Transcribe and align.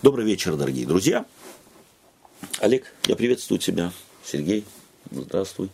Добрый 0.00 0.24
вечер, 0.24 0.54
дорогие 0.54 0.86
друзья. 0.86 1.26
Олег, 2.60 2.94
я 3.08 3.16
приветствую 3.16 3.58
тебя. 3.58 3.92
Сергей, 4.24 4.64
здравствуй. 5.10 5.70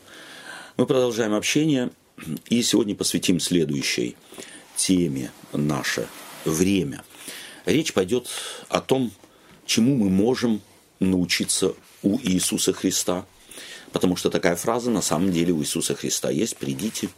Мы 0.78 0.86
продолжаем 0.86 1.34
общение 1.34 1.90
и 2.48 2.62
сегодня 2.62 2.94
посвятим 2.94 3.38
следующей 3.38 4.16
теме 4.76 5.30
наше 5.52 6.08
время. 6.46 7.04
Речь 7.66 7.92
пойдет 7.92 8.30
о 8.70 8.80
том, 8.80 9.12
чему 9.66 9.94
мы 9.94 10.08
можем 10.08 10.62
научиться 11.00 11.74
у 12.02 12.18
Иисуса 12.22 12.72
Христа. 12.72 13.26
Потому 13.92 14.16
что 14.16 14.30
такая 14.30 14.56
фраза 14.56 14.90
на 14.90 15.02
самом 15.02 15.32
деле 15.32 15.52
у 15.52 15.60
Иисуса 15.60 15.94
Христа 15.94 16.30
есть. 16.30 16.56
«Придите 16.56 17.10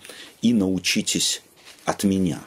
и 0.43 0.53
научитесь 0.53 1.41
от 1.85 2.03
меня». 2.03 2.43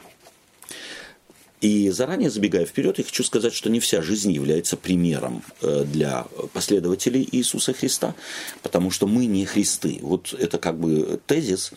И 1.60 1.90
заранее 1.90 2.30
забегая 2.30 2.64
вперед, 2.64 2.98
я 2.98 3.04
хочу 3.04 3.22
сказать, 3.22 3.52
что 3.52 3.68
не 3.68 3.80
вся 3.80 4.00
жизнь 4.00 4.32
является 4.32 4.78
примером 4.78 5.42
э, 5.60 5.84
для 5.84 6.26
последователей 6.54 7.28
Иисуса 7.30 7.74
Христа, 7.74 8.14
потому 8.62 8.90
что 8.90 9.06
мы 9.06 9.26
не 9.26 9.44
Христы. 9.44 9.98
Вот 10.00 10.34
это 10.38 10.58
как 10.58 10.78
бы 10.78 11.20
тезис, 11.26 11.72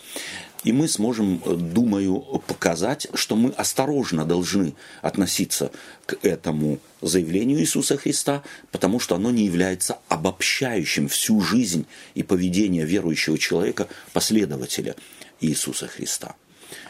и 0.63 0.71
мы 0.71 0.87
сможем, 0.87 1.41
э, 1.45 1.55
думаю, 1.55 2.41
показать, 2.47 3.07
что 3.13 3.35
мы 3.35 3.49
осторожно 3.51 4.23
должны 4.23 4.73
относиться 5.01 5.69
к 6.05 6.17
этому 6.21 6.79
заявлению 7.01 7.59
Иисуса 7.59 7.97
Христа, 7.97 8.41
потому 8.71 9.01
что 9.01 9.15
оно 9.15 9.31
не 9.31 9.43
является 9.43 9.99
обобщающим 10.07 11.09
всю 11.09 11.41
жизнь 11.41 11.85
и 12.15 12.23
поведение 12.23 12.85
верующего 12.85 13.37
человека, 13.37 13.89
последователя 14.13 14.95
Иисуса 15.41 15.87
Христа. 15.87 16.35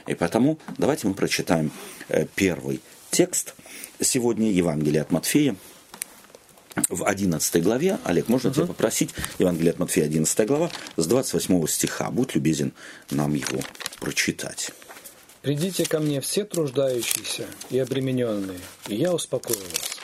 И 0.07 0.15
потому 0.15 0.57
давайте 0.77 1.07
мы 1.07 1.13
прочитаем 1.13 1.71
э, 2.09 2.25
первый 2.35 2.81
текст 3.11 3.55
сегодня 4.01 4.51
Евангелие 4.51 5.01
от 5.01 5.11
Матфея 5.11 5.55
в 6.89 7.03
11 7.05 7.63
главе. 7.63 7.99
Олег, 8.03 8.27
можно 8.27 8.49
uh-huh. 8.49 8.53
тебя 8.55 8.65
попросить? 8.65 9.11
Евангелие 9.39 9.71
от 9.71 9.79
Матфея, 9.79 10.05
11 10.05 10.47
глава, 10.47 10.71
с 10.97 11.05
28 11.05 11.67
стиха. 11.67 12.09
Будь 12.09 12.35
любезен 12.35 12.73
нам 13.11 13.33
его 13.33 13.61
прочитать. 13.99 14.71
«Придите 15.41 15.85
ко 15.85 15.99
мне 15.99 16.21
все 16.21 16.45
труждающиеся 16.45 17.45
и 17.69 17.77
обремененные, 17.77 18.59
и 18.87 18.95
я 18.95 19.13
успокою 19.13 19.59
вас. 19.59 19.97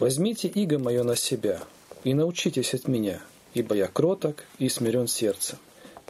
Возьмите 0.00 0.48
иго 0.48 0.78
мое 0.80 1.04
на 1.04 1.14
себя 1.14 1.62
и 2.02 2.12
научитесь 2.12 2.74
от 2.74 2.88
меня, 2.88 3.20
ибо 3.54 3.76
я 3.76 3.86
кроток 3.86 4.42
и 4.58 4.68
смирен 4.68 5.06
сердцем, 5.06 5.58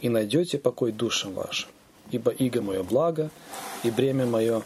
и 0.01 0.09
найдете 0.09 0.57
покой 0.57 0.91
душам 0.91 1.33
вашим 1.33 1.69
ибо 2.11 2.31
иго 2.31 2.61
мое 2.61 2.83
благо, 2.83 3.29
и 3.83 3.91
бремя 3.91 4.25
мое 4.25 4.63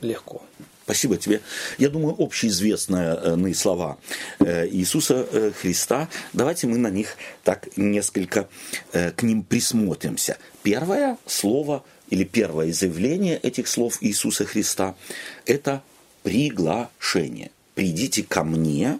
легко. 0.00 0.42
Спасибо 0.84 1.16
тебе. 1.16 1.40
Я 1.78 1.88
думаю, 1.88 2.16
общеизвестные 2.18 3.54
слова 3.54 3.98
э, 4.40 4.66
Иисуса 4.68 5.24
э, 5.30 5.52
Христа. 5.52 6.08
Давайте 6.32 6.66
мы 6.66 6.78
на 6.78 6.90
них 6.90 7.16
так 7.44 7.68
несколько 7.76 8.48
э, 8.92 9.12
к 9.12 9.22
ним 9.22 9.44
присмотримся. 9.44 10.36
Первое 10.64 11.16
слово 11.26 11.84
или 12.08 12.24
первое 12.24 12.72
заявление 12.72 13.38
этих 13.38 13.68
слов 13.68 13.98
Иисуса 14.00 14.44
Христа– 14.46 14.96
это 15.46 15.82
приглашение. 16.24 17.52
«Придите 17.76 18.24
ко 18.24 18.42
мне». 18.42 18.98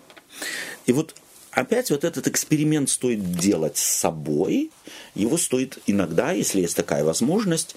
И 0.86 0.92
вот 0.92 1.16
опять 1.50 1.90
вот 1.90 2.04
этот 2.04 2.26
эксперимент 2.28 2.90
стоит 2.90 3.32
делать 3.32 3.76
с 3.76 3.82
собой, 3.82 4.70
его 5.14 5.36
стоит 5.36 5.78
иногда, 5.86 6.32
если 6.32 6.60
есть 6.60 6.76
такая 6.76 7.04
возможность, 7.04 7.76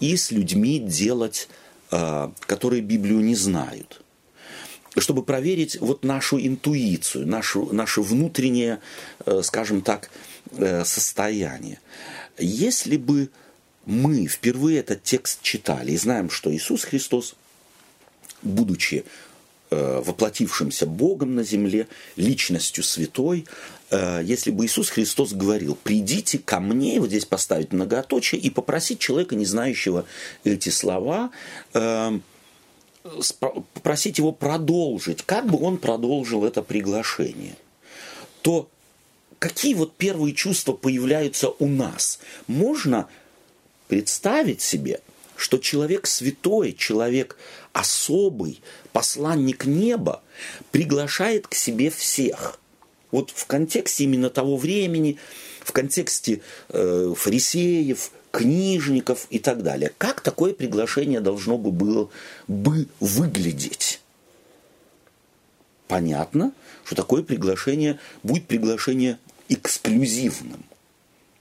и 0.00 0.16
с 0.16 0.30
людьми 0.30 0.78
делать, 0.78 1.48
а, 1.90 2.32
которые 2.46 2.82
Библию 2.82 3.20
не 3.20 3.34
знают 3.34 4.02
чтобы 4.98 5.22
проверить 5.22 5.80
вот 5.80 6.04
нашу 6.04 6.38
интуицию, 6.40 7.26
нашу, 7.26 7.72
наше 7.72 8.00
внутреннее, 8.02 8.80
э, 9.24 9.40
скажем 9.44 9.82
так, 9.82 10.10
э, 10.50 10.84
состояние. 10.84 11.78
Если 12.38 12.96
бы 12.96 13.30
мы 13.86 14.26
впервые 14.26 14.80
этот 14.80 15.02
текст 15.02 15.42
читали 15.42 15.92
и 15.92 15.96
знаем, 15.96 16.30
что 16.30 16.52
Иисус 16.52 16.84
Христос, 16.84 17.36
будучи 18.42 19.04
воплотившимся 19.70 20.86
Богом 20.86 21.34
на 21.34 21.44
земле, 21.44 21.86
личностью 22.16 22.82
святой, 22.82 23.46
э, 23.90 24.20
если 24.24 24.50
бы 24.50 24.66
Иисус 24.66 24.90
Христос 24.90 25.32
говорил, 25.32 25.78
придите 25.82 26.38
ко 26.38 26.60
мне, 26.60 27.00
вот 27.00 27.08
здесь 27.08 27.24
поставить 27.24 27.72
многоточие, 27.72 28.40
и 28.40 28.50
попросить 28.50 28.98
человека, 28.98 29.36
не 29.36 29.44
знающего 29.44 30.06
эти 30.44 30.70
слова, 30.70 31.30
э, 31.74 32.18
попросить 33.38 34.18
его 34.18 34.32
продолжить, 34.32 35.22
как 35.22 35.46
бы 35.46 35.58
он 35.62 35.78
продолжил 35.78 36.44
это 36.44 36.62
приглашение, 36.62 37.56
то 38.42 38.68
какие 39.38 39.74
вот 39.74 39.94
первые 39.96 40.34
чувства 40.34 40.72
появляются 40.72 41.48
у 41.48 41.66
нас? 41.66 42.18
Можно 42.46 43.08
представить 43.88 44.60
себе, 44.60 45.00
что 45.36 45.58
человек 45.58 46.06
святой, 46.06 46.74
человек 46.74 47.38
особый, 47.72 48.60
посланник 48.92 49.64
неба, 49.66 50.22
приглашает 50.70 51.46
к 51.46 51.54
себе 51.54 51.90
всех. 51.90 52.58
Вот 53.10 53.30
в 53.30 53.46
контексте 53.46 54.04
именно 54.04 54.30
того 54.30 54.56
времени, 54.56 55.18
в 55.60 55.72
контексте 55.72 56.40
э, 56.68 57.14
фарисеев, 57.16 58.10
книжников 58.30 59.26
и 59.30 59.38
так 59.38 59.62
далее. 59.62 59.92
Как 59.98 60.20
такое 60.20 60.52
приглашение 60.52 61.20
должно 61.20 61.58
бы 61.58 61.72
было 61.72 62.10
бы 62.46 62.86
выглядеть? 63.00 64.00
Понятно, 65.88 66.52
что 66.84 66.94
такое 66.94 67.22
приглашение 67.22 67.98
будет 68.22 68.46
приглашение 68.46 69.18
эксклюзивным. 69.48 70.62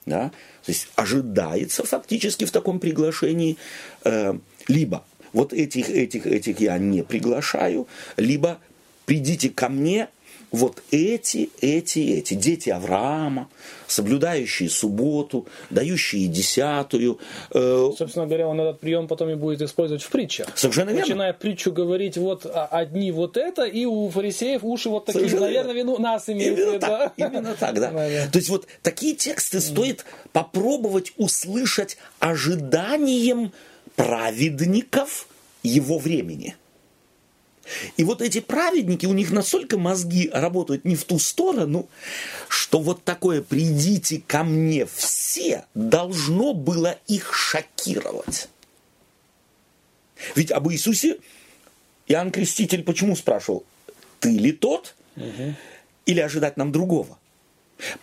Да? 0.05 0.31
То 0.65 0.71
есть 0.71 0.87
ожидается 0.95 1.83
фактически 1.83 2.45
в 2.45 2.51
таком 2.51 2.79
приглашении 2.79 3.57
э, 4.03 4.33
либо 4.67 5.05
вот 5.33 5.53
этих, 5.53 5.89
этих, 5.89 6.25
этих 6.25 6.59
я 6.59 6.77
не 6.77 7.03
приглашаю, 7.03 7.87
либо 8.17 8.59
придите 9.05 9.49
ко 9.49 9.69
мне 9.69 10.09
вот 10.51 10.81
эти, 10.91 11.49
эти, 11.61 11.99
эти, 11.99 12.33
дети 12.33 12.69
Авраама, 12.69 13.49
соблюдающие 13.87 14.69
субботу, 14.69 15.47
дающие 15.69 16.27
десятую. 16.27 17.19
Э, 17.53 17.91
Собственно 17.97 18.25
говоря, 18.25 18.47
он 18.47 18.59
этот 18.59 18.79
прием 18.79 19.07
потом 19.07 19.29
и 19.29 19.35
будет 19.35 19.61
использовать 19.61 20.01
в 20.01 20.09
притчах. 20.09 20.47
Совершенно 20.55 20.89
верно. 20.89 21.01
Начиная 21.01 21.33
притчу 21.33 21.71
говорить, 21.71 22.17
вот 22.17 22.45
а, 22.45 22.65
одни 22.65 23.11
вот 23.11 23.37
это, 23.37 23.63
и 23.63 23.85
у 23.85 24.09
фарисеев 24.09 24.63
уши 24.63 24.89
вот 24.89 25.05
такие, 25.05 25.21
Совершенно 25.21 25.45
наверное, 25.45 25.73
вину 25.73 25.97
нас 25.99 26.29
имеют. 26.29 26.57
Именно 26.57 26.79
так, 26.79 27.13
именно 27.17 27.55
так, 27.55 27.79
да. 27.79 27.91
То 27.91 28.37
есть 28.39 28.49
вот 28.49 28.65
такие 28.81 29.15
тексты 29.15 29.59
стоит 29.61 30.05
попробовать 30.33 31.13
услышать 31.17 31.97
ожиданием 32.19 33.51
праведников 33.99 35.27
его 35.61 35.97
времени. 35.97 36.55
И 37.97 38.05
вот 38.05 38.21
эти 38.21 38.39
праведники, 38.39 39.05
у 39.05 39.11
них 39.11 39.29
настолько 39.31 39.77
мозги 39.77 40.29
работают 40.31 40.85
не 40.85 40.95
в 40.95 41.03
ту 41.03 41.19
сторону, 41.19 41.89
что 42.47 42.79
вот 42.79 43.03
такое 43.03 43.41
«придите 43.41 44.23
ко 44.25 44.45
мне 44.45 44.85
все» 44.85 45.65
должно 45.73 46.53
было 46.53 46.97
их 47.07 47.33
шокировать. 47.33 48.47
Ведь 50.33 50.51
об 50.51 50.71
Иисусе 50.71 51.17
Иоанн 52.07 52.31
Креститель 52.31 52.83
почему 52.83 53.17
спрашивал, 53.17 53.65
ты 54.21 54.29
ли 54.29 54.53
тот, 54.53 54.95
угу. 55.17 55.55
или 56.05 56.21
ожидать 56.21 56.55
нам 56.55 56.71
другого? 56.71 57.18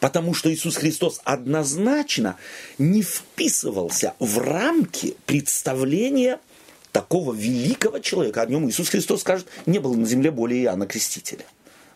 Потому 0.01 0.35
что 0.35 0.53
Иисус 0.53 0.77
Христос 0.77 1.21
однозначно 1.25 2.37
не 2.79 3.03
вписывался 3.03 4.15
в 4.19 4.39
рамки 4.39 5.17
представления 5.27 6.39
такого 6.93 7.35
великого 7.35 7.99
человека, 7.99 8.43
о 8.43 8.47
нем 8.47 8.69
Иисус 8.69 8.89
Христос 8.89 9.21
скажет, 9.21 9.47
не 9.67 9.79
было 9.79 9.95
на 9.95 10.07
земле 10.07 10.31
более 10.31 10.63
Иоанна 10.65 10.87
Крестителя. 10.87 11.45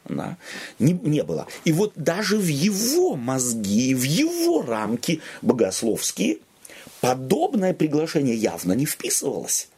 Да? 0.04 0.36
Не, 0.78 0.92
не 0.92 1.22
было. 1.22 1.46
И 1.64 1.72
вот 1.72 1.92
даже 1.96 2.36
в 2.36 2.46
его 2.46 3.16
мозги, 3.16 3.94
в 3.94 4.02
его 4.02 4.62
рамки 4.62 5.20
богословские 5.40 6.38
подобное 7.00 7.72
приглашение 7.72 8.36
явно 8.36 8.72
не 8.74 8.86
вписывалось. 8.86 9.68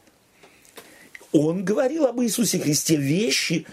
Он 1.31 1.63
говорил 1.63 2.05
об 2.05 2.21
Иисусе 2.21 2.59
Христе 2.59 2.95
вещи, 2.95 3.65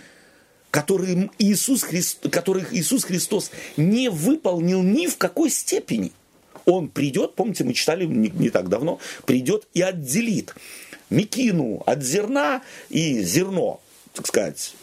которые 0.71 1.31
Иисус 1.39 1.83
Христ, 1.83 2.29
которых 2.31 2.75
Иисус 2.75 3.05
Христос 3.05 3.51
не 3.77 4.09
выполнил 4.09 4.83
ни 4.83 5.07
в 5.07 5.17
какой 5.17 5.51
степени. 5.51 6.13
Он 6.65 6.89
придет, 6.89 7.35
помните, 7.35 7.65
мы 7.65 7.73
читали 7.73 8.07
не, 8.07 8.29
не 8.29 8.51
так 8.51 8.69
давно, 8.69 9.01
придет 9.25 9.67
и 9.75 9.83
отделит 9.83 10.55
мекину 11.09 11.83
от 11.87 12.03
зерна 12.03 12.63
и 12.89 13.23
зерно, 13.23 13.81
так 14.13 14.27
сказать, 14.27 14.75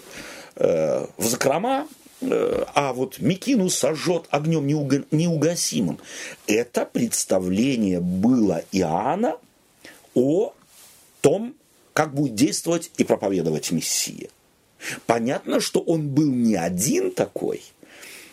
э, 0.55 1.05
в 1.17 1.25
закрома, 1.25 1.87
э, 2.21 2.65
а 2.73 2.93
вот 2.93 3.19
мекину 3.19 3.69
сожжет 3.69 4.25
огнем 4.29 4.67
неугасимым. 5.11 5.99
Это 6.47 6.85
представление 6.85 8.01
было 8.01 8.63
Иоанна 8.71 9.37
о 10.13 10.53
том, 11.21 11.55
как 11.93 12.13
будет 12.13 12.35
действовать 12.35 12.91
и 12.97 13.03
проповедовать 13.03 13.71
Мессия. 13.71 14.29
Понятно, 15.05 15.59
что 15.59 15.79
он 15.79 16.09
был 16.09 16.31
не 16.31 16.55
один 16.55 17.11
такой, 17.11 17.61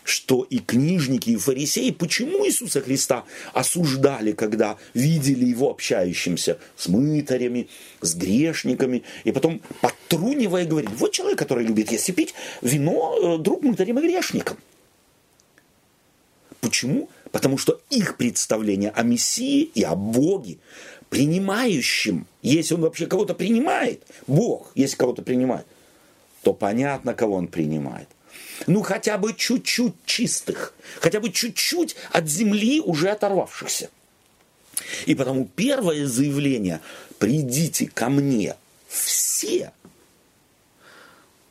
что 0.04 0.42
и 0.42 0.58
книжники, 0.58 1.30
и 1.30 1.36
фарисеи, 1.36 1.90
почему 1.90 2.46
Иисуса 2.46 2.80
Христа 2.80 3.24
осуждали, 3.52 4.32
когда 4.32 4.76
видели 4.92 5.46
его 5.46 5.70
общающимся 5.70 6.58
с 6.76 6.88
мытарями, 6.88 7.68
с 8.00 8.14
грешниками, 8.14 9.02
и 9.24 9.32
потом 9.32 9.62
подтрунивая 9.80 10.66
говорили, 10.66 10.92
вот 10.96 11.12
человек, 11.12 11.38
который 11.38 11.64
любит 11.64 11.90
есть 11.90 12.08
и 12.08 12.12
пить 12.12 12.34
вино, 12.60 13.16
э, 13.38 13.42
друг 13.42 13.62
мытарям 13.62 13.98
и 13.98 14.02
грешникам. 14.02 14.58
Почему? 16.60 17.08
Потому 17.32 17.58
что 17.58 17.80
их 17.90 18.16
представление 18.16 18.90
о 18.90 19.02
Мессии 19.02 19.62
и 19.62 19.82
о 19.82 19.94
Боге, 19.94 20.58
принимающем, 21.08 22.26
если 22.42 22.74
он 22.74 22.82
вообще 22.82 23.06
кого-то 23.06 23.34
принимает, 23.34 24.02
Бог, 24.26 24.72
если 24.74 24.96
кого-то 24.96 25.22
принимает, 25.22 25.66
то 26.44 26.52
понятно, 26.52 27.14
кого 27.14 27.36
он 27.36 27.48
принимает. 27.48 28.08
Ну, 28.66 28.82
хотя 28.82 29.18
бы 29.18 29.34
чуть-чуть 29.34 29.94
чистых, 30.04 30.74
хотя 31.00 31.20
бы 31.20 31.30
чуть-чуть 31.30 31.96
от 32.12 32.28
земли 32.28 32.80
уже 32.80 33.10
оторвавшихся. 33.10 33.90
И 35.06 35.14
потому 35.14 35.46
первое 35.46 36.06
заявление 36.06 36.80
«придите 37.18 37.86
ко 37.86 38.08
мне 38.08 38.56
все» 38.86 39.72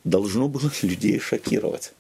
должно 0.04 0.48
было 0.48 0.72
людей 0.82 1.20
шокировать. 1.20 1.94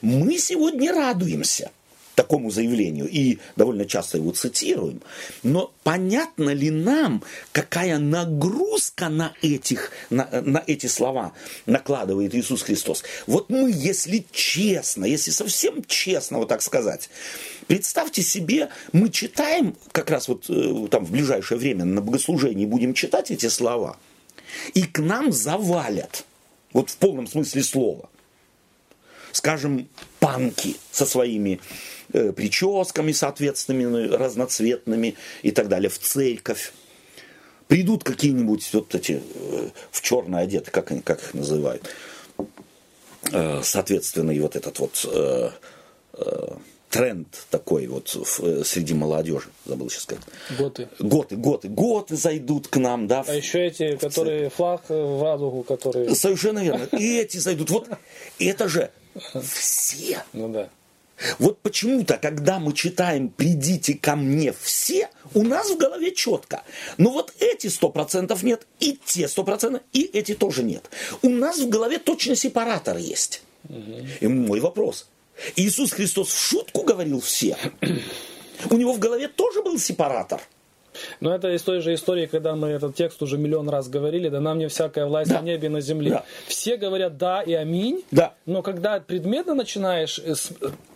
Мы 0.00 0.38
сегодня 0.38 0.92
радуемся– 0.92 1.70
такому 2.14 2.50
заявлению 2.50 3.08
и 3.08 3.38
довольно 3.56 3.84
часто 3.86 4.18
его 4.18 4.32
цитируем. 4.32 5.00
Но 5.42 5.72
понятно 5.82 6.50
ли 6.50 6.70
нам, 6.70 7.22
какая 7.52 7.98
нагрузка 7.98 9.08
на, 9.08 9.32
этих, 9.42 9.90
на, 10.10 10.28
на 10.42 10.62
эти 10.66 10.86
слова 10.86 11.32
накладывает 11.66 12.34
Иисус 12.34 12.62
Христос? 12.62 13.04
Вот 13.26 13.50
мы, 13.50 13.70
если 13.74 14.26
честно, 14.32 15.04
если 15.04 15.30
совсем 15.30 15.84
честно, 15.86 16.38
вот 16.38 16.48
так 16.48 16.62
сказать, 16.62 17.08
представьте 17.66 18.22
себе, 18.22 18.68
мы 18.92 19.08
читаем, 19.10 19.76
как 19.92 20.10
раз 20.10 20.28
вот 20.28 20.46
э, 20.48 20.88
там 20.90 21.04
в 21.04 21.10
ближайшее 21.10 21.58
время 21.58 21.84
на 21.84 22.00
богослужении 22.00 22.66
будем 22.66 22.94
читать 22.94 23.30
эти 23.30 23.48
слова, 23.48 23.96
и 24.74 24.82
к 24.82 24.98
нам 24.98 25.32
завалят, 25.32 26.24
вот 26.72 26.90
в 26.90 26.96
полном 26.96 27.26
смысле 27.26 27.62
слова, 27.62 28.08
скажем, 29.32 29.88
панки 30.20 30.76
со 30.90 31.06
своими 31.06 31.60
прическами 32.12 33.12
соответственными, 33.12 34.08
разноцветными 34.08 35.16
и 35.42 35.50
так 35.50 35.68
далее, 35.68 35.88
в 35.88 35.98
церковь. 35.98 36.72
Придут 37.68 38.04
какие-нибудь 38.04 38.68
вот 38.74 38.94
эти 38.94 39.22
э, 39.22 39.68
в 39.90 40.00
черное 40.02 40.42
одеты, 40.42 40.70
как, 40.70 40.90
они, 40.90 41.00
как 41.00 41.22
их 41.22 41.34
называют, 41.34 41.88
э, 43.30 43.60
соответственно, 43.62 44.30
и 44.30 44.40
вот 44.40 44.56
этот 44.56 44.78
вот 44.78 45.06
тренд 46.90 47.46
такой 47.48 47.86
вот 47.86 48.08
среди 48.08 48.92
молодежи, 48.92 49.48
забыл 49.64 49.88
сейчас 49.88 50.02
сказать. 50.02 50.24
Готы. 50.58 50.88
Готы, 50.98 51.36
готы, 51.36 51.68
готы 51.68 52.16
зайдут 52.16 52.68
к 52.68 52.76
нам, 52.76 53.06
да. 53.06 53.24
А 53.26 53.34
еще 53.34 53.66
эти, 53.66 53.96
которые 53.96 54.50
флаг 54.50 54.82
в 54.90 55.22
радугу, 55.22 55.62
которые... 55.62 56.14
Совершенно 56.14 56.62
верно. 56.62 56.84
И 56.98 57.18
эти 57.18 57.38
зайдут. 57.38 57.70
Вот 57.70 57.88
это 58.38 58.68
же 58.68 58.90
все. 59.42 60.22
Ну 60.34 60.50
да. 60.50 60.68
Вот 61.38 61.60
почему-то, 61.60 62.16
когда 62.16 62.58
мы 62.58 62.72
читаем 62.72 63.28
«придите 63.28 63.94
ко 63.94 64.16
мне 64.16 64.52
все», 64.52 65.08
у 65.34 65.42
нас 65.42 65.70
в 65.70 65.76
голове 65.76 66.12
четко. 66.12 66.62
Но 66.98 67.10
вот 67.10 67.32
эти 67.38 67.68
сто 67.68 67.88
процентов 67.90 68.42
нет, 68.42 68.66
и 68.80 68.98
те 69.04 69.28
сто 69.28 69.44
процентов, 69.44 69.82
и 69.92 70.02
эти 70.02 70.34
тоже 70.34 70.62
нет. 70.62 70.90
У 71.22 71.28
нас 71.28 71.58
в 71.58 71.68
голове 71.68 71.98
точно 71.98 72.36
сепаратор 72.36 72.96
есть. 72.96 73.42
И 74.20 74.26
мой 74.26 74.60
вопрос. 74.60 75.08
Иисус 75.56 75.92
Христос 75.92 76.28
в 76.28 76.38
шутку 76.38 76.82
говорил 76.82 77.20
все. 77.20 77.56
У 78.70 78.76
него 78.76 78.92
в 78.92 78.98
голове 78.98 79.28
тоже 79.28 79.62
был 79.62 79.78
сепаратор. 79.78 80.40
Но 81.20 81.34
это 81.34 81.50
из 81.54 81.62
той 81.62 81.80
же 81.80 81.94
истории, 81.94 82.26
когда 82.26 82.54
мы 82.54 82.68
этот 82.68 82.94
текст 82.94 83.22
уже 83.22 83.38
миллион 83.38 83.68
раз 83.68 83.88
говорили, 83.88 84.28
да 84.28 84.40
нам 84.40 84.58
не 84.58 84.68
всякая 84.68 85.06
власть 85.06 85.30
да. 85.30 85.40
на 85.40 85.44
небе 85.44 85.66
и 85.66 85.70
на 85.70 85.80
земле. 85.80 86.10
Да. 86.10 86.24
Все 86.46 86.76
говорят 86.76 87.16
да 87.16 87.42
и 87.42 87.54
аминь, 87.54 88.04
да. 88.10 88.34
но 88.44 88.62
когда 88.62 89.00
предметно 89.00 89.54
начинаешь 89.54 90.18
э, 90.18 90.34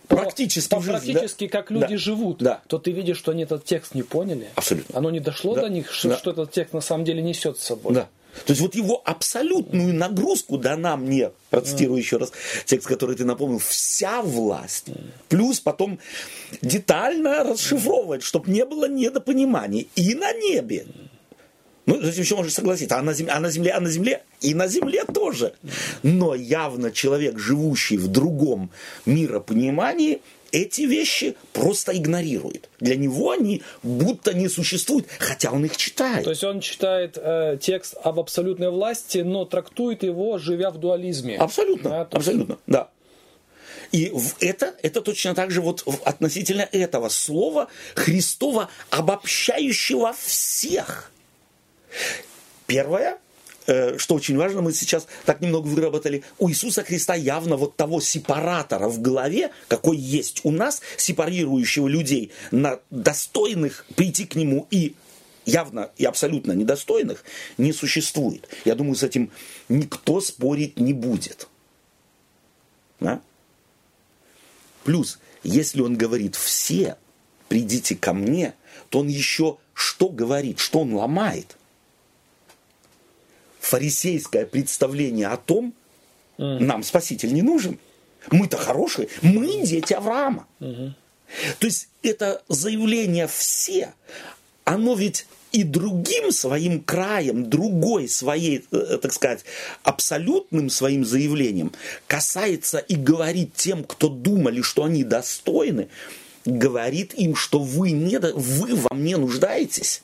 практически, 0.07 0.69
по, 0.69 0.81
практически 0.81 1.47
да? 1.47 1.51
как 1.51 1.71
люди 1.71 1.87
да. 1.89 1.97
живут, 1.97 2.37
да. 2.39 2.61
то 2.67 2.77
ты 2.77 2.91
видишь, 2.91 3.17
что 3.17 3.31
они 3.31 3.43
этот 3.43 3.65
текст 3.65 3.95
не 3.95 4.03
поняли. 4.03 4.47
Абсолютно. 4.55 4.97
Оно 4.97 5.11
не 5.11 5.19
дошло 5.19 5.55
да. 5.55 5.61
до 5.61 5.69
них, 5.69 5.91
что, 5.91 6.09
да. 6.09 6.17
что 6.17 6.31
этот 6.31 6.51
текст 6.51 6.73
на 6.73 6.81
самом 6.81 7.05
деле 7.05 7.21
несет 7.21 7.59
с 7.59 7.63
собой. 7.63 7.93
Да. 7.93 8.07
То 8.45 8.51
есть 8.51 8.61
вот 8.61 8.75
его 8.75 9.01
абсолютную 9.03 9.93
нагрузку 9.93 10.57
дана 10.57 10.95
мне, 10.95 11.31
процитирую 11.49 11.97
mm. 11.97 12.01
еще 12.01 12.17
раз 12.17 12.31
текст, 12.65 12.87
который 12.87 13.15
ты 13.15 13.25
напомнил, 13.25 13.59
вся 13.59 14.21
власть. 14.21 14.89
Mm. 14.89 15.09
Плюс 15.29 15.59
потом 15.59 15.99
детально 16.61 17.43
расшифровывать, 17.43 18.23
чтобы 18.23 18.51
не 18.51 18.63
было 18.65 18.87
недопониманий 18.87 19.89
и 19.95 20.13
на 20.13 20.33
небе. 20.33 20.85
Ну, 21.87 22.01
этим 22.01 22.21
еще 22.21 22.35
можно 22.35 22.51
согласиться. 22.51 22.97
А 22.97 23.01
на, 23.01 23.13
земле, 23.13 23.31
а 23.33 23.39
на 23.39 23.49
земле, 23.49 23.71
а 23.71 23.79
на 23.79 23.89
земле, 23.89 24.21
и 24.41 24.53
на 24.53 24.67
земле 24.67 25.05
тоже. 25.05 25.53
Но 26.03 26.35
явно 26.35 26.91
человек, 26.91 27.39
живущий 27.39 27.97
в 27.97 28.07
другом 28.09 28.69
миропонимании, 29.05 30.21
эти 30.51 30.81
вещи 30.81 31.35
просто 31.53 31.95
игнорирует. 31.97 32.69
Для 32.79 32.95
него 32.97 33.31
они 33.31 33.63
будто 33.83 34.33
не 34.33 34.49
существуют, 34.49 35.07
хотя 35.17 35.51
он 35.51 35.63
их 35.63 35.77
читает. 35.77 36.25
То 36.25 36.29
есть 36.29 36.43
он 36.43 36.59
читает 36.59 37.17
э, 37.17 37.57
текст 37.61 37.95
об 38.03 38.19
абсолютной 38.19 38.69
власти, 38.69 39.19
но 39.19 39.45
трактует 39.45 40.03
его, 40.03 40.37
живя 40.37 40.71
в 40.71 40.79
дуализме. 40.79 41.37
Абсолютно, 41.37 41.89
да, 41.89 42.01
абсолютно, 42.11 42.57
да. 42.67 42.89
И 43.93 44.11
это, 44.41 44.73
это 44.83 45.01
точно 45.01 45.33
так 45.33 45.51
же 45.51 45.61
вот 45.61 45.85
относительно 46.03 46.67
этого 46.69 47.07
слова 47.07 47.69
Христова, 47.95 48.69
обобщающего 48.89 50.13
всех. 50.13 51.11
Первое, 52.65 53.19
Э, 53.67 53.97
что 53.97 54.15
очень 54.15 54.37
важно, 54.37 54.61
мы 54.61 54.71
сейчас 54.71 55.07
так 55.25 55.41
немного 55.41 55.67
выработали, 55.67 56.23
у 56.39 56.49
Иисуса 56.49 56.83
Христа 56.83 57.15
явно 57.15 57.57
вот 57.57 57.75
того 57.75 57.99
сепаратора 57.99 58.87
в 58.87 59.01
голове, 59.01 59.51
какой 59.67 59.97
есть 59.97 60.39
у 60.43 60.51
нас, 60.51 60.81
сепарирующего 60.95 61.89
людей 61.89 62.31
на 62.51 62.79
достойных 62.91 63.85
прийти 63.95 64.25
к 64.25 64.35
Нему 64.35 64.67
и 64.71 64.95
явно 65.45 65.91
и 65.97 66.05
абсолютно 66.05 66.53
недостойных, 66.53 67.25
не 67.57 67.73
существует. 67.73 68.47
Я 68.63 68.73
думаю, 68.73 68.95
с 68.95 69.03
этим 69.03 69.31
никто 69.67 70.21
спорить 70.21 70.79
не 70.79 70.93
будет. 70.93 71.49
Да? 73.01 73.21
Плюс, 74.85 75.19
если 75.43 75.81
он 75.81 75.97
говорит 75.97 76.35
«все, 76.37 76.95
придите 77.49 77.95
ко 77.95 78.13
мне», 78.13 78.53
то 78.89 78.99
он 78.99 79.07
еще 79.09 79.57
что 79.73 80.07
говорит, 80.07 80.59
что 80.59 80.79
он 80.79 80.93
ломает– 80.93 81.56
фарисейское 83.67 84.45
представление 84.45 85.27
о 85.27 85.37
том, 85.37 85.73
mm. 86.37 86.59
нам 86.59 86.83
Спаситель 86.83 87.33
не 87.33 87.41
нужен. 87.41 87.77
Мы-то 88.31 88.57
хорошие, 88.57 89.09
мы 89.21 89.65
дети 89.65 89.93
Авраама. 89.93 90.47
Mm-hmm. 90.59 90.91
То 91.59 91.67
есть 91.67 91.89
это 92.03 92.41
заявление 92.49 93.27
все, 93.27 93.93
оно 94.63 94.95
ведь 94.95 95.27
и 95.51 95.63
другим 95.63 96.31
своим 96.31 96.81
краем, 96.81 97.49
другой 97.49 98.07
своей, 98.09 98.65
э, 98.71 98.97
так 99.01 99.13
сказать, 99.13 99.45
абсолютным 99.83 100.69
своим 100.69 101.05
заявлением 101.05 101.71
касается 102.07 102.79
и 102.79 102.95
говорит 102.95 103.53
тем, 103.55 103.83
кто 103.83 104.09
думали, 104.09 104.61
что 104.61 104.83
они 104.83 105.03
достойны, 105.03 105.87
говорит 106.45 107.13
им, 107.13 107.35
что 107.35 107.59
вы, 107.59 107.91
не, 107.91 108.19
вы 108.19 108.75
во 108.75 108.93
мне 108.93 109.17
нуждаетесь. 109.17 110.03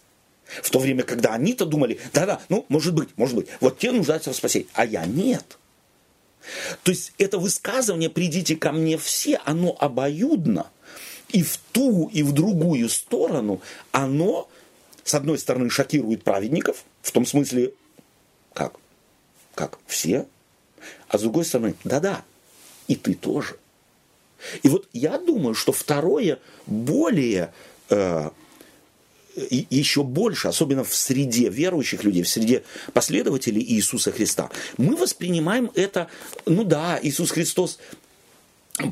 В 0.61 0.69
то 0.69 0.79
время, 0.79 1.03
когда 1.03 1.33
они-то 1.33 1.65
думали, 1.65 1.99
да-да, 2.13 2.41
ну, 2.49 2.65
может 2.69 2.93
быть, 2.93 3.09
может 3.17 3.35
быть, 3.35 3.47
вот 3.59 3.79
те 3.79 3.91
нуждаются 3.91 4.31
в 4.31 4.35
спасении, 4.35 4.67
а 4.73 4.85
я 4.85 5.05
нет. 5.05 5.57
То 6.83 6.91
есть 6.91 7.13
это 7.17 7.37
высказывание 7.37 8.09
«придите 8.09 8.55
ко 8.55 8.71
мне 8.71 8.97
все», 8.97 9.39
оно 9.45 9.75
обоюдно. 9.79 10.67
И 11.29 11.41
в 11.41 11.57
ту, 11.71 12.09
и 12.13 12.21
в 12.21 12.31
другую 12.33 12.89
сторону 12.89 13.61
оно, 13.91 14.49
с 15.03 15.13
одной 15.15 15.39
стороны, 15.39 15.69
шокирует 15.69 16.23
праведников, 16.23 16.83
в 17.01 17.11
том 17.11 17.25
смысле, 17.25 17.73
как? 18.53 18.75
Как? 19.55 19.79
Все? 19.87 20.27
А 21.07 21.17
с 21.17 21.21
другой 21.21 21.45
стороны, 21.45 21.75
да-да, 21.83 22.23
и 22.87 22.95
ты 22.95 23.15
тоже. 23.15 23.57
И 24.61 24.69
вот 24.69 24.87
я 24.93 25.17
думаю, 25.17 25.55
что 25.55 25.71
второе 25.71 26.39
более 26.65 27.53
э, 27.89 28.29
и 29.35 29.65
еще 29.69 30.03
больше, 30.03 30.47
особенно 30.47 30.83
в 30.83 30.93
среде 30.93 31.49
верующих 31.49 32.03
людей, 32.03 32.23
в 32.23 32.29
среде 32.29 32.63
последователей 32.93 33.63
Иисуса 33.63 34.11
Христа, 34.11 34.49
мы 34.77 34.95
воспринимаем 34.95 35.71
это, 35.75 36.07
ну 36.45 36.63
да, 36.63 36.99
Иисус 37.01 37.31
Христос 37.31 37.79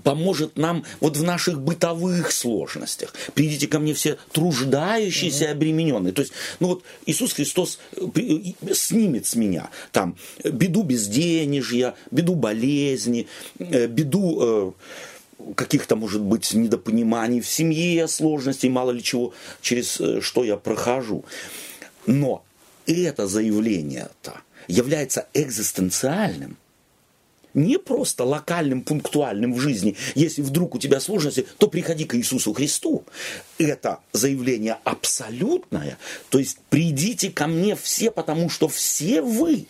поможет 0.04 0.58
нам 0.58 0.84
вот 1.00 1.18
в 1.18 1.24
наших 1.24 1.60
бытовых 1.60 2.32
сложностях. 2.32 3.14
Придите 3.34 3.68
ко 3.68 3.80
мне 3.80 3.94
все 3.94 4.18
труждающиеся 4.32 5.46
и 5.46 5.48
обремененные. 5.48 6.14
То 6.14 6.22
есть, 6.22 6.34
ну 6.60 6.68
вот 6.68 6.84
Иисус 7.06 7.34
Христос 7.34 7.80
э, 7.96 8.06
э, 8.16 8.74
снимет 8.74 9.26
с 9.26 9.36
меня 9.36 9.70
там 9.92 10.16
беду 10.44 10.84
безденежья, 10.84 11.96
беду 12.12 12.36
болезни, 12.36 13.28
э, 13.58 13.88
беду 13.88 14.76
каких-то, 15.56 15.96
может 15.96 16.22
быть, 16.22 16.54
недопониманий 16.54 17.42
в 17.42 17.48
семье, 17.48 18.08
сложностей, 18.08 18.70
мало 18.70 18.92
ли 18.92 19.04
чего, 19.04 19.34
через 19.62 20.02
что 20.24 20.44
я 20.44 20.58
прохожу. 20.58 21.26
Но 22.06 22.44
это 22.86 23.28
заявление-то 23.28 24.42
является 24.68 25.28
экзистенциальным, 25.34 26.58
не 27.54 27.78
просто 27.78 28.24
локальным, 28.24 28.82
пунктуальным 28.82 29.54
в 29.54 29.60
жизни. 29.60 29.98
Если 30.16 30.42
вдруг 30.42 30.76
у 30.76 30.80
тебя 30.80 31.00
сложности, 31.00 31.46
то 31.58 31.68
приходи 31.68 32.06
к 32.06 32.16
Иисусу 32.16 32.54
Христу. 32.54 33.04
Это 33.58 34.00
заявление 34.14 34.78
абсолютное. 34.84 35.98
То 36.30 36.40
есть 36.40 36.60
придите 36.70 37.30
ко 37.30 37.48
мне 37.48 37.76
все, 37.76 38.10
потому 38.10 38.50
что 38.50 38.68
все 38.70 39.22
вы, 39.22 39.68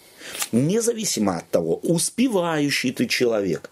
независимо 0.51 1.37
от 1.37 1.49
того, 1.49 1.77
успевающий 1.77 2.91
ты 2.91 3.07
человек, 3.07 3.71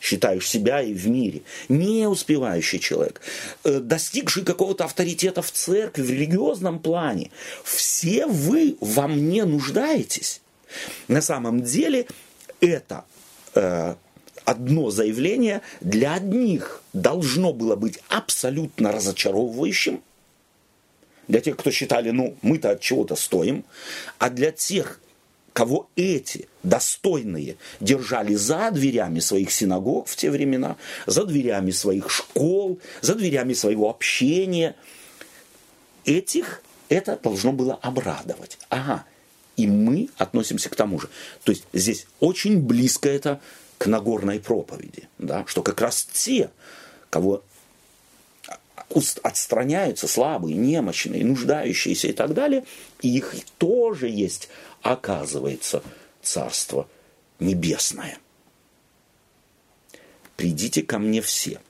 считаешь 0.00 0.48
себя 0.48 0.82
и 0.82 0.92
в 0.92 1.08
мире, 1.08 1.42
не 1.68 2.06
успевающий 2.06 2.78
человек, 2.78 3.20
э, 3.64 3.80
достигший 3.80 4.44
какого-то 4.44 4.84
авторитета 4.84 5.42
в 5.42 5.50
церкви, 5.50 6.02
в 6.02 6.10
религиозном 6.10 6.78
плане, 6.78 7.30
все 7.64 8.26
вы 8.26 8.76
во 8.80 9.08
мне 9.08 9.44
нуждаетесь. 9.44 10.40
На 11.08 11.22
самом 11.22 11.62
деле 11.62 12.06
это 12.60 13.04
Э, 13.56 13.94
одно 14.44 14.90
заявление 14.90 15.60
для 15.80 16.14
одних 16.14 16.80
должно 16.92 17.52
было 17.52 17.74
быть 17.74 17.98
абсолютно 18.08 18.92
разочаровывающим, 18.92 20.02
для 21.26 21.40
тех, 21.40 21.56
кто 21.56 21.72
считали, 21.72 22.10
ну, 22.10 22.36
мы-то 22.42 22.70
от 22.70 22.80
чего-то 22.80 23.16
стоим, 23.16 23.64
а 24.18 24.30
для 24.30 24.52
тех, 24.52 25.00
кого 25.56 25.88
эти 25.96 26.50
достойные 26.64 27.56
держали 27.80 28.34
за 28.34 28.70
дверями 28.70 29.20
своих 29.20 29.50
синагог 29.50 30.06
в 30.06 30.14
те 30.14 30.30
времена, 30.30 30.76
за 31.06 31.24
дверями 31.24 31.70
своих 31.70 32.10
школ, 32.10 32.78
за 33.00 33.14
дверями 33.14 33.54
своего 33.54 33.88
общения, 33.88 34.76
этих 36.04 36.60
это 36.90 37.18
должно 37.22 37.54
было 37.54 37.72
обрадовать. 37.76 38.58
Ага, 38.68 39.06
и 39.56 39.66
мы 39.66 40.10
относимся 40.18 40.68
к 40.68 40.76
тому 40.76 41.00
же. 41.00 41.08
То 41.42 41.52
есть 41.52 41.64
здесь 41.72 42.06
очень 42.20 42.60
близко 42.60 43.08
это 43.08 43.40
к 43.78 43.86
Нагорной 43.86 44.40
проповеди, 44.40 45.08
да, 45.16 45.44
что 45.46 45.62
как 45.62 45.80
раз 45.80 46.04
те, 46.12 46.50
кого 47.08 47.42
отстраняются 49.22 50.06
слабые, 50.06 50.54
немощные, 50.54 51.24
нуждающиеся 51.24 52.08
и 52.08 52.12
так 52.12 52.34
далее, 52.34 52.64
их 53.00 53.34
тоже 53.58 54.08
есть, 54.08 54.50
оказывается, 54.92 55.82
Царство 56.22 56.88
Небесное. 57.38 58.18
Придите 60.36 60.82
ко 60.82 60.98
мне 60.98 61.22
все. 61.22 61.60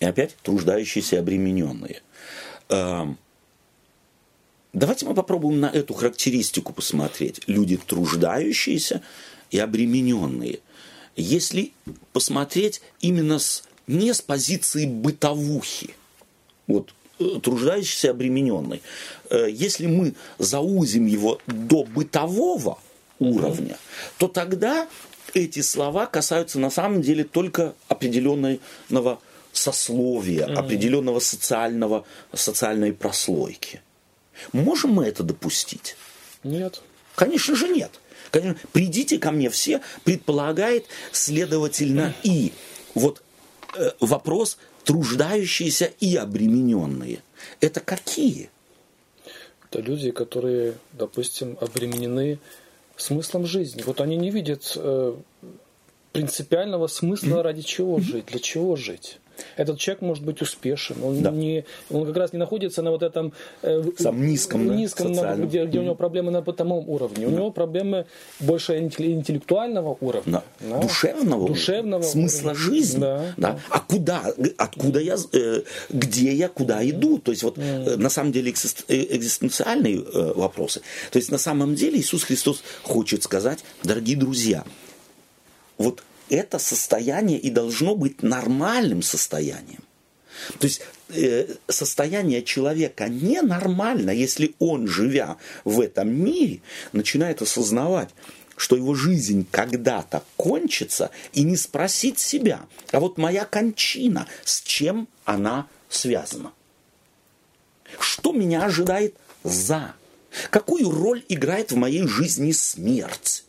И 0.00 0.04
опять 0.04 0.36
труждающиеся 0.42 1.16
и 1.16 1.18
обремененные. 1.18 2.02
Эм, 2.68 3.18
давайте 4.72 5.06
мы 5.06 5.14
попробуем 5.14 5.60
на 5.60 5.66
эту 5.66 5.94
характеристику 5.94 6.72
посмотреть. 6.72 7.40
Люди 7.46 7.76
труждающиеся 7.76 9.02
и 9.50 9.58
обремененные– 9.58 10.60
если 11.16 11.72
посмотреть 12.12 12.80
именно 13.00 13.38
с, 13.38 13.64
не 13.86 14.14
с 14.14 14.22
позиции 14.22 14.86
бытовухи, 14.86 15.94
вот 16.66 16.94
труждающийся 17.18 18.10
обремененный, 18.10 18.82
э, 19.30 19.48
если 19.50 19.86
мы 19.86 20.14
заузим 20.38 21.06
его 21.06 21.40
до 21.46 21.84
бытового 21.84 22.78
уровня, 23.18 23.76
то 24.18 24.28
тогда 24.28 24.88
эти 25.34 25.60
слова 25.60 26.06
касаются 26.06 26.58
на 26.58 26.70
самом 26.70 27.02
деле 27.02 27.24
только 27.24 27.74
определенного 27.88 29.20
сословия, 29.52 30.46
mm-hmm. 30.46 30.54
определенного 30.54 31.20
социального, 31.20 32.04
социальной 32.32 32.92
прослойки. 32.92 33.80
Можем 34.52 34.92
мы 34.92 35.06
это 35.06 35.22
допустить? 35.22 35.96
Нет. 36.42 36.82
Конечно 37.14 37.54
же 37.54 37.68
нет. 37.68 37.90
Конечно, 38.30 38.58
придите 38.72 39.18
ко 39.18 39.30
мне 39.30 39.50
все, 39.50 39.82
предполагает, 40.04 40.86
следовательно, 41.12 42.14
и 42.22 42.52
вот 42.94 43.22
э, 43.76 43.90
вопрос 44.00 44.56
труждающиеся 44.84 45.90
и 46.00 46.16
обремененные. 46.16 47.22
Это 47.60 47.80
какие? 47.80 48.50
Это 49.68 49.80
люди, 49.80 50.10
которые, 50.10 50.74
допустим, 50.92 51.56
обременены 51.60 52.38
смыслом 52.96 53.46
жизни. 53.46 53.82
Вот 53.82 54.00
они 54.00 54.16
не 54.16 54.30
видят 54.30 54.72
э, 54.76 55.14
принципиального 56.12 56.86
смысла, 56.88 57.42
ради 57.42 57.62
чего 57.62 57.98
жить, 58.00 58.26
для 58.26 58.38
чего 58.38 58.76
жить 58.76 59.18
этот 59.56 59.78
человек 59.78 60.02
может 60.02 60.24
быть 60.24 60.42
успешен. 60.42 60.96
Он, 61.02 61.22
да. 61.22 61.30
не, 61.30 61.64
он 61.90 62.06
как 62.06 62.16
раз 62.16 62.32
не 62.32 62.38
находится 62.38 62.82
на 62.82 62.90
вот 62.90 63.02
этом 63.02 63.32
э, 63.62 63.82
Сам 63.98 64.26
низком, 64.26 64.76
низком 64.76 65.12
на, 65.12 65.34
где, 65.36 65.64
где 65.64 65.80
у 65.80 65.82
него 65.82 65.94
проблемы 65.94 66.30
на 66.30 66.42
бытовом 66.42 66.88
уровне. 66.88 67.26
У 67.26 67.30
него 67.30 67.50
проблемы 67.50 68.06
больше 68.40 68.78
интеллектуального 68.78 69.96
уровня. 70.00 70.32
Да. 70.32 70.44
Да. 70.60 70.78
Душевного, 70.80 71.46
Душевного 71.48 72.02
смысла 72.02 72.50
уровня. 72.50 72.64
жизни. 72.64 73.00
Да. 73.00 73.24
Да. 73.36 73.58
А 73.70 73.80
куда, 73.80 74.32
откуда 74.56 75.00
я, 75.00 75.16
э, 75.32 75.62
где 75.90 76.32
я, 76.32 76.48
куда 76.48 76.88
иду? 76.88 77.18
То 77.18 77.32
есть 77.32 77.42
вот 77.42 77.58
mm. 77.58 77.96
на 77.96 78.08
самом 78.08 78.32
деле 78.32 78.50
э, 78.50 79.16
экзистенциальные 79.16 80.02
э, 80.02 80.32
вопросы. 80.34 80.80
То 81.10 81.18
есть 81.18 81.30
на 81.30 81.38
самом 81.38 81.74
деле 81.74 81.98
Иисус 81.98 82.24
Христос 82.24 82.62
хочет 82.82 83.22
сказать, 83.22 83.64
дорогие 83.82 84.16
друзья, 84.16 84.64
вот 85.78 86.02
это 86.32 86.58
состояние 86.58 87.38
и 87.38 87.50
должно 87.50 87.94
быть 87.94 88.22
нормальным 88.22 89.02
состоянием. 89.02 89.82
То 90.58 90.66
есть 90.66 90.80
э, 91.10 91.46
состояние 91.68 92.42
человека 92.42 93.08
ненормально, 93.08 94.10
если 94.10 94.54
он, 94.58 94.88
живя 94.88 95.36
в 95.64 95.80
этом 95.80 96.08
мире, 96.08 96.62
начинает 96.92 97.42
осознавать, 97.42 98.08
что 98.56 98.76
его 98.76 98.94
жизнь 98.94 99.46
когда-то 99.50 100.24
кончится, 100.36 101.10
и 101.32 101.42
не 101.42 101.56
спросить 101.56 102.18
себя, 102.18 102.60
а 102.92 103.00
вот 103.00 103.18
моя 103.18 103.44
кончина, 103.44 104.26
с 104.44 104.62
чем 104.62 105.08
она 105.24 105.68
связана? 105.90 106.52
Что 107.98 108.32
меня 108.32 108.64
ожидает 108.64 109.14
за? 109.44 109.94
Какую 110.50 110.90
роль 110.90 111.24
играет 111.28 111.72
в 111.72 111.76
моей 111.76 112.06
жизни 112.06 112.52
смерть? 112.52 113.44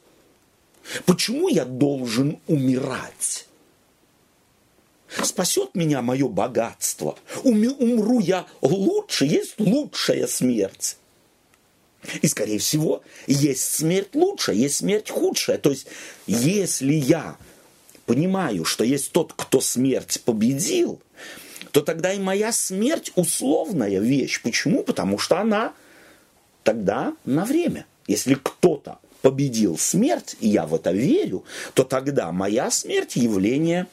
Почему 1.05 1.47
я 1.47 1.65
должен 1.65 2.39
умирать? 2.47 3.47
Спасет 5.21 5.75
меня 5.75 6.01
мое 6.01 6.27
богатство? 6.27 7.17
Умру 7.43 8.19
я 8.19 8.47
лучше? 8.61 9.25
Есть 9.25 9.59
лучшая 9.59 10.27
смерть? 10.27 10.97
И, 12.21 12.27
скорее 12.27 12.59
всего, 12.59 13.01
есть 13.27 13.75
смерть 13.75 14.13
лучшая, 14.13 14.55
есть 14.55 14.77
смерть 14.77 15.09
худшая. 15.09 15.57
То 15.57 15.69
есть, 15.69 15.87
если 16.27 16.93
я 16.93 17.37
понимаю, 18.05 18.65
что 18.65 18.83
есть 18.83 19.11
тот, 19.11 19.33
кто 19.33 19.61
смерть 19.61 20.21
победил, 20.25 20.99
то 21.71 21.81
тогда 21.81 22.13
и 22.13 22.19
моя 22.19 22.51
смерть 22.51 23.11
условная 23.15 23.99
вещь. 23.99 24.41
Почему? 24.41 24.83
Потому 24.83 25.17
что 25.17 25.39
она 25.39 25.73
тогда 26.63 27.15
на 27.25 27.45
время. 27.45 27.85
Если 28.07 28.35
кто-то 28.35 28.99
победил 29.23 29.77
смерть, 29.77 30.35
и 30.41 30.49
я 30.49 30.67
в 30.67 30.75
это 30.75 30.91
верю, 30.91 31.45
то 31.73 31.83
тогда 31.85 32.31
моя 32.31 32.69
смерть 32.69 33.15
явление 33.15 33.87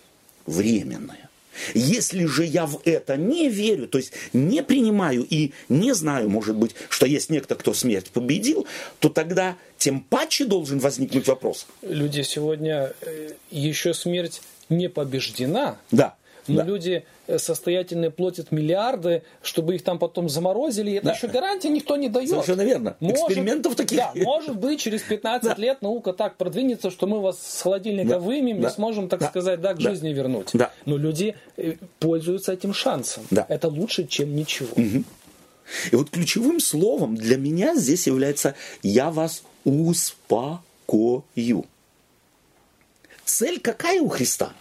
временное. 0.45 1.31
Если 1.73 2.25
же 2.27 2.45
я 2.45 2.67
в 2.67 2.81
это 2.85 3.17
не 3.17 3.49
верю, 3.49 3.87
то 3.87 3.99
есть 3.99 4.13
не 4.33 4.63
принимаю 4.63 5.25
и 5.29 5.53
не 5.69 5.95
знаю, 5.95 6.29
может 6.29 6.57
быть, 6.57 6.75
что 6.89 7.07
есть 7.07 7.31
некто, 7.31 7.55
кто 7.55 7.75
смерть 7.75 8.11
победил, 8.11 8.67
то 8.99 9.09
тогда 9.09 9.57
тем 9.79 10.01
паче 10.01 10.47
должен 10.47 10.81
возникнуть 10.81 11.29
вопрос. 11.29 11.67
Люди 11.83 12.23
сегодня 12.23 12.93
э, 13.01 13.31
еще 13.53 13.95
смерть 13.95 14.43
не 14.69 14.89
побеждена. 14.89 15.79
Да. 15.93 16.17
Но 16.51 16.59
да. 16.59 16.65
люди 16.65 17.05
э, 17.27 17.39
состоятельные 17.39 18.11
платят 18.11 18.53
миллиарды, 18.53 19.23
чтобы 19.43 19.75
их 19.75 19.83
там 19.83 19.99
потом 19.99 20.29
заморозили. 20.29 20.95
Это 20.95 21.07
да. 21.07 21.13
еще 21.13 21.29
гарантии 21.29 21.69
никто 21.69 21.97
не 21.97 22.09
дает. 22.09 22.29
Совершенно 22.29 22.63
верно. 22.63 22.97
Может, 23.01 23.19
Экспериментов 23.19 23.75
таких 23.75 23.99
Да, 23.99 24.13
может 24.15 24.57
быть, 24.57 24.81
через 24.81 25.03
15 25.03 25.49
да. 25.49 25.63
лет 25.63 25.83
наука 25.83 26.13
так 26.13 26.37
продвинется, 26.37 26.91
что 26.91 27.07
мы 27.07 27.21
вас 27.21 27.39
с 27.41 27.63
холодильника 27.63 28.11
да. 28.11 28.19
вымем 28.19 28.61
да. 28.61 28.69
и 28.69 28.71
сможем, 28.71 29.09
так 29.09 29.21
да. 29.21 29.29
сказать, 29.29 29.61
да, 29.61 29.75
к 29.75 29.79
да. 29.79 29.91
жизни 29.91 30.11
вернуть. 30.11 30.51
Да. 30.53 30.71
Но 30.87 30.97
люди 30.97 31.35
э, 31.57 31.75
пользуются 31.99 32.53
этим 32.53 32.75
шансом. 32.75 33.25
Да. 33.31 33.47
Это 33.49 33.69
лучше, 33.69 34.07
чем 34.07 34.35
ничего. 34.35 34.69
Угу. 34.73 35.05
И 35.93 35.97
вот 35.97 36.11
ключевым 36.11 36.61
словом 36.61 37.17
для 37.17 37.37
меня 37.37 37.77
здесь 37.77 38.07
является 38.07 38.55
«я 38.83 39.11
вас 39.11 39.43
успокою». 39.65 41.65
Цель 43.25 43.61
какая 43.61 44.01
у 44.01 44.09
Христа? 44.09 44.53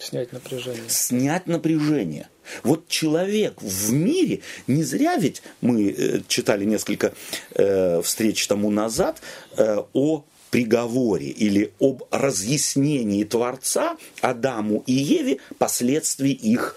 Снять 0.00 0.32
напряжение. 0.32 0.88
Снять 0.88 1.46
напряжение. 1.46 2.28
Вот 2.62 2.88
человек 2.88 3.60
в 3.60 3.92
мире, 3.92 4.40
не 4.66 4.82
зря 4.82 5.16
ведь 5.16 5.42
мы 5.60 5.90
э, 5.90 6.20
читали 6.26 6.64
несколько 6.64 7.12
э, 7.54 8.00
встреч 8.02 8.46
тому 8.46 8.70
назад 8.70 9.20
э, 9.56 9.82
о 9.92 10.24
приговоре 10.50 11.28
или 11.28 11.72
об 11.78 12.02
разъяснении 12.10 13.24
Творца 13.24 13.98
Адаму 14.22 14.82
и 14.86 14.92
Еве 14.92 15.38
последствий 15.58 16.32
их 16.32 16.76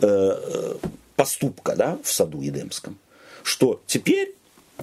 э, 0.00 0.06
э 0.06 0.74
поступка 1.16 1.76
да, 1.76 1.98
в 2.02 2.10
саду 2.10 2.40
Едемском. 2.40 2.98
Что 3.44 3.80
теперь 3.86 4.34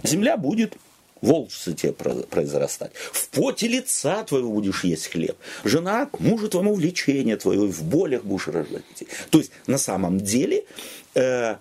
земля 0.01 0.37
будет 0.37 0.77
волчцы 1.21 1.73
тебе 1.73 1.93
произрастать. 1.93 2.91
В 2.95 3.29
поте 3.29 3.67
лица 3.67 4.23
твоего 4.23 4.51
будешь 4.51 4.83
есть 4.83 5.07
хлеб. 5.07 5.37
Жена 5.63 6.09
мужу 6.19 6.49
твоему 6.49 6.73
влечение 6.73 7.37
твое, 7.37 7.67
в 7.67 7.83
болях 7.83 8.23
будешь 8.23 8.47
рожать 8.47 8.83
детей. 8.89 9.07
То 9.29 9.39
есть, 9.39 9.51
на 9.67 9.77
самом 9.77 10.19
деле, 10.19 10.65
э, 11.13 11.55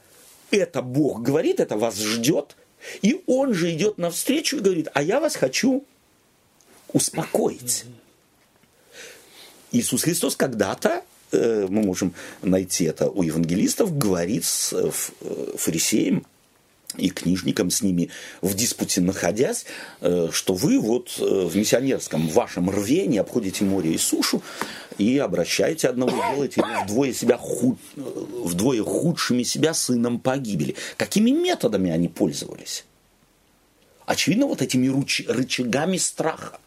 это 0.51 0.83
Бог 0.83 1.23
говорит, 1.23 1.61
это 1.61 1.77
вас 1.77 1.99
ждет, 1.99 2.57
и 3.03 3.23
Он 3.27 3.55
же 3.55 3.71
идет 3.73 3.99
навстречу 3.99 4.57
и 4.57 4.61
говорит, 4.61 4.89
а 4.95 5.03
я 5.03 5.21
вас 5.21 5.37
хочу 5.37 5.85
успокоить. 6.93 7.85
Иисус 9.73 10.03
Христос 10.03 10.35
когда-то 10.35 11.05
э, 11.33 11.67
мы 11.69 11.83
можем 11.83 12.15
найти 12.43 12.85
это 12.85 13.09
у 13.09 13.23
евангелистов, 13.23 13.97
говорит 13.97 14.45
с 14.45 14.73
э, 14.73 14.91
фарисеем, 15.57 16.27
и 16.97 17.11
книжникам 17.11 17.71
с 17.71 17.83
ними 17.83 18.11
в 18.41 18.55
диспуте 18.55 19.01
находясь, 19.01 19.67
э, 20.01 20.29
что 20.33 20.55
вы 20.55 20.79
вот 20.79 21.17
э, 21.19 21.23
в 21.23 21.57
миссионерском 21.57 22.29
вашем 22.29 22.71
рвении 22.71 23.19
обходите 23.19 23.65
море 23.65 23.95
и 23.95 23.99
сушу 23.99 24.43
и 24.99 25.19
обращаете 25.19 25.89
одного, 25.89 26.11
делаете 26.33 26.63
вдвое, 26.85 27.13
себя 27.13 27.37
худ, 27.39 27.79
э, 27.97 28.01
вдвое 28.45 28.83
худшими 28.83 29.43
себя 29.43 29.75
сыном 29.75 30.19
погибели. 30.19 30.75
Какими 30.97 31.31
методами 31.31 31.91
они 31.91 32.09
пользовались? 32.09 32.85
Очевидно, 34.07 34.47
вот 34.47 34.63
этими 34.63 34.89
рычагами 35.29 35.97
страха. 35.97 36.59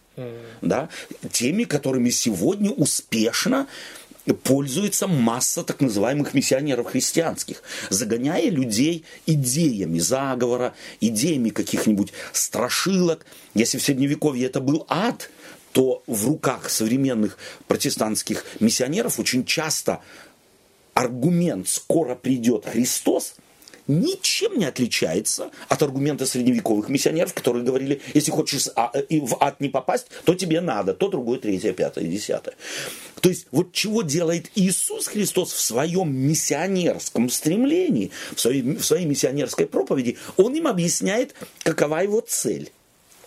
Да, 0.61 0.89
теми, 1.31 1.63
которыми 1.63 2.11
сегодня 2.11 2.69
успешно 2.69 3.65
пользуется 4.31 5.07
масса 5.07 5.63
так 5.63 5.81
называемых 5.81 6.33
миссионеров 6.33 6.87
христианских, 6.87 7.61
загоняя 7.89 8.49
людей 8.49 9.03
идеями 9.25 9.99
заговора, 9.99 10.73
идеями 11.01 11.49
каких-нибудь 11.49 12.13
страшилок. 12.31 13.25
Если 13.53 13.77
в 13.77 13.83
Средневековье 13.83 14.45
это 14.47 14.61
был 14.61 14.85
ад, 14.87 15.29
то 15.73 16.03
в 16.07 16.27
руках 16.27 16.69
современных 16.69 17.37
протестантских 17.67 18.45
миссионеров 18.59 19.19
очень 19.19 19.43
часто 19.43 20.01
аргумент 20.93 21.67
«скоро 21.67 22.15
придет 22.15 22.65
Христос» 22.65 23.35
ничем 23.87 24.57
не 24.57 24.65
отличается 24.65 25.51
от 25.67 25.81
аргумента 25.83 26.25
средневековых 26.25 26.89
миссионеров, 26.89 27.33
которые 27.33 27.63
говорили, 27.63 28.01
если 28.13 28.31
хочешь 28.31 28.67
а, 28.75 28.91
в 29.09 29.37
ад 29.39 29.59
не 29.59 29.69
попасть, 29.69 30.07
то 30.25 30.35
тебе 30.35 30.61
надо, 30.61 30.93
то 30.93 31.09
другое, 31.09 31.39
третье, 31.39 31.73
пятое, 31.73 32.05
десятое. 32.05 32.55
То 33.21 33.29
есть 33.29 33.47
вот 33.51 33.71
чего 33.71 34.01
делает 34.01 34.49
Иисус 34.55 35.07
Христос 35.07 35.53
в 35.53 35.59
своем 35.59 36.13
миссионерском 36.13 37.29
стремлении, 37.29 38.11
в 38.35 38.39
своей, 38.39 38.61
в 38.61 38.83
своей 38.83 39.05
миссионерской 39.05 39.65
проповеди, 39.65 40.17
Он 40.37 40.53
им 40.55 40.67
объясняет, 40.67 41.33
какова 41.63 42.03
его 42.03 42.21
цель. 42.21 42.71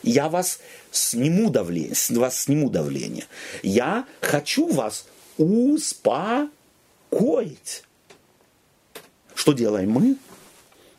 Я 0.02 0.28
вас 0.28 0.60
сниму 0.90 1.50
давление, 1.50 1.94
вас 2.10 2.42
сниму 2.42 2.70
давление. 2.70 3.24
Я 3.62 4.06
хочу 4.20 4.68
вас 4.68 5.06
успокоить. 5.38 6.50
Что 9.34 9.52
делаем 9.52 9.90
мы? 9.90 10.16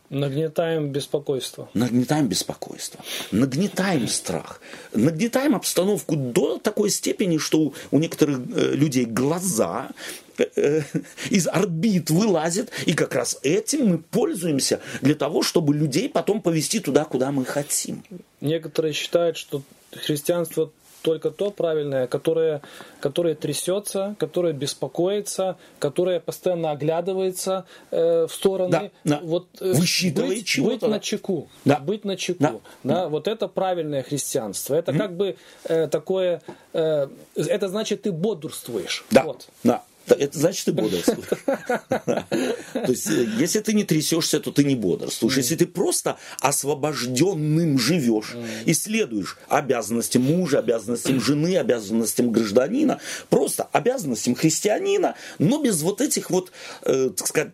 Нагнетаем 0.09 0.89
беспокойство. 0.89 1.69
Нагнетаем 1.73 2.27
беспокойство. 2.27 3.03
Нагнетаем 3.31 4.07
страх. 4.07 4.61
Нагнетаем 4.93 5.55
обстановку 5.55 6.15
до 6.15 6.59
такой 6.59 6.89
степени, 6.91 7.37
что 7.37 7.73
у 7.91 7.99
некоторых 7.99 8.39
э, 8.55 8.73
людей 8.73 9.03
глаза 9.05 9.89
э, 10.37 10.45
э, 10.55 10.81
из 11.29 11.47
орбит 11.47 12.09
вылазят, 12.09 12.69
и 12.85 12.93
как 12.93 13.15
раз 13.15 13.37
этим 13.41 13.87
мы 13.87 13.97
пользуемся 13.97 14.79
для 15.01 15.15
того, 15.15 15.43
чтобы 15.43 15.73
людей 15.75 16.07
потом 16.07 16.41
повести 16.41 16.79
туда, 16.79 17.03
куда 17.03 17.31
мы 17.31 17.43
хотим. 17.43 18.03
Некоторые 18.39 18.93
считают, 18.93 19.35
что 19.35 19.61
христианство 19.91 20.71
только 21.07 21.31
то 21.31 21.51
правильное, 21.51 22.05
которое, 22.05 22.61
которое 22.99 23.33
трясется, 23.33 24.17
которое 24.19 24.51
беспокоится, 24.51 25.55
которое 25.79 26.19
постоянно 26.19 26.71
оглядывается 26.71 27.63
э, 27.91 28.27
в 28.27 28.33
стороны. 28.33 28.71
Да, 28.71 28.91
да. 29.05 29.19
Вот, 29.23 29.47
э, 29.61 29.71
Высчитывает 29.71 30.39
быть, 30.39 30.45
чего-то. 30.45 30.87
Быть 30.87 30.89
на 30.89 30.99
чеку. 30.99 31.47
Да. 31.63 31.79
Быть 31.79 32.03
на 32.03 32.17
чеку. 32.17 32.43
Да. 32.43 32.51
Да. 32.51 32.95
Да. 32.95 33.07
Вот 33.07 33.29
это 33.29 33.47
правильное 33.47 34.03
христианство. 34.03 34.75
Это 34.75 34.91
mm-hmm. 34.91 34.97
как 34.97 35.15
бы 35.15 35.37
э, 35.63 35.87
такое... 35.87 36.41
Э, 36.73 37.07
это 37.37 37.69
значит, 37.69 38.01
ты 38.01 38.11
бодрствуешь. 38.11 39.05
Да. 39.09 39.23
Вот. 39.23 39.47
да 39.63 39.83
это 40.15 40.37
значит, 40.37 40.65
ты 40.65 40.71
бодрствуешь. 40.71 41.27
То 41.45 42.91
есть, 42.91 43.07
э, 43.07 43.27
если 43.37 43.59
ты 43.59 43.73
не 43.73 43.83
трясешься, 43.83 44.39
то 44.39 44.51
ты 44.51 44.63
не 44.63 44.75
бодрствуешь. 44.75 45.37
Если 45.37 45.55
ты 45.55 45.65
просто 45.65 46.17
освобожденным 46.39 47.77
живешь 47.79 48.35
и 48.65 48.73
следуешь 48.73 49.37
обязанностям 49.47 50.23
мужа, 50.23 50.59
обязанностям 50.59 51.19
жены, 51.21 51.57
обязанностям 51.57 52.31
гражданина, 52.31 52.99
просто 53.29 53.67
обязанностям 53.71 54.35
христианина, 54.35 55.15
но 55.39 55.61
без 55.61 55.81
вот 55.81 56.01
этих 56.01 56.29
вот, 56.29 56.51
э, 56.83 57.09
так 57.15 57.27
сказать, 57.27 57.51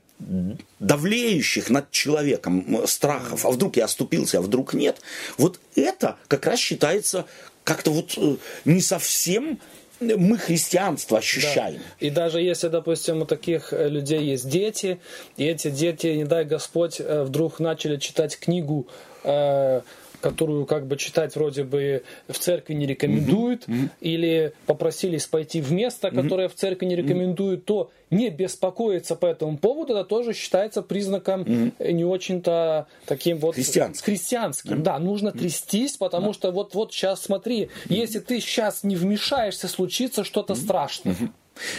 давлеющих 0.79 1.69
над 1.69 1.91
человеком 1.91 2.87
страхов, 2.87 3.45
а 3.45 3.51
вдруг 3.51 3.77
я 3.77 3.85
оступился, 3.85 4.37
а 4.37 4.41
вдруг 4.41 4.73
нет, 4.73 5.01
вот 5.37 5.59
это 5.75 6.17
как 6.27 6.45
раз 6.45 6.59
считается 6.59 7.25
как-то 7.63 7.91
вот 7.91 8.13
э, 8.17 8.35
не 8.65 8.81
совсем 8.81 9.59
мы 9.99 10.37
христианство 10.37 11.19
ощущаем. 11.19 11.77
Да. 11.77 12.07
И 12.07 12.09
даже 12.09 12.41
если, 12.41 12.67
допустим, 12.67 13.21
у 13.21 13.25
таких 13.25 13.73
э, 13.73 13.87
людей 13.89 14.23
есть 14.23 14.49
дети, 14.49 14.99
и 15.37 15.45
эти 15.45 15.69
дети, 15.69 16.07
не 16.07 16.25
дай 16.25 16.45
Господь, 16.45 16.99
э, 16.99 17.23
вдруг 17.23 17.59
начали 17.59 17.97
читать 17.97 18.37
книгу 18.39 18.87
э, 19.23 19.81
которую 20.23 20.65
как 20.65 20.87
бы 20.87 20.95
читать 20.95 21.35
вроде 21.35 21.65
бы 21.65 22.03
в 22.29 22.39
церкви 22.39 22.73
не 22.73 22.87
рекомендуют, 22.87 23.67
mm-hmm. 23.67 23.89
или 23.99 24.53
попросились 24.65 25.27
пойти 25.27 25.59
в 25.59 25.73
место, 25.73 26.11
которое 26.11 26.47
mm-hmm. 26.47 26.51
в 26.51 26.55
церкви 26.55 26.85
не 26.85 26.95
рекомендуют, 26.95 27.65
то 27.65 27.91
не 28.09 28.29
беспокоиться 28.29 29.15
по 29.17 29.25
этому 29.25 29.57
поводу, 29.57 29.93
это 29.93 30.05
тоже 30.05 30.33
считается 30.33 30.81
признаком 30.81 31.41
mm-hmm. 31.41 31.91
не 31.91 32.05
очень-то 32.05 32.87
таким 33.05 33.37
вот 33.37 33.55
христианским. 33.55 34.05
христианским. 34.05 34.73
Mm-hmm. 34.75 34.83
Да, 34.83 34.99
нужно 34.99 35.31
трястись, 35.33 35.97
потому 35.97 36.29
mm-hmm. 36.29 36.33
что 36.33 36.51
вот 36.51 36.73
вот 36.73 36.93
сейчас 36.93 37.23
смотри, 37.23 37.63
mm-hmm. 37.63 37.69
если 37.93 38.19
ты 38.19 38.39
сейчас 38.39 38.83
не 38.83 38.95
вмешаешься, 38.95 39.67
случится 39.67 40.23
что-то 40.23 40.53
mm-hmm. 40.53 40.63
страшное. 40.63 41.13
Mm-hmm. 41.13 41.29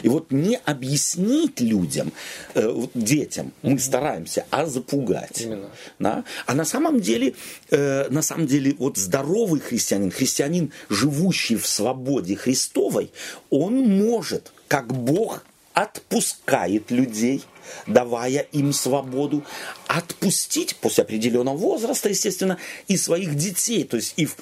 И 0.03 0.09
вот 0.09 0.31
не 0.31 0.57
объяснить 0.57 1.61
людям, 1.61 2.13
э, 2.55 2.87
детям, 2.95 3.53
мы 3.63 3.79
стараемся, 3.79 4.47
а 4.51 4.67
запугать. 4.67 5.41
Именно. 5.41 5.71
Да? 5.99 6.25
А 6.47 6.55
на 6.55 6.65
самом 6.65 7.01
деле, 7.01 7.35
э, 7.71 8.09
на 8.11 8.23
самом 8.23 8.47
деле, 8.47 8.75
вот 8.79 8.97
здоровый 8.97 9.61
христианин, 9.61 10.11
христианин, 10.11 10.73
живущий 10.89 11.57
в 11.57 11.67
свободе 11.67 12.37
Христовой, 12.37 13.11
он 13.51 13.75
может, 13.75 14.53
как 14.69 14.93
Бог 14.95 15.45
отпускает 15.73 16.91
людей, 16.91 17.43
давая 17.87 18.47
им 18.53 18.73
свободу, 18.73 19.45
отпустить 19.89 20.77
после 20.77 21.03
определенного 21.03 21.57
возраста, 21.57 22.09
естественно, 22.09 22.59
и 22.87 22.97
своих 22.97 23.35
детей, 23.35 23.85
то 23.85 23.97
есть 23.97 24.15
и 24.17 24.27
в 24.27 24.37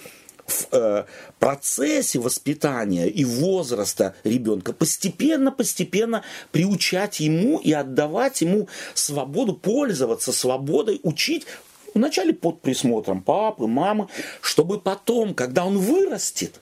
в 0.46 0.68
э, 0.72 1.04
процессе 1.38 2.18
воспитания 2.18 3.08
и 3.08 3.24
возраста 3.24 4.14
ребенка 4.24 4.72
постепенно-постепенно 4.72 6.22
приучать 6.50 7.20
ему 7.20 7.58
и 7.58 7.72
отдавать 7.72 8.40
ему 8.40 8.68
свободу, 8.94 9.54
пользоваться 9.54 10.32
свободой, 10.32 11.00
учить 11.02 11.46
вначале 11.94 12.32
под 12.32 12.60
присмотром 12.60 13.22
папы, 13.22 13.66
мамы, 13.66 14.08
чтобы 14.40 14.80
потом, 14.80 15.34
когда 15.34 15.64
он 15.64 15.78
вырастет, 15.78 16.60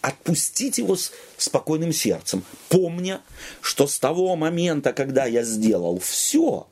отпустить 0.00 0.78
его 0.78 0.96
с 0.96 1.12
спокойным 1.36 1.92
сердцем, 1.92 2.44
помня, 2.68 3.20
что 3.60 3.86
с 3.86 3.98
того 3.98 4.36
момента, 4.36 4.92
когда 4.92 5.26
я 5.26 5.42
сделал 5.42 5.98
все, 5.98 6.66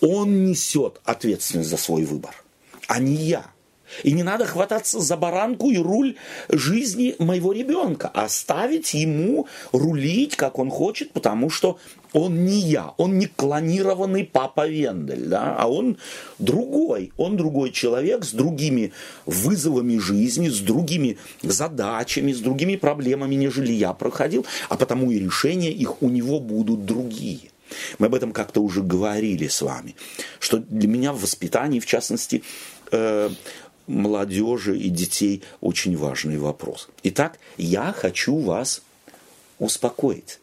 он 0.00 0.44
несет 0.44 1.00
ответственность 1.04 1.70
за 1.70 1.76
свой 1.76 2.04
выбор, 2.04 2.34
а 2.86 2.98
не 2.98 3.14
я. 3.14 3.55
И 4.02 4.12
не 4.12 4.22
надо 4.22 4.46
хвататься 4.46 5.00
за 5.00 5.16
баранку 5.16 5.70
и 5.70 5.78
руль 5.78 6.16
жизни 6.48 7.14
моего 7.18 7.52
ребенка, 7.52 8.10
а 8.12 8.24
оставить 8.24 8.94
ему 8.94 9.46
рулить, 9.72 10.36
как 10.36 10.58
он 10.58 10.70
хочет, 10.70 11.12
потому 11.12 11.50
что 11.50 11.78
он 12.12 12.44
не 12.44 12.60
я, 12.60 12.94
он 12.96 13.18
не 13.18 13.26
клонированный 13.26 14.24
папа 14.24 14.66
Вендель, 14.66 15.26
да, 15.26 15.54
а 15.58 15.68
он 15.68 15.98
другой, 16.38 17.12
он 17.16 17.36
другой 17.36 17.72
человек 17.72 18.24
с 18.24 18.32
другими 18.32 18.92
вызовами 19.26 19.98
жизни, 19.98 20.48
с 20.48 20.60
другими 20.60 21.18
задачами, 21.42 22.32
с 22.32 22.40
другими 22.40 22.76
проблемами, 22.76 23.34
нежели 23.34 23.72
я 23.72 23.92
проходил, 23.92 24.46
а 24.68 24.76
потому 24.76 25.10
и 25.10 25.18
решения 25.18 25.70
их 25.70 26.02
у 26.02 26.08
него 26.08 26.40
будут 26.40 26.86
другие. 26.86 27.50
Мы 27.98 28.06
об 28.06 28.14
этом 28.14 28.32
как-то 28.32 28.62
уже 28.62 28.82
говорили 28.82 29.48
с 29.48 29.60
вами, 29.60 29.96
что 30.38 30.58
для 30.58 30.88
меня 30.88 31.12
в 31.12 31.20
воспитании, 31.20 31.80
в 31.80 31.86
частности, 31.86 32.42
э, 32.92 33.30
молодежи 33.86 34.78
и 34.78 34.88
детей 34.88 35.42
очень 35.60 35.96
важный 35.96 36.38
вопрос. 36.38 36.88
Итак, 37.02 37.38
я 37.56 37.92
хочу 37.92 38.38
вас 38.38 38.82
успокоить. 39.58 40.40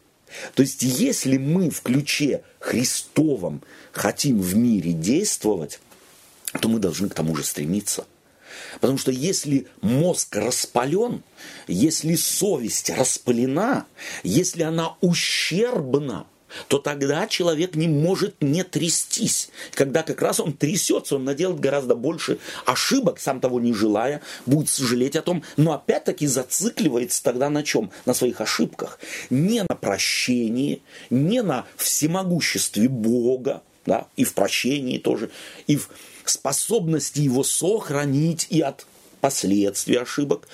То 0.54 0.62
есть, 0.62 0.82
если 0.82 1.36
мы 1.36 1.70
в 1.70 1.82
ключе 1.82 2.42
Христовом 2.58 3.62
хотим 3.92 4.40
в 4.40 4.56
мире 4.56 4.92
действовать, 4.92 5.80
то 6.60 6.68
мы 6.68 6.78
должны 6.78 7.08
к 7.08 7.14
тому 7.14 7.36
же 7.36 7.44
стремиться. 7.44 8.06
Потому 8.80 8.98
что 8.98 9.10
если 9.10 9.66
мозг 9.80 10.34
распален, 10.36 11.22
если 11.66 12.14
совесть 12.14 12.90
распылена, 12.90 13.86
если 14.22 14.62
она 14.62 14.96
ущербна, 15.00 16.26
то 16.68 16.78
тогда 16.78 17.26
человек 17.26 17.74
не 17.74 17.88
может 17.88 18.42
не 18.42 18.62
трястись. 18.62 19.50
Когда 19.72 20.02
как 20.02 20.22
раз 20.22 20.40
он 20.40 20.52
трясется, 20.52 21.16
он 21.16 21.24
наделает 21.24 21.60
гораздо 21.60 21.94
больше 21.94 22.38
ошибок, 22.64 23.20
сам 23.20 23.40
того 23.40 23.60
не 23.60 23.72
желая, 23.72 24.22
будет 24.46 24.68
сожалеть 24.68 25.16
о 25.16 25.22
том, 25.22 25.42
но 25.56 25.72
опять-таки 25.72 26.26
зацикливается 26.26 27.22
тогда 27.22 27.50
на 27.50 27.62
чем? 27.62 27.90
На 28.06 28.14
своих 28.14 28.40
ошибках. 28.40 28.98
Не 29.30 29.62
на 29.62 29.74
прощении, 29.74 30.82
не 31.10 31.42
на 31.42 31.66
всемогуществе 31.76 32.88
Бога, 32.88 33.62
да, 33.86 34.06
и 34.16 34.24
в 34.24 34.34
прощении 34.34 34.98
тоже, 34.98 35.30
и 35.66 35.76
в 35.76 35.88
способности 36.24 37.20
его 37.20 37.44
сохранить 37.44 38.46
и 38.50 38.60
от 38.60 38.86
последствий 39.20 39.96
ошибок. 39.96 40.48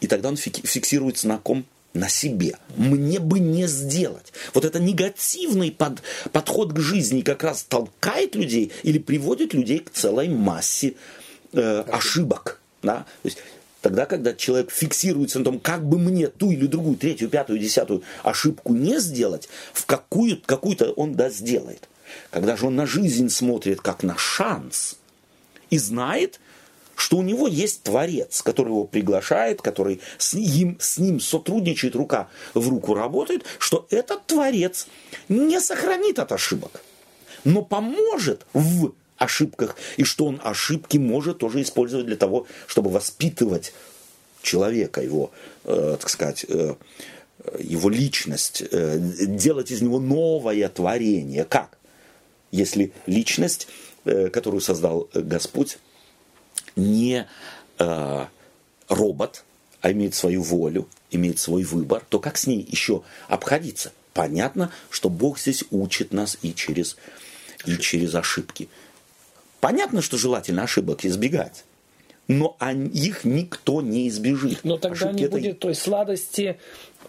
И 0.00 0.06
тогда 0.06 0.28
он 0.28 0.36
фиксируется 0.36 1.28
на 1.28 1.38
ком? 1.38 1.64
На 1.94 2.08
себе. 2.08 2.58
Мне 2.76 3.20
бы 3.20 3.38
не 3.38 3.66
сделать. 3.68 4.32
Вот 4.52 4.64
это 4.64 4.80
негативный 4.80 5.70
под, 5.70 6.02
подход 6.32 6.72
к 6.72 6.78
жизни 6.80 7.22
как 7.22 7.44
раз 7.44 7.62
толкает 7.62 8.34
людей 8.34 8.72
или 8.82 8.98
приводит 8.98 9.54
людей 9.54 9.78
к 9.78 9.90
целой 9.90 10.28
массе 10.28 10.94
э, 11.52 11.84
ошибок. 11.88 12.60
Да? 12.82 13.06
То 13.22 13.28
есть, 13.28 13.38
тогда, 13.80 14.06
когда 14.06 14.34
человек 14.34 14.72
фиксируется 14.72 15.38
на 15.38 15.44
том, 15.44 15.60
как 15.60 15.86
бы 15.86 15.98
мне 15.98 16.26
ту 16.26 16.50
или 16.50 16.66
другую, 16.66 16.96
третью, 16.96 17.28
пятую, 17.28 17.60
десятую 17.60 18.02
ошибку 18.24 18.74
не 18.74 18.98
сделать, 18.98 19.48
в 19.72 19.86
какую, 19.86 20.40
какую-то 20.44 20.90
он 20.92 21.14
да 21.14 21.30
сделает. 21.30 21.88
Когда 22.30 22.56
же 22.56 22.66
он 22.66 22.76
на 22.76 22.86
жизнь 22.86 23.28
смотрит 23.28 23.80
как 23.80 24.02
на 24.02 24.16
шанс 24.18 24.96
и 25.70 25.78
знает, 25.78 26.40
что 26.96 27.18
у 27.18 27.22
него 27.22 27.48
есть 27.48 27.82
Творец, 27.82 28.42
который 28.42 28.68
его 28.68 28.84
приглашает, 28.84 29.62
который 29.62 30.00
с 30.18 30.34
ним, 30.34 30.76
с 30.80 30.98
ним 30.98 31.20
сотрудничает, 31.20 31.94
рука 31.94 32.28
в 32.54 32.68
руку 32.68 32.94
работает, 32.94 33.44
что 33.58 33.86
этот 33.90 34.26
Творец 34.26 34.86
не 35.28 35.60
сохранит 35.60 36.18
от 36.18 36.32
ошибок, 36.32 36.82
но 37.44 37.62
поможет 37.62 38.46
в 38.52 38.92
ошибках, 39.16 39.76
и 39.96 40.04
что 40.04 40.26
он 40.26 40.40
ошибки 40.42 40.98
может 40.98 41.38
тоже 41.38 41.62
использовать 41.62 42.06
для 42.06 42.16
того, 42.16 42.46
чтобы 42.66 42.90
воспитывать 42.90 43.72
человека, 44.42 45.00
его, 45.00 45.30
э, 45.64 45.96
так 45.98 46.10
сказать, 46.10 46.44
э, 46.48 46.74
его 47.58 47.88
личность, 47.88 48.62
э, 48.70 48.98
делать 48.98 49.70
из 49.70 49.82
него 49.82 49.98
новое 50.00 50.68
творение. 50.68 51.44
Как? 51.44 51.78
Если 52.50 52.92
личность, 53.06 53.68
э, 54.04 54.28
которую 54.28 54.60
создал 54.60 55.08
Господь, 55.14 55.78
не 56.76 57.26
э, 57.78 58.26
робот, 58.88 59.44
а 59.80 59.92
имеет 59.92 60.14
свою 60.14 60.42
волю, 60.42 60.88
имеет 61.10 61.38
свой 61.38 61.64
выбор, 61.64 62.04
то 62.08 62.18
как 62.18 62.36
с 62.36 62.46
ней 62.46 62.66
еще 62.68 63.02
обходиться? 63.28 63.92
Понятно, 64.12 64.70
что 64.90 65.08
Бог 65.08 65.38
здесь 65.38 65.64
учит 65.70 66.12
нас 66.12 66.38
и 66.42 66.54
через, 66.54 66.96
и 67.66 67.76
через 67.76 68.14
ошибки. 68.14 68.68
Понятно, 69.60 70.02
что 70.02 70.16
желательно 70.16 70.62
ошибок 70.62 71.04
избегать 71.04 71.64
но 72.28 72.56
их 72.92 73.24
никто 73.24 73.82
не 73.82 74.08
избежит. 74.08 74.60
Но 74.64 74.78
тогда 74.78 75.08
Ошибки 75.08 75.22
не 75.22 75.28
будет 75.28 75.50
это... 75.52 75.60
той 75.60 75.74
сладости 75.74 76.58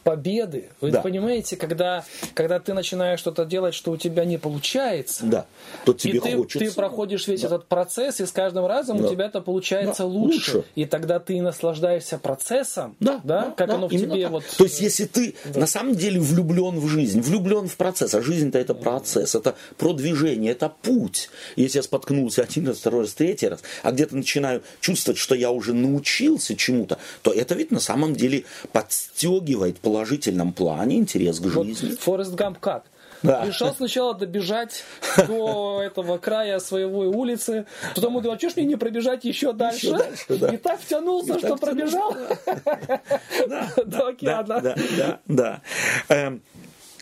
победы. 0.05 0.69
Вы 0.81 0.91
да. 0.91 1.01
понимаете, 1.01 1.57
когда, 1.57 2.05
когда 2.35 2.59
ты 2.59 2.75
начинаешь 2.75 3.19
что-то 3.19 3.43
делать, 3.43 3.73
что 3.73 3.91
у 3.91 3.97
тебя 3.97 4.23
не 4.23 4.37
получается, 4.37 5.25
да. 5.25 5.45
то 5.83 5.93
тебе 5.93 6.19
и 6.19 6.21
ты, 6.21 6.37
хочется. 6.37 6.59
ты 6.59 6.71
проходишь 6.71 7.27
весь 7.27 7.41
да. 7.41 7.47
этот 7.47 7.65
процесс, 7.65 8.21
и 8.21 8.25
с 8.27 8.31
каждым 8.31 8.67
разом 8.67 8.99
да. 8.99 9.07
у 9.07 9.11
тебя 9.11 9.25
это 9.25 9.41
получается 9.41 10.03
да. 10.03 10.09
лучше. 10.09 10.57
лучше. 10.57 10.69
И 10.75 10.85
тогда 10.85 11.19
ты 11.19 11.41
наслаждаешься 11.41 12.19
процессом, 12.19 12.95
да, 12.99 13.19
да, 13.23 13.45
да 13.45 13.51
как 13.57 13.67
да, 13.67 13.75
оно 13.75 13.87
в 13.87 13.91
тебе 13.91 14.21
так. 14.21 14.31
вот. 14.31 14.43
То 14.55 14.65
есть, 14.65 14.79
если 14.79 15.05
ты 15.05 15.33
да. 15.43 15.61
на 15.61 15.67
самом 15.67 15.95
деле 15.95 16.19
влюблен 16.19 16.79
в 16.79 16.87
жизнь, 16.87 17.19
влюблен 17.21 17.67
в 17.67 17.75
процесс, 17.75 18.13
а 18.13 18.21
жизнь-то 18.21 18.59
это 18.59 18.75
процесс, 18.75 19.33
это 19.33 19.55
продвижение, 19.77 20.51
это 20.51 20.69
путь. 20.69 21.29
Если 21.55 21.79
я 21.79 21.83
споткнулся 21.83 22.43
один 22.43 22.67
раз, 22.67 22.77
второй 22.77 23.01
раз, 23.01 23.13
третий 23.15 23.47
раз, 23.47 23.63
а 23.81 23.91
где-то 23.91 24.15
начинаю 24.15 24.61
чувствовать, 24.81 25.17
что 25.17 25.33
я 25.33 25.49
уже 25.49 25.73
научился 25.73 26.55
чему-то, 26.55 26.99
то 27.23 27.31
это 27.31 27.55
ведь 27.55 27.71
на 27.71 27.79
самом 27.79 28.15
деле 28.15 28.43
подстегивает, 28.71 29.79
положительном 29.95 30.51
плане 30.51 30.97
интерес 30.97 31.39
к 31.39 31.45
жизни. 31.45 31.91
Вот 31.91 31.99
Форест 31.99 32.33
Гамп 32.33 32.59
как? 32.59 32.83
Да. 33.23 33.45
Решал 33.45 33.73
сначала 33.73 34.13
добежать 34.13 34.83
до 35.27 35.81
этого 35.81 36.17
края 36.17 36.59
своего 36.59 36.99
улицы, 37.03 37.65
потом 37.95 38.21
думал, 38.21 38.35
а 38.35 38.37
что 38.37 38.49
ж 38.49 38.57
мне 38.57 38.65
не 38.65 38.75
пробежать 38.75 39.23
еще 39.23 39.53
дальше? 39.53 39.87
Еще 39.87 39.97
дальше 39.97 40.25
да. 40.37 40.53
И 40.53 40.57
так 40.57 40.81
втянулся, 40.81 41.35
и 41.35 41.37
что 41.37 41.47
так 41.47 41.59
пробежал 41.61 42.13
до 43.85 44.07
океана. 44.07 44.59
Да, 44.59 44.75
да, 44.97 45.19
да. 45.27 45.61
Эм, 46.09 46.41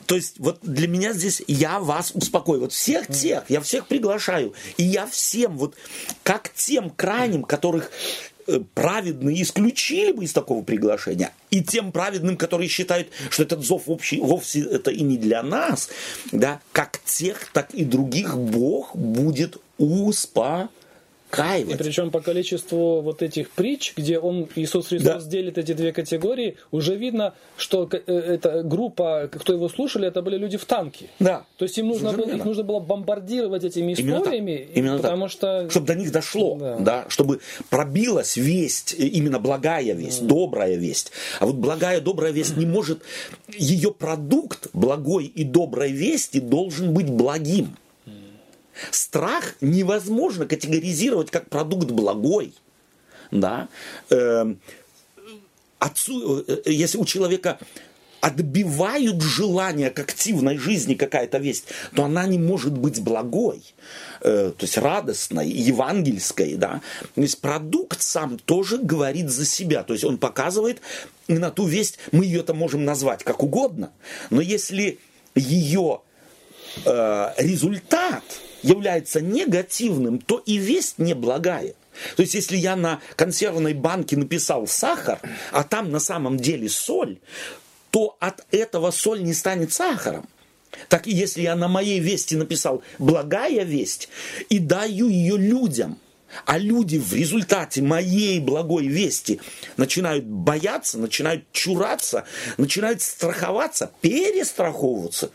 то 0.05 0.15
есть 0.15 0.35
вот 0.37 0.59
для 0.61 0.87
меня 0.87 1.13
здесь 1.13 1.41
я 1.47 1.79
вас 1.79 2.11
успокою. 2.13 2.61
Вот 2.61 2.73
всех 2.73 3.07
тех, 3.07 3.49
я 3.49 3.59
всех 3.59 3.87
приглашаю. 3.87 4.53
И 4.77 4.83
я 4.83 5.07
всем, 5.07 5.57
вот 5.57 5.75
как 6.21 6.53
тем 6.53 6.91
крайним, 6.91 7.43
которых 7.43 7.89
праведные 8.73 9.41
исключили 9.41 10.11
бы 10.11 10.23
из 10.23 10.33
такого 10.33 10.63
приглашения, 10.63 11.31
и 11.49 11.61
тем 11.63 11.91
праведным, 11.91 12.37
которые 12.37 12.67
считают, 12.69 13.09
что 13.29 13.43
этот 13.43 13.63
зов 13.63 13.83
общий, 13.87 14.19
вовсе 14.19 14.61
это 14.61 14.91
и 14.91 15.01
не 15.01 15.17
для 15.17 15.43
нас, 15.43 15.89
да, 16.31 16.61
как 16.71 16.99
тех, 17.05 17.49
так 17.53 17.73
и 17.73 17.83
других 17.85 18.37
Бог 18.37 18.95
будет 18.95 19.57
успокаивать 19.77 20.69
успокаивать. 21.33 21.75
И 21.75 21.83
причем 21.83 22.11
по 22.11 22.21
количеству 22.21 23.01
вот 23.01 23.21
этих 23.21 23.49
притч, 23.51 23.93
где 23.95 24.19
он, 24.19 24.47
Иисус 24.55 24.87
Христос 24.87 25.23
да. 25.23 25.29
делит 25.29 25.57
эти 25.57 25.73
две 25.73 25.91
категории, 25.91 26.57
уже 26.71 26.95
видно, 26.95 27.33
что 27.57 27.89
э, 27.91 27.97
эта 28.05 28.63
группа, 28.63 29.29
кто 29.31 29.53
его 29.53 29.69
слушали, 29.69 30.07
это 30.07 30.21
были 30.21 30.37
люди 30.37 30.57
в 30.57 30.65
танке. 30.65 31.09
Да. 31.19 31.45
То 31.57 31.65
есть 31.65 31.77
им 31.77 31.87
нужно, 31.87 32.13
было, 32.13 32.29
их 32.29 32.45
нужно 32.45 32.63
было 32.63 32.79
бомбардировать 32.79 33.63
этими 33.63 33.93
историями, 33.93 34.51
именно 34.51 34.67
так. 34.67 34.77
Именно 34.77 34.97
потому 34.97 35.27
так. 35.27 35.31
что... 35.31 35.69
Чтобы 35.69 35.87
до 35.87 35.95
них 35.95 36.11
дошло, 36.11 36.57
да. 36.59 36.77
да, 36.79 37.05
чтобы 37.09 37.39
пробилась 37.69 38.37
весть, 38.37 38.95
э, 38.97 39.03
именно 39.03 39.39
благая 39.39 39.93
весть, 39.93 40.21
да. 40.21 40.27
добрая 40.27 40.75
весть. 40.75 41.11
А 41.39 41.45
вот 41.45 41.55
благая, 41.55 42.01
добрая 42.01 42.31
весть 42.31 42.57
не 42.57 42.65
может, 42.65 43.01
ее 43.47 43.91
продукт 43.91 44.67
благой 44.73 45.25
и 45.25 45.43
доброй 45.43 45.91
вести 45.91 46.39
должен 46.39 46.93
быть 46.93 47.09
благим. 47.09 47.75
Страх 48.91 49.55
невозможно 49.61 50.45
категоризировать 50.45 51.31
как 51.31 51.49
продукт 51.49 51.91
благой. 51.91 52.53
Да? 53.31 53.67
Эм, 54.09 54.59
отцу, 55.79 56.43
э, 56.47 56.61
если 56.65 56.97
у 56.97 57.05
человека 57.05 57.59
отбивают 58.23 59.21
желание 59.21 59.89
к 59.89 59.99
активной 59.99 60.57
жизни 60.57 60.93
какая-то 60.93 61.39
весть, 61.39 61.65
то 61.93 62.05
она 62.05 62.25
не 62.25 62.37
может 62.37 62.71
быть 62.71 63.01
благой, 63.01 63.61
э, 64.21 64.53
то 64.57 64.63
есть 64.63 64.77
радостной, 64.77 65.49
евангельской. 65.49 66.55
Да? 66.55 66.81
То 67.15 67.21
есть 67.21 67.41
продукт 67.41 68.01
сам 68.01 68.39
тоже 68.39 68.77
говорит 68.77 69.29
за 69.29 69.45
себя, 69.45 69.83
то 69.83 69.91
есть 69.91 70.05
он 70.05 70.17
показывает 70.17 70.79
на 71.27 71.51
ту 71.51 71.65
весть, 71.65 71.99
мы 72.13 72.23
ее-то 72.23 72.53
можем 72.53 72.85
назвать 72.85 73.25
как 73.25 73.43
угодно, 73.43 73.91
но 74.29 74.39
если 74.39 74.99
ее 75.35 75.99
э, 76.85 77.33
результат 77.37 78.23
является 78.61 79.21
негативным, 79.21 80.19
то 80.19 80.39
и 80.45 80.57
весть 80.57 80.99
неблагая. 80.99 81.73
То 82.15 82.21
есть, 82.23 82.33
если 82.33 82.57
я 82.57 82.75
на 82.75 83.01
консервной 83.15 83.73
банке 83.73 84.17
написал 84.17 84.67
сахар, 84.67 85.19
а 85.51 85.63
там 85.63 85.91
на 85.91 85.99
самом 85.99 86.37
деле 86.37 86.69
соль, 86.69 87.19
то 87.91 88.17
от 88.19 88.45
этого 88.51 88.91
соль 88.91 89.21
не 89.23 89.33
станет 89.33 89.71
сахаром. 89.71 90.27
Так 90.89 91.05
и 91.05 91.11
если 91.11 91.43
я 91.43 91.55
на 91.55 91.67
моей 91.67 91.99
вести 91.99 92.35
написал 92.35 92.83
благая 92.97 93.63
весть 93.63 94.09
и 94.49 94.57
даю 94.57 95.07
ее 95.07 95.37
людям, 95.37 95.99
а 96.45 96.57
люди 96.57 96.97
в 96.97 97.13
результате 97.13 97.83
моей 97.83 98.39
благой 98.39 98.87
вести 98.87 99.39
начинают 99.77 100.25
бояться, 100.25 100.97
начинают 100.97 101.45
чураться, 101.51 102.25
начинают 102.57 103.03
страховаться, 103.03 103.91
перестраховываться, 104.01 105.29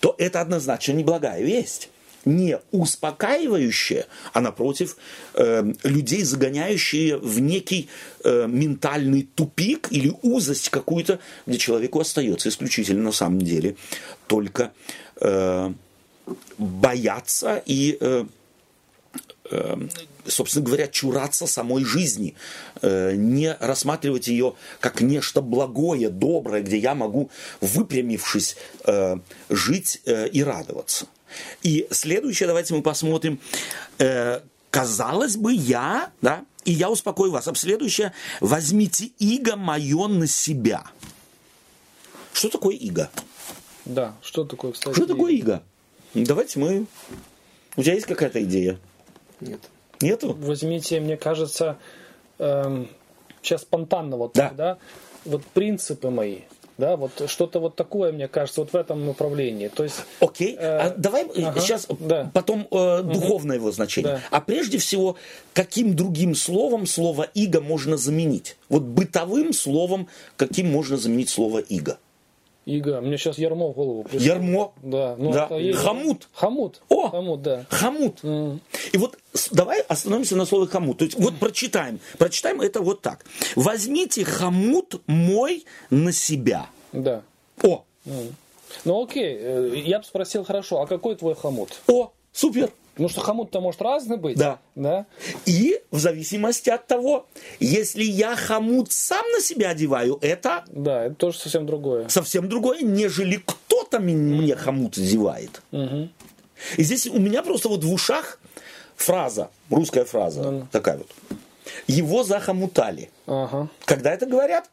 то 0.00 0.14
это 0.18 0.40
однозначно 0.40 0.92
не 0.92 1.04
благая 1.04 1.42
весть. 1.42 1.90
Не 2.24 2.58
успокаивающая, 2.72 4.06
а 4.32 4.40
напротив, 4.40 4.96
э, 5.34 5.72
людей 5.84 6.24
загоняющие 6.24 7.16
в 7.16 7.38
некий 7.40 7.88
э, 8.24 8.46
ментальный 8.48 9.28
тупик 9.34 9.88
или 9.90 10.12
узость 10.22 10.68
какую-то, 10.68 11.20
где 11.46 11.58
человеку 11.58 12.00
остается 12.00 12.48
исключительно 12.48 13.04
на 13.04 13.12
самом 13.12 13.40
деле 13.40 13.76
только 14.26 14.72
э, 15.20 15.72
бояться 16.58 17.62
и 17.64 17.96
э, 17.98 18.24
э, 19.50 19.76
собственно 20.28 20.64
говоря, 20.64 20.86
чураться 20.88 21.46
самой 21.46 21.84
жизни, 21.84 22.34
э, 22.82 23.14
не 23.14 23.54
рассматривать 23.60 24.28
ее 24.28 24.54
как 24.80 25.00
нечто 25.00 25.40
благое, 25.40 26.08
доброе, 26.10 26.62
где 26.62 26.78
я 26.78 26.94
могу, 26.94 27.30
выпрямившись, 27.60 28.56
жить 29.48 30.00
и 30.06 30.42
радоваться. 30.42 31.06
И 31.62 31.86
следующее, 31.90 32.46
давайте 32.46 32.74
мы 32.74 32.82
посмотрим. 32.82 33.40
Казалось 34.70 35.36
бы, 35.36 35.52
я, 35.52 36.12
да, 36.20 36.44
и 36.64 36.72
я 36.72 36.90
успокою 36.90 37.30
вас. 37.30 37.48
А 37.48 37.54
следующее, 37.54 38.12
возьмите 38.40 39.10
иго 39.18 39.56
мое 39.56 40.06
на 40.06 40.26
себя. 40.26 40.84
Что 42.32 42.50
такое 42.50 42.76
иго? 42.76 43.10
Да, 43.84 44.14
что 44.22 44.44
такое, 44.44 44.72
кстати? 44.72 44.94
Что 44.94 45.06
такое 45.06 45.32
иго? 45.32 45.62
Давайте 46.14 46.58
мы... 46.58 46.86
У 47.76 47.82
тебя 47.82 47.94
есть 47.94 48.06
какая-то 48.06 48.42
идея? 48.44 48.78
Нет. 49.40 49.60
Нету? 50.00 50.36
Возьмите, 50.38 51.00
мне 51.00 51.16
кажется, 51.16 51.78
эм, 52.38 52.88
сейчас 53.42 53.62
спонтанно 53.62 54.16
вот 54.16 54.32
да. 54.34 54.52
да, 54.56 54.78
вот 55.24 55.44
принципы 55.44 56.10
мои, 56.10 56.40
да, 56.78 56.96
вот 56.96 57.24
что-то 57.26 57.58
вот 57.58 57.74
такое, 57.74 58.12
мне 58.12 58.28
кажется, 58.28 58.60
вот 58.60 58.72
в 58.72 58.76
этом 58.76 59.04
направлении. 59.04 59.66
То 59.68 59.82
есть, 59.82 59.96
Окей, 60.20 60.54
э, 60.56 60.78
а 60.78 60.94
давай 60.96 61.24
ага, 61.24 61.60
сейчас 61.60 61.88
да. 61.98 62.30
потом 62.32 62.68
э, 62.70 63.02
духовное 63.02 63.56
угу. 63.56 63.64
его 63.64 63.72
значение. 63.72 64.14
Да. 64.14 64.20
А 64.30 64.40
прежде 64.40 64.78
всего, 64.78 65.16
каким 65.52 65.96
другим 65.96 66.36
словом 66.36 66.86
слово 66.86 67.24
иго 67.34 67.60
можно 67.60 67.96
заменить? 67.96 68.56
Вот 68.68 68.82
бытовым 68.82 69.52
словом, 69.52 70.08
каким 70.36 70.70
можно 70.70 70.96
заменить 70.96 71.30
слово 71.30 71.58
иго? 71.58 71.98
Иго. 72.68 73.00
Мне 73.00 73.16
сейчас 73.16 73.38
ярмо 73.38 73.68
в 73.68 73.72
голову 73.72 74.04
пришло. 74.04 74.26
Ярмо? 74.26 74.72
Да. 74.82 75.16
Ну, 75.18 75.32
да. 75.32 75.48
Есть... 75.56 75.78
Хамут. 75.78 76.28
Хамут. 76.34 76.82
О! 76.90 77.08
Хамут, 77.08 77.42
да. 77.42 77.64
Хамут. 77.70 78.20
Mm. 78.22 78.60
И 78.92 78.98
вот 78.98 79.16
давай 79.52 79.80
остановимся 79.80 80.36
на 80.36 80.44
слове 80.44 80.66
хамут. 80.66 80.98
То 80.98 81.04
есть 81.06 81.18
вот 81.18 81.36
прочитаем. 81.36 81.98
Прочитаем 82.18 82.60
это 82.60 82.82
вот 82.82 83.00
так. 83.00 83.24
Возьмите 83.56 84.22
хамут 84.24 85.00
мой 85.06 85.64
на 85.88 86.12
себя. 86.12 86.66
Да. 86.92 87.22
О! 87.62 87.84
Mm. 88.04 88.32
Ну 88.84 89.02
окей, 89.02 89.38
э, 89.40 89.72
я 89.86 90.00
бы 90.00 90.04
спросил, 90.04 90.44
хорошо, 90.44 90.82
а 90.82 90.86
какой 90.86 91.16
твой 91.16 91.34
хамут? 91.34 91.70
О, 91.86 92.12
супер. 92.32 92.70
Потому 92.98 93.10
что 93.10 93.20
хомут-то 93.20 93.60
может 93.60 93.80
разный 93.80 94.16
быть. 94.16 94.36
Да. 94.36 94.58
да. 94.74 95.06
И 95.46 95.80
в 95.92 96.00
зависимости 96.00 96.68
от 96.68 96.88
того, 96.88 97.26
если 97.60 98.02
я 98.02 98.34
хомут 98.34 98.90
сам 98.90 99.24
на 99.30 99.40
себя 99.40 99.70
одеваю, 99.70 100.18
это... 100.20 100.64
Да, 100.66 101.04
это 101.04 101.14
тоже 101.14 101.38
совсем 101.38 101.64
другое. 101.64 102.08
Совсем 102.08 102.48
другое, 102.48 102.80
нежели 102.80 103.36
кто-то 103.36 104.00
мне 104.00 104.56
хомут 104.56 104.98
одевает. 104.98 105.62
Угу. 105.70 106.08
И 106.76 106.82
здесь 106.82 107.06
у 107.06 107.20
меня 107.20 107.44
просто 107.44 107.68
вот 107.68 107.84
в 107.84 107.92
ушах 107.92 108.40
фраза, 108.96 109.50
русская 109.70 110.04
фраза, 110.04 110.42
ну. 110.42 110.66
такая 110.72 110.98
вот. 110.98 111.06
Его 111.86 112.24
захомутали. 112.24 113.10
Ага. 113.28 113.68
Когда 113.84 114.12
это 114.12 114.26
говорят? 114.26 114.68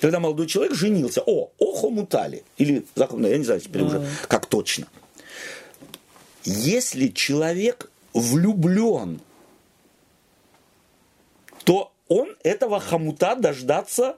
Когда 0.00 0.18
молодой 0.18 0.46
человек 0.46 0.72
женился. 0.72 1.22
О, 1.26 1.50
охомутали. 1.60 2.42
Или 2.56 2.86
захомутали. 2.94 3.32
Я 3.32 3.38
не 3.38 3.44
знаю 3.44 3.60
теперь 3.60 3.82
уже, 3.82 4.02
как 4.28 4.46
точно. 4.46 4.86
Если 6.46 7.08
человек 7.08 7.90
влюблен, 8.14 9.20
то 11.64 11.92
он 12.08 12.36
этого 12.44 12.80
хомута 12.80 13.34
дождаться 13.34 14.16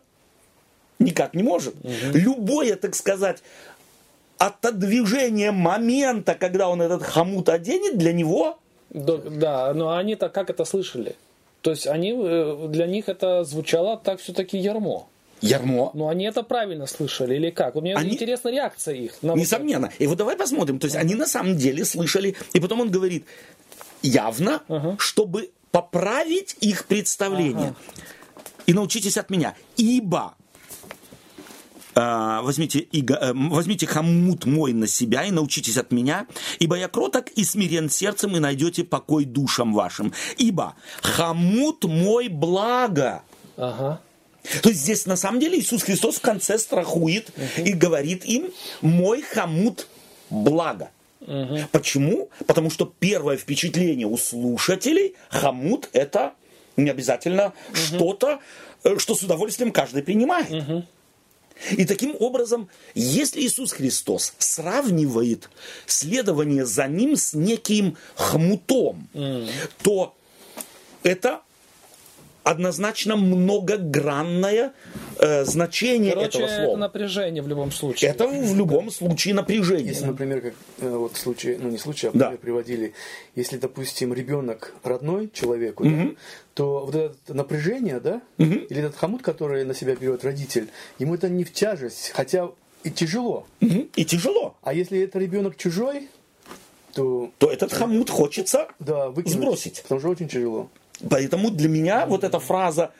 никак 0.98 1.34
не 1.34 1.42
может. 1.42 1.74
Угу. 1.82 2.12
Любое, 2.12 2.76
так 2.76 2.94
сказать, 2.94 3.42
отодвижение 4.36 5.50
момента, 5.50 6.34
когда 6.34 6.68
он 6.68 6.82
этот 6.82 7.02
хомут 7.02 7.48
оденет, 7.48 7.98
для 7.98 8.12
него... 8.12 8.58
Да, 8.90 9.16
да 9.16 9.74
но 9.74 9.96
они-то 9.96 10.28
как 10.28 10.50
это 10.50 10.64
слышали? 10.64 11.16
То 11.62 11.70
есть 11.70 11.86
они, 11.86 12.14
э, 12.14 12.68
для 12.68 12.86
них 12.86 13.08
это 13.08 13.44
звучало 13.44 13.96
так 13.96 14.20
все-таки 14.20 14.58
ярмо. 14.58 15.08
Ярмо. 15.40 15.90
Но 15.94 16.08
они 16.08 16.24
это 16.24 16.42
правильно 16.42 16.86
слышали 16.86 17.36
или 17.36 17.50
как? 17.50 17.74
Вот 17.74 17.82
мне 17.82 17.94
они... 17.94 18.12
интересна 18.12 18.48
реакция 18.48 18.94
их. 18.94 19.22
На 19.22 19.34
Несомненно. 19.34 19.92
И 19.98 20.06
вот 20.06 20.18
давай 20.18 20.36
посмотрим. 20.36 20.78
То 20.78 20.86
есть 20.86 20.96
они 20.96 21.14
на 21.14 21.26
самом 21.26 21.56
деле 21.56 21.84
слышали. 21.84 22.36
И 22.52 22.60
потом 22.60 22.80
он 22.80 22.90
говорит 22.90 23.24
явно, 24.02 24.62
ага. 24.68 24.96
чтобы 24.98 25.50
поправить 25.70 26.56
их 26.60 26.86
представление. 26.86 27.68
Ага. 27.68 27.76
И 28.66 28.72
научитесь 28.74 29.16
от 29.16 29.30
меня. 29.30 29.54
Ибо 29.76 30.34
э, 31.94 32.40
возьмите, 32.42 32.80
иго, 32.80 33.14
э, 33.14 33.32
возьмите 33.34 33.86
хомут 33.86 34.44
мой 34.44 34.72
на 34.72 34.86
себя 34.86 35.24
и 35.24 35.30
научитесь 35.30 35.76
от 35.76 35.90
меня, 35.92 36.26
ибо 36.58 36.76
я 36.76 36.88
кроток 36.88 37.28
и 37.28 37.44
смирен 37.44 37.90
сердцем, 37.90 38.36
и 38.36 38.40
найдете 38.40 38.84
покой 38.84 39.24
душам 39.24 39.72
вашим. 39.72 40.12
Ибо 40.36 40.74
хомут 41.02 41.84
мой 41.84 42.28
благо. 42.28 43.22
Ага. 43.56 44.00
То 44.62 44.68
есть 44.68 44.80
здесь 44.80 45.06
на 45.06 45.16
самом 45.16 45.40
деле 45.40 45.58
Иисус 45.58 45.82
Христос 45.82 46.16
в 46.16 46.20
конце 46.20 46.58
страхует 46.58 47.30
uh-huh. 47.30 47.64
и 47.64 47.72
говорит 47.72 48.24
им, 48.24 48.50
мой 48.80 49.22
хамут 49.22 49.88
благо. 50.30 50.90
Uh-huh. 51.20 51.66
Почему? 51.72 52.30
Потому 52.46 52.70
что 52.70 52.92
первое 52.98 53.36
впечатление 53.36 54.06
у 54.06 54.16
слушателей 54.16 55.14
хамут 55.30 55.88
это 55.92 56.32
не 56.76 56.90
обязательно 56.90 57.52
uh-huh. 57.72 57.76
что-то, 57.76 58.40
э, 58.84 58.98
что 58.98 59.14
с 59.14 59.22
удовольствием 59.22 59.72
каждый 59.72 60.02
принимает. 60.02 60.50
Uh-huh. 60.50 60.84
И 61.72 61.84
таким 61.84 62.14
образом, 62.18 62.68
если 62.94 63.40
Иисус 63.40 63.72
Христос 63.72 64.34
сравнивает 64.38 65.50
следование 65.86 66.64
за 66.64 66.86
ним 66.86 67.16
с 67.16 67.34
неким 67.34 67.96
хмутом, 68.14 69.08
mm. 69.12 69.50
то 69.82 70.14
это 71.02 71.40
однозначно 72.48 73.16
многогранное 73.16 74.72
э, 75.18 75.44
значение 75.44 76.12
Короче, 76.12 76.38
этого 76.38 76.48
слова. 76.48 76.68
это 76.70 76.76
напряжение 76.76 77.42
в 77.42 77.48
любом 77.48 77.70
случае. 77.70 78.10
Это 78.10 78.26
в 78.26 78.56
любом 78.56 78.90
случае 78.90 79.34
напряжение. 79.34 79.88
Если, 79.88 80.06
например, 80.06 80.40
как 80.40 80.54
э, 80.80 80.88
вот 80.88 81.16
случай, 81.16 81.58
ну 81.60 81.68
не 81.68 81.78
случай, 81.78 82.08
а 82.08 82.10
да. 82.14 82.30
приводили, 82.30 82.94
если, 83.34 83.58
допустим, 83.58 84.14
ребенок 84.14 84.74
родной 84.82 85.30
человеку, 85.32 85.86
угу. 85.86 85.94
да, 85.94 86.08
то 86.54 86.84
вот 86.86 86.94
это 86.94 87.34
напряжение, 87.34 88.00
да, 88.00 88.22
угу. 88.38 88.54
или 88.54 88.78
этот 88.78 88.96
хомут, 88.96 89.22
который 89.22 89.64
на 89.64 89.74
себя 89.74 89.94
берет 89.94 90.24
родитель, 90.24 90.68
ему 90.98 91.14
это 91.14 91.28
не 91.28 91.44
в 91.44 91.52
тяжесть, 91.52 92.12
хотя 92.14 92.48
и 92.82 92.90
тяжело. 92.90 93.46
Угу. 93.60 93.88
И 93.94 94.04
тяжело. 94.04 94.56
А 94.62 94.72
если 94.72 95.00
это 95.00 95.18
ребенок 95.18 95.56
чужой, 95.56 96.08
то... 96.94 97.30
То 97.38 97.50
этот 97.50 97.74
хомут 97.74 98.08
хочется 98.08 98.68
да, 98.78 99.10
выкинуть, 99.10 99.38
сбросить. 99.38 99.82
Потому 99.82 100.00
что 100.00 100.08
очень 100.10 100.28
тяжело. 100.28 100.70
Поэтому 101.08 101.50
для 101.50 101.68
меня 101.68 102.06
вот 102.06 102.24
эта 102.24 102.40
фраза 102.40 102.92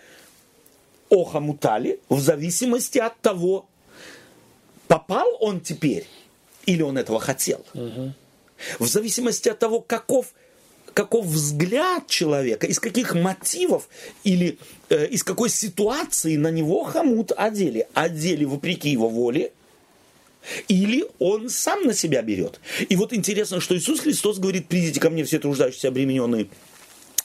«оха 1.09 1.41
мутали» 1.41 2.01
в 2.09 2.21
зависимости 2.21 2.99
от 2.99 3.19
того, 3.21 3.67
попал 4.87 5.27
он 5.41 5.61
теперь 5.61 6.07
или 6.67 6.83
он 6.83 6.99
этого 6.99 7.19
хотел. 7.19 7.65
Угу. 7.75 8.13
В 8.79 8.87
зависимости 8.87 9.49
от 9.49 9.59
того, 9.59 9.81
каков, 9.81 10.35
каков 10.93 11.27
взгляд 11.27 12.07
человека, 12.09 12.67
из 12.67 12.79
каких 12.79 13.15
мотивов 13.15 13.89
или 14.25 14.59
э, 14.91 15.07
из 15.07 15.25
какой 15.25 15.49
ситуации 15.49 16.37
на 16.37 16.51
него 16.51 16.85
хамут 16.85 17.33
одели. 17.37 17.89
Одели 17.95 18.45
вопреки 18.45 18.91
его 18.91 19.09
воле, 19.09 19.53
или 20.69 21.07
он 21.19 21.49
сам 21.49 21.85
на 21.85 21.95
себя 21.95 22.23
берет. 22.23 22.61
И 22.89 22.97
вот 22.97 23.13
интересно, 23.13 23.61
что 23.61 23.77
Иисус 23.77 24.01
Христос 24.01 24.39
говорит, 24.39 24.67
придите 24.67 25.01
ко 25.01 25.11
мне 25.11 25.25
все 25.25 25.39
труждающиеся, 25.39 25.89
обремененные, 25.89 26.49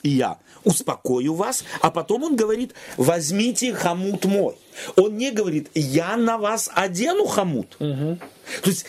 я 0.10 0.38
успокою 0.64 1.34
вас, 1.34 1.64
а 1.82 1.92
потом 1.92 2.24
он 2.24 2.36
говорит, 2.36 2.74
возьмите 2.98 3.74
хомут 3.74 4.26
мой. 4.26 4.56
Он 4.96 5.18
не 5.18 5.32
говорит, 5.32 5.70
я 5.74 6.18
на 6.18 6.38
вас 6.38 6.70
одену 6.74 7.26
хомут. 7.26 7.76
Угу. 7.80 8.18
То 8.64 8.70
есть 8.70 8.86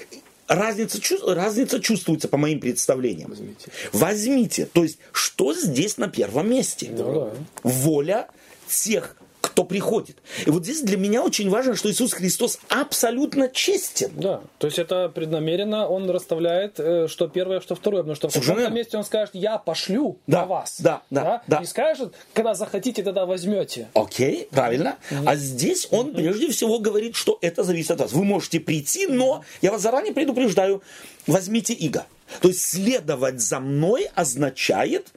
разница, 0.46 0.98
разница 1.27 1.81
чувствуется 1.81 2.29
по 2.29 2.37
моим 2.37 2.61
представлениям. 2.61 3.31
Возьмите. 3.31 3.70
Возьмите. 3.92 4.66
То 4.66 4.83
есть, 4.83 4.98
что 5.12 5.55
здесь 5.55 5.98
на 5.98 6.09
первом 6.09 6.50
месте? 6.50 6.90
Да. 6.90 7.31
Воля 7.62 8.29
тех, 8.68 9.16
кто 9.55 9.62
приходит. 9.62 10.17
И 10.47 10.51
вот 10.51 10.64
здесь 10.64 10.81
для 10.81 10.97
меня 10.97 11.23
очень 11.23 11.49
важно, 11.49 11.77
что 11.77 11.88
Иисус 11.88 12.12
Христос 12.12 12.59
абсолютно 12.69 13.49
честен. 13.49 14.11
Да, 14.17 14.40
то 14.59 14.67
есть 14.67 14.81
это 14.81 15.09
преднамеренно 15.09 15.87
он 15.87 16.11
расставляет, 16.11 16.81
э, 16.81 17.07
что 17.07 17.29
первое, 17.29 17.61
что 17.61 17.77
второе, 17.77 18.03
потому 18.03 18.17
что 18.17 18.29
в 18.31 18.33
каком-то 18.33 18.69
месте 18.71 18.97
он 18.97 19.05
скажет, 19.05 19.37
я 19.37 19.59
пошлю 19.59 20.19
да, 20.27 20.40
на 20.40 20.47
вас. 20.47 20.81
Да, 20.81 21.03
да, 21.09 21.23
да, 21.23 21.43
да. 21.47 21.59
И 21.62 21.67
скажет, 21.67 22.14
когда 22.33 22.55
захотите, 22.55 23.05
тогда 23.05 23.27
возьмете. 23.27 23.87
Окей, 23.95 24.49
правильно. 24.51 24.97
Mm-hmm. 25.09 25.23
А 25.25 25.37
здесь 25.37 25.87
он 25.93 26.09
mm-hmm. 26.09 26.14
прежде 26.17 26.51
всего 26.51 26.81
говорит, 26.81 27.14
что 27.14 27.38
это 27.40 27.62
зависит 27.62 27.93
от 27.93 28.01
вас. 28.01 28.12
Вы 28.12 28.25
можете 28.25 28.59
прийти, 28.59 29.07
но 29.07 29.45
я 29.62 29.71
вас 29.71 29.83
заранее 29.83 30.12
предупреждаю, 30.12 30.83
возьмите 31.29 31.75
иго. 31.75 32.07
То 32.40 32.49
есть 32.49 32.61
следовать 32.61 33.40
за 33.40 33.61
мной 33.61 34.09
означает, 34.17 35.12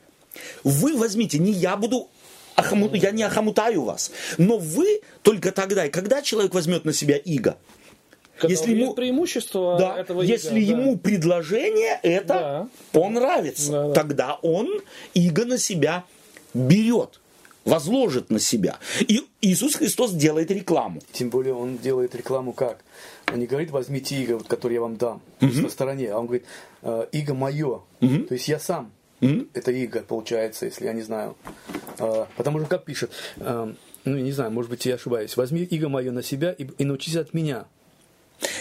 вы 0.63 0.95
возьмите, 0.95 1.39
не 1.39 1.51
я 1.51 1.75
буду 1.75 2.09
охому, 2.57 2.93
я 2.93 3.11
не 3.11 3.23
охомутаю 3.23 3.83
вас, 3.83 4.11
но 4.37 4.57
вы 4.57 5.01
только 5.21 5.51
тогда, 5.51 5.85
и 5.85 5.89
когда 5.89 6.21
человек 6.21 6.53
возьмет 6.53 6.83
на 6.83 6.91
себя 6.91 7.15
иго, 7.15 7.57
когда 8.37 8.51
если 8.51 8.71
ему 8.73 8.93
преимущество 8.93 9.77
да, 9.79 9.97
этого 9.97 10.21
если 10.21 10.59
иго, 10.59 10.81
ему 10.81 10.95
да. 10.95 10.99
предложение 10.99 11.99
это 12.03 12.27
да. 12.27 12.67
понравится, 12.91 13.71
да, 13.71 13.87
да. 13.87 13.93
тогда 13.93 14.39
он 14.41 14.81
иго 15.13 15.45
на 15.45 15.57
себя 15.57 16.03
берет 16.53 17.19
возложит 17.65 18.29
на 18.29 18.39
себя. 18.39 18.77
И 19.01 19.27
Иисус 19.41 19.75
Христос 19.75 20.13
делает 20.13 20.49
рекламу. 20.51 21.01
Тем 21.11 21.29
более 21.29 21.53
он 21.53 21.77
делает 21.77 22.15
рекламу 22.15 22.53
как? 22.53 22.79
Он 23.29 23.39
не 23.39 23.45
говорит, 23.45 23.71
возьмите 23.71 24.15
иго, 24.15 24.39
который 24.39 24.75
я 24.75 24.81
вам 24.81 24.95
дам, 24.95 25.21
угу. 25.41 25.51
на 25.53 25.69
стороне, 25.69 26.09
а 26.11 26.17
он 26.17 26.27
говорит, 26.27 26.45
«Э, 26.81 27.07
иго 27.11 27.33
мое, 27.33 27.81
угу. 27.99 28.19
то 28.29 28.33
есть 28.33 28.47
я 28.47 28.57
сам. 28.57 28.91
Mm-hmm. 29.21 29.49
Это 29.53 29.71
иго, 29.71 30.01
получается, 30.01 30.65
если 30.65 30.85
я 30.85 30.93
не 30.93 31.01
знаю. 31.01 31.35
А, 31.99 32.27
потому 32.37 32.59
что, 32.59 32.67
как 32.67 32.85
пишет, 32.85 33.11
а, 33.39 33.73
ну, 34.05 34.15
я 34.15 34.21
не 34.21 34.31
знаю, 34.31 34.51
может 34.51 34.69
быть, 34.69 34.85
я 34.85 34.95
ошибаюсь. 34.95 35.35
Возьми 35.35 35.63
иго 35.63 35.89
мое 35.89 36.11
на 36.11 36.23
себя 36.23 36.51
и, 36.51 36.67
и 36.77 36.85
научись 36.85 37.15
от 37.15 37.33
меня. 37.33 37.65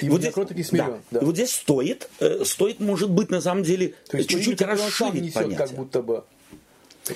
И 0.00 0.08
вот 0.08 0.22
здесь, 0.22 0.72
и. 0.72 0.76
Да. 0.76 0.98
Да. 1.10 1.20
Вот 1.20 1.34
здесь 1.34 1.52
стоит, 1.52 2.08
э, 2.20 2.44
стоит, 2.44 2.80
может 2.80 3.10
быть, 3.10 3.30
на 3.30 3.40
самом 3.40 3.62
деле, 3.62 3.94
чуть-чуть 4.10 4.62
расширить 4.62 5.22
несет, 5.22 5.34
понятие. 5.34 5.58
как 5.58 5.70
будто 5.72 6.02
бы 6.02 6.24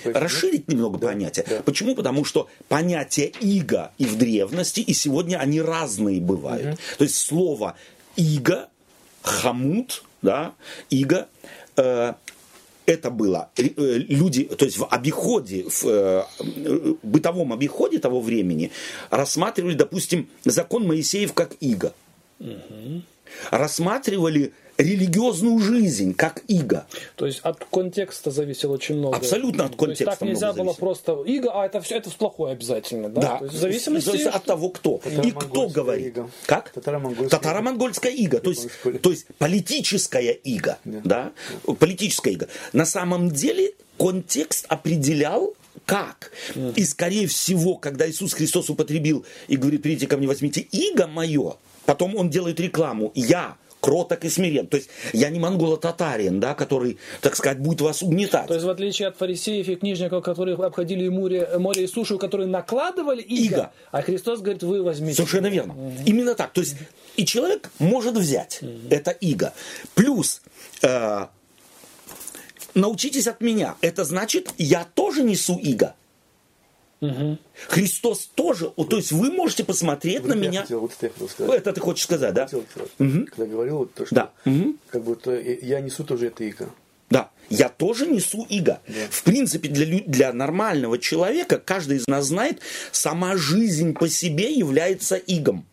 расширить 0.05 0.69
немного 0.69 0.99
да, 0.99 1.09
понятие. 1.09 1.47
Да. 1.49 1.63
Почему? 1.63 1.95
Потому 1.95 2.25
что 2.25 2.49
понятие 2.69 3.33
иго 3.41 3.93
и 3.99 4.05
в 4.05 4.17
древности, 4.17 4.81
и 4.81 4.93
сегодня 4.93 5.39
они 5.39 5.61
разные 5.61 6.21
бывают. 6.21 6.75
Угу. 6.75 6.79
То 6.99 7.05
есть 7.05 7.17
слово 7.17 7.77
иго, 8.17 8.69
хамут, 9.23 10.05
да, 10.23 10.55
иго, 10.91 11.29
э, 11.77 12.15
это 12.91 13.11
было 13.11 13.51
э, 13.57 13.69
люди, 13.77 14.45
то 14.45 14.65
есть 14.65 14.79
в 14.79 14.87
обиходе, 14.87 15.65
в 15.69 15.85
э, 15.87 16.95
бытовом 17.03 17.53
обиходе 17.53 17.99
того 17.99 18.21
времени 18.21 18.71
рассматривали, 19.11 19.75
допустим, 19.75 20.29
закон 20.45 20.87
Моисеев 20.87 21.33
как 21.33 21.57
иго. 21.61 21.95
Угу. 22.41 23.03
Рассматривали 23.51 24.53
религиозную 24.83 25.59
жизнь, 25.59 26.15
как 26.15 26.43
иго. 26.49 26.87
То 27.17 27.27
есть 27.27 27.41
от 27.41 27.65
контекста 27.65 28.31
зависело 28.31 28.75
очень 28.75 28.97
много. 28.97 29.17
Абсолютно 29.17 29.67
от 29.67 29.77
контекста. 29.77 30.05
То 30.05 30.11
есть 30.11 30.21
так 30.21 30.29
нельзя 30.29 30.53
было 30.53 30.73
просто 30.73 31.23
иго, 31.27 31.51
а 31.53 31.67
это 31.67 31.81
все 31.81 31.97
это 31.97 32.11
плохое 32.11 32.53
обязательно, 32.53 33.09
да? 33.09 33.21
Да. 33.21 33.39
То 33.39 33.45
есть 33.45 33.57
в 33.57 33.59
зависимости 33.59 34.23
от 34.23 34.45
того, 34.45 34.71
кто. 34.71 35.01
И 35.23 35.31
кто 35.31 35.69
говорит. 35.69 36.17
Иго. 36.17 36.31
Как? 36.47 36.71
Татаро-монгольская, 36.71 37.39
Татаро-монгольская 37.39 38.13
иго. 38.13 38.41
То 38.41 38.51
есть, 38.51 38.69
то 39.03 39.11
есть 39.11 39.27
политическая 39.39 40.33
иго. 40.33 40.79
Да. 40.85 41.01
да? 41.67 41.75
Политическая 41.75 42.33
иго. 42.33 42.49
На 42.73 42.87
самом 42.87 43.31
деле 43.31 43.73
контекст 43.99 44.65
определял 44.69 45.55
как? 45.87 46.31
И 46.77 46.85
скорее 46.85 47.27
всего, 47.27 47.77
когда 47.77 48.09
Иисус 48.09 48.33
Христос 48.33 48.71
употребил 48.71 49.25
и 49.49 49.57
говорит, 49.57 49.83
придите 49.83 50.07
ко 50.07 50.17
мне, 50.17 50.27
возьмите 50.27 50.61
иго 50.61 51.07
мое, 51.07 51.57
потом 51.85 52.17
он 52.17 52.31
делает 52.31 52.61
рекламу, 52.61 53.13
я 53.15 53.57
кроток 53.81 54.25
и 54.25 54.29
смирен. 54.29 54.67
То 54.67 54.77
есть 54.77 54.91
я 55.13 55.31
не 55.31 55.39
монголо-татарин, 55.39 56.41
да, 56.41 56.55
который, 56.55 56.99
так 57.21 57.37
сказать, 57.37 57.59
будет 57.59 57.81
вас 57.81 58.03
угнетать. 58.03 58.47
То 58.47 58.55
есть 58.55 58.67
в 58.67 58.71
отличие 58.71 59.09
от 59.09 59.17
фарисеев 59.17 59.69
и 59.69 59.77
книжников, 59.77 60.23
которые 60.23 60.57
обходили 60.57 61.09
море, 61.09 61.49
море 61.59 61.85
и 61.85 61.87
сушу, 61.87 62.19
которые 62.19 62.47
накладывали 62.47 63.23
иго, 63.23 63.57
иго. 63.57 63.73
а 63.91 64.03
Христос 64.03 64.41
говорит, 64.41 64.63
вы 64.63 64.83
возьмите. 64.83 65.17
Совершенно 65.17 65.49
верно. 65.49 65.75
Угу. 65.75 65.93
Именно 66.07 66.35
так. 66.35 66.53
То 66.53 66.61
есть 66.61 66.77
и 67.17 67.25
человек 67.25 67.71
может 67.79 68.17
взять 68.17 68.61
угу. 68.63 68.71
это 68.91 69.11
иго. 69.11 69.53
Плюс 69.95 70.43
э, 70.83 71.27
научитесь 72.75 73.27
от 73.27 73.41
меня. 73.41 73.77
Это 73.81 74.05
значит, 74.05 74.51
я 74.59 74.87
тоже 74.95 75.23
несу 75.23 75.59
иго. 75.59 75.95
Угу. 77.01 77.39
Христос 77.69 78.31
тоже, 78.35 78.71
то 78.71 78.97
есть 78.97 79.11
вы 79.11 79.31
можете 79.31 79.65
посмотреть 79.65 80.21
вот 80.21 80.29
на 80.29 80.35
меня. 80.35 80.63
Хотел, 80.63 80.81
вот 80.81 80.93
это, 80.93 81.07
я 81.07 81.13
хотел 81.13 81.29
сказать. 81.29 81.57
это 81.57 81.73
ты 81.73 81.81
хочешь 81.81 82.05
сказать, 82.05 82.35
да? 82.35 82.45
Хотел, 82.45 82.65
угу. 82.99 83.27
Когда 83.27 83.47
говорил, 83.47 83.79
вот 83.79 83.95
то, 83.95 84.05
что 84.05 84.15
да. 84.15 84.31
угу. 84.45 84.77
как 84.91 85.03
будто 85.03 85.41
я 85.41 85.81
несу 85.81 86.05
тоже 86.05 86.27
это 86.27 86.45
иго. 86.45 86.69
Да, 87.09 87.31
я 87.49 87.69
тоже 87.69 88.07
несу 88.07 88.47
иго. 88.49 88.81
Да. 88.87 88.95
В 89.11 89.23
принципе, 89.23 89.69
для, 89.69 90.01
для 90.07 90.33
нормального 90.33 90.99
человека, 90.99 91.59
каждый 91.59 91.97
из 91.97 92.07
нас 92.07 92.27
знает, 92.27 92.61
сама 92.93 93.37
жизнь 93.37 93.95
по 93.95 94.09
себе 94.09 94.53
является 94.53 95.17
игом. 95.17 95.67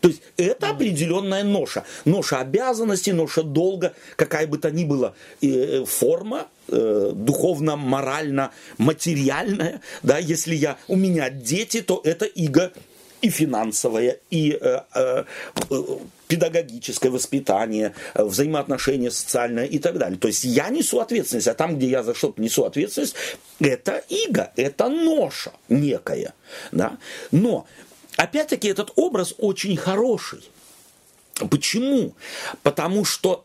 То 0.00 0.08
есть 0.08 0.20
это 0.36 0.68
определенная 0.68 1.44
ноша. 1.44 1.84
Ноша 2.04 2.38
обязанностей, 2.38 3.12
ноша 3.12 3.42
долга, 3.42 3.94
какая 4.16 4.46
бы 4.46 4.58
то 4.58 4.70
ни 4.70 4.84
была 4.84 5.14
э, 5.40 5.86
форма, 5.86 6.46
э, 6.68 7.12
духовно, 7.14 7.76
морально, 7.76 8.50
материальная. 8.78 9.80
Да, 10.02 10.18
если 10.18 10.54
я, 10.54 10.76
у 10.88 10.96
меня 10.96 11.30
дети, 11.30 11.80
то 11.80 12.00
это 12.04 12.24
иго 12.24 12.72
и 13.20 13.30
финансовое, 13.30 14.18
и 14.30 14.58
э, 14.60 14.80
э, 14.94 15.24
педагогическое 16.28 17.10
воспитание, 17.10 17.94
взаимоотношения 18.14 19.10
социальное 19.10 19.64
и 19.64 19.78
так 19.78 19.98
далее. 19.98 20.18
То 20.18 20.28
есть 20.28 20.44
я 20.44 20.68
несу 20.68 21.00
ответственность, 21.00 21.48
а 21.48 21.54
там, 21.54 21.76
где 21.76 21.88
я 21.88 22.02
за 22.02 22.14
что-то 22.14 22.42
несу 22.42 22.64
ответственность, 22.64 23.14
это 23.60 24.02
иго, 24.08 24.52
это 24.56 24.88
ноша 24.88 25.52
некая. 25.68 26.34
Да? 26.72 26.98
Но 27.30 27.66
Опять-таки 28.16 28.68
этот 28.68 28.92
образ 28.96 29.34
очень 29.38 29.76
хороший. 29.76 30.48
Почему? 31.50 32.14
Потому 32.62 33.04
что 33.04 33.44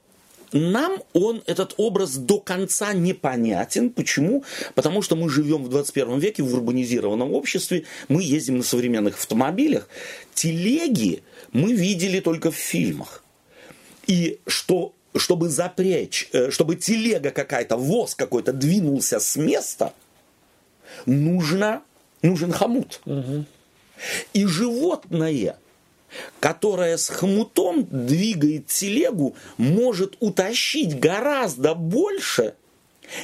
нам 0.51 1.03
он, 1.13 1.43
этот 1.45 1.75
образ, 1.77 2.15
до 2.15 2.39
конца 2.39 2.93
непонятен. 2.93 3.89
Почему? 3.89 4.43
Потому 4.75 5.01
что 5.01 5.15
мы 5.15 5.29
живем 5.29 5.63
в 5.63 5.69
21 5.69 6.19
веке 6.19 6.43
в 6.43 6.53
урбанизированном 6.53 7.33
обществе, 7.33 7.85
мы 8.07 8.23
ездим 8.23 8.57
на 8.57 8.63
современных 8.63 9.15
автомобилях. 9.15 9.88
Телеги 10.33 11.23
мы 11.51 11.73
видели 11.73 12.19
только 12.19 12.51
в 12.51 12.55
фильмах. 12.55 13.23
И 14.07 14.39
что, 14.47 14.93
чтобы 15.15 15.49
запрячь, 15.49 16.29
э, 16.33 16.49
чтобы 16.49 16.75
телега 16.75 17.31
какая-то, 17.31 17.77
воз 17.77 18.15
какой-то 18.15 18.53
двинулся 18.53 19.19
с 19.19 19.35
места, 19.35 19.93
нужно, 21.05 21.83
нужен 22.21 22.51
хомут. 22.51 23.01
Угу. 23.05 23.45
И 24.33 24.45
животное, 24.45 25.57
которое 26.39 26.98
с 26.98 27.10
хмутом 27.10 27.88
двигает 27.89 28.67
телегу, 28.67 29.36
может 29.58 30.15
утащить 30.19 31.00
гораздо 31.00 31.76
больше, 31.76 32.54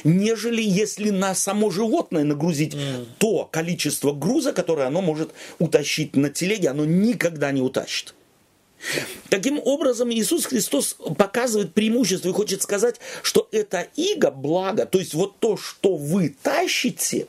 нежели 0.04 0.62
если 0.62 1.10
на 1.10 1.34
само 1.34 1.70
животное 1.70 2.24
нагрузить 2.24 2.74
mm. 2.74 3.06
то 3.18 3.48
количество 3.50 4.12
груза, 4.12 4.52
которое 4.52 4.86
оно 4.86 5.00
может 5.00 5.30
утащить 5.58 6.16
на 6.16 6.30
телеге, 6.30 6.70
оно 6.70 6.84
никогда 6.84 7.52
не 7.52 7.60
утащит. 7.60 8.14
Таким 9.30 9.58
образом, 9.64 10.12
Иисус 10.12 10.46
Христос 10.46 10.96
показывает 11.16 11.72
преимущество 11.72 12.28
и 12.28 12.32
хочет 12.32 12.62
сказать, 12.62 12.96
что 13.22 13.48
это 13.50 13.86
иго, 13.96 14.30
благо, 14.30 14.86
то 14.86 14.98
есть 14.98 15.14
вот 15.14 15.38
то, 15.38 15.56
что 15.56 15.96
вы 15.96 16.36
тащите, 16.42 17.26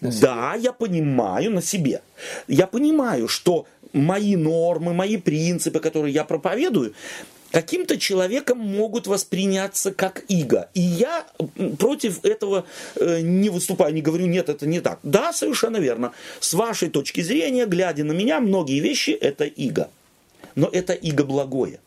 да, 0.00 0.54
я 0.54 0.72
понимаю 0.72 1.50
на 1.50 1.62
себе. 1.62 2.02
Я 2.48 2.66
понимаю, 2.66 3.28
что 3.28 3.66
мои 3.96 4.36
нормы, 4.36 4.92
мои 4.92 5.16
принципы, 5.16 5.80
которые 5.80 6.14
я 6.14 6.24
проповедую, 6.24 6.94
каким-то 7.50 7.98
человеком 7.98 8.58
могут 8.58 9.06
восприняться 9.06 9.92
как 9.92 10.24
иго. 10.28 10.68
И 10.74 10.80
я 10.80 11.26
против 11.78 12.24
этого 12.24 12.64
э, 12.96 13.20
не 13.20 13.48
выступаю, 13.48 13.94
не 13.94 14.02
говорю, 14.02 14.26
нет, 14.26 14.48
это 14.48 14.66
не 14.66 14.80
так. 14.80 14.98
Да, 15.02 15.32
совершенно 15.32 15.78
верно. 15.78 16.12
С 16.40 16.54
вашей 16.54 16.90
точки 16.90 17.20
зрения, 17.22 17.66
глядя 17.66 18.04
на 18.04 18.12
меня, 18.12 18.40
многие 18.40 18.80
вещи 18.80 19.10
это 19.10 19.44
иго. 19.44 19.88
Но 20.54 20.68
это 20.72 20.92
иго 20.92 21.24
благое. 21.24 21.80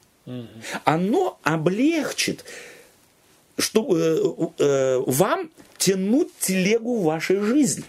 Оно 0.84 1.40
облегчит 1.44 2.46
что, 3.60 3.86
э, 3.92 4.64
э, 4.64 5.04
вам 5.06 5.52
тянуть 5.78 6.30
телегу 6.40 7.02
вашей 7.02 7.40
жизни. 7.40 7.84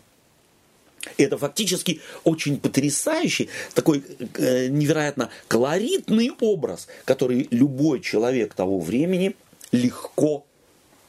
Это 1.17 1.39
фактически 1.39 2.01
очень 2.25 2.61
потрясающий, 2.61 3.49
такой 3.75 4.05
э, 4.35 4.69
невероятно 4.69 5.31
колоритный 5.49 6.31
образ, 6.41 6.89
который 7.05 7.49
любой 7.51 8.01
человек 8.01 8.55
того 8.55 8.79
времени 8.79 9.35
легко 9.73 10.45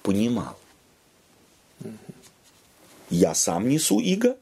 понимал. 0.04 0.58
Я 3.10 3.36
сам 3.36 3.68
несу 3.68 4.00
иго, 4.00 4.38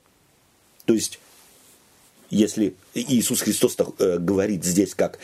то 0.86 0.94
есть 0.94 1.20
если 2.30 2.76
Иисус 2.94 3.42
Христос 3.42 3.76
э, 3.98 4.18
говорит 4.20 4.64
здесь 4.64 4.94
как 4.94 5.18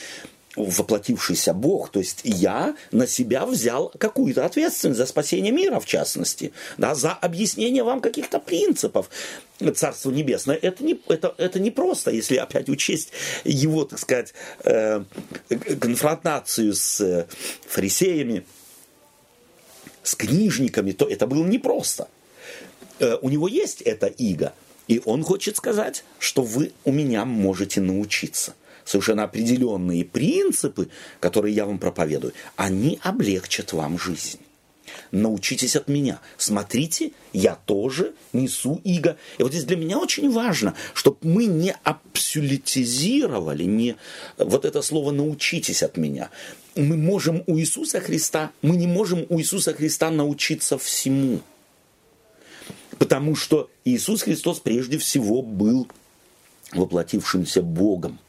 воплотившийся 0.56 1.54
Бог, 1.54 1.90
то 1.90 2.00
есть 2.00 2.22
я 2.24 2.76
на 2.92 3.08
себя 3.08 3.46
взял 3.46 3.92
какую-то 3.98 4.46
ответственность 4.46 4.98
за 4.98 5.06
спасение 5.06 5.52
мира, 5.52 5.80
в 5.80 5.86
частности, 5.86 6.54
да, 6.78 6.96
за 6.96 7.12
объяснение 7.12 7.84
вам 7.84 8.02
каких-то 8.02 8.40
принципов 8.40 9.10
Царства 9.76 10.12
Небесное. 10.12 10.56
Это 10.56 10.84
не, 10.84 11.00
это, 11.08 11.34
это 11.38 11.60
не 11.60 11.72
просто, 11.72 12.12
если 12.12 12.38
опять 12.38 12.70
учесть 12.70 13.12
его, 13.44 13.86
так 13.86 14.00
сказать, 14.00 14.34
э, 14.64 15.04
конфронтацию 15.80 16.74
с 16.74 17.02
э, 17.02 17.28
фарисеями, 17.68 18.46
с 20.04 20.16
книжниками, 20.16 20.92
то 20.92 21.08
это 21.08 21.28
было 21.28 21.46
непросто. 21.46 22.08
Э, 23.00 23.18
у 23.22 23.30
него 23.30 23.48
есть 23.48 23.82
эта 23.82 24.08
иго, 24.08 24.54
и 24.88 25.02
он 25.06 25.24
хочет 25.24 25.58
сказать, 25.58 26.04
что 26.20 26.44
вы 26.44 26.72
у 26.84 26.92
меня 26.92 27.26
можете 27.26 27.82
научиться. 27.82 28.54
Совершенно 28.86 29.24
определенные 29.24 30.06
принципы, 30.06 30.90
которые 31.20 31.54
я 31.56 31.66
вам 31.66 31.80
проповедую, 31.80 32.34
они 32.56 33.00
облегчат 33.04 33.74
вам 33.74 34.00
жизнь. 34.00 34.40
Научитесь 35.12 35.76
от 35.76 35.88
меня. 35.88 36.22
Смотрите, 36.38 37.12
я 37.34 37.56
тоже 37.66 38.14
несу 38.32 38.80
иго. 38.84 39.18
И 39.40 39.44
вот 39.44 39.52
здесь 39.52 39.66
для 39.66 39.76
меня 39.76 39.98
очень 39.98 40.32
важно, 40.32 40.76
чтобы 40.94 41.18
мы 41.24 41.46
не 41.46 41.76
абсолютизировали, 41.84 43.64
не 43.64 43.96
вот 44.38 44.64
это 44.64 44.82
слово 44.82 45.12
«научитесь 45.12 45.84
от 45.84 45.98
меня». 45.98 46.30
Мы 46.76 46.98
можем 46.98 47.44
у 47.48 47.58
Иисуса 47.58 48.00
Христа, 48.00 48.52
мы 48.62 48.76
не 48.76 48.88
можем 48.88 49.26
у 49.30 49.40
Иисуса 49.40 49.74
Христа 49.74 50.12
научиться 50.12 50.78
всему– 50.78 51.42
Потому 52.98 53.36
что 53.36 53.70
Иисус 53.84 54.24
Христос 54.24 54.60
прежде 54.60 54.98
всего 54.98 55.42
был 55.42 55.88
воплотившимся 56.72 57.62
Богом. 57.62 58.20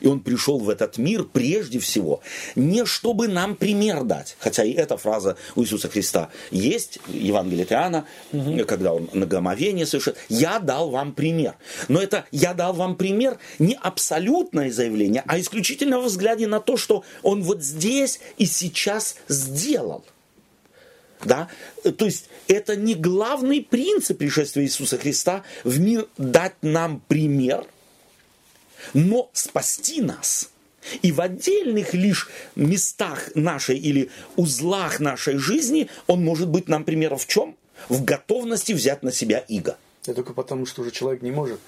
И 0.00 0.06
он 0.06 0.20
пришел 0.20 0.58
в 0.58 0.68
этот 0.70 0.98
мир 0.98 1.24
прежде 1.24 1.78
всего 1.78 2.20
не 2.54 2.84
чтобы 2.84 3.28
нам 3.28 3.56
пример 3.56 4.04
дать, 4.04 4.36
хотя 4.38 4.64
и 4.64 4.72
эта 4.72 4.96
фраза 4.96 5.36
у 5.54 5.62
Иисуса 5.62 5.88
Христа 5.88 6.30
есть, 6.50 6.98
Евангелие 7.08 7.66
Иоанна, 7.68 8.06
угу. 8.32 8.64
когда 8.66 8.92
он 8.92 9.08
на 9.12 9.26
гомовение 9.26 9.86
совершает, 9.86 10.18
«Я 10.28 10.58
дал 10.58 10.90
вам 10.90 11.12
пример». 11.12 11.54
Но 11.88 12.00
это 12.00 12.24
«я 12.30 12.54
дал 12.54 12.72
вам 12.72 12.96
пример» 12.96 13.38
не 13.58 13.78
абсолютное 13.80 14.70
заявление, 14.70 15.22
а 15.26 15.38
исключительно 15.38 16.00
в 16.00 16.04
взгляде 16.04 16.46
на 16.46 16.60
то, 16.60 16.76
что 16.76 17.04
он 17.22 17.42
вот 17.42 17.62
здесь 17.62 18.20
и 18.38 18.46
сейчас 18.46 19.16
сделал– 19.28 20.04
да? 21.24 21.48
То 21.82 22.04
есть 22.04 22.28
это 22.48 22.76
не 22.76 22.94
главный 22.94 23.62
принцип 23.62 24.18
пришествия 24.18 24.64
Иисуса 24.64 24.98
Христа 24.98 25.42
в 25.64 25.80
мир 25.80 26.06
дать 26.18 26.54
нам 26.62 27.00
пример, 27.08 27.64
но 28.94 29.30
спасти 29.32 30.00
нас. 30.00 30.50
И 31.02 31.10
в 31.10 31.20
отдельных 31.20 31.94
лишь 31.94 32.28
местах 32.54 33.30
нашей 33.34 33.76
или 33.76 34.10
узлах 34.36 35.00
нашей 35.00 35.36
жизни 35.36 35.88
он 36.06 36.24
может 36.24 36.48
быть 36.48 36.68
нам 36.68 36.84
примером 36.84 37.18
в 37.18 37.26
чем? 37.26 37.56
В 37.88 38.04
готовности 38.04 38.72
взять 38.72 39.02
на 39.02 39.12
себя 39.12 39.38
иго. 39.38 39.76
Это 40.02 40.14
только 40.14 40.32
потому, 40.32 40.66
что 40.66 40.82
уже 40.82 40.92
человек 40.92 41.22
не 41.22 41.32
может 41.32 41.60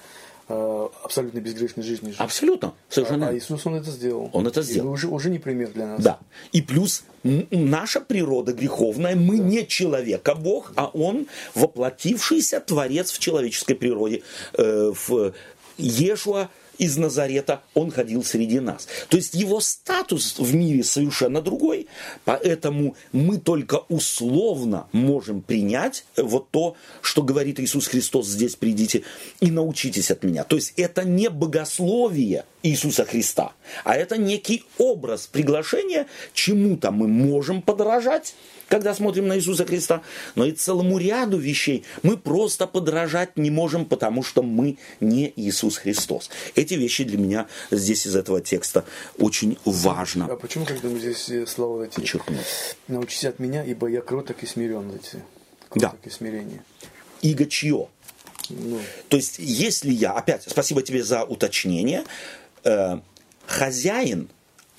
Э, 0.51 0.89
абсолютно 1.03 1.39
безгрешной 1.41 1.85
жизни 1.85 2.09
жить. 2.09 2.19
Абсолютно, 2.19 2.73
совершенно. 2.89 3.27
А, 3.27 3.29
а 3.29 3.37
Иисус, 3.37 3.67
Он 3.67 3.75
это 3.75 3.91
сделал. 3.91 4.31
Он 4.33 4.47
это 4.47 4.63
сделал. 4.63 4.89
И 4.89 4.93
уже, 4.93 5.07
уже 5.07 5.29
не 5.29 5.37
пример 5.37 5.69
для 5.69 5.85
нас. 5.85 6.01
Да. 6.01 6.17
И 6.51 6.63
плюс 6.63 7.03
наша 7.23 8.01
природа 8.01 8.51
греховная, 8.51 9.15
мы 9.15 9.37
да. 9.37 9.43
не 9.43 9.67
человек, 9.67 10.27
а 10.27 10.33
Бог, 10.33 10.73
а 10.75 10.87
Он 10.87 11.27
воплотившийся 11.53 12.61
Творец 12.61 13.11
в 13.11 13.19
человеческой 13.19 13.75
природе, 13.75 14.23
э, 14.57 14.91
в 15.07 15.33
Ешуа, 15.77 16.49
из 16.79 16.97
Назарета, 16.97 17.61
он 17.75 17.91
ходил 17.91 18.23
среди 18.23 18.59
нас. 18.59 18.87
То 19.09 19.17
есть 19.17 19.35
его 19.35 19.59
статус 19.59 20.39
в 20.39 20.55
мире 20.55 20.83
совершенно 20.83 21.41
другой, 21.41 21.87
поэтому 22.25 22.95
мы 23.11 23.37
только 23.37 23.81
условно 23.89 24.87
можем 24.91 25.41
принять 25.41 26.05
вот 26.17 26.49
то, 26.49 26.75
что 27.01 27.21
говорит 27.21 27.59
Иисус 27.59 27.87
Христос 27.87 28.27
здесь 28.27 28.55
придите 28.55 29.03
и 29.41 29.51
научитесь 29.51 30.09
от 30.09 30.23
меня. 30.23 30.43
То 30.43 30.55
есть 30.55 30.73
это 30.77 31.03
не 31.03 31.29
богословие 31.29 32.45
Иисуса 32.63 33.05
Христа, 33.05 33.53
а 33.83 33.95
это 33.95 34.17
некий 34.17 34.63
образ 34.77 35.27
приглашения, 35.27 36.07
чему-то 36.33 36.91
мы 36.91 37.07
можем 37.07 37.61
подражать, 37.61 38.35
когда 38.69 38.93
смотрим 38.93 39.27
на 39.27 39.37
Иисуса 39.37 39.65
Христа, 39.65 40.01
но 40.35 40.45
и 40.45 40.51
целому 40.51 40.97
ряду 40.97 41.37
вещей 41.37 41.83
мы 42.03 42.17
просто 42.17 42.67
подражать 42.67 43.35
не 43.37 43.49
можем, 43.49 43.85
потому 43.85 44.23
что 44.23 44.43
мы 44.43 44.77
не 44.99 45.33
Иисус 45.35 45.77
Христос. 45.77 46.29
Эти 46.55 46.75
вещи 46.75 47.03
для 47.03 47.17
меня 47.17 47.47
здесь 47.71 48.05
из 48.05 48.15
этого 48.15 48.41
текста 48.41 48.85
очень 49.17 49.57
важно. 49.65 50.27
А 50.29 50.35
почему, 50.35 50.65
когда 50.65 50.87
мы 50.87 50.99
здесь 50.99 51.29
э, 51.29 51.45
слова 51.47 51.83
эти 51.83 51.95
Подчеркнуть. 51.95 52.39
научись 52.87 53.25
от 53.25 53.39
меня, 53.39 53.63
ибо 53.63 53.87
я 53.87 54.01
кроток 54.01 54.43
и 54.43 54.45
смирен 54.45 54.91
эти 54.91 55.23
кроток 55.69 55.99
да. 56.03 56.09
и 56.09 56.09
смирение. 56.09 56.63
Иго 57.21 57.45
чье? 57.45 57.87
Ну. 58.49 58.79
То 59.09 59.17
есть, 59.17 59.35
если 59.39 59.91
я, 59.91 60.13
опять, 60.13 60.43
спасибо 60.47 60.81
тебе 60.81 61.03
за 61.03 61.23
уточнение, 61.23 62.03
э, 62.63 62.99
хозяин 63.45 64.29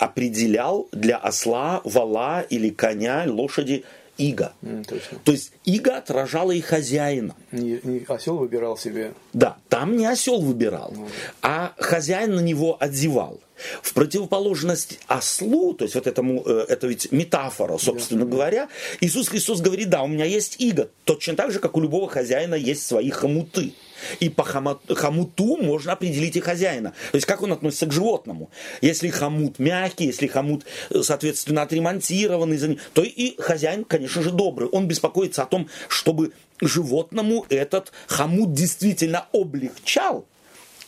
определял 0.01 0.89
для 0.91 1.17
осла, 1.17 1.81
вала 1.83 2.41
или 2.41 2.69
коня, 2.69 3.23
лошади 3.27 3.85
иго. 4.17 4.53
Mm, 4.63 4.83
То 5.23 5.31
есть 5.31 5.53
иго 5.63 5.97
отражало 5.97 6.51
и 6.51 6.61
хозяина. 6.61 7.35
Не, 7.51 7.79
не 7.83 8.03
осел 8.07 8.37
выбирал 8.37 8.77
себе. 8.77 9.13
Да, 9.33 9.57
там 9.69 9.95
не 9.95 10.07
осел 10.07 10.41
выбирал, 10.41 10.91
mm. 10.91 11.07
а 11.43 11.73
хозяин 11.77 12.35
на 12.35 12.39
него 12.39 12.77
одевал. 12.79 13.39
В 13.83 13.93
противоположность 13.93 14.99
ослу, 15.05 15.75
то 15.75 15.85
есть 15.85 15.93
вот 15.93 16.07
этому, 16.07 16.41
э, 16.47 16.65
это 16.67 16.87
ведь 16.87 17.11
метафора, 17.11 17.77
собственно 17.77 18.23
yeah. 18.23 18.29
говоря, 18.29 18.69
Иисус 19.01 19.27
Христос 19.27 19.61
говорит, 19.61 19.89
да, 19.89 20.01
у 20.01 20.07
меня 20.07 20.25
есть 20.25 20.55
иго, 20.59 20.89
точно 21.03 21.35
так 21.35 21.51
же, 21.51 21.59
как 21.59 21.77
у 21.77 21.79
любого 21.79 22.09
хозяина 22.09 22.55
есть 22.55 22.87
свои 22.87 23.11
хомуты. 23.11 23.73
И 24.19 24.29
по 24.29 24.43
хомуту 24.43 25.57
можно 25.57 25.93
определить 25.93 26.35
и 26.35 26.39
хозяина. 26.39 26.93
То 27.11 27.15
есть 27.15 27.27
как 27.27 27.41
он 27.41 27.53
относится 27.53 27.85
к 27.85 27.91
животному. 27.91 28.49
Если 28.81 29.09
хомут 29.09 29.59
мягкий, 29.59 30.05
если 30.05 30.27
хомут, 30.27 30.65
э, 30.89 31.01
соответственно, 31.01 31.63
отремонтированный, 31.63 32.79
то 32.93 33.03
и 33.03 33.35
хозяин, 33.39 33.83
конечно 33.83 34.21
же, 34.21 34.31
добрый. 34.31 34.69
Он 34.69 34.87
беспокоится 34.87 35.43
о 35.43 35.45
том, 35.45 35.67
чтобы 35.87 36.33
животному 36.61 37.45
этот 37.49 37.91
хомут 38.07 38.53
действительно 38.53 39.27
облегчал 39.33 40.25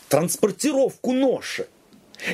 транспортировку 0.09 1.11
ноши. 1.11 1.68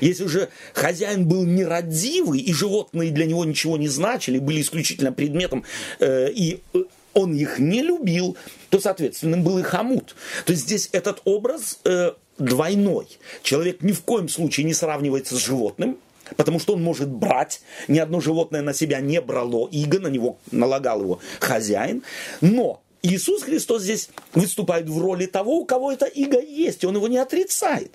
Если 0.02 0.24
уже 0.24 0.50
хозяин 0.74 1.28
был 1.28 1.46
нерадивый, 1.46 2.40
и 2.40 2.54
животные 2.54 3.12
для 3.12 3.26
него 3.26 3.46
ничего 3.46 3.78
не 3.78 3.88
значили, 3.88 4.40
были 4.40 4.62
исключительно 4.62 5.12
предметом, 5.12 5.64
э, 6.00 6.30
и 6.32 6.62
э, 6.74 6.84
он 7.14 7.34
их 7.34 7.60
не 7.60 7.82
любил, 7.82 8.38
то, 8.70 8.80
соответственно, 8.80 9.38
был 9.38 9.60
и 9.60 9.64
хомут. 9.64 10.16
То 10.46 10.52
есть 10.52 10.64
здесь 10.64 10.90
этот 10.92 11.22
образ 11.26 11.80
э, 11.86 12.12
двойной. 12.38 13.08
Человек 13.44 13.82
ни 13.82 13.92
в 13.92 14.02
коем 14.04 14.30
случае 14.30 14.66
не 14.66 14.74
сравнивается 14.74 15.36
с 15.36 15.40
животным, 15.46 15.98
потому 16.38 16.60
что 16.60 16.74
он 16.74 16.84
может 16.84 17.10
брать, 17.10 17.62
ни 17.88 18.00
одно 18.00 18.20
животное 18.22 18.62
на 18.62 18.74
себя 18.74 19.00
не 19.00 19.22
брало 19.22 19.68
иго, 19.72 20.00
на 20.00 20.08
него 20.08 20.38
налагал 20.52 21.02
его 21.02 21.20
хозяин, 21.40 22.04
но 22.42 22.82
Иисус 23.02 23.44
Христос 23.44 23.84
здесь 23.84 24.10
выступает 24.34 24.90
в 24.90 25.02
роли 25.02 25.26
того, 25.26 25.60
у 25.60 25.66
кого 25.66 25.92
это 25.92 26.06
иго 26.06 26.40
есть, 26.40 26.84
и 26.84 26.88
он 26.88 26.96
его 26.96 27.08
не 27.08 27.18
отрицает. 27.18 27.94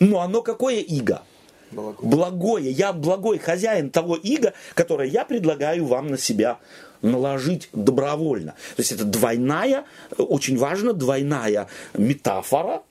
Но 0.00 0.20
оно 0.20 0.42
какое 0.42 0.80
иго? 0.80 1.22
Благое. 1.70 2.10
Благое. 2.10 2.70
Я 2.70 2.92
благой 2.92 3.38
хозяин 3.38 3.90
того 3.90 4.16
иго, 4.16 4.54
которое 4.74 5.08
я 5.08 5.24
предлагаю 5.24 5.86
вам 5.86 6.08
на 6.08 6.18
себя 6.18 6.58
наложить 7.02 7.68
добровольно. 7.72 8.52
То 8.76 8.80
есть 8.80 8.92
это 8.92 9.04
двойная, 9.04 9.84
очень 10.16 10.56
важно, 10.56 10.92
двойная 10.92 11.68
метафора, 11.94 12.82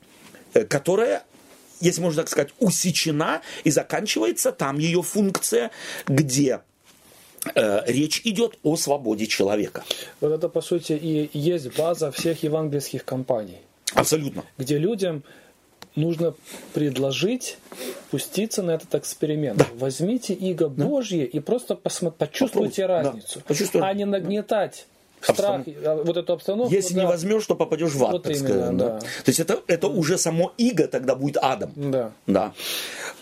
э, 0.53 0.65
которая 0.65 1.23
если 1.81 2.01
можно 2.01 2.23
так 2.23 2.29
сказать, 2.29 2.49
усечена 2.59 3.41
и 3.63 3.71
заканчивается 3.71 4.51
там 4.51 4.79
ее 4.79 5.01
функция, 5.01 5.71
где 6.07 6.59
э, 7.55 7.81
речь 7.87 8.21
идет 8.25 8.59
о 8.63 8.75
свободе 8.75 9.27
человека. 9.27 9.83
Вот 10.19 10.31
это, 10.31 10.49
по 10.49 10.61
сути, 10.61 10.93
и 10.93 11.29
есть 11.33 11.77
база 11.77 12.11
всех 12.11 12.43
евангельских 12.43 13.05
кампаний. 13.05 13.59
Абсолютно. 13.93 14.43
Где 14.57 14.77
людям 14.77 15.23
нужно 15.99 16.33
предложить 16.73 17.57
пуститься 18.11 18.63
на 18.63 18.71
этот 18.71 18.95
эксперимент. 18.95 19.57
Да. 19.57 19.67
Возьмите 19.75 20.33
иго 20.33 20.69
да. 20.69 20.85
Божье 20.85 21.25
и 21.25 21.39
просто 21.39 21.75
посмотри, 21.75 22.17
почувствуйте 22.17 22.87
Попробуй. 22.87 23.21
разницу, 23.47 23.73
да. 23.73 23.87
а 23.87 23.93
не 23.93 24.05
нагнетать 24.05 24.87
страх, 25.21 25.61
Обстан... 25.67 26.03
вот 26.03 26.17
эту 26.17 26.33
обстановку. 26.33 26.73
Если 26.73 26.93
да. 26.93 27.01
не 27.01 27.07
возьмешь, 27.07 27.45
то 27.45 27.55
попадешь 27.55 27.93
в 27.93 28.03
ад, 28.03 28.11
вот 28.13 28.23
так 28.23 28.35
именно, 28.35 28.47
сказать. 28.47 28.77
Да. 28.77 28.89
Да. 28.89 28.99
То 28.99 29.05
есть 29.27 29.39
это, 29.39 29.61
это 29.67 29.87
уже 29.87 30.17
само 30.17 30.53
иго 30.57 30.87
тогда 30.87 31.15
будет 31.15 31.37
адом. 31.37 31.71
Да. 31.75 32.11
да. 32.27 32.53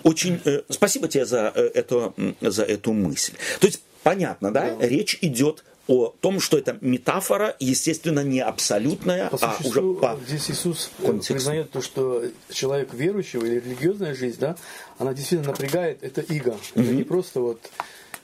Очень 0.04 0.40
э, 0.46 0.62
спасибо 0.70 1.08
тебе 1.08 1.26
за, 1.26 1.52
э, 1.54 1.72
это, 1.74 2.14
за 2.42 2.64
эту 2.64 2.94
мысль. 2.94 3.34
То 3.60 3.68
есть 3.68 3.82
понятно, 4.04 4.54
да? 4.54 4.76
да? 4.76 4.88
Речь 4.88 5.18
идет 5.22 5.64
о 5.88 6.14
том, 6.22 6.40
что 6.40 6.58
это 6.58 6.78
метафора, 6.82 7.56
естественно, 7.60 8.22
не 8.22 8.40
абсолютная, 8.42 9.30
По 9.30 9.38
а 9.42 9.54
уже 9.54 9.58
существу, 9.64 9.96
по 9.96 10.18
здесь 10.28 10.52
Иисус 10.52 10.92
контексту. 11.02 11.34
признает 11.34 11.72
то, 11.72 11.82
что 11.82 12.24
человек 12.52 12.94
верующего 12.94 13.46
или 13.46 13.56
религиозная 13.60 14.14
жизнь, 14.14 14.38
да, 14.40 14.56
она 14.98 15.14
действительно 15.14 15.52
напрягает, 15.52 16.04
это 16.04 16.22
иго. 16.22 16.58
Это 16.76 16.92
не 16.92 17.04
просто 17.04 17.40
вот 17.40 17.60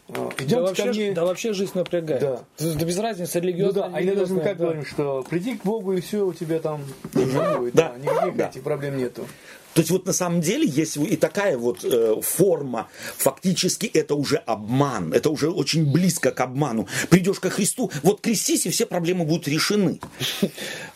э, 0.09 0.14
Да 0.14 0.30
идемте 0.39 0.55
ко 0.55 0.61
вообще, 0.61 0.86
мне. 0.89 1.11
да 1.14 1.26
вообще 1.26 1.53
жизнь 1.53 1.72
напрягает. 1.76 2.22
Да. 2.22 2.43
Да 2.59 2.86
без 2.86 2.99
разницы, 2.99 3.39
Ну 3.39 3.47
религиозная, 3.47 3.89
да, 3.89 3.95
а 3.97 4.01
иногда 4.03 4.26
мы 4.34 4.41
как 4.41 4.57
да. 4.57 4.64
говорим, 4.66 4.86
что 4.86 5.24
приди 5.30 5.55
к 5.55 5.64
Богу 5.64 5.93
и 5.93 6.01
все, 6.01 6.26
у 6.26 6.34
тебя 6.34 6.59
там 6.59 6.84
всё 7.14 7.57
будет. 7.59 7.74
Да. 7.76 7.93
Да, 7.93 7.97
никаких 8.14 8.36
Да. 8.36 8.49
этих 8.49 8.64
проблем 8.64 8.97
нету. 8.97 9.26
То 9.74 9.82
есть 9.82 9.91
вот 9.91 10.05
на 10.05 10.13
самом 10.13 10.41
деле 10.41 10.67
есть 10.67 10.97
и 10.97 11.15
такая 11.17 11.57
вот 11.57 11.84
э, 11.84 12.15
форма, 12.21 12.88
фактически 13.17 13.88
это 13.88 14.15
уже 14.15 14.38
обман, 14.38 15.13
это 15.13 15.30
уже 15.30 15.49
очень 15.49 15.91
близко 15.91 16.32
к 16.32 16.39
обману. 16.41 16.88
Придешь 17.09 17.39
ко 17.39 17.49
Христу, 17.49 17.91
вот 18.03 18.21
крестись, 18.21 18.65
и 18.65 18.69
все 18.69 18.86
проблемы 18.86 19.26
будут 19.26 19.47
решены. 19.47 19.99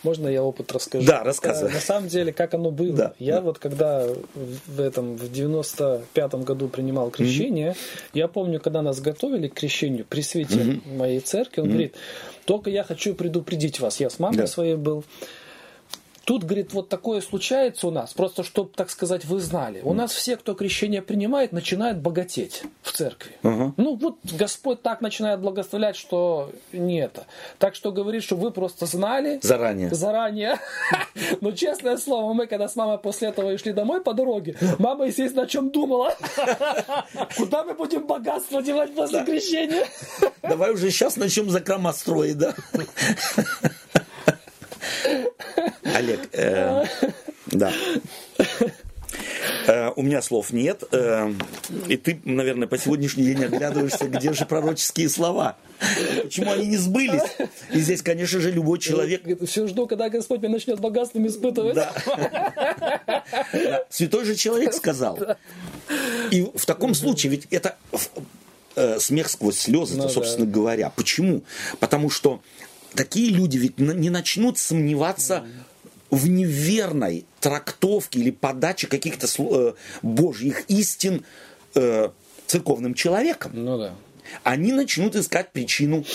Можно 0.03 0.27
я 0.27 0.43
опыт 0.43 0.71
расскажу? 0.71 1.05
Да, 1.05 1.23
рассказывай. 1.23 1.71
Э, 1.71 1.73
На 1.73 1.81
самом 1.81 2.07
деле, 2.07 2.31
как 2.31 2.53
оно 2.53 2.71
было. 2.71 2.93
Да, 2.95 3.13
я 3.19 3.35
да. 3.35 3.41
вот 3.41 3.59
когда 3.59 4.07
в 4.67 4.79
этом 4.79 5.15
в 5.17 5.23
95-м 5.23 6.43
году 6.43 6.67
принимал 6.67 7.09
крещение, 7.09 7.75
я 8.13 8.27
помню, 8.27 8.59
когда 8.59 8.81
нас 8.81 8.99
готовили 8.99 9.47
к 9.47 9.55
крещению 9.55 10.05
при 10.07 10.21
свете 10.21 10.81
моей 10.85 11.19
церкви, 11.19 11.61
он 11.61 11.69
говорит, 11.69 11.95
только 12.45 12.69
я 12.69 12.83
хочу 12.83 13.13
предупредить 13.15 13.79
вас, 13.79 13.99
я 13.99 14.09
с 14.09 14.19
мамой 14.19 14.37
Да. 14.37 14.47
своей 14.47 14.75
был. 14.75 15.03
Тут, 16.27 16.43
говорит, 16.43 16.73
вот 16.73 16.89
такое 16.89 17.21
случается 17.21 17.87
у 17.87 17.91
нас, 17.91 18.13
просто 18.13 18.43
чтобы, 18.43 18.69
так 18.75 18.89
сказать, 18.89 19.23
вы 19.23 19.39
знали. 19.39 19.79
У 19.81 19.93
нас 19.93 20.11
все, 20.11 20.35
кто 20.35 20.55
крещение 20.55 21.01
принимает, 21.01 21.53
начинают 21.53 21.99
богатеть 21.99 22.63
в 22.81 22.91
церкви. 22.91 23.31
Ага. 23.43 23.73
Ну, 23.77 23.95
вот 23.95 24.17
Господь 24.33 24.81
так 24.81 24.99
начинает 24.99 25.39
благословлять, 25.39 25.95
что 25.95 26.51
не 26.73 26.99
это. 26.99 27.27
Так 27.59 27.75
что 27.75 27.93
говорит, 27.93 28.23
что 28.23 28.35
вы 28.35 28.51
просто 28.51 28.85
знали, 28.85 29.39
Заранее. 29.41 29.89
Заранее. 29.95 30.59
Но 31.39 31.53
честное 31.53 31.95
слово, 31.95 32.33
мы 32.33 32.47
когда 32.47 32.67
с 32.67 32.75
мамой 32.75 32.97
после 32.97 33.29
этого 33.29 33.53
и 33.53 33.57
шли 33.57 33.71
домой 33.71 34.01
по 34.01 34.13
дороге, 34.13 34.57
мама, 34.79 35.05
естественно, 35.05 35.43
о 35.43 35.47
чем 35.47 35.69
думала. 35.69 36.13
Куда 37.37 37.63
мы 37.63 37.73
будем 37.73 38.05
богатство 38.05 38.61
девать 38.61 38.93
после 38.93 39.23
крещения? 39.23 39.87
Давай 40.41 40.73
уже 40.73 40.91
сейчас 40.91 41.15
начнем 41.15 41.49
закрома 41.49 41.93
строить, 41.93 42.37
да? 42.37 42.53
Олег, 45.95 46.29
э, 46.33 46.85
да. 47.47 47.71
Э, 49.67 49.91
у 49.95 50.01
меня 50.01 50.21
слов 50.21 50.53
нет, 50.53 50.83
э, 50.91 51.33
и 51.87 51.97
ты, 51.97 52.21
наверное, 52.23 52.67
по 52.67 52.77
сегодняшний 52.77 53.25
день 53.25 53.43
оглядываешься, 53.43 54.05
где 54.07 54.31
же 54.33 54.45
пророческие 54.45 55.09
слова. 55.09 55.57
Почему 56.23 56.51
они 56.51 56.67
не 56.67 56.77
сбылись? 56.77 57.23
И 57.73 57.79
здесь, 57.79 58.01
конечно 58.01 58.39
же, 58.39 58.51
любой 58.51 58.79
человек 58.79 59.23
Все 59.45 59.67
жду, 59.67 59.87
когда 59.87 60.09
Господь 60.09 60.39
меня 60.41 60.53
начнет 60.53 60.79
богатством 60.79 61.27
испытывать. 61.27 61.75
Да. 61.75 61.93
Да. 63.53 63.85
Святой 63.89 64.25
же 64.25 64.35
человек 64.35 64.73
сказал. 64.73 65.19
И 66.31 66.49
в 66.55 66.65
таком 66.65 66.93
случае, 66.93 67.31
ведь 67.31 67.47
это 67.51 67.75
э, 68.75 68.99
смех 68.99 69.29
сквозь 69.29 69.59
слезы, 69.59 69.97
Ну 69.97 70.03
да. 70.03 70.09
собственно 70.09 70.45
говоря. 70.45 70.91
Почему? 70.95 71.43
Потому 71.79 72.09
что 72.09 72.41
такие 72.93 73.31
люди 73.31 73.57
ведь 73.57 73.79
не 73.79 74.09
начнут 74.09 74.57
сомневаться 74.57 75.45
в 76.09 76.27
неверной 76.27 77.25
трактовке 77.39 78.19
или 78.19 78.31
подаче 78.31 78.87
каких-то 78.87 79.27
э, 79.37 79.73
божьих 80.01 80.63
истин 80.69 81.25
э, 81.75 82.09
церковным 82.45 82.93
человеком. 82.93 83.51
Ну 83.53 83.77
да. 83.77 83.95
Они 84.43 84.71
начнут 84.71 85.15
искать 85.15 85.51
причину 85.51 86.05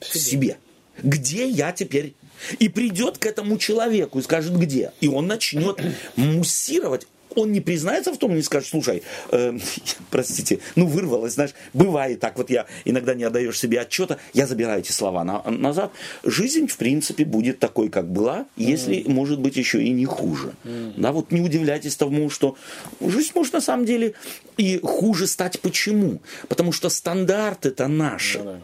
в 0.00 0.18
себе. 0.18 0.58
Где 1.02 1.48
я 1.48 1.72
теперь? 1.72 2.14
И 2.58 2.68
придет 2.68 3.18
к 3.18 3.26
этому 3.26 3.56
человеку 3.56 4.18
и 4.18 4.22
скажет, 4.22 4.56
где. 4.56 4.92
И 5.00 5.08
он 5.08 5.26
начнет 5.26 5.80
муссировать. 6.16 7.06
Он 7.36 7.52
не 7.52 7.60
признается 7.60 8.12
в 8.12 8.18
том, 8.18 8.34
не 8.34 8.42
скажет, 8.42 8.68
слушай, 8.68 9.02
э, 9.30 9.58
простите, 10.10 10.58
ну 10.76 10.86
вырвалось, 10.86 11.34
знаешь, 11.34 11.54
бывает 11.72 12.20
так, 12.20 12.36
вот 12.38 12.50
я 12.50 12.66
иногда 12.84 13.14
не 13.14 13.24
отдаешь 13.24 13.58
себе 13.58 13.80
отчета, 13.80 14.18
я 14.34 14.46
забираю 14.46 14.80
эти 14.80 14.92
слова 14.92 15.24
на- 15.24 15.42
назад. 15.50 15.92
Жизнь, 16.24 16.66
в 16.66 16.76
принципе, 16.76 17.24
будет 17.24 17.58
такой, 17.58 17.88
как 17.88 18.10
была, 18.10 18.46
если, 18.56 19.04
может 19.06 19.40
быть, 19.40 19.56
еще 19.56 19.82
и 19.82 19.90
не 19.90 20.04
хуже. 20.04 20.52
Да, 20.96 21.12
вот 21.12 21.32
не 21.32 21.40
удивляйтесь 21.40 21.96
тому, 21.96 22.30
что 22.30 22.56
жизнь 23.00 23.32
может 23.34 23.52
на 23.52 23.60
самом 23.60 23.84
деле 23.84 24.14
и 24.56 24.80
хуже 24.82 25.26
стать. 25.26 25.60
Почему? 25.60 26.20
Потому 26.48 26.72
что 26.72 26.88
стандарты-то 26.88 27.88
наши 27.88 28.60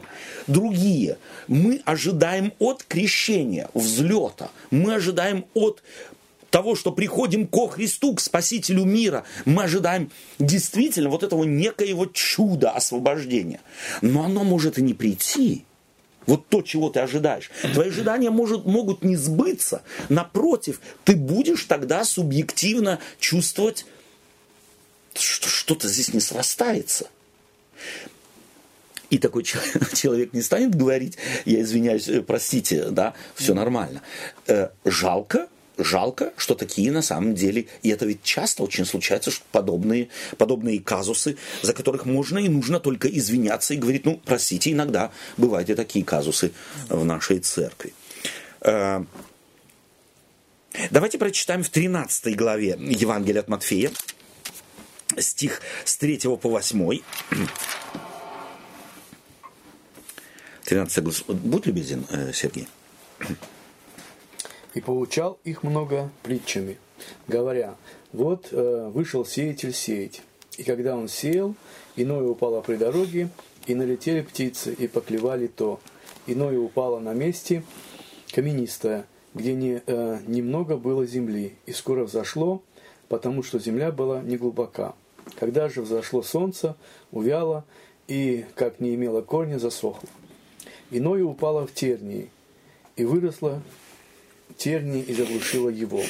другие. 0.46 1.18
Мы 1.46 1.80
ожидаем 1.84 2.52
от 2.58 2.84
крещения, 2.84 3.68
взлета. 3.74 4.50
Мы 4.70 4.94
ожидаем 4.94 5.44
от 5.54 5.82
того, 6.50 6.74
что 6.74 6.92
приходим 6.92 7.46
ко 7.46 7.68
Христу, 7.68 8.14
к 8.14 8.20
Спасителю 8.20 8.84
мира. 8.84 9.24
Мы 9.44 9.64
ожидаем 9.64 10.10
действительно 10.38 11.10
вот 11.10 11.22
этого 11.22 11.44
некоего 11.44 12.06
чуда 12.06 12.70
освобождения. 12.70 13.60
Но 14.02 14.24
оно 14.24 14.44
может 14.44 14.78
и 14.78 14.82
не 14.82 14.94
прийти. 14.94 15.64
Вот 16.26 16.46
то, 16.48 16.60
чего 16.60 16.90
ты 16.90 17.00
ожидаешь. 17.00 17.50
Твои 17.72 17.88
ожидания 17.88 18.30
может, 18.30 18.66
могут 18.66 19.02
не 19.02 19.16
сбыться. 19.16 19.82
Напротив, 20.10 20.80
ты 21.04 21.16
будешь 21.16 21.64
тогда 21.64 22.04
субъективно 22.04 22.98
чувствовать, 23.18 23.86
что 25.14 25.48
что-то 25.48 25.88
здесь 25.88 26.12
не 26.12 26.20
срастается. 26.20 27.08
И 29.08 29.16
такой 29.16 29.42
чел- 29.42 29.60
человек 29.94 30.34
не 30.34 30.42
станет 30.42 30.74
говорить, 30.74 31.16
я 31.46 31.62
извиняюсь, 31.62 32.08
э, 32.08 32.20
простите, 32.20 32.90
да, 32.90 33.14
все 33.34 33.54
нормально. 33.54 34.02
Э, 34.46 34.68
Жалко, 34.84 35.48
жалко, 35.78 36.32
что 36.36 36.54
такие 36.54 36.92
на 36.92 37.02
самом 37.02 37.34
деле, 37.34 37.66
и 37.82 37.90
это 37.90 38.04
ведь 38.04 38.22
часто 38.22 38.62
очень 38.62 38.84
случается, 38.84 39.30
что 39.30 39.44
подобные, 39.52 40.08
подобные 40.36 40.80
казусы, 40.80 41.36
за 41.62 41.72
которых 41.72 42.04
можно 42.04 42.38
и 42.38 42.48
нужно 42.48 42.80
только 42.80 43.08
извиняться 43.08 43.74
и 43.74 43.76
говорить, 43.78 44.04
ну, 44.04 44.20
простите, 44.24 44.72
иногда 44.72 45.10
бывают 45.36 45.70
и 45.70 45.74
такие 45.74 46.04
казусы 46.04 46.52
в 46.88 47.04
нашей 47.04 47.38
церкви. 47.38 47.92
Э, 48.60 49.04
Давайте 50.90 51.18
прочитаем 51.18 51.62
в 51.62 51.70
13 51.70 52.36
главе 52.36 52.76
Евангелия 52.78 53.40
от 53.40 53.48
Матфея, 53.48 53.90
стих 55.16 55.60
с 55.84 55.96
3 55.96 56.18
по 56.40 56.48
8. 56.48 57.00
13 60.64 61.02
глава. 61.02 61.18
Будь 61.28 61.66
любезен, 61.66 62.04
э, 62.10 62.32
Сергей. 62.32 62.68
И 64.78 64.80
поучал 64.80 65.40
их 65.42 65.64
много 65.64 66.08
притчами, 66.22 66.78
говоря, 67.26 67.74
вот 68.12 68.50
э, 68.52 68.88
вышел 68.94 69.26
сеятель 69.26 69.74
сеять. 69.74 70.22
И 70.56 70.62
когда 70.62 70.94
он 70.94 71.08
сеял, 71.08 71.56
иное 71.96 72.22
упало 72.22 72.60
при 72.60 72.76
дороге, 72.76 73.28
и 73.66 73.74
налетели 73.74 74.20
птицы, 74.20 74.72
и 74.72 74.86
поклевали 74.86 75.48
то. 75.48 75.80
Иное 76.28 76.60
упало 76.60 77.00
на 77.00 77.12
месте 77.12 77.64
каменистое, 78.32 79.06
где 79.34 79.54
не, 79.54 79.82
э, 79.84 80.18
немного 80.28 80.76
было 80.76 81.04
земли, 81.06 81.56
и 81.66 81.72
скоро 81.72 82.04
взошло, 82.04 82.62
потому 83.08 83.42
что 83.42 83.58
земля 83.58 83.90
была 83.90 84.22
неглубока. 84.22 84.94
Когда 85.40 85.68
же 85.68 85.82
взошло 85.82 86.22
солнце, 86.22 86.76
увяло, 87.10 87.64
и, 88.06 88.44
как 88.54 88.78
не 88.78 88.94
имело 88.94 89.22
корня, 89.22 89.58
засохло. 89.58 90.08
Иное 90.92 91.24
упало 91.24 91.66
в 91.66 91.74
тернии, 91.74 92.30
и 92.94 93.04
выросло 93.04 93.60
терни 94.58 95.00
и 95.00 95.14
заглушило 95.14 95.70
его. 95.70 96.02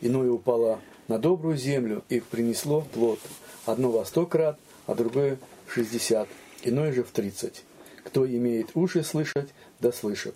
Иное 0.00 0.30
упало 0.30 0.80
на 1.08 1.18
добрую 1.18 1.56
землю 1.56 2.04
и 2.08 2.20
принесло 2.20 2.82
плод. 2.92 3.18
Одно 3.64 3.90
во 3.90 4.04
сто 4.04 4.26
крат, 4.26 4.58
а 4.86 4.94
другое 4.94 5.38
в 5.66 5.74
шестьдесят, 5.74 6.28
иное 6.62 6.92
же 6.92 7.02
в 7.02 7.10
тридцать. 7.10 7.64
Кто 8.04 8.24
имеет 8.24 8.68
уши 8.74 9.02
слышать, 9.02 9.48
да 9.80 9.90
слышит. 9.90 10.34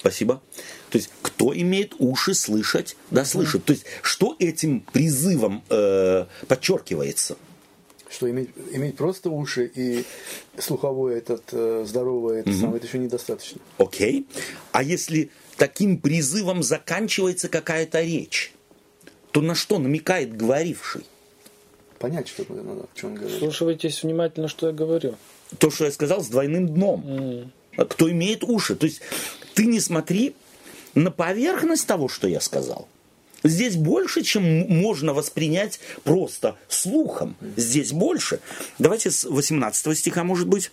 Спасибо. 0.00 0.42
То 0.90 0.98
есть, 0.98 1.10
кто 1.22 1.54
имеет 1.54 1.94
уши 2.00 2.34
слышать, 2.34 2.96
да 3.12 3.24
слышит. 3.24 3.64
То 3.64 3.72
есть, 3.72 3.84
что 4.02 4.34
этим 4.40 4.80
призывом 4.80 5.62
э, 5.68 6.26
подчеркивается? 6.48 7.36
Что 8.10 8.28
иметь, 8.28 8.50
иметь 8.72 8.96
просто 8.96 9.30
уши 9.30 9.70
и 9.72 10.04
слуховое 10.58 11.18
этот 11.18 11.44
э, 11.52 11.84
здоровое, 11.86 12.40
это, 12.40 12.52
самое, 12.52 12.78
это 12.78 12.86
еще 12.86 12.98
недостаточно. 12.98 13.60
Окей. 13.78 14.26
А 14.72 14.82
если 14.82 15.30
таким 15.56 15.98
призывом 15.98 16.62
заканчивается 16.62 17.48
какая-то 17.48 18.02
речь, 18.02 18.52
то 19.30 19.40
на 19.40 19.54
что 19.54 19.78
намекает 19.78 20.36
говоривший? 20.36 21.04
Понять, 21.98 22.28
что 22.28 22.44
надо, 22.50 22.82
о 22.82 22.88
чем 22.94 23.10
он 23.10 23.16
говорит. 23.16 23.38
Слушайтесь 23.38 24.02
внимательно, 24.02 24.48
что 24.48 24.66
я 24.68 24.72
говорю. 24.72 25.16
То, 25.58 25.70
что 25.70 25.84
я 25.84 25.92
сказал, 25.92 26.22
с 26.22 26.28
двойным 26.28 26.68
дном. 26.68 27.50
А 27.76 27.84
Кто 27.84 28.10
имеет 28.10 28.44
уши. 28.44 28.76
То 28.76 28.86
есть, 28.86 29.00
ты 29.54 29.66
не 29.66 29.80
смотри 29.80 30.34
на 30.94 31.10
поверхность 31.10 31.86
того, 31.86 32.08
что 32.08 32.28
я 32.28 32.40
сказал. 32.40 32.88
Здесь 33.42 33.76
больше, 33.76 34.22
чем 34.22 34.42
можно 34.68 35.12
воспринять 35.12 35.78
просто 36.02 36.56
слухом. 36.68 37.36
Здесь 37.56 37.92
больше. 37.92 38.40
Давайте 38.78 39.10
с 39.10 39.24
18 39.24 39.98
стиха, 39.98 40.24
может 40.24 40.48
быть. 40.48 40.70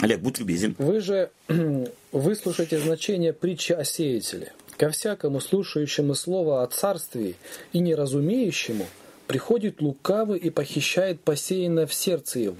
Олег, 0.00 0.20
будь 0.20 0.38
любезен. 0.38 0.74
Вы 0.78 1.00
же 1.00 1.30
выслушайте 2.12 2.78
значение 2.78 3.32
притчи 3.32 3.72
о 3.72 3.84
сеятеле. 3.84 4.52
Ко 4.76 4.90
всякому 4.90 5.40
слушающему 5.40 6.14
слово 6.14 6.62
о 6.62 6.66
царстве 6.66 7.34
и 7.72 7.78
неразумеющему 7.78 8.86
приходит 9.26 9.80
лукавый 9.80 10.38
и 10.38 10.50
похищает 10.50 11.20
посеянное 11.22 11.86
в 11.86 11.94
сердце 11.94 12.40
его. 12.40 12.56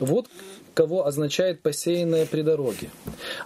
Вот 0.00 0.28
кого 0.74 1.06
означает 1.06 1.60
посеянное 1.60 2.26
при 2.26 2.42
дороге. 2.42 2.90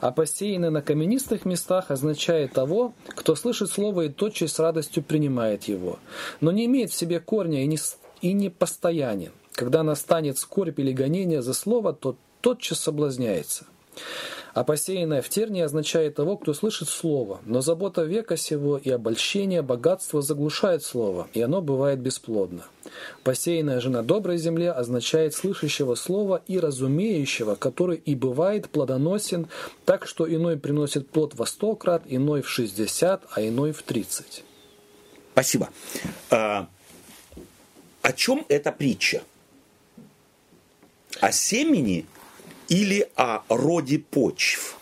А 0.00 0.12
посеянное 0.12 0.70
на 0.70 0.80
каменистых 0.80 1.44
местах 1.44 1.90
означает 1.90 2.52
того, 2.52 2.94
кто 3.08 3.34
слышит 3.34 3.70
слово 3.70 4.02
и 4.02 4.08
тотчас 4.08 4.52
с 4.52 4.58
радостью 4.58 5.02
принимает 5.02 5.64
его, 5.64 5.98
но 6.40 6.52
не 6.52 6.66
имеет 6.66 6.90
в 6.90 6.94
себе 6.94 7.20
корня 7.20 7.62
и 7.62 7.66
не, 7.66 7.78
и 8.22 8.32
не 8.32 8.48
постоянен. 8.48 9.32
Когда 9.52 9.82
настанет 9.82 10.38
скорбь 10.38 10.78
или 10.78 10.92
гонение 10.92 11.42
за 11.42 11.54
слово, 11.54 11.92
то 11.92 12.16
тотчас 12.40 12.80
соблазняется. 12.80 13.66
А 14.56 14.64
посеянное 14.64 15.20
в 15.20 15.28
тернии 15.28 15.60
означает 15.60 16.14
того, 16.14 16.38
кто 16.38 16.54
слышит 16.54 16.88
слово, 16.88 17.40
но 17.44 17.60
забота 17.60 18.04
века 18.04 18.38
сего 18.38 18.78
и 18.78 18.88
обольщение 18.88 19.60
богатства 19.60 20.22
заглушает 20.22 20.82
слово, 20.82 21.28
и 21.34 21.42
оно 21.42 21.60
бывает 21.60 21.98
бесплодно. 21.98 22.64
Посеянная 23.22 23.80
же 23.80 23.90
на 23.90 24.02
доброй 24.02 24.38
земле 24.38 24.72
означает 24.72 25.34
слышащего 25.34 25.94
слова 25.94 26.42
и 26.46 26.58
разумеющего, 26.58 27.54
который 27.54 27.98
и 27.98 28.14
бывает 28.14 28.70
плодоносен, 28.70 29.48
так 29.84 30.06
что 30.06 30.26
иной 30.26 30.56
приносит 30.56 31.10
плод 31.10 31.34
во 31.34 31.44
сто 31.44 31.76
крат, 31.76 32.04
иной 32.06 32.40
в 32.40 32.48
шестьдесят, 32.48 33.24
а 33.32 33.46
иной 33.46 33.72
в 33.72 33.82
тридцать. 33.82 34.42
Спасибо. 35.32 35.68
А, 36.30 36.66
о 38.00 38.12
чем 38.14 38.46
эта 38.48 38.72
притча? 38.72 39.22
О 41.20 41.30
семени 41.30 42.06
или 42.68 43.08
о 43.16 43.40
роде 43.48 43.98
почв? 43.98 44.76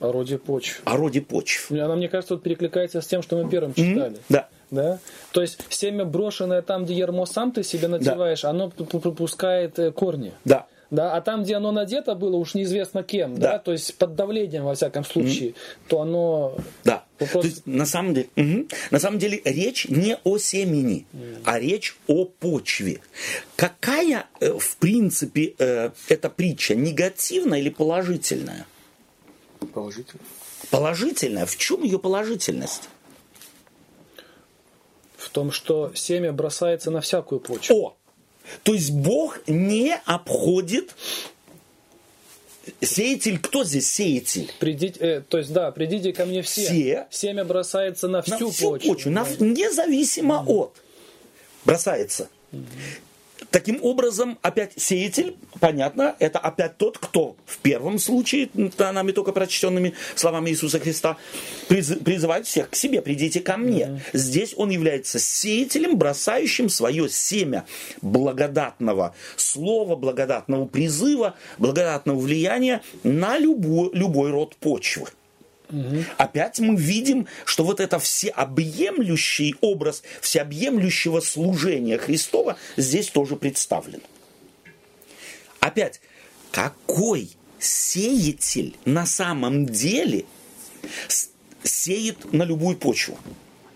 О 0.00 0.12
роде 0.12 0.38
почв. 0.38 0.80
О 0.84 0.96
роде 0.96 1.20
почв. 1.20 1.70
Она, 1.70 1.96
мне 1.96 2.08
кажется, 2.08 2.34
вот 2.34 2.42
перекликается 2.42 3.00
с 3.00 3.06
тем, 3.06 3.22
что 3.22 3.36
мы 3.42 3.50
первым 3.50 3.74
читали. 3.74 4.16
Mm-hmm. 4.16 4.24
Да. 4.28 4.48
Да? 4.70 4.98
То 5.32 5.40
есть 5.40 5.60
семя 5.70 6.04
брошенное 6.04 6.62
там, 6.62 6.84
где 6.84 6.94
ермо 6.94 7.26
сам 7.26 7.52
ты 7.52 7.62
себе 7.62 7.88
надеваешь, 7.88 8.42
да. 8.42 8.50
оно 8.50 8.68
пропускает 8.68 9.78
э, 9.78 9.92
корни. 9.92 10.32
Да. 10.44 10.66
Да, 10.90 11.14
а 11.14 11.20
там, 11.20 11.42
где 11.42 11.56
оно 11.56 11.70
надето 11.70 12.14
было, 12.14 12.36
уж 12.36 12.54
неизвестно 12.54 13.02
кем, 13.02 13.36
да, 13.36 13.52
да 13.52 13.58
то 13.58 13.72
есть 13.72 13.94
под 13.98 14.14
давлением, 14.14 14.64
во 14.64 14.74
всяком 14.74 15.04
случае, 15.04 15.50
mm-hmm. 15.50 15.88
то 15.88 16.00
оно... 16.00 16.56
Да, 16.84 17.04
вопрос... 17.18 17.42
то 17.42 17.48
есть, 17.48 17.66
на, 17.66 17.84
самом 17.84 18.14
деле, 18.14 18.28
угу. 18.36 18.68
на 18.90 18.98
самом 18.98 19.18
деле 19.18 19.42
речь 19.44 19.86
не 19.88 20.16
о 20.24 20.38
семени, 20.38 21.06
mm-hmm. 21.12 21.42
а 21.44 21.60
речь 21.60 21.94
о 22.06 22.24
почве. 22.24 23.00
Какая, 23.56 24.26
э, 24.40 24.58
в 24.58 24.76
принципе, 24.78 25.54
э, 25.58 25.90
эта 26.08 26.30
притча, 26.30 26.74
негативная 26.74 27.58
или 27.58 27.68
положительная? 27.68 28.66
Положительная. 29.74 30.26
Положительная? 30.70 31.44
В 31.44 31.56
чем 31.58 31.82
ее 31.82 31.98
положительность? 31.98 32.88
В 35.18 35.28
том, 35.28 35.50
что 35.50 35.92
семя 35.94 36.32
бросается 36.32 36.90
на 36.90 37.02
всякую 37.02 37.40
почву. 37.40 37.76
О! 37.76 37.97
То 38.62 38.74
есть 38.74 38.90
Бог 38.90 39.40
не 39.46 39.94
обходит 40.04 40.94
Сеятель, 42.82 43.38
кто 43.38 43.64
здесь 43.64 43.90
сеятель? 43.90 44.52
Придите, 44.58 45.00
э, 45.00 45.20
то 45.26 45.38
есть, 45.38 45.52
да, 45.52 45.70
придите 45.70 46.12
ко 46.12 46.26
мне 46.26 46.42
все. 46.42 46.64
Все. 46.66 47.06
Семя 47.10 47.44
бросается 47.44 48.08
на 48.08 48.22
всю, 48.22 48.32
на 48.32 48.50
всю 48.50 48.68
почву. 48.70 48.92
почву 48.92 49.10
на, 49.10 49.26
независимо 49.38 50.44
mm 50.46 50.52
от. 50.52 50.82
Бросается. 51.64 52.28
mm 52.52 52.64
Таким 53.50 53.78
образом, 53.82 54.38
опять 54.42 54.72
сеятель, 54.76 55.36
понятно, 55.58 56.14
это 56.18 56.38
опять 56.38 56.76
тот, 56.76 56.98
кто 56.98 57.36
в 57.46 57.58
первом 57.58 57.98
случае, 57.98 58.50
нами 58.78 59.12
только 59.12 59.32
прочтенными 59.32 59.94
словами 60.16 60.50
Иисуса 60.50 60.78
Христа, 60.78 61.16
призывает 61.68 62.46
всех 62.46 62.70
к 62.70 62.74
себе, 62.74 63.00
придите 63.00 63.40
ко 63.40 63.56
мне. 63.56 63.84
Mm-hmm. 63.84 64.00
Здесь 64.12 64.54
он 64.56 64.70
является 64.70 65.18
сеятелем, 65.18 65.96
бросающим 65.96 66.68
свое 66.68 67.08
семя 67.08 67.64
благодатного 68.02 69.14
слова, 69.36 69.96
благодатного 69.96 70.66
призыва, 70.66 71.34
благодатного 71.58 72.18
влияния 72.18 72.82
на 73.02 73.38
любой, 73.38 73.90
любой 73.94 74.30
род 74.30 74.56
почвы. 74.56 75.06
Угу. 75.70 76.04
Опять 76.16 76.60
мы 76.60 76.76
видим, 76.76 77.26
что 77.44 77.64
вот 77.64 77.80
это 77.80 77.98
всеобъемлющий 77.98 79.54
образ 79.60 80.02
всеобъемлющего 80.20 81.20
служения 81.20 81.98
Христова 81.98 82.56
здесь 82.76 83.08
тоже 83.08 83.36
представлен. 83.36 84.00
Опять, 85.60 86.00
какой 86.50 87.30
сеятель 87.58 88.76
на 88.84 89.04
самом 89.06 89.66
деле 89.66 90.24
сеет 91.62 92.32
на 92.32 92.44
любую 92.44 92.76
почву? 92.76 93.18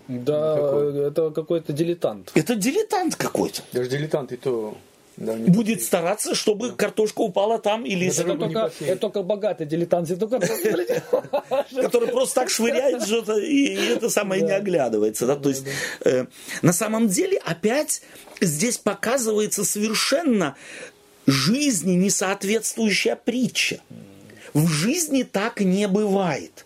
Да, 0.07 0.55
Какой? 0.55 1.07
это 1.07 1.31
какой-то 1.31 1.71
дилетант. 1.73 2.31
Это 2.35 2.55
дилетант 2.55 3.15
какой-то. 3.15 3.61
Даже 3.71 3.89
дилетант 3.89 4.31
и 4.33 4.37
то 4.37 4.77
да, 5.17 5.33
будет 5.33 5.55
посеять. 5.55 5.83
стараться, 5.83 6.35
чтобы 6.35 6.69
да. 6.69 6.75
картошка 6.75 7.21
упала 7.21 7.59
там 7.59 7.85
или... 7.85 8.07
Это, 8.07 8.21
это, 8.23 8.35
только, 8.35 8.71
это 8.81 8.95
только 8.97 9.23
богатый 9.23 9.65
дилетант, 9.65 10.09
который 10.09 12.07
просто 12.07 12.35
так 12.35 12.49
швыряет 12.49 13.03
что-то 13.03 13.37
и 13.37 13.73
это 13.73 14.09
самое 14.09 14.41
не 14.41 14.51
оглядывается. 14.51 15.35
То 15.35 15.49
есть 15.49 15.65
э, 16.05 16.25
на 16.61 16.73
самом 16.73 17.07
деле 17.07 17.37
опять 17.45 18.01
здесь 18.41 18.77
показывается 18.77 19.63
совершенно 19.63 20.55
жизни 21.25 21.93
несоответствующая 21.93 23.15
притча. 23.15 23.79
В 24.53 24.67
жизни 24.67 25.23
так 25.23 25.61
не 25.61 25.87
бывает 25.87 26.65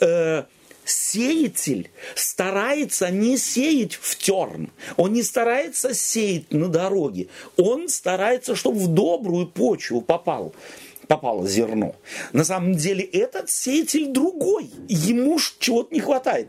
э, 0.00 0.44
сеятель 0.90 1.90
старается 2.14 3.10
не 3.10 3.36
сеять 3.36 3.94
в 3.94 4.16
терн, 4.16 4.70
он 4.96 5.12
не 5.12 5.22
старается 5.22 5.94
сеять 5.94 6.52
на 6.52 6.68
дороге, 6.68 7.28
он 7.56 7.88
старается, 7.88 8.54
чтобы 8.54 8.80
в 8.80 8.88
добрую 8.88 9.46
почву 9.46 10.00
попал 10.00 10.54
попало 11.08 11.48
зерно. 11.48 11.96
На 12.32 12.44
самом 12.44 12.74
деле 12.74 13.02
этот 13.02 13.50
сеятель 13.50 14.08
другой, 14.08 14.70
ему 14.88 15.38
чего-то 15.58 15.94
не 15.94 16.00
хватает. 16.00 16.48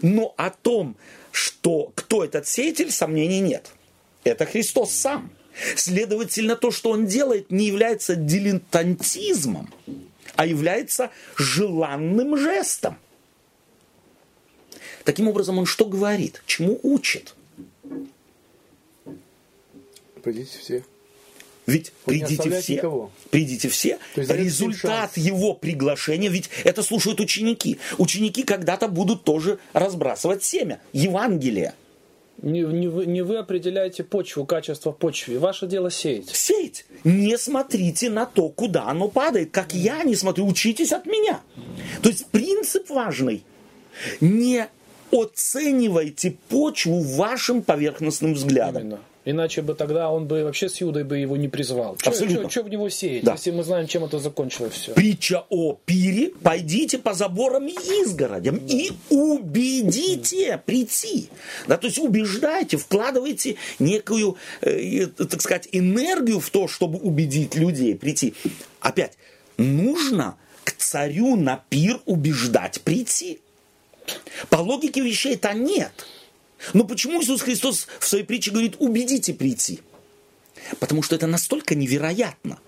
Но 0.00 0.34
о 0.36 0.50
том, 0.50 0.96
что 1.32 1.92
кто 1.94 2.24
этот 2.24 2.46
сеятель, 2.46 2.90
сомнений 2.90 3.40
нет. 3.40 3.72
Это 4.24 4.46
Христос 4.46 4.92
сам. 4.92 5.30
Следовательно, 5.74 6.54
то, 6.56 6.70
что 6.70 6.90
он 6.90 7.06
делает, 7.06 7.50
не 7.50 7.66
является 7.66 8.14
дилетантизмом, 8.14 9.68
а 10.36 10.46
является 10.46 11.10
желанным 11.36 12.36
жестом. 12.36 12.96
Таким 15.08 15.26
образом, 15.26 15.58
он 15.58 15.64
что 15.64 15.86
говорит? 15.86 16.42
Чему 16.44 16.78
учит? 16.82 17.34
Придите 20.22 20.58
все. 20.60 20.84
Ведь 21.64 21.92
он 22.04 22.12
придите 22.12 22.50
все, 22.60 22.74
никого. 22.74 23.10
придите 23.30 23.70
все. 23.70 23.98
Результат 24.16 25.16
его 25.16 25.54
приглашения, 25.54 26.28
ведь 26.28 26.50
это 26.62 26.82
слушают 26.82 27.20
ученики. 27.20 27.78
Ученики 27.96 28.42
когда-то 28.42 28.86
будут 28.86 29.24
тоже 29.24 29.58
разбрасывать 29.72 30.44
семя, 30.44 30.78
Евангелие. 30.92 31.72
Не, 32.42 32.60
не, 32.60 32.88
вы, 32.88 33.06
не 33.06 33.22
вы 33.22 33.38
определяете 33.38 34.04
почву, 34.04 34.44
качество 34.44 34.92
почвы. 34.92 35.38
Ваше 35.38 35.66
дело 35.66 35.90
сеять. 35.90 36.28
Сеять. 36.28 36.84
Не 37.04 37.38
смотрите 37.38 38.10
на 38.10 38.26
то, 38.26 38.50
куда 38.50 38.88
оно 38.88 39.08
падает, 39.08 39.52
как 39.52 39.72
я 39.72 40.02
не 40.02 40.16
смотрю. 40.16 40.46
Учитесь 40.46 40.92
от 40.92 41.06
меня. 41.06 41.40
То 42.02 42.10
есть 42.10 42.26
принцип 42.26 42.90
важный. 42.90 43.42
Не 44.20 44.68
оценивайте 45.12 46.36
почву 46.48 47.00
вашим 47.00 47.62
поверхностным 47.62 48.34
взглядом. 48.34 48.82
Именно. 48.82 49.00
Иначе 49.30 49.60
бы 49.60 49.74
тогда 49.74 50.10
он 50.10 50.26
бы 50.26 50.42
вообще 50.42 50.70
с 50.70 50.80
Юдой 50.80 51.04
бы 51.04 51.18
его 51.18 51.36
не 51.36 51.48
призвал. 51.48 51.98
Абсолютно. 52.02 52.48
Что 52.48 52.62
в 52.62 52.70
него 52.70 52.88
сеять, 52.88 53.24
да. 53.24 53.32
если 53.32 53.50
мы 53.50 53.62
знаем, 53.62 53.86
чем 53.86 54.04
это 54.04 54.18
закончилось 54.18 54.72
все? 54.72 54.94
Притча 54.94 55.44
о 55.50 55.74
пире. 55.84 56.30
Пойдите 56.42 56.96
по 56.96 57.12
заборам 57.12 57.66
и 57.66 57.72
изгородям 57.72 58.58
да. 58.66 58.74
и 58.74 58.90
убедите 59.10 60.62
прийти. 60.64 61.28
Да, 61.66 61.76
то 61.76 61.88
есть 61.88 61.98
убеждайте, 61.98 62.78
вкладывайте 62.78 63.56
некую, 63.78 64.38
э, 64.62 65.08
так 65.08 65.42
сказать, 65.42 65.68
энергию 65.72 66.40
в 66.40 66.48
то, 66.48 66.66
чтобы 66.66 66.98
убедить 66.98 67.54
людей 67.54 67.96
прийти. 67.96 68.32
Опять, 68.80 69.18
нужно 69.58 70.36
к 70.64 70.72
царю 70.72 71.36
на 71.36 71.62
пир 71.68 72.00
убеждать 72.06 72.80
прийти. 72.80 73.40
По 74.50 74.56
логике 74.56 75.00
вещей 75.00 75.34
это 75.34 75.52
нет. 75.52 75.92
Но 76.74 76.84
почему 76.84 77.22
Иисус 77.22 77.42
Христос 77.42 77.86
в 78.00 78.06
своей 78.06 78.24
притче 78.24 78.50
говорит, 78.50 78.76
убедите 78.78 79.32
прийти? 79.34 79.80
Потому 80.80 81.02
что 81.02 81.14
это 81.14 81.26
настолько 81.26 81.74
невероятно. 81.74 82.58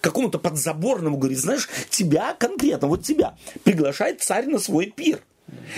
Какому-то 0.00 0.38
подзаборному 0.38 1.18
говорит, 1.18 1.38
знаешь, 1.38 1.68
тебя 1.90 2.34
конкретно, 2.34 2.88
вот 2.88 3.04
тебя, 3.04 3.36
приглашает 3.64 4.22
царь 4.22 4.46
на 4.46 4.58
свой 4.58 4.86
пир. 4.86 5.20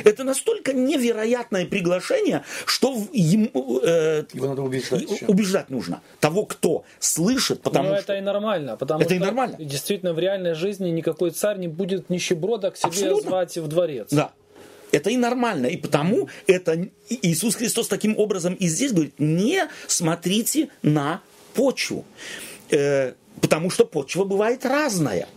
Это 0.05 0.23
настолько 0.23 0.73
невероятное 0.75 1.65
приглашение, 1.67 2.45
что 2.67 2.95
ему, 3.13 3.81
э, 3.83 4.25
Его 4.33 4.49
надо 4.49 4.63
убеждать 4.63 5.03
еще. 5.11 5.27
убеждать 5.27 5.71
нужно. 5.71 6.03
Того, 6.21 6.45
кто 6.45 6.85
слышит, 6.99 7.63
потому 7.63 7.89
Но 7.89 7.95
что... 7.97 8.03
это 8.03 8.19
и 8.19 8.21
нормально, 8.21 8.77
потому 8.77 9.01
Это 9.01 9.15
и 9.15 9.17
что 9.17 9.27
нормально. 9.27 9.57
действительно 9.59 10.13
в 10.13 10.19
реальной 10.19 10.55
жизни 10.55 10.91
никакой 10.91 11.31
царь 11.31 11.59
не 11.59 11.69
будет 11.69 12.11
нищеброда 12.11 12.71
к 12.71 12.77
себе 12.77 12.89
Абсолютно. 12.89 13.31
звать 13.31 13.57
в 13.57 13.67
дворец. 13.67 14.09
Да. 14.11 14.33
Это 14.93 15.11
и 15.11 15.17
нормально. 15.17 15.67
И 15.67 15.77
потому 15.77 16.29
это 16.47 16.89
Иисус 17.09 17.57
Христос 17.57 17.89
таким 17.89 18.17
образом 18.19 18.55
и 18.55 18.69
здесь 18.69 18.93
говорит, 18.93 19.15
не 19.19 19.67
смотрите 19.89 20.69
на 20.83 21.23
почву. 21.55 22.05
Э, 22.71 23.15
потому 23.41 23.71
что 23.71 23.85
почва 23.85 24.25
бывает 24.25 24.65
разная. 24.65 25.29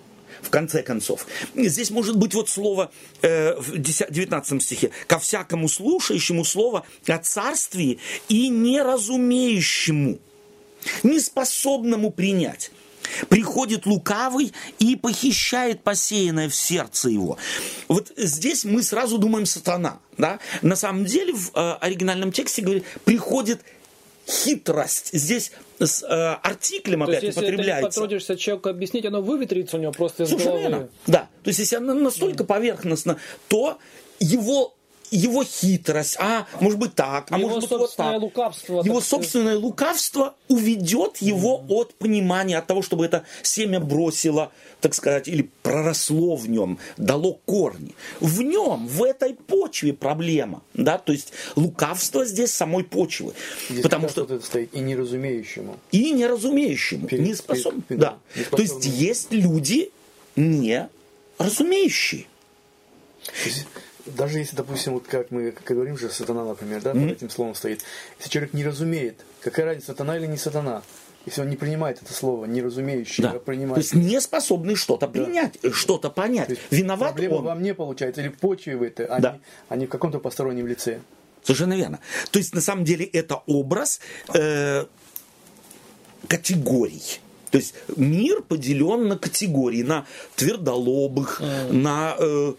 В 0.41 0.49
конце 0.51 0.83
концов. 0.83 1.25
Здесь 1.55 1.89
может 1.89 2.17
быть 2.17 2.35
вот 2.35 2.49
слово 2.49 2.91
э, 3.23 3.55
в 3.55 3.79
10 3.79 4.11
19 4.11 4.61
стихе. 4.61 4.91
«Ко 5.07 5.17
всякому 5.17 5.67
слушающему 5.67 6.45
слово 6.45 6.85
о 7.07 7.17
царствии 7.17 7.97
и 8.29 8.49
неразумеющему, 8.49 10.19
неспособному 11.01 12.11
принять». 12.11 12.71
Приходит 13.29 13.85
лукавый 13.85 14.53
и 14.79 14.95
похищает 14.95 15.83
посеянное 15.83 16.49
в 16.49 16.55
сердце 16.55 17.09
его. 17.09 17.37
Вот 17.87 18.11
здесь 18.17 18.65
мы 18.65 18.83
сразу 18.83 19.17
думаем 19.17 19.45
сатана. 19.45 19.99
Да? 20.17 20.39
На 20.61 20.75
самом 20.75 21.05
деле 21.05 21.33
в 21.33 21.51
э, 21.53 21.73
оригинальном 21.81 22.31
тексте 22.31 22.61
говорит, 22.61 22.85
приходит 23.03 23.61
хитрость. 24.27 25.09
Здесь 25.13 25.51
с 25.79 26.03
э, 26.03 26.07
артиклем 26.41 27.05
То 27.05 27.11
есть, 27.11 27.17
опять 27.17 27.23
если 27.23 27.39
ты 27.39 27.45
употребляется. 27.47 28.01
потрудишься 28.01 28.35
человеку 28.37 28.69
объяснить, 28.69 29.05
оно 29.05 29.21
выветрится 29.21 29.77
у 29.77 29.79
него 29.79 29.91
просто 29.91 30.23
из 30.23 30.29
Совершенно 30.29 30.51
головы. 30.53 30.69
верно. 30.69 30.89
Да. 31.07 31.29
То 31.43 31.49
есть, 31.49 31.59
если 31.59 31.75
она 31.75 31.93
настолько 31.93 32.43
поверхностна, 32.43 33.17
то 33.47 33.77
его 34.19 34.75
его 35.11 35.43
хитрость, 35.43 36.17
а 36.19 36.47
может 36.59 36.79
быть 36.79 36.95
так, 36.95 37.27
а 37.31 37.37
Его 37.37 37.49
может 37.49 37.69
быть 37.69 37.79
вот 37.79 37.79
собственное 37.89 38.13
так. 38.13 38.21
лукавство, 38.21 38.81
Его 38.83 38.99
так 38.99 39.07
собственное 39.07 39.57
лукавство 39.57 40.35
уведет 40.47 41.17
его 41.17 41.63
от 41.69 41.93
понимания, 41.95 42.57
от 42.57 42.67
того, 42.67 42.81
чтобы 42.81 43.05
это 43.05 43.23
семя 43.43 43.79
бросило, 43.79 44.51
так 44.81 44.93
сказать, 44.93 45.27
или 45.27 45.49
проросло 45.63 46.35
в 46.35 46.49
нем, 46.49 46.77
дало 46.97 47.39
корни. 47.45 47.95
В 48.19 48.41
нем, 48.41 48.87
в 48.87 49.03
этой 49.03 49.33
почве 49.33 49.93
проблема, 49.93 50.61
да, 50.73 50.97
то 50.97 51.11
есть 51.11 51.31
лукавство 51.55 52.25
здесь 52.25 52.51
самой 52.53 52.83
почвы, 52.83 53.33
Здесь 53.69 53.81
потому 53.83 54.09
что 54.09 54.39
стоит 54.41 54.73
и 54.73 54.79
неразумеющему. 54.79 55.77
и 55.91 56.11
неразумеющему, 56.11 57.07
Перед- 57.07 57.25
не 57.25 57.33
способным. 57.35 57.81
перед- 57.83 57.99
да. 58.01 58.17
То 58.51 58.61
есть 58.61 58.85
есть 58.85 59.31
люди 59.31 59.91
не 60.35 60.89
разумеющие. 61.37 62.25
То 64.05 64.11
даже 64.11 64.39
если, 64.39 64.55
допустим, 64.55 64.93
вот 64.93 65.07
как 65.07 65.31
мы 65.31 65.51
как 65.51 65.65
говорим 65.75 65.97
же, 65.97 66.09
сатана, 66.09 66.45
например, 66.45 66.81
да, 66.81 66.91
под 66.93 67.01
этим 67.11 67.29
словом 67.29 67.55
стоит. 67.55 67.81
Если 68.19 68.29
человек 68.29 68.53
не 68.53 68.63
разумеет, 68.63 69.25
какая 69.41 69.65
разница, 69.65 69.87
сатана 69.87 70.17
или 70.17 70.27
не 70.27 70.37
сатана? 70.37 70.83
Если 71.25 71.41
он 71.41 71.49
не 71.49 71.55
принимает 71.55 71.99
это 72.03 72.13
слово, 72.13 72.45
неразумеющий, 72.45 73.23
Да. 73.23 73.31
а 73.31 73.33
То 73.33 73.39
принимает. 73.39 73.77
есть 73.81 73.95
не 73.95 74.21
способный 74.21 74.75
что-то 74.75 75.07
принять, 75.07 75.57
э, 75.63 75.71
что-то 75.71 76.11
понять. 76.11 76.49
То 76.49 76.53
Виноват 76.69 77.13
проблема 77.13 77.33
он. 77.37 77.43
во 77.45 77.55
мне 77.55 77.73
получается, 77.73 78.21
или 78.21 78.29
этой, 78.83 79.07
а, 79.07 79.19
Да. 79.19 79.31
не, 79.33 79.39
а 79.69 79.75
не 79.75 79.85
в 79.87 79.89
каком-то 79.89 80.19
постороннем 80.19 80.67
лице. 80.67 80.99
Совершенно 81.41 81.73
верно. 81.75 81.99
То 82.29 82.37
есть 82.37 82.53
на 82.53 82.61
самом 82.61 82.83
деле 82.85 83.05
это 83.05 83.41
образ 83.47 83.99
э, 84.35 84.85
категорий. 86.27 87.19
То 87.55 87.59
есть 87.59 87.73
мир 87.95 88.41
поделен 88.41 89.07
на 89.07 89.17
категории, 89.17 89.81
на 89.81 90.05
твердолобых, 90.35 91.41
на 91.71 92.13
э, 92.19 92.53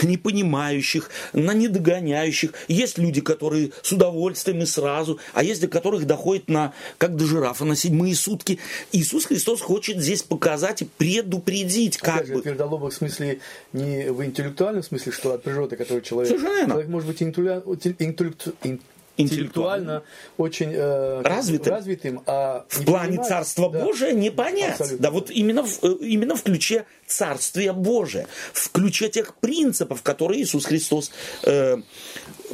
непонимающих, 0.00 1.10
на 1.34 1.52
недогоняющих. 1.52 2.54
Есть 2.66 2.96
люди, 2.96 3.20
которые 3.20 3.72
с 3.82 3.92
удовольствием 3.92 4.62
и 4.62 4.64
сразу, 4.64 5.18
а 5.34 5.42
есть 5.42 5.60
для 5.60 5.68
которых 5.68 6.06
доходит 6.06 6.48
на, 6.48 6.72
как 6.96 7.14
до 7.14 7.26
жирафа, 7.26 7.66
на 7.66 7.76
седьмые 7.76 8.14
сутки. 8.14 8.58
Иисус 8.90 9.26
Христос 9.26 9.60
хочет 9.60 10.00
здесь 10.00 10.22
показать 10.22 10.80
и 10.80 10.86
предупредить, 10.86 11.98
как 11.98 12.14
Опять 12.16 12.28
же, 12.28 12.34
бы. 12.36 12.40
твердолобых 12.40 12.94
в 12.94 12.96
смысле 12.96 13.40
не 13.74 14.10
в 14.10 14.24
интеллектуальном 14.24 14.82
смысле, 14.82 15.12
что 15.12 15.34
от 15.34 15.42
природы, 15.42 15.76
который 15.76 16.00
человек. 16.02 16.28
Совершенно. 16.30 16.68
Человек 16.70 16.88
может 16.88 17.08
быть 17.10 17.20
интеллю- 17.22 17.62
интеллекту- 17.98 18.54
ин- 18.64 18.80
интеллектуально 19.16 20.02
очень 20.36 20.72
э, 20.72 21.22
Развитым. 21.22 21.72
развитым, 21.72 22.22
а 22.26 22.66
в 22.68 22.80
не 22.80 22.84
плане 22.84 23.24
Царства 23.24 23.70
да. 23.70 23.84
Божия 23.84 24.12
не 24.12 24.30
понять. 24.30 24.80
Абсолютно. 24.80 24.98
Да, 24.98 25.10
вот 25.10 25.30
именно 25.30 25.62
в, 25.62 25.84
э, 25.84 25.96
именно 26.00 26.36
в 26.36 26.42
ключе 26.42 26.86
Царствия 27.06 27.72
Божия, 27.72 28.26
в 28.52 28.70
ключе 28.70 29.08
тех 29.08 29.34
принципов, 29.36 30.02
которые 30.02 30.42
Иисус 30.42 30.66
Христос 30.66 31.10
э, 31.42 31.78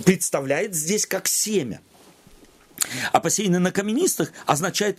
представляет 0.05 0.75
здесь 0.75 1.07
как 1.07 1.27
семя. 1.27 1.81
А 3.13 3.21
посеянный 3.21 3.61
на 3.61 3.73
каменистых 3.73 4.33
означает 4.47 4.99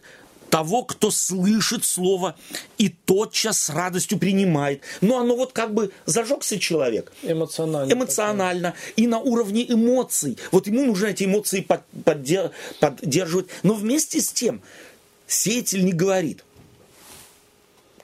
того, 0.54 0.84
кто 0.84 1.10
слышит 1.10 1.84
слово 1.84 2.36
и 2.78 2.90
тотчас 2.90 3.58
с 3.60 3.70
радостью 3.72 4.20
принимает. 4.20 4.82
Но 5.02 5.18
оно 5.18 5.36
вот 5.36 5.52
как 5.52 5.74
бы 5.74 5.92
зажегся 6.06 6.60
человек, 6.60 7.12
Эмоционально. 7.24 7.92
эмоционально 7.92 8.74
и 8.96 9.08
на 9.08 9.18
уровне 9.18 9.66
эмоций. 9.68 10.38
Вот 10.52 10.68
ему 10.68 10.86
нужно 10.86 11.08
эти 11.08 11.24
эмоции 11.24 11.62
под- 11.62 11.82
подде- 12.06 12.52
поддерживать. 12.80 13.48
Но 13.64 13.74
вместе 13.74 14.22
с 14.22 14.32
тем 14.32 14.62
сеятель 15.26 15.84
не 15.86 15.92
говорит. 15.92 16.44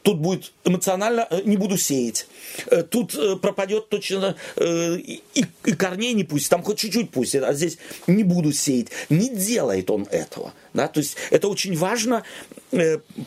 Тут 0.01 0.19
будет 0.19 0.53
эмоционально, 0.63 1.27
э, 1.29 1.41
не 1.43 1.57
буду 1.57 1.77
сеять. 1.77 2.27
Э, 2.67 2.83
Тут 2.83 3.15
э, 3.15 3.35
пропадет 3.35 3.89
точно 3.89 4.35
и, 4.59 5.21
и- 5.33 5.71
корней 5.73 6.13
не 6.13 6.23
пусть, 6.23 6.49
там 6.49 6.63
хоть 6.63 6.79
чуть-чуть 6.79 7.11
пусть, 7.11 7.35
а 7.35 7.53
здесь 7.53 7.77
не 8.07 8.23
буду 8.23 8.51
сеять. 8.51 8.87
Не 9.09 9.29
делает 9.29 9.89
он 9.89 10.07
этого. 10.11 10.53
Да? 10.73 10.87
То 10.87 10.99
есть 10.99 11.17
это 11.31 11.47
очень 11.47 11.75
важно, 11.75 12.23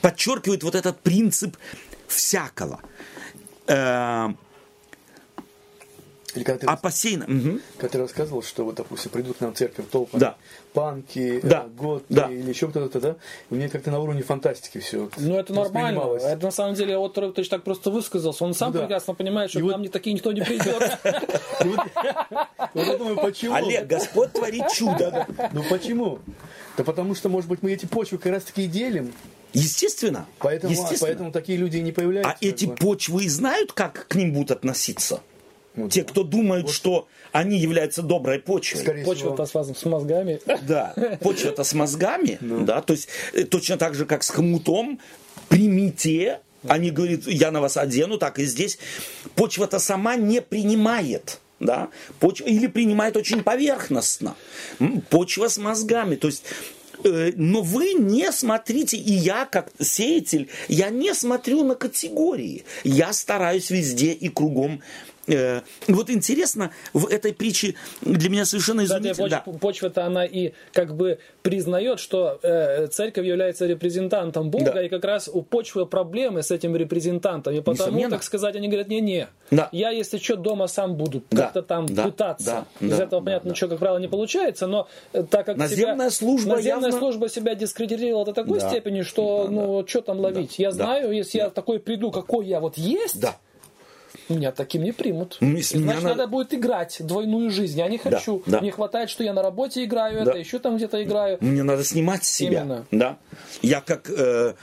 подчеркивает 0.01 0.63
вот 0.63 0.75
этот 0.75 1.01
принцип 1.01 1.57
всякого. 2.07 2.81
Э, 6.35 6.37
Или 6.39 6.45
когда 6.45 6.59
ты, 6.61 6.67
а 6.67 7.27
мгм. 7.29 7.61
когда 7.77 7.89
ты 7.93 7.99
рассказывал, 7.99 8.43
что 8.43 8.65
вот, 8.65 8.75
допустим, 8.77 9.11
придут 9.11 9.37
к 9.37 9.41
нам 9.41 9.53
в 9.55 9.57
церковь 9.59 9.87
толпы, 9.91 10.19
Да. 10.19 10.37
панки, 10.73 11.41
Да. 11.43 11.65
э, 11.67 11.69
готы 11.77 12.05
Да. 12.09 12.29
или 12.31 12.49
еще 12.49 12.69
кто-то, 12.69 13.01
да? 13.01 13.17
И 13.51 13.55
мне 13.55 13.69
как-то 13.69 13.91
на 13.91 13.99
уровне 14.01 14.23
фантастики 14.23 14.79
все. 14.79 15.09
Ну, 15.19 15.37
это 15.37 15.53
нормально. 15.53 16.01
Это 16.21 16.47
на 16.47 16.51
самом 16.51 16.75
деле, 16.75 16.97
вот 16.99 17.15
Точ 17.15 17.49
так 17.49 17.63
просто 17.65 17.91
высказался. 17.91 18.45
Он 18.45 18.55
сам 18.55 18.69
Ну 18.69 18.75
да. 18.75 18.81
прекрасно 18.81 19.15
понимает, 19.15 19.51
что 19.51 19.59
И 19.59 19.63
к 19.63 19.65
вот- 19.65 19.73
нам 19.73 19.83
не 19.83 19.89
такие 19.89 20.15
никто 20.15 20.33
не 20.33 20.41
придет. 20.43 20.99
Вот 22.75 22.87
я 22.87 22.97
думаю, 22.97 23.17
почему? 23.17 23.55
Олег, 23.55 23.87
Господь 23.87 24.33
творит 24.33 24.65
чудо. 24.75 25.27
Ну 25.53 25.63
почему? 25.69 26.21
Да 26.77 26.85
потому 26.85 27.15
что, 27.15 27.29
может 27.29 27.49
быть, 27.51 27.63
мы 27.63 27.73
эти 27.73 27.87
почвы 27.87 28.19
как 28.19 28.33
раз 28.33 28.45
таки 28.45 28.65
и 28.65 28.67
делим. 28.67 29.13
Естественно. 29.53 30.25
Поэтому, 30.39 30.73
естественно. 30.73 30.99
поэтому 31.01 31.33
такие 31.33 31.59
люди 31.59 31.77
и 31.77 31.83
не 31.83 31.93
появляются. 31.93 32.33
А 32.33 32.37
эти 32.41 32.65
бы. 32.65 32.75
почвы 32.75 33.25
и 33.25 33.29
знают, 33.29 33.73
как 33.73 34.07
к 34.09 34.15
ним 34.15 34.33
будут 34.33 34.51
относиться? 34.53 35.21
Ну 35.75 35.89
Те, 35.89 36.03
да. 36.03 36.09
кто 36.09 36.23
думают, 36.23 36.71
что 36.71 37.09
они 37.33 37.59
являются 37.59 38.03
доброй 38.03 38.39
почвой. 38.39 38.81
Скорее 38.81 39.03
всего. 39.03 39.15
Почва-то 39.15 39.47
с, 39.47 39.79
с 39.79 39.85
мозгами. 39.85 40.41
Да, 40.63 40.95
почва-то 41.21 41.65
с 41.65 41.73
мозгами, 41.73 42.39
да, 42.41 42.83
то 42.83 42.93
есть 42.93 43.09
э, 43.33 43.45
точно 43.45 43.79
так 43.79 43.95
же, 43.95 44.05
как 44.05 44.23
с 44.23 44.31
хомутом, 44.31 45.01
примите, 45.49 46.41
они 46.69 46.91
говорят, 46.91 47.27
я 47.27 47.51
на 47.51 47.61
вас 47.61 47.77
одену, 47.77 48.19
так 48.19 48.39
и 48.39 48.45
здесь. 48.45 48.79
Почва-то 49.35 49.79
сама 49.79 50.17
не 50.17 50.41
принимает, 50.43 51.41
да, 51.59 51.89
почва, 52.21 52.47
или 52.47 52.67
принимает 52.67 53.17
очень 53.17 53.43
поверхностно. 53.43 54.35
Почва 55.11 55.49
с 55.49 55.59
мозгами, 55.59 56.17
то 56.17 56.29
есть 56.29 56.45
э, 57.05 57.33
но 57.37 57.63
вы 57.63 57.95
не 57.95 58.31
смотрите, 58.31 58.97
и 58.97 59.13
я, 59.13 59.47
как 59.47 59.71
сеятель, 59.81 60.49
я 60.69 60.91
не 60.91 61.15
смотрю 61.15 61.65
на 61.65 61.75
категории. 61.75 62.65
Я 62.85 63.13
стараюсь 63.13 63.71
везде 63.71 64.13
и 64.13 64.29
кругом. 64.29 64.83
Э, 65.29 65.61
Вот 65.89 66.11
интересно, 66.11 66.73
в 66.93 67.07
этой 67.07 67.33
притче 67.33 67.75
для 68.01 68.29
меня 68.29 68.45
совершенно 68.45 68.85
изумительно. 68.85 69.29
да. 69.29 69.43
поч- 69.47 69.59
почва-то 69.61 70.05
она 70.05 70.25
и 70.25 70.53
как 70.73 70.97
бы 70.97 71.19
признает, 71.43 72.01
что 72.01 72.39
э, 72.43 72.89
церковь 72.89 73.25
является 73.27 73.67
репрезентантом 73.67 74.51
Бога, 74.51 74.73
Да. 74.73 74.83
и 74.83 74.89
как 74.89 75.05
раз 75.05 75.29
у 75.33 75.43
почвы 75.43 75.87
проблемы 75.87 76.43
с 76.43 76.51
этим 76.51 76.75
репрезентантом. 76.77 77.55
И 77.55 77.61
потому, 77.61 77.89
Несомненно. 77.91 78.11
так 78.11 78.23
сказать, 78.25 78.57
они 78.57 78.69
говорят, 78.69 78.89
не-не, 78.89 79.29
Да. 79.51 79.69
я, 79.73 79.91
если 79.91 80.19
что, 80.19 80.37
дома 80.37 80.67
сам 80.67 80.97
буду 80.97 81.23
Да. 81.31 81.45
как-то 81.45 81.63
там 81.63 81.87
Да. 81.87 82.05
пытаться. 82.05 82.67
Да. 82.81 82.87
Из 82.87 82.91
Да. 82.97 83.05
этого, 83.05 83.21
Да. 83.21 83.25
понятно, 83.27 83.51
Да. 83.51 83.55
ничего, 83.55 83.71
как 83.71 83.79
правило, 83.79 83.99
не 83.99 84.09
получается, 84.09 84.67
но 84.67 84.89
э, 85.13 85.23
так 85.23 85.47
как 85.47 85.57
Наземная 85.57 86.11
себя- 86.11 86.11
служба 86.11 86.57
наземная 86.57 86.91
явно- 86.91 86.99
служба 86.99 87.29
себя 87.29 87.55
дискредитировала 87.55 88.25
до 88.25 88.33
такой 88.33 88.59
Да. 88.61 88.69
степени, 88.69 89.03
что, 89.03 89.49
ну, 89.51 89.85
что 89.87 90.01
там 90.01 90.19
ловить? 90.21 90.59
Я 90.59 90.71
Да. 90.71 90.77
знаю, 90.77 91.13
если 91.13 91.39
я 91.39 91.51
такой 91.51 91.79
приду, 91.79 92.11
какой 92.11 92.47
я 92.47 92.61
вот 92.61 92.77
есть, 92.77 93.21
Да. 93.21 93.37
Меня 94.33 94.53
таким 94.53 94.83
не 94.83 94.93
примут. 94.93 95.37
Значит, 95.41 95.75
меня 95.75 95.95
надо... 95.95 96.09
надо- 96.09 96.27
будет 96.27 96.55
играть 96.55 96.99
двойную 97.01 97.51
жизнь. 97.51 97.79
Я 97.79 97.89
не 97.89 97.99
хочу. 97.99 98.43
да. 98.47 98.61
Не 98.61 98.71
хватает, 98.71 99.11
что 99.11 99.25
я 99.25 99.33
на 99.33 99.43
работе 99.43 99.85
играю 99.85 100.25
Да. 100.25 100.31
это, 100.33 100.39
еще 100.39 100.59
там 100.59 100.77
где-то 100.77 101.03
играю. 101.03 101.39
Мне 101.41 101.63
надо 101.63 101.85
снимать 101.85 102.25
с 102.25 102.31
себя. 102.31 102.61
Именно. 102.63 102.87
Да. 102.91 103.19
Я 103.63 103.81
как, 103.81 104.11
э, 104.11 104.55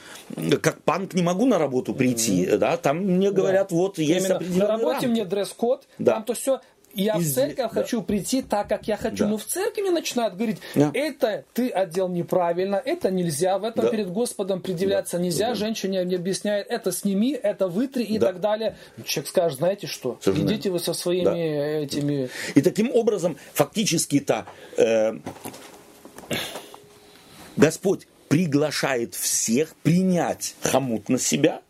как 0.62 0.82
панк 0.84 1.14
не 1.14 1.22
могу 1.22 1.46
на 1.46 1.58
работу 1.58 1.94
прийти. 1.94 2.46
Да? 2.58 2.78
Там 2.78 2.98
мне 3.00 3.32
говорят, 3.32 3.72
вот 3.72 3.98
есть 3.98 4.28
Именно. 4.30 4.40
На 4.58 4.68
работе 4.68 4.92
рамки. 4.94 5.06
мне 5.08 5.26
дресс-код, 5.26 5.88
Да. 5.98 6.14
там 6.14 6.24
то 6.24 6.34
все 6.34 6.62
я 6.94 7.18
в 7.18 7.22
Из- 7.22 7.34
церковь 7.34 7.58
да. 7.74 7.82
хочу 7.82 8.02
прийти 8.02 8.42
так, 8.42 8.68
как 8.70 8.88
я 8.88 8.98
хочу. 8.98 9.24
Да. 9.26 9.28
Но 9.30 9.38
в 9.38 9.46
церкви 9.46 9.82
мне 9.82 9.92
начинают 9.92 10.36
говорить, 10.36 10.58
Да. 10.76 10.92
это 10.94 11.46
ты 11.54 11.70
одел 11.70 12.08
неправильно, 12.10 12.82
это 12.84 13.12
нельзя, 13.12 13.58
в 13.60 13.64
этом 13.64 13.86
Да. 13.86 13.92
перед 13.92 14.12
Господом 14.12 14.62
предъявляться 14.62 15.20
нельзя, 15.20 15.54
женщине 15.56 16.04
не 16.06 16.16
объясняет, 16.16 16.68
это 16.70 16.92
сними, 16.92 17.32
это 17.34 17.68
вытри 17.68 18.04
и 18.04 18.18
Да. 18.18 18.28
так 18.28 18.40
далее. 18.42 18.76
Человек 19.06 19.30
скажет, 19.30 19.58
знаете 19.60 19.88
что, 19.88 20.18
Совершенно 20.22 20.48
идите 20.52 20.70
вы 20.70 20.80
со 20.80 20.94
своими 20.94 21.24
Да. 21.26 21.36
этими... 21.36 22.30
И 22.56 22.62
таким 22.62 22.92
образом, 22.94 23.38
фактически-то 23.54 24.46
э, 24.78 25.14
Господь 27.58 28.08
приглашает 28.28 29.16
всех 29.16 29.76
принять 29.84 30.56
хомут 30.62 31.10
на 31.10 31.18
себя, 31.20 31.62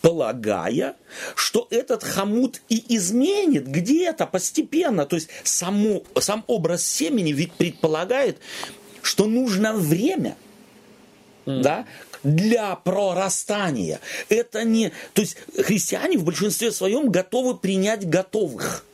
полагая, 0.00 0.96
что 1.34 1.66
этот 1.70 2.02
хомут 2.02 2.60
и 2.68 2.96
изменит 2.96 3.66
где-то 3.66 4.26
постепенно. 4.26 5.06
То 5.06 5.16
есть 5.16 5.28
само, 5.44 6.02
сам 6.18 6.44
образ 6.46 6.84
семени 6.86 7.32
ведь 7.32 7.52
предполагает, 7.52 8.38
что 9.02 9.26
нужно 9.26 9.74
время 9.74 10.36
да, 11.46 11.86
для 12.22 12.76
прорастания. 12.76 14.00
Это 14.28 14.64
не... 14.64 14.92
То 15.12 15.22
есть 15.22 15.36
христиане 15.58 16.18
в 16.18 16.24
большинстве 16.24 16.72
своем 16.72 17.10
готовы 17.10 17.56
принять 17.56 18.08
готовых. 18.08 18.84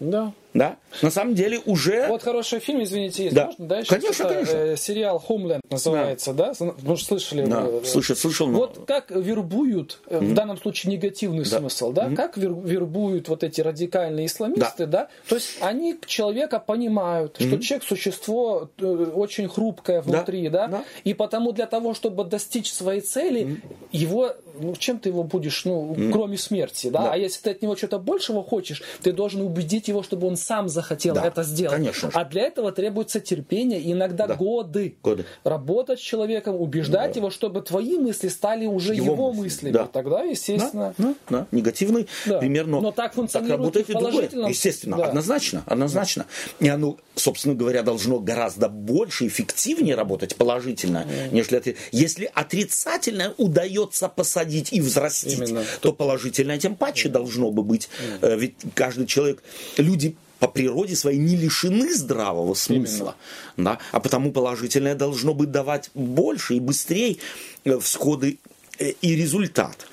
Да. 0.00 0.32
Да? 0.54 0.76
На 1.00 1.10
самом 1.10 1.34
деле 1.34 1.60
уже... 1.64 2.06
Вот 2.08 2.22
хороший 2.22 2.58
фильм, 2.60 2.82
извините, 2.82 3.24
есть. 3.24 3.34
Да. 3.34 3.46
Можно, 3.46 3.66
да? 3.66 3.82
Сейчас 3.82 4.00
Конечно, 4.00 4.24
это, 4.24 4.34
конечно. 4.34 4.56
э, 4.56 4.76
сериал 4.76 5.18
«Хоумленд» 5.18 5.62
называется, 5.70 6.34
да? 6.34 6.52
Может, 6.82 7.06
слышали? 7.06 7.46
Да, 7.46 7.62
вы? 7.62 7.84
слышал, 7.86 8.14
слышал. 8.16 8.46
но- 8.48 8.58
Вот 8.58 8.84
как 8.86 9.10
вербуют, 9.10 10.00
э, 10.08 10.18
в 10.18 10.34
данном 10.34 10.58
случае 10.58 10.92
негативный 10.92 11.44
смысл, 11.46 11.92
да, 11.92 12.10
как 12.14 12.36
вер- 12.36 12.62
вербуют 12.66 13.28
вот 13.28 13.42
эти 13.44 13.60
радикальные 13.62 14.26
исламисты, 14.26 14.86
да, 14.86 15.08
то 15.28 15.36
есть 15.36 15.56
они 15.60 15.96
человека 16.06 16.58
понимают, 16.60 17.36
что 17.40 17.58
человек 17.58 17.84
существо 17.86 18.68
э, 18.78 18.84
очень 19.14 19.48
хрупкое 19.48 20.02
внутри, 20.02 20.48
да, 20.50 20.66
да. 20.66 20.84
и 21.04 21.14
потому 21.14 21.52
для 21.52 21.66
того, 21.66 21.94
чтобы 21.94 22.24
достичь 22.24 22.70
своей 22.72 23.00
цели, 23.00 23.62
его, 23.90 24.32
ну, 24.60 24.74
чем 24.76 24.98
ты 24.98 25.08
его 25.08 25.22
будешь, 25.24 25.64
ну, 25.64 25.96
кроме 26.12 26.36
смерти, 26.36 26.88
да? 26.88 27.04
Да. 27.04 27.12
а 27.12 27.16
если 27.16 27.40
ты 27.42 27.50
от 27.50 27.62
него 27.62 27.74
что-то 27.76 27.98
большего 27.98 28.44
хочешь, 28.44 28.82
ты 29.02 29.12
должен 29.12 29.40
убедить 29.40 29.88
его, 29.88 30.02
чтобы 30.02 30.26
он 30.26 30.36
сам 30.42 30.68
захотел 30.68 31.14
Да, 31.14 31.24
это 31.24 31.42
сделать. 31.42 31.76
конечно. 31.76 32.10
А 32.12 32.24
для 32.24 32.42
этого 32.42 32.72
требуется 32.72 33.20
терпение 33.20 33.80
и 33.80 33.92
иногда 33.92 34.26
Да. 34.26 34.34
годы. 34.34 34.96
Годы. 35.02 35.24
Работать 35.44 35.98
с 36.00 36.02
человеком, 36.02 36.56
убеждать 36.60 37.16
его, 37.16 37.30
чтобы 37.30 37.62
твои 37.62 37.96
мысли 37.98 38.28
стали 38.28 38.66
уже 38.66 38.94
Его 38.94 39.12
его, 39.14 39.32
мысли, 39.32 39.42
мыслями. 39.68 39.72
да. 39.72 39.86
Тогда, 39.86 40.22
естественно, 40.22 40.94
Да, 40.98 41.14
да, 41.30 41.46
негативный 41.52 42.06
Да. 42.26 42.38
пример, 42.38 42.66
но, 42.66 42.80
Но 42.80 42.90
так 42.92 43.14
функционирует 43.14 43.58
работает 43.58 43.90
и 43.90 43.92
другое. 43.92 44.48
Естественно, 44.48 44.96
да. 44.96 45.04
однозначно, 45.06 45.62
однозначно. 45.66 46.26
И 46.60 46.68
оно, 46.68 46.96
собственно 47.14 47.54
говоря, 47.54 47.82
должно 47.82 48.18
гораздо 48.18 48.68
больше, 48.68 49.26
эффективнее 49.26 49.94
работать 49.94 50.36
положительно, 50.36 51.06
нежели 51.30 51.58
отри- 51.60 51.76
если 51.92 52.30
отрицательное 52.34 53.32
удается 53.38 54.08
посадить 54.08 54.72
и 54.72 54.80
взрастить, 54.80 55.38
Именно. 55.38 55.62
то 55.80 55.92
положительное 55.92 56.58
тем 56.58 56.74
паче 56.76 57.08
должно 57.08 57.50
бы 57.50 57.62
быть. 57.62 57.88
Э, 58.20 58.36
Ведь 58.36 58.56
каждый 58.74 59.06
человек, 59.06 59.42
люди 59.76 60.16
по 60.42 60.48
природе 60.48 60.96
своей 60.96 61.20
не 61.20 61.36
лишены 61.36 61.94
здравого 61.94 62.54
смысла, 62.54 63.14
да, 63.56 63.78
а 63.92 64.00
потому 64.00 64.32
положительное 64.32 64.96
должно 64.96 65.34
быть 65.34 65.52
давать 65.52 65.92
больше 65.94 66.54
и 66.54 66.60
быстрее 66.60 67.18
э, 67.64 67.78
всходы 67.78 68.40
э, 68.80 68.90
и 69.02 69.14
результат. 69.14 69.86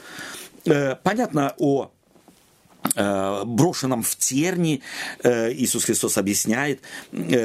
Э, 0.66 0.96
Понятно 1.04 1.54
о 1.60 1.92
брошенном 3.46 4.04
в 4.04 4.16
терни, 4.16 4.82
Иисус 5.22 5.84
Христос 5.84 6.18
объясняет, 6.18 6.80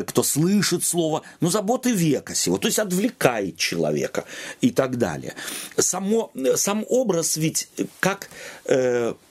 кто 0.07 0.23
слышит 0.23 0.85
слово, 0.85 1.23
но 1.41 1.51
заботы 1.51 1.91
века 1.91 2.37
сего, 2.37 2.57
то 2.57 2.69
есть 2.69 2.79
отвлекает 2.79 3.59
человека 3.59 4.25
и 4.61 4.71
так 4.71 4.97
далее. 4.97 5.35
Само, 5.77 6.31
сам 6.55 6.85
образ 6.89 7.37
ведь 7.37 7.69
как 7.99 8.31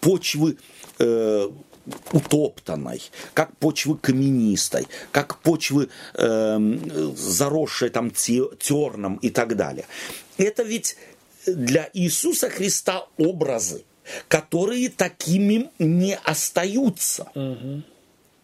почвы 0.01 0.57
утоптанной, 2.11 3.01
как 3.33 3.55
почвы 3.57 3.97
каменистой, 3.97 4.87
как 5.11 5.39
почвы 5.39 5.89
э, 6.13 6.57
заросшей 7.15 7.89
там 7.89 8.11
те- 8.11 8.49
терном 8.59 9.17
и 9.17 9.29
так 9.29 9.55
далее. 9.55 9.85
Это 10.37 10.63
ведь 10.63 10.97
для 11.45 11.89
Иисуса 11.93 12.49
Христа 12.49 13.05
образы, 13.17 13.83
которые 14.27 14.89
такими 14.89 15.69
не 15.79 16.15
остаются. 16.15 17.27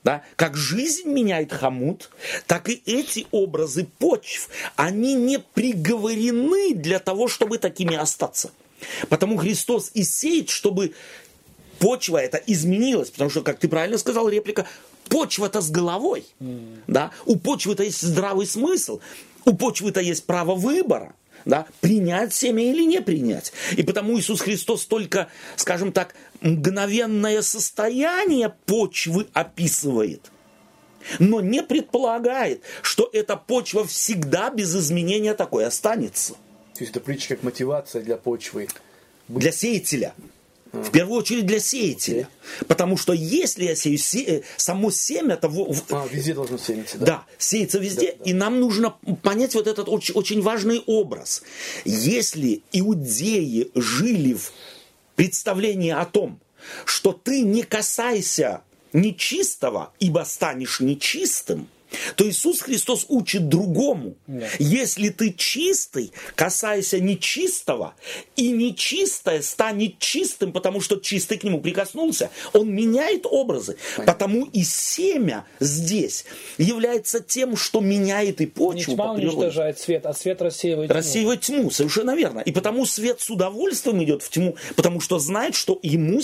Да? 0.03 0.23
Как 0.37 0.55
жизнь 0.55 1.09
меняет 1.09 1.51
хомут, 1.51 2.09
так 2.47 2.69
и 2.69 2.81
эти 2.85 3.27
образы 3.31 3.85
почв, 3.99 4.49
они 4.77 5.13
не 5.13 5.39
приговорены 5.39 6.73
для 6.73 6.99
того, 6.99 7.27
чтобы 7.27 7.57
такими 7.57 7.95
остаться. 7.95 8.51
Потому 9.09 9.35
Христос 9.37 9.91
и 9.93 10.03
сеет, 10.03 10.49
чтобы 10.49 10.93
почва 11.80 12.17
эта 12.17 12.38
изменилась. 12.38 13.09
Потому 13.09 13.30
что, 13.30 13.41
как 13.41 13.59
ты 13.59 13.67
правильно 13.67 13.97
сказал, 13.97 14.30
реплика, 14.30 14.67
почва-то 15.09 15.61
с 15.61 15.71
головой. 15.71 16.25
Да? 16.88 17.11
У 17.25 17.36
почвы-то 17.38 17.84
есть 17.84 18.01
здравый 18.01 18.45
смысл, 18.45 18.99
у 19.45 19.53
почвы-то 19.53 19.99
есть 20.01 20.25
право 20.25 20.55
выбора. 20.55 21.13
Да, 21.45 21.67
принять 21.80 22.34
семя 22.34 22.69
или 22.69 22.84
не 22.84 23.01
принять. 23.01 23.53
И 23.77 23.82
потому 23.82 24.19
Иисус 24.19 24.41
Христос 24.41 24.86
только, 24.86 25.30
скажем 25.55 25.93
так, 25.93 26.13
мгновенное 26.41 27.41
состояние 27.41 28.53
почвы 28.65 29.25
описывает, 29.32 30.32
но 31.17 31.39
не 31.39 31.63
предполагает, 31.63 32.61
что 32.82 33.09
эта 33.13 33.38
почва 33.38 33.88
всегда 33.88 34.49
без 34.49 34.75
изменения 34.75 35.34
такой 35.34 35.65
останется. 35.65 36.34
То 36.73 36.82
есть 36.82 36.91
это 36.91 36.99
притча 36.99 37.30
как 37.30 37.43
мотивация 37.43 38.01
для 38.01 38.17
почвы. 38.17 38.67
Для 39.30 39.53
сеятеля. 39.53 40.13
В 40.72 40.91
первую 40.91 41.20
очередь 41.20 41.45
для 41.47 41.59
сеятеля. 41.59 42.30
Потому 42.67 42.95
что 42.97 43.13
если 43.13 43.65
я 43.65 43.76
сею 43.76 43.97
се- 43.97 44.24
э, 44.24 44.41
само 44.57 44.91
семя, 44.91 45.36
то 45.36 45.47
А, 45.89 46.07
везде 46.11 46.34
должно 46.34 46.57
сеяться, 46.57 46.97
да? 46.99 47.05
да, 47.05 47.24
сеется 47.38 47.80
везде, 47.80 48.15
и 48.24 48.34
нам 48.34 48.59
нужно 48.59 48.95
понять 49.24 49.55
вот 49.55 49.67
этот 49.67 49.89
очень, 49.89 50.13
очень 50.13 50.41
важный 50.41 50.84
образ. 50.86 51.41
Если 51.86 52.61
иудеи 52.72 53.72
жили 53.74 54.34
в 54.34 54.51
представлении 55.15 55.91
о 55.91 56.05
том, 56.05 56.39
что 56.86 57.13
ты 57.13 57.41
не 57.41 57.63
касайся 57.63 58.61
нечистого, 58.93 59.91
ибо 59.99 60.24
станешь 60.26 60.80
нечистым, 60.82 61.67
то 62.15 62.27
Иисус 62.27 62.61
Христос 62.61 63.05
учит 63.09 63.47
другому. 63.49 64.15
Если 64.59 65.09
ты 65.09 65.33
чистый, 65.33 66.11
касайся 66.35 66.99
нечистого, 66.99 67.95
и 68.35 68.51
нечистое 68.51 69.41
станет 69.41 69.99
чистым, 69.99 70.51
потому 70.51 70.81
что 70.81 70.97
чистый 70.97 71.37
к 71.37 71.43
нему 71.43 71.61
прикоснулся. 71.61 72.29
Он 72.53 72.73
меняет 72.73 73.25
образы. 73.25 73.77
Потому 74.05 74.45
и 74.45 74.63
семя 74.63 75.45
здесь 75.59 76.25
является 76.57 77.19
тем, 77.19 77.55
что 77.55 77.79
меняет 77.81 78.41
и 78.41 78.45
не 78.45 78.49
почву 78.49 78.95
тьма 78.95 79.07
по 79.07 79.11
уничтожает 79.11 79.79
свет, 79.79 80.05
а 80.05 80.13
свет 80.13 80.41
рассеивает 80.41 80.89
тьму. 80.89 80.97
Рассеивать 80.97 81.41
тьму, 81.41 81.71
совершенно 81.71 82.15
верно. 82.15 82.39
И 82.39 82.51
потому 82.51 82.85
свет 82.85 83.21
с 83.21 83.29
удовольствием 83.29 84.03
идет 84.03 84.23
в 84.23 84.29
тьму, 84.29 84.55
потому 84.75 85.01
что 85.01 85.19
знает, 85.19 85.55
что 85.55 85.79
ему 85.81 86.19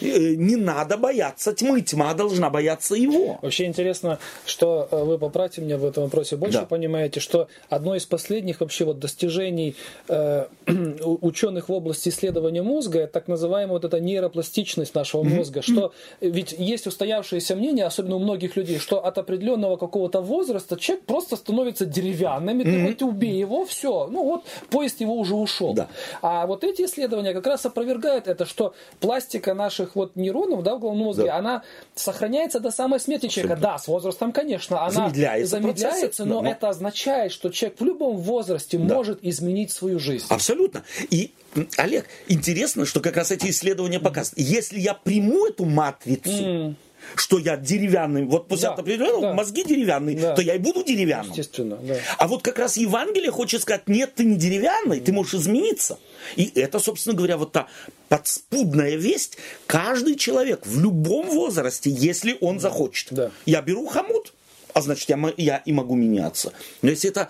э, 0.00 0.34
не 0.34 0.56
надо 0.56 0.96
бояться 0.96 1.52
тьмы, 1.52 1.80
тьма 1.80 2.14
должна 2.14 2.50
бояться 2.50 2.94
его. 2.94 3.38
Вообще 3.42 3.64
интересно, 3.66 4.18
что 4.46 4.88
э, 4.90 4.97
вы 5.04 5.18
поправьте 5.18 5.60
меня 5.60 5.78
в 5.78 5.84
этом 5.84 6.04
вопросе. 6.04 6.36
Больше 6.36 6.58
Да. 6.60 6.64
понимаете, 6.66 7.20
что 7.20 7.48
одно 7.68 7.94
из 7.94 8.04
последних 8.06 8.60
вообще 8.60 8.84
вот 8.84 8.98
достижений 8.98 9.76
э, 10.08 10.46
ученых 11.04 11.68
в 11.68 11.72
области 11.72 12.08
исследования 12.08 12.62
мозга, 12.62 13.00
это 13.00 13.12
так 13.14 13.28
называемая 13.28 13.72
вот 13.74 13.84
эта 13.84 14.00
нейропластичность 14.00 14.94
нашего 14.94 15.22
мозга, 15.22 15.62
что 15.62 15.92
ведь 16.20 16.52
есть 16.58 16.86
устоявшееся 16.86 17.56
мнение, 17.56 17.84
особенно 17.84 18.16
у 18.16 18.18
многих 18.18 18.56
людей, 18.56 18.78
что 18.78 19.04
от 19.04 19.18
определенного 19.18 19.76
какого-то 19.76 20.20
возраста 20.20 20.76
человек 20.76 21.04
просто 21.06 21.36
становится 21.36 21.84
деревянным, 21.86 22.60
и 22.60 22.64
ты 22.64 22.86
хоть 22.86 23.02
убей 23.02 23.38
его, 23.38 23.64
все, 23.64 24.06
ну 24.10 24.24
вот 24.24 24.44
поезд 24.70 25.00
его 25.00 25.14
уже 25.14 25.34
ушел. 25.34 25.74
Да. 25.74 25.88
А 26.22 26.46
вот 26.46 26.64
эти 26.64 26.82
исследования 26.82 27.32
как 27.32 27.46
раз 27.46 27.66
опровергают 27.66 28.26
это, 28.28 28.44
что 28.46 28.74
пластика 29.00 29.54
наших 29.54 29.96
вот 29.96 30.16
нейронов 30.16 30.62
да, 30.62 30.76
в 30.76 30.80
головном 30.80 31.06
мозге, 31.06 31.24
Да. 31.26 31.36
она 31.36 31.62
сохраняется 31.94 32.60
до 32.60 32.70
самой 32.70 33.00
смерти 33.00 33.28
человека. 33.28 33.58
Да, 33.60 33.78
с 33.78 33.88
возрастом, 33.88 34.32
конечно, 34.32 34.84
она 34.88 35.08
Замедляется 35.08 35.50
замедляется, 35.60 36.24
но, 36.24 36.42
но- 36.42 36.50
это 36.50 36.68
означает, 36.68 37.32
что 37.32 37.50
человек 37.50 37.80
в 37.80 37.84
любом 37.84 38.16
возрасте 38.18 38.78
может 38.78 39.18
изменить 39.22 39.70
свою 39.70 39.98
жизнь. 39.98 40.26
Абсолютно. 40.28 40.84
И, 41.10 41.32
Олег, 41.76 42.06
интересно, 42.28 42.84
что 42.86 43.00
как 43.00 43.16
раз 43.16 43.30
эти 43.30 43.50
исследования 43.50 44.00
показывают. 44.00 44.38
Если 44.48 44.78
я 44.80 44.94
приму 44.94 45.46
эту 45.46 45.64
матрицу, 45.64 46.74
что 47.14 47.38
я 47.38 47.56
деревянный, 47.56 48.24
вот 48.24 48.48
после 48.48 48.68
Да, 48.68 48.74
определенного 48.74 49.20
да. 49.22 49.32
мозги 49.34 49.62
деревянные, 49.64 50.18
Да. 50.18 50.34
то 50.34 50.42
я 50.42 50.56
и 50.56 50.58
буду 50.58 50.82
деревянным. 50.82 51.30
Естественно, 51.30 51.76
да. 51.76 51.94
А 52.18 52.26
вот 52.28 52.42
как 52.42 52.58
раз 52.58 52.76
Евангелие 52.76 53.30
хочет 53.30 53.62
сказать, 53.62 53.88
нет, 53.88 54.14
ты 54.16 54.24
не 54.24 54.36
деревянный, 54.36 55.00
ты 55.00 55.12
можешь 55.12 55.34
измениться. 55.34 55.98
И 56.36 56.50
это, 56.56 56.80
собственно 56.80 57.14
говоря, 57.16 57.36
вот 57.38 57.52
та 57.52 57.68
подспудная 58.08 58.96
весть. 58.96 59.38
Каждый 59.66 60.16
человек 60.16 60.66
в 60.66 60.80
любом 60.80 61.28
возрасте, 61.30 61.88
если 61.88 62.36
он 62.40 62.58
захочет. 62.60 63.08
Да. 63.12 63.30
Я 63.46 63.62
беру 63.62 63.86
хомут, 63.86 64.34
а 64.78 64.82
значит, 64.82 65.08
я, 65.08 65.34
я 65.36 65.56
и 65.58 65.72
могу 65.72 65.94
меняться. 65.96 66.52
Но 66.82 66.90
если 66.90 67.10
это 67.10 67.28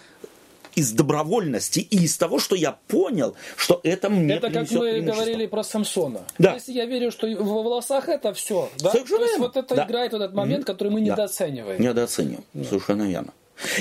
из 0.74 0.92
добровольности 0.92 1.80
и 1.80 2.04
из 2.04 2.16
того, 2.16 2.38
что 2.38 2.54
я 2.54 2.72
понял, 2.86 3.34
что 3.56 3.80
это 3.82 4.10
мне 4.10 4.34
Это 4.34 4.50
как 4.50 4.70
мы 4.70 5.00
говорили 5.00 5.46
про 5.46 5.64
Самсона. 5.64 6.20
Да. 6.38 6.54
Если 6.54 6.72
я 6.72 6.86
верю, 6.86 7.10
что 7.10 7.26
в 7.26 7.46
волосах 7.46 8.08
это 8.08 8.32
все, 8.32 8.70
да? 8.78 8.92
Совершенно 8.92 9.18
то 9.18 9.24
есть 9.24 9.38
верно. 9.38 9.46
вот 9.46 9.56
это 9.56 9.74
Да. 9.74 9.84
играет 9.86 10.12
вот 10.12 10.22
этот 10.22 10.36
момент, 10.36 10.64
который 10.64 10.92
мы 10.92 11.00
Да. 11.00 11.06
недооцениваем. 11.12 11.82
Недооцениваем. 11.82 12.44
Совершенно 12.68 13.08
верно. 13.08 13.32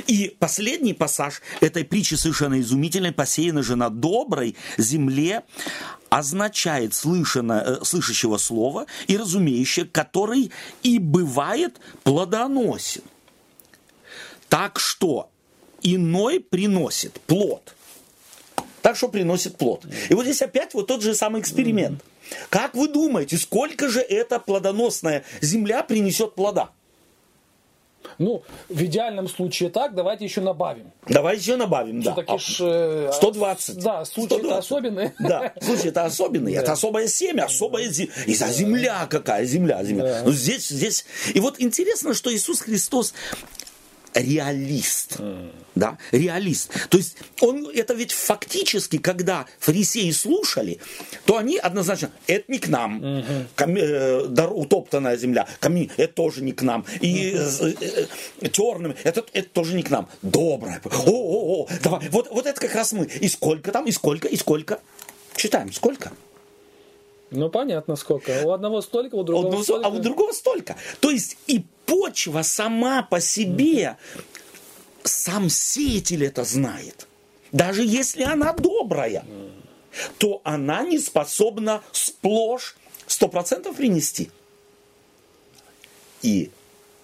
И 0.07 0.35
последний 0.39 0.93
пассаж 0.93 1.41
этой 1.61 1.83
притчи 1.83 2.15
совершенно 2.15 2.59
изумительной, 2.59 3.11
посеяна 3.11 3.61
же 3.61 3.75
на 3.75 3.89
доброй 3.91 4.55
земле, 4.79 5.43
означает 6.09 6.95
слышано, 6.95 7.63
э, 7.81 7.85
слышащего 7.85 8.37
слова 8.37 8.87
и 9.07 9.17
разумеющего, 9.17 9.85
который 9.85 10.51
и 10.81 10.97
бывает 10.97 11.75
плодоносен. 12.03 13.03
Так 14.49 14.79
что 14.79 15.29
иной 15.81 16.39
приносит 16.39 17.19
плод. 17.21 17.75
Так 18.81 18.95
что 18.95 19.09
приносит 19.09 19.57
плод. 19.57 19.85
И 20.09 20.13
вот 20.13 20.23
здесь 20.23 20.41
опять 20.41 20.73
вот 20.73 20.87
тот 20.87 21.01
же 21.01 21.13
самый 21.13 21.41
эксперимент. 21.41 22.03
Как 22.49 22.75
вы 22.75 22.87
думаете, 22.87 23.37
сколько 23.37 23.89
же 23.89 24.01
эта 24.01 24.39
плодоносная 24.39 25.23
земля 25.41 25.83
принесет 25.83 26.35
плода? 26.35 26.69
Ну, 28.19 28.43
в 28.69 28.81
идеальном 28.83 29.27
случае 29.27 29.69
так, 29.69 29.93
давайте 29.93 30.25
еще 30.25 30.41
добавим. 30.41 30.91
Давай 31.07 31.37
еще 31.37 31.57
добавим, 31.57 32.01
да. 32.01 32.13
Все-таки 32.13 32.37
ж... 32.37 32.57
э, 32.61 33.11
120. 33.13 33.77
Да, 33.83 34.05
случаи 34.05 34.35
120. 34.35 34.59
особенные. 34.59 35.13
Да, 35.19 35.53
слушай, 35.61 35.87
это 35.87 36.05
особенный, 36.05 36.53
это 36.53 36.71
особое 36.71 37.07
семя, 37.07 37.45
особая 37.45 37.89
земля. 37.89 38.13
И 38.25 38.33
за 38.33 38.47
земля 38.47 39.07
какая, 39.09 39.45
земля, 39.45 39.83
земля. 39.83 40.03
Да. 40.03 40.21
Ну, 40.25 40.31
здесь, 40.31 40.67
здесь. 40.67 41.05
И 41.33 41.39
вот 41.39 41.59
интересно, 41.59 42.13
что 42.13 42.33
Иисус 42.33 42.61
Христос 42.61 43.13
реалист. 44.13 45.17
Да, 45.75 45.97
реалист. 46.11 46.71
То 46.89 46.97
есть 46.97 47.17
он 47.41 47.69
это 47.69 47.93
ведь 47.93 48.11
фактически, 48.11 48.97
когда 48.97 49.45
фарисеи 49.59 50.09
слушали, 50.11 50.79
то 51.25 51.37
они 51.37 51.57
однозначно, 51.57 52.11
это 52.25 52.51
не 52.51 52.57
к 52.59 52.67
нам. 52.67 53.23
Кам- 53.55 53.77
э, 53.77 54.25
дар- 54.27 54.51
утоптанная 54.53 55.17
земля, 55.17 55.47
камни, 55.59 55.91
это 55.97 56.13
тоже 56.13 56.41
не 56.43 56.51
к 56.51 56.63
нам. 56.63 56.85
И 57.01 57.31
э, 57.35 57.73
э, 58.41 58.49
черным, 58.49 58.95
это, 59.03 59.23
это 59.33 59.49
тоже 59.49 59.75
не 59.75 59.83
к 59.83 59.89
нам. 59.91 60.09
Доброе. 60.23 60.81
О, 60.85 61.11
о, 61.11 61.63
о, 61.63 61.67
давай. 61.83 62.09
Вот, 62.09 62.29
вот 62.31 62.45
это 62.47 62.59
как 62.59 62.73
раз 62.73 62.91
мы. 62.93 63.05
И 63.05 63.27
сколько 63.27 63.71
там, 63.71 63.85
и 63.85 63.91
сколько, 63.91 64.27
и 64.27 64.35
сколько. 64.35 64.79
Читаем, 65.35 65.71
сколько? 65.71 66.11
Ну, 67.29 67.49
понятно, 67.49 67.95
сколько. 67.97 68.31
У 68.45 68.51
одного 68.51 68.81
столько, 68.81 69.15
у 69.15 69.19
У 69.19 69.23
другого 69.23 69.47
одного 69.47 69.63
столько. 69.63 69.85
а 69.87 69.89
у 69.89 69.99
другого 69.99 70.31
столько. 70.31 70.75
То 71.01 71.11
есть 71.11 71.37
и 71.47 71.65
почва 71.87 72.43
сама 72.43 73.01
по 73.01 73.19
себе, 73.19 73.97
сам 75.03 75.49
сеятель 75.49 76.25
это 76.25 76.43
знает. 76.43 77.07
Даже 77.51 77.83
если 77.83 78.23
она 78.23 78.53
добрая, 78.53 79.25
то 80.19 80.41
она 80.43 80.83
не 80.83 80.99
способна 80.99 81.81
сплошь 81.91 82.75
100% 83.07 83.73
принести. 83.75 84.29
И 86.21 86.51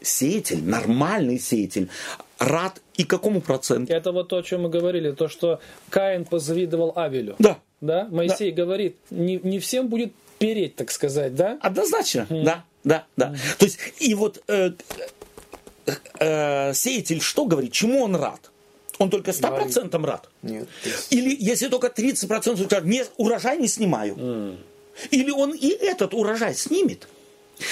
сеятель, 0.02 0.64
нормальный 0.64 1.40
сеятель, 1.40 1.90
рад 2.38 2.82
и 2.96 3.06
какому 3.06 3.42
проценту? 3.42 3.92
Это 3.92 4.12
вот 4.12 4.28
то, 4.28 4.38
о 4.38 4.44
чем 4.44 4.64
мы 4.64 4.70
говорили, 4.70 5.12
то, 5.12 5.28
что 5.30 5.60
Каин 5.90 6.26
позавидовал 6.26 6.94
Авелю. 6.96 7.36
Да, 7.40 7.60
Да? 7.80 8.08
Моисей 8.12 8.52
говорит, 8.52 8.98
не, 9.10 9.38
не 9.38 9.60
всем 9.60 9.88
будет 9.88 10.14
переть, 10.40 10.76
так 10.76 10.92
сказать, 10.92 11.36
да? 11.36 11.58
Однозначно, 11.62 12.28
да, 12.30 12.66
да, 12.84 13.06
да. 13.16 13.34
То 13.58 13.66
есть, 13.66 13.80
и 14.00 14.14
вот 14.16 14.44
э, 14.48 14.72
э, 16.20 16.74
сеятель 16.74 17.22
что 17.22 17.46
говорит, 17.46 17.72
чему 17.72 18.04
он 18.04 18.16
рад? 18.16 18.52
Он 19.00 19.10
только 19.10 19.32
100% 19.32 20.06
рад? 20.06 20.30
Нет. 20.42 20.68
Или 21.10 21.36
если 21.40 21.68
только 21.68 21.88
30% 21.88 22.66
скажет, 22.66 23.12
урожай 23.18 23.58
не 23.58 23.68
снимаю. 23.68 24.58
Или 25.12 25.32
он 25.32 25.54
и 25.54 25.70
этот 25.70 26.14
урожай 26.14 26.56
снимет. 26.56 27.08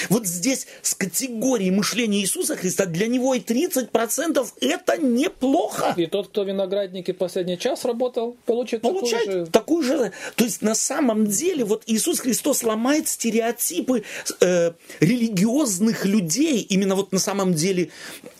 Вот 0.08 0.26
здесь 0.26 0.66
с 0.82 0.94
категорией 0.94 1.70
мышления 1.70 2.20
Иисуса 2.20 2.56
Христа 2.56 2.86
для 2.86 3.06
него 3.06 3.34
и 3.34 3.40
30% 3.40 4.46
это 4.60 4.98
неплохо. 4.98 5.94
И 5.96 6.06
тот, 6.06 6.28
кто 6.28 6.44
в 6.44 6.48
винограднике 6.48 7.12
последний 7.12 7.58
час 7.58 7.84
работал, 7.84 8.36
получит, 8.46 8.82
получает 8.82 9.50
такую 9.50 9.82
же... 9.82 9.96
такую 9.96 10.08
же... 10.08 10.12
То 10.36 10.44
есть 10.44 10.62
на 10.62 10.74
самом 10.74 11.26
деле 11.26 11.64
вот 11.64 11.82
Иисус 11.86 12.20
Христос 12.20 12.62
ломает 12.62 13.08
стереотипы 13.08 14.04
э, 14.40 14.72
религиозных 15.00 16.04
людей, 16.04 16.60
именно 16.60 16.94
вот 16.94 17.12
на 17.12 17.18
самом 17.18 17.54
деле 17.54 17.90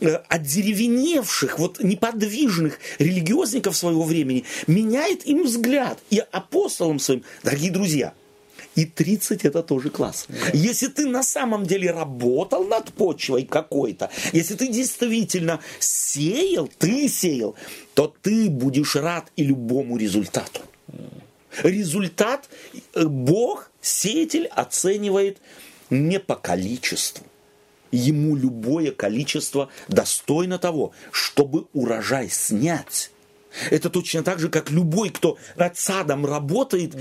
э, 0.01 0.17
одеревеневших, 0.29 1.59
вот 1.59 1.83
неподвижных 1.83 2.79
религиозников 2.99 3.77
своего 3.77 4.03
времени, 4.03 4.45
меняет 4.67 5.27
им 5.27 5.45
взгляд. 5.45 5.99
И 6.11 6.23
апостолам 6.31 6.99
своим, 6.99 7.25
дорогие 7.43 7.71
друзья, 7.71 8.15
и 8.75 8.85
30 8.87 9.45
это 9.45 9.63
тоже 9.63 9.91
класс. 9.91 10.27
Если 10.53 10.89
ты 10.89 11.07
на 11.07 11.23
самом 11.23 11.67
деле 11.67 11.91
работал 11.91 12.65
над 12.65 12.93
почвой 12.93 13.45
какой-то, 13.45 14.11
если 14.33 14.55
ты 14.55 14.69
действительно 14.69 15.61
сеял, 15.79 16.69
ты 16.79 17.09
сеял, 17.09 17.55
то 17.95 18.15
ты 18.23 18.49
будешь 18.49 18.97
рад 18.97 19.31
и 19.37 19.45
любому 19.45 19.97
результату. 19.97 20.63
Результат 21.63 22.49
э, 22.95 23.05
Бог, 23.05 23.71
сеятель, 23.83 24.47
оценивает 24.47 25.39
не 25.91 26.19
по 26.19 26.35
количеству. 26.35 27.27
Ему 27.91 28.37
любое 28.37 28.91
количество 28.91 29.69
достойно 29.89 30.59
того, 30.59 30.93
чтобы 31.11 31.67
урожай 31.75 32.31
снять. 32.31 33.12
Это 33.71 33.91
точно 33.91 34.23
так 34.23 34.39
же, 34.39 34.49
как 34.49 34.71
любой, 34.71 35.11
кто 35.11 35.37
над 35.57 35.77
садом 35.79 36.25
работает, 36.27 36.95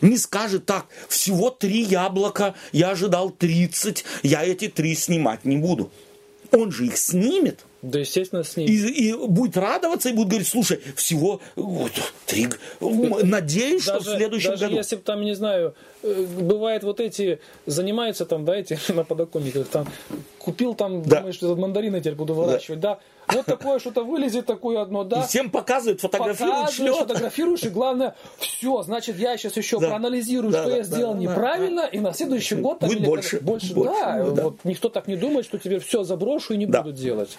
не 0.00 0.16
скажет 0.18 0.66
так, 0.66 0.86
всего 1.08 1.50
три 1.50 1.82
яблока, 1.82 2.54
я 2.72 2.90
ожидал 2.90 3.30
30, 3.30 4.04
я 4.22 4.44
эти 4.44 4.68
три 4.68 4.94
снимать 4.94 5.44
не 5.44 5.56
буду. 5.56 5.90
Он 6.50 6.70
же 6.70 6.84
их 6.84 6.98
снимет, 6.98 7.60
Да, 7.80 7.98
естественно, 8.00 8.44
с 8.44 8.58
ним. 8.58 8.68
и, 8.68 8.72
и 8.74 9.12
будет 9.14 9.56
радоваться, 9.56 10.10
и 10.10 10.12
будет 10.12 10.28
говорить, 10.28 10.46
слушай, 10.48 10.80
всего 10.96 11.40
вот, 11.56 11.92
три, 12.26 12.46
надеюсь, 12.80 13.82
что 13.84 14.00
в 14.00 14.04
следующем 14.04 14.50
даже 14.50 14.64
году. 14.64 14.76
если 14.76 14.96
бы 14.96 15.02
там, 15.02 15.22
не 15.22 15.34
знаю, 15.34 15.74
э, 16.02 16.26
бывает 16.40 16.84
вот 16.84 17.00
эти, 17.00 17.40
занимаются 17.64 18.26
там, 18.26 18.44
да, 18.44 18.54
эти 18.56 18.78
на 18.92 19.02
подоконниках, 19.04 19.66
там, 19.68 19.88
купил 20.38 20.74
там, 20.74 21.02
Да. 21.04 21.18
думаешь, 21.20 21.36
что 21.36 21.56
мандарины 21.56 22.00
теперь 22.00 22.16
буду 22.16 22.34
выращивать, 22.34 22.80
да. 22.80 22.98
Вот 23.32 23.46
такое 23.46 23.78
что-то 23.78 24.02
вылезет, 24.04 24.46
такое 24.46 24.80
одно, 24.82 25.04
да. 25.04 25.22
И 25.22 25.26
всем 25.26 25.50
показывает, 25.50 26.00
фотографирует, 26.00 26.54
Показываешь, 26.66 26.74
шлет. 26.94 27.08
фотографируешь, 27.08 27.62
и 27.64 27.68
главное, 27.68 28.14
все, 28.38 28.82
значит, 28.82 29.18
я 29.18 29.36
сейчас 29.36 29.56
еще 29.56 29.78
Да. 29.80 29.88
проанализирую, 29.88 30.52
Да, 30.52 30.60
что 30.62 30.70
да, 30.70 30.76
я 30.76 30.82
да, 30.82 30.88
сделал 30.88 31.14
да, 31.14 31.20
неправильно, 31.20 31.80
и 31.90 31.98
на 32.00 32.12
следующий 32.12 32.54
год 32.56 32.78
там 32.80 32.88
Будет 32.88 32.98
или 33.00 33.06
больше, 33.06 33.40
больше, 33.40 33.74
больше, 33.74 33.92
да, 33.92 34.30
да. 34.30 34.42
вот 34.44 34.56
никто 34.64 34.88
так 34.88 35.06
не 35.08 35.16
думает, 35.16 35.44
что 35.46 35.58
теперь 35.58 35.80
все 35.80 36.04
заброшу 36.04 36.54
и 36.54 36.56
не 36.56 36.66
Да. 36.66 36.82
буду 36.82 36.94
делать. 36.96 37.36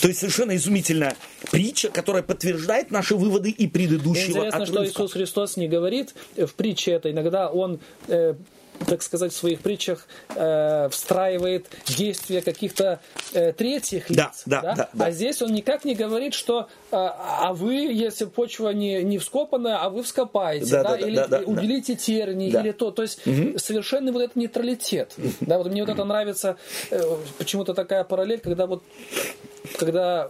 То 0.00 0.08
есть 0.08 0.20
совершенно 0.20 0.54
изумительная 0.56 1.16
притча, 1.50 1.90
которая 1.90 2.22
подтверждает 2.22 2.90
наши 2.90 3.14
выводы 3.16 3.50
и 3.50 3.66
предыдущего 3.66 4.38
Интересно, 4.38 4.66
что 4.66 4.74
отрывка. 4.80 5.00
Иисус 5.00 5.12
Христос 5.12 5.56
не 5.56 5.68
говорит 5.68 6.14
в 6.36 6.54
притче 6.54 6.92
это. 6.92 7.10
Иногда 7.10 7.48
Он, 7.50 7.80
э, 8.08 8.34
так 8.86 9.02
сказать, 9.02 9.32
в 9.32 9.36
своих 9.36 9.60
притчах 9.60 10.06
э, 10.34 10.88
встраивает 10.90 11.66
действия 11.86 12.42
каких-то 12.42 13.00
э, 13.32 13.52
третьих 13.52 14.10
лиц. 14.10 14.16
Да, 14.16 14.32
да, 14.46 14.74
да, 14.74 14.88
да. 14.92 15.04
А 15.06 15.10
здесь 15.10 15.40
Он 15.42 15.52
никак 15.52 15.84
не 15.84 15.94
говорит, 15.94 16.34
что 16.34 16.68
э, 16.90 16.96
а 16.96 17.52
вы, 17.52 17.74
если 17.74 18.24
почва 18.26 18.70
не, 18.70 19.02
не 19.02 19.18
вскопанная, 19.18 19.78
а 19.78 19.90
вы 19.90 20.02
вскопаете. 20.02 20.70
Да, 20.70 20.82
Да, 20.82 20.90
да, 20.90 20.96
да, 20.98 21.06
или 21.06 21.16
да, 21.16 21.26
да, 21.28 21.38
да. 21.40 21.44
уделите 21.44 21.94
терни, 21.96 22.50
Да. 22.50 22.60
или 22.60 22.72
то. 22.72 22.90
То 22.90 23.02
есть 23.02 23.20
совершенный 23.56 24.12
вот 24.12 24.22
этот 24.22 24.36
нейтралитет. 24.36 25.14
Да, 25.40 25.58
вот 25.58 25.68
мне 25.68 25.82
вот 25.84 25.92
это 25.92 26.04
нравится, 26.04 26.56
э, 26.90 27.00
почему-то 27.38 27.74
такая 27.74 28.04
параллель, 28.04 28.40
когда 28.40 28.66
вот 28.66 28.82
когда 29.78 30.28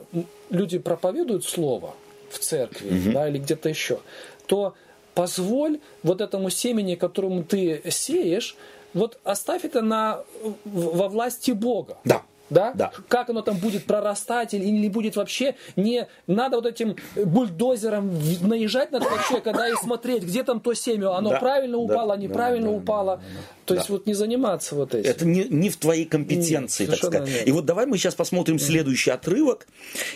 люди 0.51 0.79
проповедуют 0.79 1.45
слово 1.45 1.95
в 2.31 2.39
церкви 2.39 3.13
да, 3.13 3.29
или 3.29 3.39
где-то 3.39 3.69
еще, 3.69 4.01
то 4.47 4.75
позволь 5.15 5.81
вот 6.03 6.21
этому 6.21 6.51
семени, 6.51 6.95
которому 6.95 7.45
ты 7.45 7.83
сеешь, 7.91 8.57
вот 8.93 9.19
оставь 9.25 9.65
это 9.65 9.83
на, 9.83 10.21
во 10.65 11.09
власти 11.09 11.51
Бога. 11.51 11.99
Да. 12.05 12.23
Да? 12.51 12.73
Да. 12.75 12.93
Как 13.09 13.31
оно 13.31 13.43
там 13.43 13.57
будет 13.57 13.85
прорастать 13.85 14.55
или 14.55 14.65
не 14.65 14.89
будет 14.89 15.17
вообще. 15.17 15.55
Не 15.77 16.07
надо 16.27 16.57
вот 16.57 16.67
этим 16.67 16.97
бульдозером 17.17 18.11
наезжать 18.43 18.93
на 18.93 18.97
этого 18.97 19.19
человека, 19.27 19.53
да, 19.53 19.69
и 19.69 19.75
смотреть, 19.75 20.23
где 20.25 20.43
там 20.45 20.61
то 20.61 20.75
семя, 20.75 21.17
оно 21.17 21.31
Да. 21.31 21.39
правильно 21.41 21.77
Да. 21.77 21.83
упало, 21.83 22.17
неправильно 22.17 22.67
Да, 22.69 22.73
да, 22.73 22.79
упало. 22.79 23.23
То 23.65 23.75
есть 23.75 23.89
Да. 23.89 23.95
вот 23.95 24.07
не 24.07 24.13
заниматься 24.15 24.75
вот 24.75 24.95
этим. 24.95 25.09
Это 25.11 25.25
не, 25.25 25.45
не 25.45 25.71
в 25.71 25.77
твоей 25.79 26.05
компетенции, 26.05 26.85
Нет, 26.85 27.01
так 27.01 27.11
сказать. 27.11 27.29
нет. 27.29 27.49
И 27.49 27.53
вот 27.53 27.65
давай 27.65 27.87
мы 27.87 27.97
сейчас 27.97 28.15
посмотрим 28.15 28.59
следующий 28.59 29.11
отрывок. 29.11 29.67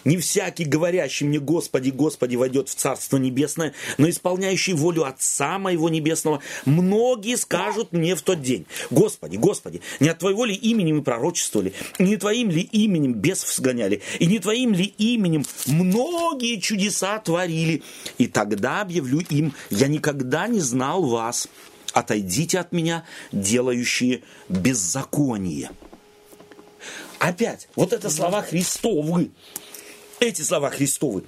«Не 0.05 0.19
всякий, 0.19 0.65
говорящий 0.65 1.27
мне, 1.27 1.39
Господи, 1.41 1.91
Господи, 1.91 2.37
войдет 2.37 2.69
в 2.69 2.75
Царство 2.75 3.17
Небесное, 3.17 3.73
но 3.97 4.09
исполняющий 4.09 4.75
волю 4.75 5.05
Отца 5.05 5.59
моего 5.59 5.89
Небесного, 5.89 6.41
многие 6.67 7.37
скажут 7.37 7.93
мне 7.93 8.15
в 8.15 8.23
тот 8.23 8.43
день, 8.43 8.67
Господи, 8.91 9.37
Господи, 9.37 9.81
не 10.01 10.09
от 10.11 10.19
Твоего 10.19 10.45
ли 10.45 10.55
имени 10.55 10.93
мы 10.93 11.03
пророчествовали, 11.03 11.73
не 11.99 12.17
Твоим 12.19 12.51
ли 12.51 12.61
именем 12.61 13.15
бесов 13.15 13.53
сгоняли, 13.53 14.03
и 14.19 14.27
не 14.27 14.39
Твоим 14.39 14.75
ли 14.75 14.85
именем 14.85 15.45
многие 15.67 16.61
чудеса 16.61 17.19
творили, 17.19 17.83
и 18.19 18.27
тогда 18.27 18.83
объявлю 18.83 19.21
им, 19.31 19.55
я 19.71 19.89
никогда 19.89 20.47
не 20.47 20.61
знал 20.61 21.03
вас, 21.03 21.49
отойдите 21.93 22.59
от 22.59 22.73
меня, 22.73 23.05
делающие 23.33 24.23
беззаконие. 24.49 25.71
Опять, 27.19 27.69
вот 27.75 27.93
это 27.93 28.11
слова 28.11 28.43
Христовы. 28.43 29.31
Эти 30.21 30.43
слова 30.43 30.71
Христовы. 30.71 31.25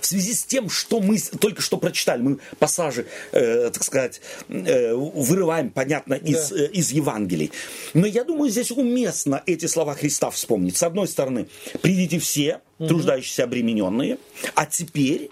В 0.00 0.06
связи 0.06 0.34
с 0.34 0.44
тем, 0.44 0.68
что 0.70 1.00
мы 1.00 1.18
только 1.40 1.62
что 1.62 1.76
прочитали, 1.76 2.22
мы 2.22 2.38
пассажи, 2.58 3.06
э, 3.32 3.70
так 3.72 3.82
сказать, 3.82 4.20
э, 4.48 4.94
вырываем, 4.94 5.70
понятно, 5.70 6.14
из, 6.14 6.50
Да. 6.50 6.56
э, 6.56 6.68
из 6.68 6.90
Евангелий. 6.92 7.52
Но 7.94 8.06
я 8.06 8.24
думаю, 8.24 8.50
здесь 8.50 8.70
уместно 8.70 9.42
эти 9.46 9.66
слова 9.66 9.94
Христа 9.94 10.30
вспомнить. 10.30 10.76
С 10.76 10.82
одной 10.82 11.08
стороны, 11.08 11.48
придите 11.80 12.18
все, 12.18 12.60
труждающиеся 12.78 13.44
обремененные, 13.44 14.18
а 14.54 14.66
теперь 14.66 15.30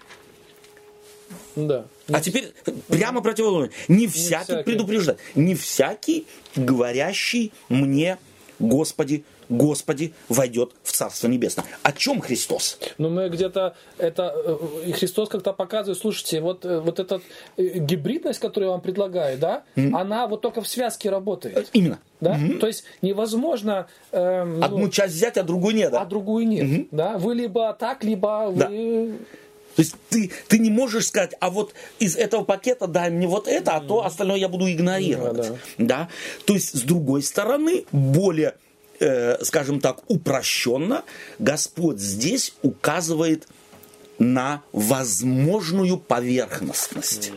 Да. 1.55 1.85
а 2.07 2.21
теперь 2.21 2.53
прямо 2.87 3.21
противоположно. 3.21 3.71
Не 3.87 4.07
всякий, 4.07 4.43
всякий. 4.45 4.63
предупреждает. 4.63 5.19
Не 5.35 5.55
всякий, 5.55 6.25
говорящий 6.55 7.51
мне, 7.69 8.17
Господи, 8.59 9.23
Господи, 9.51 10.13
войдет 10.29 10.71
в 10.81 10.91
Царство 10.91 11.27
Небесное. 11.27 11.65
О 11.83 11.91
чем 11.91 12.21
Христос? 12.21 12.79
Но 12.97 13.09
мы 13.09 13.29
где-то 13.29 13.75
это 13.97 14.33
э, 14.45 14.87
и 14.87 14.91
Христос 14.93 15.29
как-то 15.29 15.53
показывает, 15.53 15.99
слушайте, 15.99 16.39
вот 16.41 16.65
э, 16.65 16.79
вот 16.79 16.99
эта 16.99 17.21
э, 17.57 17.79
гибридность, 17.79 18.39
которую 18.39 18.69
я 18.69 18.71
вам 18.71 18.81
предлагаю, 18.81 19.37
да, 19.37 19.63
она 19.75 20.27
вот 20.27 20.41
только 20.41 20.61
в 20.61 20.67
связке 20.67 21.09
работает, 21.09 21.69
Именно. 21.73 21.99
да. 22.21 22.39
То 22.59 22.67
есть 22.67 22.85
невозможно 23.01 23.87
эм, 24.11 24.59
ну, 24.59 24.65
Одну 24.65 24.89
часть 24.89 25.15
взять, 25.15 25.37
а 25.37 25.43
другую 25.43 25.75
нет. 25.75 25.91
да? 25.91 26.01
а 26.01 26.05
другую 26.05 26.47
нет, 26.47 26.87
да. 26.91 27.17
Вы 27.17 27.35
либо 27.35 27.73
так, 27.73 28.03
либо 28.03 28.51
Да. 28.55 28.69
вы 28.69 29.17
То 29.75 29.81
есть 29.81 29.95
ты, 30.09 30.31
ты 30.47 30.59
не 30.59 30.69
можешь 30.69 31.07
сказать, 31.07 31.33
а 31.39 31.49
вот 31.49 31.73
из 31.99 32.15
этого 32.15 32.43
пакета 32.43 32.87
дай 32.87 33.09
мне 33.09 33.27
вот 33.27 33.47
это, 33.47 33.75
а 33.75 33.81
то 33.81 34.05
остальное 34.05 34.37
я 34.37 34.47
буду 34.47 34.69
игнорировать. 34.71 35.37
Да, 35.37 35.55
Да, 35.77 36.09
То 36.45 36.53
есть, 36.53 36.77
с 36.77 36.81
другой 36.81 37.21
стороны, 37.23 37.85
более, 37.91 38.55
э, 39.01 39.43
скажем 39.43 39.81
так, 39.81 39.99
упрощенно, 40.07 41.03
Господь 41.39 41.99
здесь 41.99 42.53
указывает 42.61 43.47
на 44.19 44.61
возможную 44.71 45.97
поверхностность. 45.97 47.31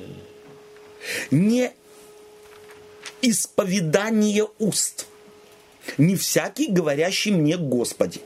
Не 1.31 1.73
исповедание 3.23 4.47
уст. 4.59 5.07
Не 5.99 6.17
всякий, 6.17 6.69
говорящий 6.69 7.31
мне 7.33 7.57
Господи, 7.57 8.21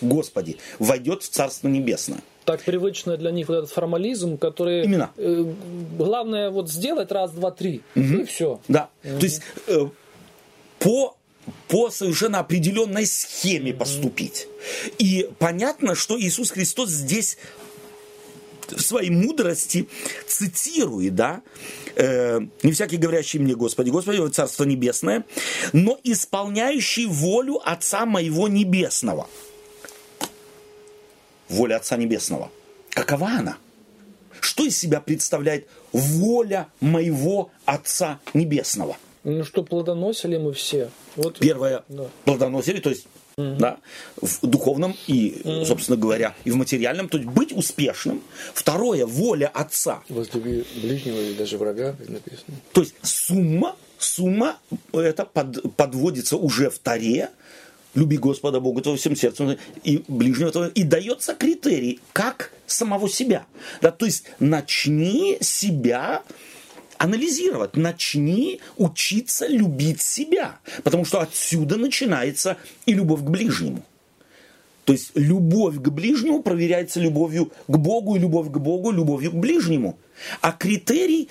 Господи, 0.00 0.58
войдет 0.78 1.22
в 1.22 1.28
Царство 1.28 1.68
Небесное. 1.68 2.20
так 2.44 2.62
привычно 2.62 3.16
для 3.16 3.30
них 3.30 3.48
вот 3.48 3.54
этот 3.54 3.70
формализм, 3.70 4.36
который 4.36 4.84
Именно. 4.84 5.10
э, 5.16 5.44
главное 5.96 6.50
вот 6.50 6.70
сделать 6.70 7.10
раз, 7.12 7.30
два, 7.32 7.50
три 7.50 7.82
и 7.94 8.24
все. 8.24 8.60
Да. 8.68 8.90
То 9.02 9.26
есть 9.26 9.42
э, 9.66 9.86
по 10.78 11.16
по 11.68 11.90
совершенно 11.90 12.40
определенной 12.40 13.06
схеме 13.06 13.72
поступить. 13.72 14.48
И 14.98 15.28
понятно, 15.38 15.94
что 15.94 16.18
Иисус 16.20 16.50
Христос 16.50 16.90
здесь 16.90 17.36
в 18.68 18.80
своей 18.80 19.10
мудрости 19.10 19.88
цитирует, 20.26 21.14
да, 21.14 21.42
э, 21.96 22.40
не 22.62 22.72
всякий 22.72 22.96
говорящий 22.96 23.38
мне, 23.38 23.54
Господи, 23.54 23.90
Господи, 23.90 24.18
вот 24.18 24.34
Царство 24.34 24.64
Небесное, 24.64 25.24
но 25.72 25.98
исполняющий 26.02 27.06
волю 27.06 27.60
Отца 27.64 28.06
моего 28.06 28.48
Небесного. 28.48 29.28
Воля 31.48 31.76
Отца 31.76 31.96
Небесного. 31.96 32.50
Какова 32.90 33.28
она? 33.28 33.58
Что 34.40 34.64
из 34.64 34.78
себя 34.78 35.00
представляет 35.00 35.68
воля 35.92 36.68
моего 36.80 37.50
Отца 37.64 38.20
Небесного? 38.32 38.96
Ну 39.24 39.44
что 39.44 39.62
плодоносили 39.62 40.36
мы 40.36 40.52
все. 40.52 40.90
Вот 41.16 41.38
Первое 41.38 41.82
Да. 41.88 42.06
плодоносили, 42.24 42.80
то 42.80 42.90
есть 42.90 43.06
да, 43.36 43.78
в 44.20 44.46
духовном 44.46 44.94
и, 45.08 45.40
собственно 45.66 45.96
говоря, 45.96 46.36
и 46.44 46.50
в 46.52 46.56
материальном, 46.56 47.08
то 47.08 47.18
есть 47.18 47.28
быть 47.28 47.50
успешным. 47.52 48.22
Второе, 48.52 49.06
воля 49.06 49.50
Отца. 49.52 50.02
Возлюби 50.08 50.64
ближнего 50.80 51.18
или 51.20 51.34
даже 51.34 51.58
врага, 51.58 51.92
как 51.98 52.08
написано. 52.08 52.56
То 52.72 52.82
есть 52.82 52.94
сумма, 53.02 53.74
сумма 53.98 54.58
это 54.92 55.24
под- 55.24 55.74
подводится 55.74 56.36
уже 56.36 56.70
в 56.70 56.78
Таре, 56.78 57.30
люби 57.94 58.18
Господа 58.18 58.60
Бога 58.60 58.82
твоего 58.82 58.98
всем 58.98 59.16
сердцем 59.16 59.56
и 59.82 60.04
ближнего 60.06 60.52
твоего, 60.52 60.70
и 60.72 60.84
дается 60.84 61.34
критерий, 61.34 61.98
как 62.12 62.52
самого 62.66 63.08
себя. 63.08 63.46
Да, 63.80 63.90
то 63.90 64.04
есть 64.06 64.26
начни 64.38 65.38
себя 65.40 66.22
анализировать, 66.98 67.76
начни 67.76 68.60
учиться 68.76 69.46
любить 69.46 70.00
себя, 70.00 70.58
потому 70.82 71.04
что 71.04 71.20
отсюда 71.20 71.76
начинается 71.76 72.56
и 72.86 72.92
любовь 72.92 73.20
к 73.20 73.30
ближнему. 73.30 73.84
То 74.84 74.92
есть 74.92 75.12
любовь 75.14 75.76
к 75.76 75.88
ближнему 75.88 76.42
проверяется 76.42 77.00
любовью 77.00 77.50
к 77.66 77.76
Богу, 77.76 78.16
и 78.16 78.18
любовь 78.18 78.50
к 78.50 78.58
Богу 78.58 78.90
любовью 78.90 79.30
к 79.32 79.34
ближнему. 79.34 79.98
А 80.40 80.52
критерий 80.52 81.28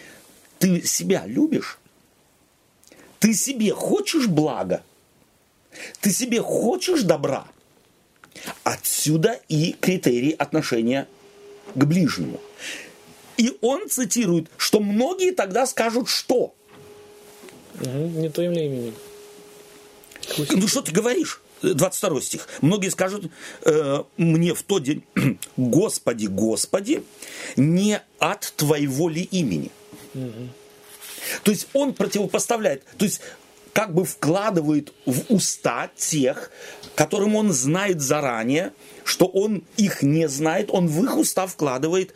ты 0.58 0.82
себя 0.82 1.24
любишь? 1.26 1.78
Ты 3.20 3.34
себе 3.34 3.72
хочешь 3.72 4.28
блага? 4.28 4.84
Ты 6.02 6.12
себе 6.12 6.42
хочешь 6.42 7.04
добра? 7.04 7.46
Отсюда 8.64 9.40
и 9.48 9.74
критерий 9.74 10.32
отношения 10.32 11.08
к 11.76 11.86
ближнему. 11.86 12.40
И 13.38 13.58
он 13.62 13.90
цитирует, 13.90 14.48
что 14.58 14.80
многие 14.80 15.32
тогда 15.32 15.66
скажут, 15.66 16.10
что? 16.10 16.54
Мгм, 17.76 18.22
не 18.22 18.30
твоим 18.30 18.52
ли 18.52 18.66
именем. 18.66 18.96
Ну 20.52 20.68
что 20.68 20.82
ты 20.82 20.92
говоришь? 20.92 21.42
22 21.62 22.22
стих. 22.22 22.48
Многие 22.62 22.90
скажут 22.90 23.32
э, 23.64 24.04
мне 24.18 24.54
в 24.54 24.64
тот 24.64 24.84
день, 24.84 25.04
Господи, 25.58 26.26
Господи, 26.26 27.04
не 27.56 28.02
от 28.20 28.54
Твоего 28.58 29.10
ли 29.10 29.22
имени? 29.22 29.72
То 31.44 31.52
есть 31.52 31.68
он 31.74 31.94
противопоставляет, 31.94 32.84
то 32.98 33.06
есть 33.06 33.22
как 33.72 33.94
бы 33.94 34.06
вкладывает 34.06 34.94
в 35.06 35.34
уста 35.34 35.90
тех, 35.96 36.52
которым 36.96 37.36
он 37.36 37.52
знает 37.52 38.02
заранее, 38.02 38.74
что 39.04 39.26
он 39.26 39.64
их 39.78 40.04
не 40.04 40.28
знает, 40.28 40.70
он 40.70 40.88
в 40.88 41.04
их 41.04 41.18
уста 41.18 41.48
вкладывает 41.48 42.14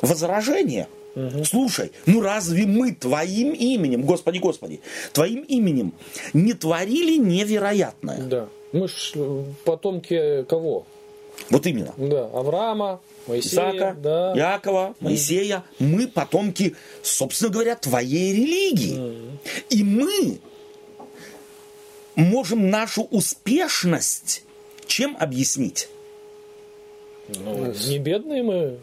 возражение. 0.00 0.88
Слушай, 1.44 1.90
ну 2.06 2.20
разве 2.20 2.66
мы 2.66 2.92
твоим 2.92 3.52
именем, 3.52 4.02
Господи, 4.02 4.38
Господи, 4.38 4.80
твоим 5.12 5.42
именем 5.42 5.92
не 6.32 6.52
творили 6.52 7.16
невероятное? 7.16 8.22
Да. 8.22 8.48
Мы 8.72 8.86
ж 8.86 9.12
э, 9.16 9.44
потомки 9.64 10.44
кого? 10.44 10.86
Вот 11.48 11.66
именно. 11.66 11.92
Да, 11.96 12.26
Авраама, 12.26 13.00
Моисея, 13.26 13.72
Исаака, 13.72 13.96
да. 14.00 14.32
Якова, 14.36 14.94
Моисея, 15.00 15.64
мы 15.80 16.06
потомки, 16.06 16.76
собственно 17.02 17.50
говоря, 17.50 17.74
твоей 17.74 18.32
религии. 18.32 19.40
И 19.70 19.82
мы 19.82 20.38
можем 22.14 22.70
нашу 22.70 23.02
успешность 23.10 24.44
чем 24.86 25.16
объяснить? 25.18 25.88
Ну, 27.28 27.72
не 27.88 27.98
бедные 27.98 28.42
мы. 28.42 28.78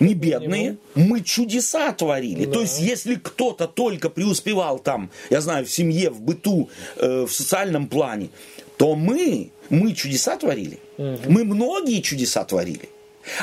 Не 0.00 0.14
бедные, 0.14 0.76
мы 0.94 1.20
чудеса 1.20 1.92
творили. 1.92 2.46
То 2.46 2.60
есть, 2.60 2.80
если 2.80 3.14
кто-то 3.14 3.68
только 3.68 4.10
преуспевал 4.10 4.78
там, 4.78 5.10
я 5.30 5.40
знаю, 5.40 5.64
в 5.64 5.70
семье, 5.70 6.10
в 6.10 6.20
быту, 6.20 6.68
э, 6.96 7.26
в 7.26 7.32
социальном 7.32 7.86
плане, 7.88 8.30
то 8.76 8.96
мы, 8.96 9.50
мы 9.70 9.92
чудеса 9.94 10.36
творили. 10.36 10.80
Мы 10.98 11.44
многие 11.44 12.00
чудеса 12.00 12.44
творили. 12.44 12.88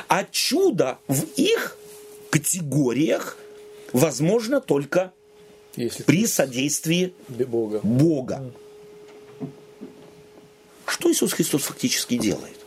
А 0.07 0.25
чудо 0.25 0.99
в 1.07 1.23
их 1.37 1.77
категориях 2.29 3.37
возможно 3.93 4.61
только 4.61 5.11
Если 5.75 6.03
при 6.03 6.27
содействии 6.27 7.13
Бога. 7.27 7.79
Бога. 7.83 8.51
Что 10.85 11.11
Иисус 11.11 11.33
Христос 11.33 11.63
фактически 11.63 12.17
делает? 12.17 12.57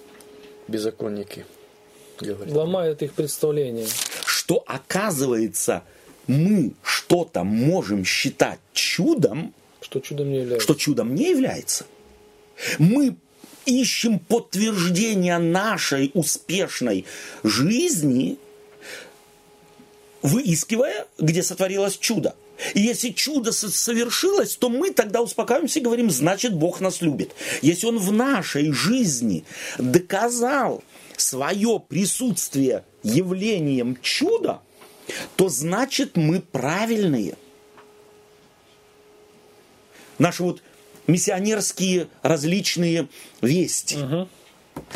Беззаконники, 0.66 1.44
говорит. 2.25 2.55
Ломает 2.55 3.03
их 3.03 3.13
представление. 3.13 3.87
Что 4.25 4.63
оказывается, 4.67 5.83
мы 6.27 6.73
что-то 6.83 7.45
можем 7.45 8.05
считать 8.05 8.59
чудом, 8.73 9.53
Что 9.81 10.01
чудом 10.01 10.31
не 10.31 10.39
является. 10.41 10.65
что 10.65 10.75
чудом 10.75 11.15
не 11.15 11.31
является. 11.31 11.87
Мы 12.79 13.17
ищем 13.67 14.19
подтверждение 14.19 15.39
нашей 15.39 16.11
успешной 16.15 17.05
жизни, 17.43 18.39
выискивая, 20.23 21.07
где 21.19 21.43
сотворилось 21.43 21.97
чудо. 21.99 22.35
И 22.75 22.81
если 22.81 23.11
чудо 23.11 23.51
со- 23.53 23.71
совершилось, 23.71 24.57
то 24.57 24.69
мы 24.69 24.91
тогда 24.93 25.21
успокаиваемся 25.21 25.81
и 25.81 25.83
говорим, 25.83 26.11
значит, 26.11 26.55
Бог 26.55 26.81
нас 26.81 27.01
любит. 27.03 27.33
Если 27.63 27.87
Он 27.87 27.99
в 27.99 28.13
нашей 28.13 28.71
жизни 28.73 29.45
доказал 29.79 30.83
свое 31.20 31.81
присутствие 31.81 32.85
явлением 33.03 33.99
чуда, 34.03 34.61
то 35.36 35.49
значит, 35.49 36.16
мы 36.16 36.41
правильные. 36.41 37.36
Наши 40.19 40.43
вот 40.43 40.62
миссионерские 41.07 42.09
различные 42.23 43.09
вести. 43.41 43.99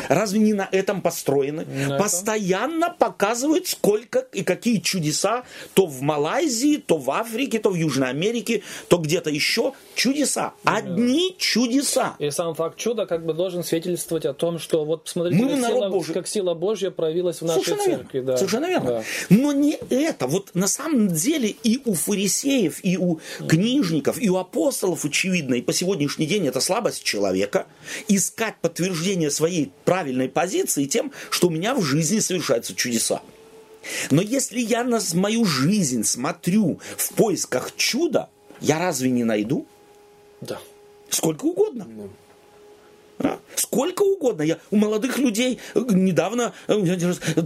Разве 0.07 0.39
не 0.39 0.53
на 0.53 0.67
этом 0.71 1.01
построены? 1.01 1.65
На 1.65 1.83
этом. 1.85 1.97
Постоянно 1.97 2.89
показывают, 2.89 3.67
сколько 3.67 4.19
и 4.33 4.43
какие 4.43 4.79
чудеса 4.79 5.43
то 5.73 5.85
в 5.85 6.01
Малайзии, 6.01 6.77
то 6.77 6.97
в 6.97 7.09
Африке, 7.11 7.59
то 7.59 7.69
в 7.69 7.75
Южной 7.75 8.09
Америке, 8.09 8.63
то 8.87 8.97
где-то 8.97 9.29
еще. 9.29 9.73
Чудеса. 9.95 10.53
Одни 10.63 11.35
чудеса. 11.37 12.15
И 12.19 12.29
сам 12.31 12.55
факт 12.55 12.77
чуда 12.77 13.05
как 13.05 13.25
бы 13.25 13.33
должен 13.33 13.63
свидетельствовать 13.63 14.25
о 14.25 14.33
том, 14.33 14.59
что 14.59 14.85
вот 14.85 15.03
посмотрите, 15.03 15.43
Мы 15.43 15.49
как, 15.61 15.67
сила, 15.69 15.89
Божий. 15.89 16.13
как 16.13 16.27
сила 16.27 16.53
Божья 16.53 16.91
проявилась 16.91 17.41
в 17.41 17.45
нашей 17.45 17.63
Совершенно 17.63 17.97
церкви. 17.97 18.17
верно. 18.19 18.31
Да. 18.31 18.37
Совершенно 18.37 18.65
верно. 18.67 18.89
Да. 18.89 19.03
Но 19.29 19.51
не 19.51 19.77
это. 19.89 20.27
Вот 20.27 20.51
на 20.53 20.67
самом 20.67 21.09
деле 21.09 21.49
и 21.63 21.81
у 21.85 21.93
фарисеев, 21.93 22.79
и 22.83 22.97
у 22.97 23.19
книжников, 23.47 24.21
и 24.21 24.29
у 24.29 24.37
апостолов, 24.37 25.03
очевидно, 25.05 25.55
и 25.55 25.61
по 25.61 25.73
сегодняшний 25.73 26.25
день 26.25 26.47
это 26.47 26.61
слабость 26.61 27.03
человека, 27.03 27.67
искать 28.07 28.55
подтверждение 28.61 29.29
своей 29.31 29.68
правильной 29.85 30.29
позиции 30.29 30.85
тем, 30.85 31.11
что 31.29 31.47
у 31.47 31.51
меня 31.51 31.75
в 31.75 31.81
жизни 31.81 32.19
совершаются 32.19 32.75
чудеса. 32.75 33.21
Но 34.11 34.21
если 34.21 34.59
я 34.59 34.83
на 34.83 34.99
мою 35.13 35.45
жизнь 35.45 36.03
смотрю 36.03 36.79
в 36.97 37.13
поисках 37.13 37.75
чуда, 37.75 38.29
я 38.61 38.79
разве 38.79 39.09
не 39.09 39.23
найду? 39.23 39.65
Да. 40.41 40.59
Сколько 41.09 41.45
угодно. 41.45 41.87
А? 43.19 43.39
Сколько 43.55 44.03
угодно. 44.03 44.43
Я 44.43 44.59
у 44.71 44.77
молодых 44.77 45.17
людей 45.17 45.59
э, 45.73 45.79
недавно, 45.89 46.53
э, 46.67 46.97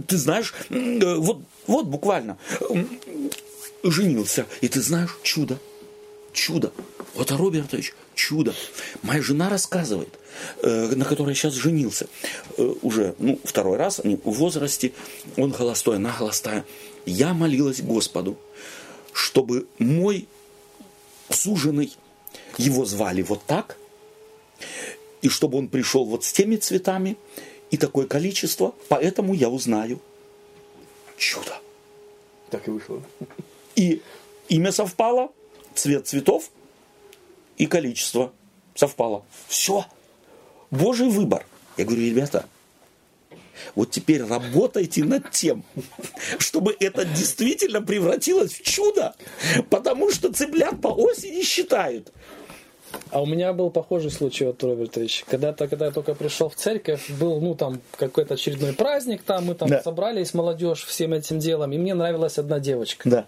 ты 0.06 0.16
знаешь, 0.16 0.54
э, 0.70 1.14
вот, 1.16 1.42
вот 1.66 1.86
буквально 1.86 2.38
женился, 3.82 4.46
и 4.60 4.68
ты 4.68 4.80
знаешь, 4.80 5.18
чудо, 5.22 5.58
чудо. 6.32 6.72
Вот 7.14 7.32
а 7.32 7.36
Робертович, 7.36 7.94
чудо. 8.14 8.54
Моя 9.02 9.22
жена 9.22 9.48
рассказывает, 9.48 10.18
э, 10.62 10.94
на 10.94 11.04
которой 11.04 11.30
я 11.30 11.34
сейчас 11.34 11.54
женился, 11.54 12.06
э, 12.56 12.74
уже, 12.82 13.14
ну, 13.18 13.38
второй 13.44 13.76
раз, 13.76 14.00
они 14.00 14.16
в 14.16 14.30
возрасте, 14.30 14.92
он 15.36 15.52
холостой, 15.52 15.96
она 15.96 16.10
холостая. 16.10 16.64
Я 17.06 17.34
молилась 17.34 17.80
Господу, 17.80 18.38
чтобы 19.12 19.66
мой 19.78 20.26
суженый, 21.30 21.92
его 22.58 22.84
звали 22.84 23.22
вот 23.22 23.42
так, 23.46 23.76
и 25.22 25.28
чтобы 25.28 25.58
он 25.58 25.68
пришел 25.68 26.04
вот 26.04 26.24
с 26.24 26.32
теми 26.32 26.56
цветами, 26.56 27.16
и 27.70 27.76
такое 27.76 28.06
количество, 28.06 28.74
поэтому 28.88 29.34
я 29.34 29.48
узнаю 29.48 30.00
чудо. 31.16 31.58
Так 32.50 32.68
и 32.68 32.70
вышло. 32.70 33.02
И 33.74 34.00
имя 34.48 34.70
совпало, 34.70 35.32
цвет 35.74 36.06
цветов 36.06 36.50
и 37.56 37.66
количество 37.66 38.32
совпало. 38.74 39.24
Все. 39.48 39.86
Божий 40.70 41.08
выбор. 41.08 41.46
Я 41.76 41.84
говорю, 41.84 42.02
ребята, 42.02 42.46
вот 43.74 43.90
теперь 43.90 44.22
работайте 44.24 45.04
над 45.04 45.30
тем, 45.30 45.64
чтобы 46.38 46.76
это 46.78 47.04
действительно 47.04 47.82
превратилось 47.82 48.52
в 48.52 48.62
чудо, 48.62 49.14
потому 49.70 50.10
что 50.10 50.32
цыплят 50.32 50.80
по 50.80 50.88
осени 50.88 51.42
считают. 51.42 52.12
А 53.10 53.20
у 53.20 53.26
меня 53.26 53.52
был 53.52 53.70
похожий 53.70 54.10
случай, 54.10 54.44
вот, 54.44 54.62
Робертович. 54.62 55.24
Когда-то, 55.28 55.66
когда 55.66 55.86
я 55.86 55.90
только 55.90 56.14
пришел 56.14 56.48
в 56.48 56.54
церковь, 56.54 57.10
был, 57.10 57.40
ну, 57.40 57.56
там, 57.56 57.80
какой-то 57.96 58.34
очередной 58.34 58.72
праздник, 58.72 59.22
там 59.22 59.46
мы 59.46 59.54
там 59.54 59.68
Да. 59.68 59.82
собрались, 59.82 60.32
молодежь, 60.32 60.84
всем 60.84 61.12
этим 61.12 61.40
делом, 61.40 61.72
и 61.72 61.78
мне 61.78 61.94
нравилась 61.94 62.38
одна 62.38 62.60
девочка. 62.60 63.08
Да. 63.08 63.26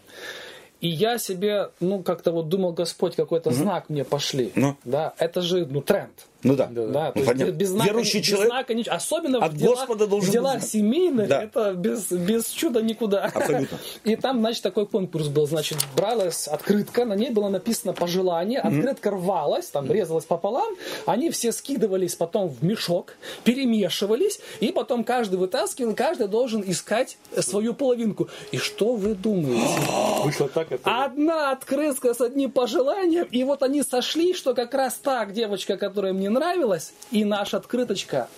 И 0.86 0.88
я 0.88 1.18
себе, 1.18 1.70
ну, 1.80 2.04
как-то 2.04 2.30
вот 2.30 2.48
думал, 2.48 2.72
Господь, 2.72 3.16
какой-то 3.16 3.50
знак 3.50 3.88
мне 3.88 4.04
пошли. 4.04 4.52
Ну. 4.54 4.76
Да, 4.84 5.14
это 5.18 5.40
же, 5.40 5.66
ну, 5.66 5.80
тренд. 5.82 6.12
Ну 6.46 6.56
да. 6.56 6.66
Да, 6.70 6.86
Да, 6.86 7.12
то 7.12 7.18
Ну, 7.18 7.20
есть 7.22 7.32
понятно. 7.32 7.52
без 7.52 7.68
знака, 7.68 7.90
Верующий 7.90 8.20
без 8.20 8.26
человек 8.26 8.48
знака 8.48 8.74
ничего. 8.74 8.94
Особенно 8.94 9.38
от 9.44 9.52
в 9.52 9.56
делах, 9.56 9.78
Господа 9.80 10.06
должен 10.06 10.30
в 10.30 10.32
делах 10.32 10.54
быть 10.60 10.70
семейных, 10.70 11.28
Да. 11.28 11.42
это 11.42 11.72
без, 11.74 12.10
без 12.10 12.46
чуда 12.50 12.82
никуда. 12.82 13.24
Абсолютно. 13.24 13.78
И 14.04 14.16
там, 14.16 14.38
значит, 14.38 14.62
такой 14.62 14.86
конкурс 14.86 15.28
был. 15.28 15.46
Значит, 15.46 15.78
бралась 15.96 16.46
открытка, 16.48 17.04
на 17.04 17.14
ней 17.14 17.30
было 17.30 17.48
написано 17.48 17.92
пожелание, 17.92 18.60
открытка 18.60 19.10
рвалась, 19.10 19.66
там 19.66 19.90
резалась 19.90 20.24
пополам, 20.24 20.74
они 21.06 21.30
все 21.30 21.50
скидывались 21.52 22.14
потом 22.14 22.48
в 22.48 22.62
мешок, 22.62 23.14
перемешивались, 23.44 24.40
и 24.60 24.72
потом 24.72 25.04
каждый 25.04 25.36
вытаскивал, 25.38 25.92
и 25.92 25.94
каждый 25.94 26.28
должен 26.28 26.62
искать 26.66 27.18
свою 27.40 27.74
половинку. 27.74 28.28
И 28.52 28.58
что 28.58 28.94
вы 28.94 29.14
думаете? 29.14 29.66
Вышло 30.24 30.48
так, 30.48 30.70
это... 30.70 31.04
Одна 31.04 31.50
открытка 31.50 32.14
с 32.14 32.20
одним 32.20 32.50
пожеланием, 32.50 33.26
и 33.30 33.42
вот 33.44 33.62
они 33.62 33.82
сошли, 33.82 34.34
что 34.34 34.54
как 34.54 34.74
раз 34.74 34.94
та 34.94 35.24
девочка, 35.26 35.76
которая 35.76 36.12
мне 36.12 36.30
нравилась, 36.38 36.92
и 37.10 37.24
наша 37.24 37.56
открыточка 37.56 38.28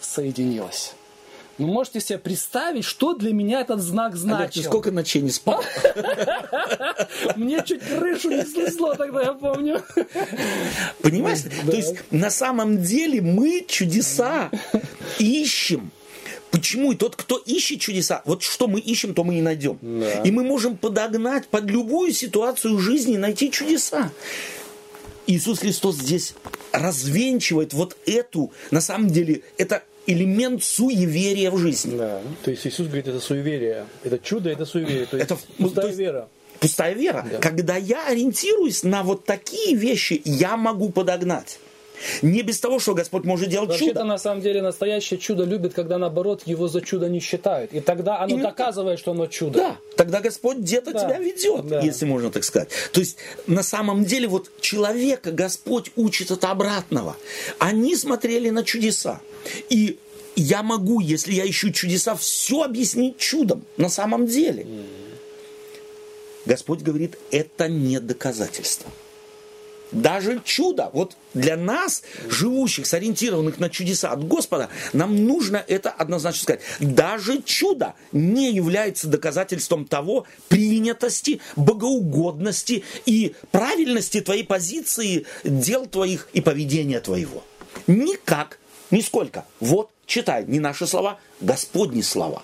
соединилась. 0.00 0.94
Вы 1.58 1.66
можете 1.66 2.00
себе 2.00 2.18
представить, 2.18 2.84
что 2.84 3.14
для 3.14 3.32
меня 3.32 3.60
этот 3.60 3.80
знак 3.80 4.14
Олег, 4.14 4.18
значил? 4.18 4.64
сколько 4.64 4.90
ночей 4.90 5.22
не 5.22 5.30
спал? 5.30 5.62
Мне 7.36 7.62
чуть 7.64 7.80
крышу 7.82 8.30
не 8.30 8.44
снесло 8.44 8.94
тогда, 8.94 9.22
я 9.22 9.32
помню. 9.34 9.80
Понимаешь? 11.00 11.42
То 11.64 11.76
есть 11.76 11.94
на 12.10 12.30
самом 12.30 12.82
деле 12.82 13.20
мы 13.20 13.64
чудеса 13.68 14.50
ищем. 15.20 15.92
Почему? 16.50 16.92
И 16.92 16.96
тот, 16.96 17.14
кто 17.16 17.36
ищет 17.36 17.80
чудеса, 17.80 18.22
вот 18.24 18.42
что 18.42 18.68
мы 18.68 18.80
ищем, 18.80 19.14
то 19.14 19.24
мы 19.24 19.38
и 19.38 19.42
найдем. 19.42 19.78
Да. 19.82 20.22
И 20.22 20.30
мы 20.30 20.44
можем 20.44 20.76
подогнать 20.76 21.46
под 21.48 21.64
любую 21.64 22.12
ситуацию 22.12 22.78
жизни 22.78 23.16
найти 23.16 23.50
чудеса. 23.50 24.10
Иисус 25.26 25.60
Христос 25.60 25.96
здесь 25.96 26.34
развенчивает 26.72 27.72
вот 27.72 27.96
эту, 28.06 28.52
на 28.70 28.80
самом 28.80 29.08
деле, 29.10 29.42
это 29.58 29.82
элемент 30.06 30.62
суеверия 30.62 31.50
в 31.50 31.58
жизни. 31.58 31.96
Да. 31.96 32.20
То 32.42 32.50
есть 32.50 32.66
Иисус 32.66 32.86
говорит, 32.86 33.08
это 33.08 33.20
суеверие. 33.20 33.86
Это 34.02 34.18
чудо, 34.18 34.50
это 34.50 34.66
суеверие. 34.66 35.06
То 35.06 35.16
есть 35.16 35.30
Это, 35.30 35.40
пустая 35.58 35.82
то 35.82 35.86
есть- 35.88 35.98
вера. 35.98 36.28
Пустая 36.60 36.94
вера. 36.94 37.26
Да. 37.30 37.38
Когда 37.38 37.76
я 37.76 38.06
ориентируюсь 38.06 38.84
на 38.84 39.02
вот 39.02 39.24
такие 39.24 39.74
вещи, 39.76 40.22
я 40.24 40.56
могу 40.56 40.90
подогнать. 40.90 41.58
Не 42.22 42.42
без 42.42 42.58
того, 42.60 42.78
что 42.78 42.94
Господь 42.94 43.24
может 43.24 43.48
делать 43.48 43.68
Вообще-то, 43.68 43.92
чудо. 43.92 44.04
на 44.04 44.18
самом 44.18 44.40
деле, 44.42 44.62
настоящее 44.62 45.18
чудо 45.18 45.44
любит, 45.44 45.74
когда, 45.74 45.98
наоборот, 45.98 46.42
его 46.46 46.68
за 46.68 46.80
чудо 46.80 47.08
не 47.08 47.20
считают. 47.20 47.72
И 47.72 47.80
тогда 47.80 48.18
оно 48.20 48.34
Именно 48.34 48.48
так. 48.48 48.56
доказывает, 48.56 48.98
что 48.98 49.12
оно 49.12 49.26
чудо. 49.26 49.58
Да, 49.58 49.78
тогда 49.96 50.20
Господь 50.20 50.58
где-то 50.58 50.92
Да. 50.92 51.00
тебя 51.00 51.18
ведет, 51.18 51.66
Да. 51.66 51.80
если 51.80 52.04
можно 52.04 52.30
так 52.30 52.44
сказать. 52.44 52.68
То 52.92 53.00
есть, 53.00 53.16
на 53.46 53.62
самом 53.62 54.04
деле, 54.04 54.28
вот 54.28 54.50
человека 54.60 55.30
Господь 55.32 55.90
учит 55.96 56.30
от 56.30 56.44
обратного. 56.44 57.16
Они 57.58 57.96
смотрели 57.96 58.50
на 58.50 58.64
чудеса. 58.64 59.20
И 59.70 59.98
я 60.36 60.62
могу, 60.62 61.00
если 61.00 61.32
я 61.32 61.48
ищу 61.48 61.70
чудеса, 61.70 62.14
все 62.16 62.62
объяснить 62.62 63.18
чудом. 63.18 63.64
На 63.76 63.88
самом 63.88 64.26
деле. 64.26 64.66
Господь 66.44 66.80
говорит, 66.82 67.16
это 67.30 67.68
не 67.68 68.00
доказательство. 68.00 68.90
Даже 69.94 70.40
чудо, 70.44 70.90
вот 70.92 71.16
для 71.34 71.56
нас, 71.56 72.02
живущих, 72.28 72.84
сориентированных 72.86 73.60
на 73.60 73.70
чудеса 73.70 74.10
от 74.10 74.26
Господа, 74.26 74.68
нам 74.92 75.24
нужно 75.24 75.64
это 75.68 75.90
однозначно 75.90 76.42
сказать. 76.42 76.60
Даже 76.80 77.40
чудо 77.42 77.94
не 78.10 78.52
является 78.52 79.06
доказательством 79.06 79.84
того 79.84 80.26
принятости, 80.48 81.40
богоугодности 81.54 82.82
и 83.06 83.36
правильности 83.52 84.20
твоей 84.20 84.42
позиции, 84.42 85.26
дел 85.44 85.86
твоих 85.86 86.28
и 86.32 86.40
поведения 86.40 86.98
твоего. 86.98 87.44
Никак, 87.86 88.58
нисколько. 88.90 89.46
Вот, 89.60 89.90
читай, 90.06 90.44
не 90.44 90.58
наши 90.58 90.88
слова, 90.88 91.20
Господни 91.40 92.02
слова. 92.02 92.42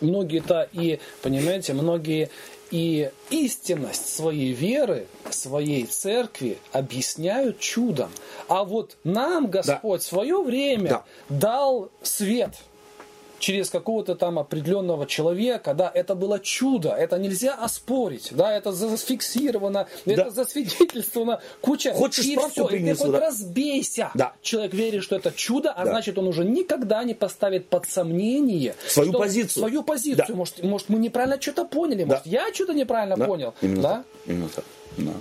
Многие-то 0.00 0.68
и, 0.72 1.00
понимаете, 1.22 1.72
многие 1.72 2.30
и 2.72 3.10
истинность 3.30 4.08
своей 4.08 4.52
веры, 4.52 5.06
своей 5.30 5.84
церкви 5.84 6.58
объясняют 6.72 7.60
чудом. 7.60 8.10
А 8.48 8.64
вот 8.64 8.96
нам 9.04 9.46
Господь 9.48 10.00
в 10.00 10.06
свое 10.06 10.42
время 10.42 10.88
Да. 10.88 11.04
дал 11.28 11.90
свет 12.02 12.54
через 13.42 13.70
какого-то 13.70 14.14
там 14.14 14.38
определенного 14.38 15.04
человека, 15.06 15.74
да, 15.74 15.90
это 15.92 16.14
было 16.14 16.38
чудо, 16.38 16.90
это 16.90 17.18
нельзя 17.18 17.54
оспорить, 17.54 18.28
да, 18.30 18.56
это 18.56 18.72
зафиксировано, 18.72 19.88
это 20.06 20.30
засвидетельствовано, 20.30 21.40
куча, 21.60 21.92
Хочешь 21.92 22.24
и 22.24 22.32
справку 22.32 22.50
всё, 22.52 22.62
и 22.62 22.66
ты 22.68 22.76
принесу, 22.76 23.12
да? 23.12 23.20
разбейся. 23.20 24.10
Да. 24.14 24.32
Человек 24.42 24.74
верит, 24.74 25.02
что 25.02 25.16
это 25.16 25.32
чудо, 25.32 25.72
а 25.72 25.84
Да. 25.84 25.90
значит, 25.90 26.16
он 26.18 26.28
уже 26.28 26.44
никогда 26.44 27.02
не 27.04 27.14
поставит 27.14 27.68
под 27.68 27.88
сомнение 27.88 28.74
Свою 28.86 29.10
что- 29.10 29.18
позицию. 29.18 29.60
Свою 29.62 29.82
позицию. 29.82 30.24
Да. 30.28 30.34
Может, 30.34 30.62
может, 30.62 30.88
мы 30.88 30.98
неправильно 30.98 31.40
что-то 31.40 31.64
поняли, 31.64 32.04
может, 32.04 32.26
я 32.26 32.52
что-то 32.54 32.74
неправильно 32.74 33.16
Да, 33.16 33.26
понял. 33.26 33.54
Именно 33.60 33.82
да? 33.82 33.88
так. 33.88 34.04
Именно 34.26 34.48
так. 34.48 34.64
Да. 34.98 35.12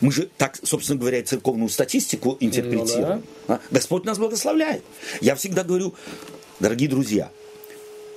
Мы 0.00 0.10
же 0.12 0.28
так, 0.36 0.56
собственно 0.62 0.98
говоря, 0.98 1.18
и 1.18 1.22
церковную 1.22 1.68
статистику 1.68 2.36
интерпретируем. 2.40 3.22
А? 3.48 3.60
Господь 3.70 4.04
нас 4.04 4.18
благословляет. 4.18 4.82
Я 5.20 5.34
всегда 5.36 5.62
говорю, 5.62 5.94
дорогие 6.60 6.88
друзья, 6.88 7.30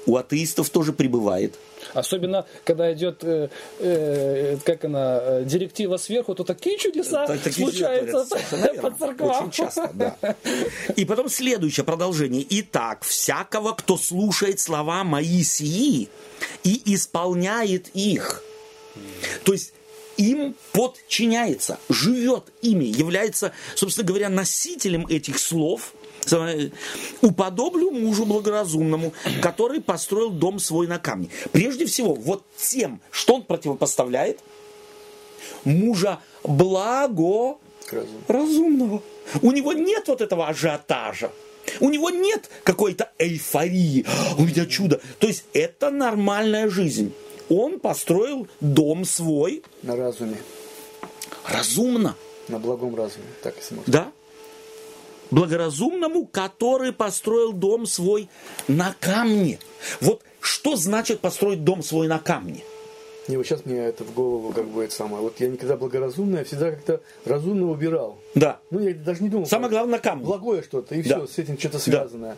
у 0.05 0.17
атеистов 0.17 0.69
тоже 0.69 0.91
пребывает. 0.93 1.55
Особенно, 1.93 2.45
когда 2.63 2.91
идет, 2.93 3.23
э, 3.23 3.49
э, 3.79 4.57
как 4.63 4.85
она, 4.85 5.19
э, 5.21 5.43
директива 5.45 5.97
сверху, 5.97 6.35
то 6.35 6.43
такие 6.43 6.77
чудеса 6.77 7.25
Так- 7.25 7.41
такие 7.41 7.67
случаются 7.67 8.37
чудеса 8.37 8.73
по 8.81 8.91
церквам. 8.91 9.47
Очень 9.47 9.51
часто, 9.51 9.89
да. 9.93 10.17
И 10.95 11.05
потом 11.05 11.29
следующее 11.29 11.83
продолжение. 11.85 12.45
Итак, 12.49 13.03
всякого, 13.03 13.73
кто 13.73 13.97
слушает 13.97 14.59
слова 14.59 15.03
мои 15.03 15.43
сии 15.43 16.09
и 16.63 16.81
исполняет 16.93 17.87
их. 17.93 18.43
То 19.43 19.53
есть 19.53 19.73
им 20.17 20.55
подчиняется, 20.73 21.79
живет 21.89 22.43
ими, 22.61 22.85
является, 22.85 23.51
собственно 23.75 24.07
говоря, 24.07 24.29
носителем 24.29 25.07
этих 25.07 25.39
слов, 25.39 25.93
уподоблю 27.21 27.91
мужу 27.91 28.25
благоразумному, 28.25 29.13
который 29.41 29.81
построил 29.81 30.29
дом 30.29 30.59
свой 30.59 30.87
на 30.87 30.99
камне. 30.99 31.29
Прежде 31.51 31.85
всего, 31.85 32.13
вот 32.13 32.43
тем, 32.57 33.01
что 33.11 33.35
он 33.35 33.43
противопоставляет, 33.43 34.39
мужа 35.63 36.19
благо 36.43 37.57
Разум. 37.91 38.21
разумного. 38.27 39.03
У 39.41 39.51
него 39.51 39.73
нет 39.73 40.07
вот 40.07 40.21
этого 40.21 40.47
ажиотажа. 40.47 41.31
У 41.79 41.89
него 41.89 42.09
нет 42.09 42.49
какой-то 42.63 43.11
эйфории. 43.17 44.05
«А, 44.07 44.35
У 44.37 44.43
меня 44.45 44.65
чудо. 44.65 44.99
То 45.19 45.27
есть 45.27 45.45
это 45.53 45.89
нормальная 45.91 46.69
жизнь. 46.69 47.13
Он 47.49 47.79
построил 47.79 48.47
дом 48.59 49.05
свой 49.05 49.63
На 49.81 49.95
разуме. 49.95 50.37
разумно. 51.47 52.15
На 52.49 52.59
благом 52.59 52.95
разуме. 52.95 53.25
Так 53.41 53.55
если 53.57 53.75
можно. 53.75 53.91
Да? 53.93 54.11
Благоразумному, 55.33 56.25
который 56.27 56.93
построил 56.93 57.53
дом 57.53 57.85
свой 57.85 58.29
на 58.67 58.95
камне. 58.99 59.59
Вот 59.99 60.21
что 60.41 60.75
значит 60.75 61.19
построить 61.21 61.63
дом 61.63 61.81
свой 61.81 62.07
на 62.07 62.19
камне? 62.19 62.63
Не, 63.27 63.37
вот 63.37 63.45
сейчас 63.45 63.65
мне 63.65 63.77
это 63.79 64.03
в 64.03 64.13
голову 64.13 64.51
как 64.51 64.65
бы 64.67 64.83
это 64.83 64.93
самое. 64.93 65.23
Вот 65.23 65.39
я 65.39 65.47
никогда 65.47 65.77
благоразумно, 65.77 66.39
я 66.39 66.43
всегда 66.43 66.71
как-то 66.71 67.01
разумно 67.25 67.71
убирал. 67.71 68.17
Да. 68.35 68.59
Ну, 68.69 68.79
я 68.81 68.93
даже 68.93 69.23
не 69.23 69.29
думал. 69.29 69.45
Самое 69.45 69.69
главное 69.69 69.93
на 69.93 69.99
камне. 69.99 70.25
Благое 70.25 70.61
что-то, 70.61 70.93
и 70.93 71.01
Да. 71.01 71.25
все, 71.25 71.27
с 71.33 71.37
этим 71.39 71.57
что-то 71.57 71.79
связанное. 71.79 72.35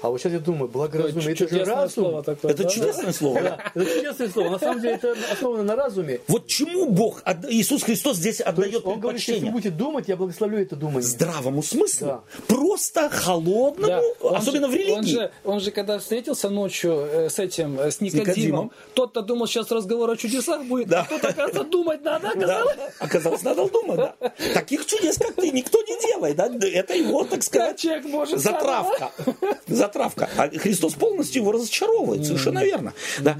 А 0.00 0.08
вот 0.10 0.20
сейчас 0.20 0.32
я 0.32 0.38
думаю, 0.38 0.68
благоразумие, 0.68 1.32
это 1.32 1.44
же 1.44 1.48
Чудесное 1.50 1.74
разум. 1.74 2.04
слово 2.04 2.22
такое, 2.22 2.50
Это 2.52 2.62
да? 2.62 2.68
чудесное 2.68 3.12
слово. 3.12 3.40
да? 3.40 3.58
Да, 3.74 3.82
это 3.82 3.94
чудесное 3.94 4.28
слово. 4.28 4.50
На 4.50 4.58
самом 4.58 4.80
деле 4.80 4.94
это 4.94 5.14
основано 5.32 5.62
на 5.64 5.76
разуме. 5.76 6.20
Вот 6.28 6.46
чему 6.46 6.88
Бог, 6.90 7.22
Иисус 7.48 7.82
Христос 7.82 8.16
здесь 8.16 8.40
отдает 8.40 8.84
он 8.86 9.00
говорит, 9.00 9.20
что 9.22 9.32
если 9.32 9.46
вы 9.46 9.52
будете 9.52 9.70
думать, 9.70 10.08
я 10.08 10.16
благословлю 10.16 10.58
это 10.60 10.76
думание. 10.76 11.02
Здравому 11.02 11.62
смыслу. 11.62 12.06
Да. 12.06 12.20
Просто 12.46 13.08
холодному, 13.10 14.02
Да. 14.22 14.36
Особенно 14.38 14.66
же- 14.68 14.72
в 14.72 14.76
религии. 14.76 14.96
Он 14.98 15.04
же, 15.06 15.30
он 15.44 15.60
же 15.60 15.70
когда 15.70 15.98
встретился 15.98 16.48
ночью 16.50 16.92
э, 16.92 17.28
с 17.30 17.38
этим, 17.38 17.78
э, 17.80 17.90
с 17.90 18.00
Никодимом, 18.00 18.28
Никодимом. 18.28 18.72
тот-то 18.94 19.22
думал, 19.22 19.46
сейчас 19.46 19.70
разговор 19.70 20.10
о 20.10 20.16
чудесах 20.16 20.64
будет, 20.64 20.88
Да. 20.88 21.00
а 21.00 21.04
тут, 21.08 21.24
оказывается, 21.24 21.64
думать 21.64 22.02
надо, 22.04 22.28
Да, 22.34 22.40
оказалось. 22.62 22.76
оказалось, 22.98 23.42
надо 23.42 23.68
думать, 23.68 23.96
да. 23.96 24.14
Таких 24.54 24.86
чудес, 24.86 25.18
как 25.18 25.34
ты, 25.34 25.50
никто 25.50 25.80
не 25.82 25.98
делает, 26.06 26.36
да. 26.36 26.48
Это 26.72 26.94
его, 26.94 27.24
так 27.24 27.42
сказать, 27.42 27.78
человек 27.78 28.04
может 28.04 28.38
затравка. 28.40 29.10
Затравка. 29.88 30.28
А 30.36 30.48
Христос 30.48 30.94
полностью 30.94 31.42
его 31.42 31.52
разочаровывает, 31.52 32.24
совершенно 32.24 32.62
верно. 32.62 32.92
Да. 33.20 33.36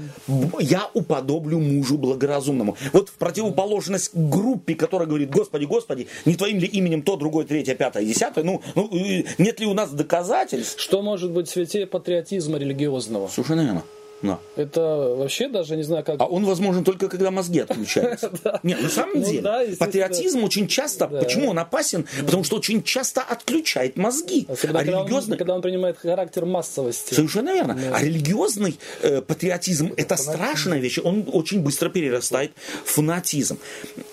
Я 0.59 0.89
уподоблю 0.93 1.59
мужу 1.59 1.97
благоразумному. 1.97 2.75
Вот 2.91 3.09
в 3.09 3.13
противоположность 3.13 4.11
группе, 4.13 4.75
которая 4.75 5.07
говорит, 5.07 5.29
Господи, 5.29 5.65
Господи, 5.65 6.07
не 6.25 6.35
твоим 6.35 6.59
ли 6.59 6.67
именем 6.67 7.01
то, 7.03 7.15
другое, 7.15 7.45
третье, 7.45 7.75
пятое, 7.75 8.03
десятое, 8.03 8.43
ну, 8.43 8.61
ну, 8.75 8.89
и 8.91 9.25
нет 9.37 9.59
ли 9.59 9.67
у 9.67 9.73
нас 9.73 9.91
доказательств? 9.91 10.79
Что 10.79 11.01
может 11.01 11.31
быть 11.31 11.49
святее 11.49 11.85
патриотизма 11.85 12.57
религиозного? 12.57 13.27
Совершенно 13.27 13.61
верно. 13.61 13.83
Да. 14.21 14.39
Это 14.55 15.15
вообще 15.17 15.47
даже 15.47 15.75
не 15.75 15.83
знаю, 15.83 16.03
как... 16.03 16.19
А 16.19 16.25
он 16.25 16.45
возможен 16.45 16.83
только 16.83 17.07
когда 17.07 17.31
мозги 17.31 17.59
отключаются. 17.59 18.31
Нет, 18.63 18.81
на 18.81 18.89
самом 18.89 19.19
Ну 19.19 19.25
деле, 19.25 19.75
патриотизм 19.77 20.43
очень 20.43 20.67
часто, 20.67 21.07
почему 21.07 21.49
он 21.49 21.59
опасен? 21.59 22.05
Потому 22.25 22.43
что 22.43 22.57
очень 22.57 22.83
часто 22.83 23.21
отключает 23.21 23.97
мозги. 23.97 24.47
А 24.49 24.83
религиозный... 24.83 25.37
когда 25.37 25.55
он 25.55 25.61
принимает 25.61 25.97
характер 25.97 26.45
массовости. 26.45 27.13
Совершенно 27.13 27.53
верно. 27.53 27.77
А 27.93 28.03
религиозный 28.03 28.77
э, 29.01 29.21
патриотизм 29.21 29.93
это 29.95 30.17
страшная 30.17 30.79
вещь. 30.79 30.99
Он 31.03 31.25
очень 31.31 31.61
быстро 31.61 31.89
перерастает 31.89 32.51
в 32.83 32.89
фанатизм. 32.91 33.57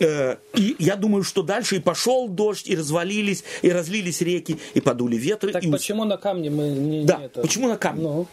Э, 0.00 0.36
и 0.54 0.76
я 0.78 0.96
думаю, 0.96 1.24
что 1.24 1.42
дальше 1.42 1.76
и 1.76 1.80
пошел 1.80 2.28
дождь, 2.28 2.68
и 2.68 2.76
развалились, 2.76 3.44
и 3.62 3.70
разлились 3.70 4.20
реки, 4.20 4.58
и 4.74 4.80
подули 4.80 5.16
ветры. 5.16 5.52
Так 5.52 5.62
почему 5.70 6.04
на 6.04 6.16
камне 6.16 6.50
мы 6.50 6.68
не... 6.68 7.04
Да, 7.04 7.20
почему 7.34 7.68
на 7.68 7.76
камне? 7.76 8.26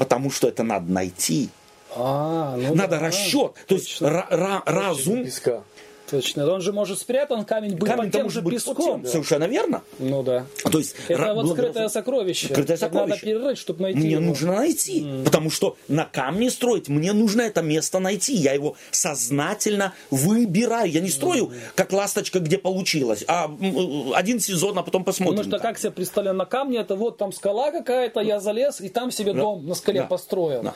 Потому 0.00 0.30
что 0.30 0.48
это 0.48 0.62
надо 0.62 0.90
найти. 0.90 1.50
а, 1.94 2.56
ну 2.56 2.74
Надо 2.74 2.96
да, 2.98 3.06
расчет. 3.08 3.52
То 3.66 3.74
есть 3.74 4.00
ра- 4.00 4.26
ра- 4.30 4.62
разум. 4.64 5.24
Песка. 5.24 5.62
Точно. 6.10 6.50
Он 6.52 6.60
же 6.60 6.72
может 6.72 6.98
спрятан 6.98 7.44
камень 7.44 7.76
быть 7.76 7.88
Камень 7.88 8.10
под 8.10 8.12
тем 8.12 8.30
же 8.30 8.42
песком. 8.42 9.02
тем. 9.02 9.06
Совершенно 9.06 9.44
верно. 9.44 9.82
Ну 9.98 10.22
да. 10.22 10.46
То 10.70 10.78
есть 10.78 10.94
Это 11.08 11.22
ра- 11.22 11.34
вот 11.34 11.44
благоразум- 11.46 11.52
скрытое 11.56 11.88
сокровище. 11.88 12.46
Скрытое 12.46 12.76
Это 12.76 12.84
Надо 12.86 12.96
сокровище. 12.98 13.20
перерыть, 13.26 13.58
чтобы 13.58 13.82
найти 13.82 13.98
Мне 13.98 14.10
его. 14.12 14.20
нужно 14.22 14.54
найти, 14.56 15.06
потому 15.24 15.50
что 15.50 15.76
на 15.88 16.04
камне 16.04 16.50
строить 16.50 16.88
мне 16.88 17.12
нужно 17.12 17.42
это 17.42 17.62
место 17.62 17.98
найти. 17.98 18.34
Я 18.34 18.52
его 18.52 18.76
сознательно 18.90 19.94
выбираю. 20.10 20.90
Я 20.90 21.00
не 21.00 21.10
строю 21.10 21.52
как 21.74 21.92
ласточка, 21.92 22.40
где 22.40 22.58
получилось, 22.58 23.24
а 23.28 23.46
м, 23.46 24.12
один 24.14 24.40
сезон, 24.40 24.78
а 24.78 24.82
потом 24.82 25.04
посмотрим. 25.04 25.36
Потому 25.38 25.56
что 25.56 25.62
как 25.62 25.78
себе 25.78 25.90
представляю, 25.90 26.36
на 26.36 26.44
камне 26.44 26.78
это 26.78 26.96
вот 26.96 27.18
там 27.18 27.32
скала 27.32 27.70
какая-то, 27.70 28.20
я 28.20 28.40
залез, 28.40 28.80
и 28.80 28.88
там 28.88 29.10
себе 29.10 29.32
дом 29.32 29.66
на 29.66 29.74
скале 29.74 30.00
Да. 30.00 30.06
построил. 30.06 30.62
Да. 30.62 30.74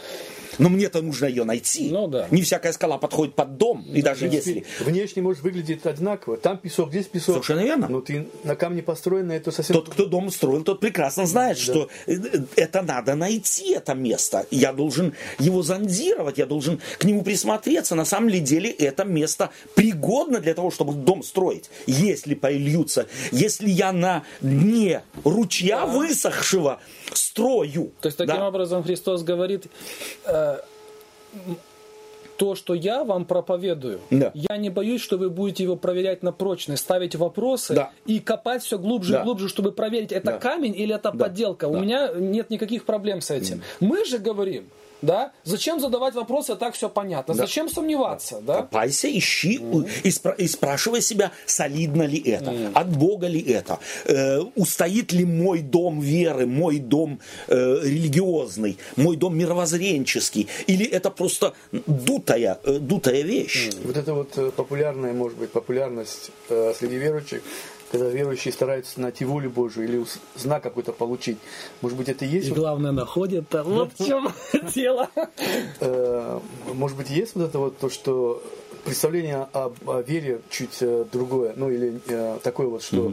Но 0.58 0.68
мне-то 0.68 1.02
нужно 1.02 1.26
ее 1.26 1.44
найти. 1.44 1.90
Ну 1.90 2.06
да. 2.06 2.26
Не 2.30 2.42
всякая 2.42 2.72
скала 2.72 2.98
подходит 2.98 3.34
под 3.34 3.56
дом, 3.56 3.84
и 3.92 4.02
даже 4.02 4.26
если. 4.26 4.64
Внешне 4.80 5.22
может 5.22 5.42
выглядеть 5.42 5.84
одинаково. 5.86 6.36
Там 6.36 6.58
песок, 6.58 6.90
здесь 6.90 7.06
песок. 7.06 7.36
Совершенно 7.36 7.60
верно. 7.60 7.88
Но 7.88 8.00
ты 8.00 8.28
на 8.44 8.56
камне 8.56 8.82
построено, 8.82 9.32
это 9.32 9.50
совсем... 9.50 9.74
Тот, 9.74 9.88
кто 9.88 10.06
дом 10.06 10.30
строил, 10.30 10.62
тот 10.62 10.80
прекрасно 10.80 11.26
знает, 11.26 11.58
что 11.58 11.88
э, 12.06 12.16
это 12.56 12.82
надо 12.82 13.14
найти, 13.14 13.72
это 13.72 13.94
место. 13.94 14.46
Я 14.50 14.72
должен 14.72 15.14
его 15.38 15.62
зондировать, 15.62 16.38
я 16.38 16.46
должен 16.46 16.80
к 16.98 17.04
нему 17.04 17.22
присмотреться. 17.22 17.94
На 17.94 18.04
самом 18.04 18.28
ли 18.28 18.40
деле 18.40 18.70
это 18.70 19.04
место 19.04 19.50
пригодно 19.74 20.40
для 20.40 20.54
того, 20.54 20.70
чтобы 20.70 20.92
дом 20.94 21.22
строить. 21.22 21.70
Если 21.86 22.34
польются, 22.34 23.06
если 23.32 23.68
я 23.68 23.92
на 23.92 24.24
дне 24.40 25.02
ручья 25.24 25.86
высохшего 25.86 26.80
строю. 27.12 27.92
То 28.00 28.08
есть 28.08 28.18
таким 28.18 28.36
да? 28.36 28.48
образом 28.48 28.82
Христос 28.82 29.22
говорит, 29.22 29.66
э, 30.24 30.43
то, 32.36 32.56
что 32.56 32.74
я 32.74 33.04
вам 33.04 33.24
проповедую, 33.26 34.00
Да. 34.10 34.32
я 34.34 34.56
не 34.56 34.68
боюсь, 34.68 35.00
что 35.00 35.16
вы 35.18 35.30
будете 35.30 35.62
его 35.62 35.76
проверять 35.76 36.22
на 36.24 36.32
прочность, 36.32 36.82
ставить 36.82 37.14
вопросы 37.14 37.74
Да. 37.74 37.90
и 38.06 38.18
копать 38.18 38.62
все 38.64 38.76
глубже 38.76 39.12
Да. 39.12 39.20
и 39.20 39.24
глубже, 39.24 39.48
чтобы 39.48 39.70
проверить, 39.70 40.10
это 40.10 40.32
Да. 40.32 40.38
камень 40.38 40.74
или 40.76 40.92
это 40.94 41.12
Да. 41.12 41.24
подделка. 41.24 41.66
У 41.68 41.74
Да. 41.74 41.78
меня 41.80 42.08
нет 42.12 42.50
никаких 42.50 42.86
проблем 42.86 43.20
с 43.20 43.30
этим. 43.30 43.62
Мы 43.78 44.04
же 44.04 44.18
говорим, 44.18 44.64
да, 45.04 45.32
зачем 45.44 45.80
задавать 45.80 46.14
вопросы, 46.14 46.56
так 46.56 46.74
все 46.74 46.88
понятно. 46.88 47.34
Да. 47.34 47.42
Зачем 47.46 47.68
сомневаться, 47.68 48.40
да? 48.40 48.62
Копайся, 48.62 49.08
ищи 49.08 49.60
и, 50.04 50.08
спра- 50.10 50.36
и 50.36 50.46
спрашивай 50.48 51.00
себя, 51.00 51.30
солидно 51.46 52.02
ли 52.02 52.18
это, 52.18 52.52
от 52.74 52.96
Бога 52.96 53.26
ли 53.26 53.40
это, 53.40 53.78
э, 54.04 54.40
устоит 54.56 55.12
ли 55.12 55.24
мой 55.24 55.60
дом 55.60 56.00
веры, 56.00 56.46
мой 56.46 56.78
дом 56.78 57.20
э, 57.48 57.80
религиозный, 57.82 58.78
мой 58.96 59.16
дом 59.16 59.36
мировоззренческий, 59.36 60.48
или 60.66 60.84
это 60.86 61.10
просто 61.10 61.54
дутая, 61.86 62.58
э, 62.64 62.78
дутая 62.78 63.22
вещь. 63.22 63.70
Вот 63.84 63.96
это 63.96 64.14
вот 64.14 64.38
э, 64.38 64.50
популярная, 64.50 65.12
может 65.12 65.38
быть, 65.38 65.50
популярность 65.50 66.30
э, 66.48 66.74
среди 66.78 66.96
верующих, 66.96 67.42
когда 67.94 68.08
верующие 68.08 68.52
стараются 68.52 69.00
найти 69.00 69.24
волю 69.24 69.50
Божию 69.50 69.86
или 69.86 70.04
знак 70.34 70.64
какой-то 70.64 70.90
получить. 70.90 71.38
Может 71.80 71.96
быть, 71.96 72.08
это 72.08 72.24
и 72.24 72.28
есть 72.28 72.48
И 72.48 72.50
вот 72.50 72.58
главное, 72.58 72.90
находят 72.90 73.48
там. 73.48 73.66
Вот 73.68 73.92
в 73.96 74.04
чем 74.04 74.32
дело. 74.74 75.08
Э, 75.78 76.40
может 76.72 76.96
быть, 76.96 77.08
есть 77.10 77.36
вот 77.36 77.44
это 77.44 77.58
вот 77.60 77.78
то, 77.78 77.88
что 77.88 78.42
представление 78.84 79.46
об, 79.52 79.76
о 79.88 80.02
вере 80.02 80.40
чуть 80.50 80.78
э, 80.80 81.04
другое, 81.12 81.52
ну 81.54 81.70
или 81.70 82.00
э, 82.08 82.38
такое 82.42 82.66
вот, 82.66 82.82
что 82.82 83.12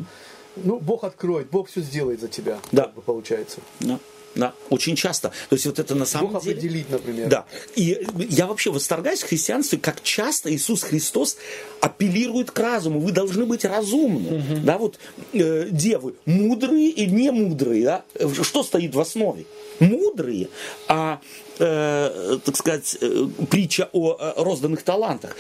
ну 0.55 0.79
Бог 0.79 1.03
откроет, 1.03 1.51
Бог 1.51 1.69
все 1.69 1.81
сделает 1.81 2.19
за 2.19 2.27
тебя, 2.27 2.57
Да. 2.71 2.85
как 2.85 2.95
бы 2.95 3.01
получается. 3.03 3.59
Да, 3.81 3.99
да, 4.35 4.53
очень 4.69 4.95
часто. 4.95 5.29
То 5.49 5.55
есть 5.55 5.65
вот 5.65 5.79
это 5.79 5.95
на 5.95 6.05
самом 6.05 6.33
Бог 6.33 6.43
деле... 6.43 6.57
определит, 6.57 6.89
например. 6.89 7.29
Да. 7.29 7.45
И 7.75 8.05
я 8.29 8.47
вообще 8.47 8.71
восторгаюсь 8.71 9.21
в 9.21 9.27
христианстве, 9.27 9.77
как 9.77 10.01
часто 10.03 10.53
Иисус 10.53 10.83
Христос 10.83 11.37
апеллирует 11.81 12.51
к 12.51 12.59
разуму. 12.59 12.99
Вы 12.99 13.11
должны 13.11 13.45
быть 13.45 13.65
разумны. 13.65 14.43
Да, 14.63 14.77
вот 14.77 14.99
э, 15.33 15.67
девы, 15.71 16.15
мудрые 16.25 16.89
и 16.89 17.05
не 17.07 17.31
мудрые. 17.31 17.83
Да? 17.83 18.03
Что 18.43 18.63
стоит 18.63 18.95
в 18.95 18.99
основе? 18.99 19.45
Мудрые, 19.80 20.49
а 20.88 21.19
э, 21.60 22.38
так 22.43 22.56
сказать, 22.56 22.98
э, 23.02 23.27
притча 23.49 23.89
о 23.93 24.18
э, 24.19 24.34
розданных 24.38 24.84
талантах. 24.84 25.35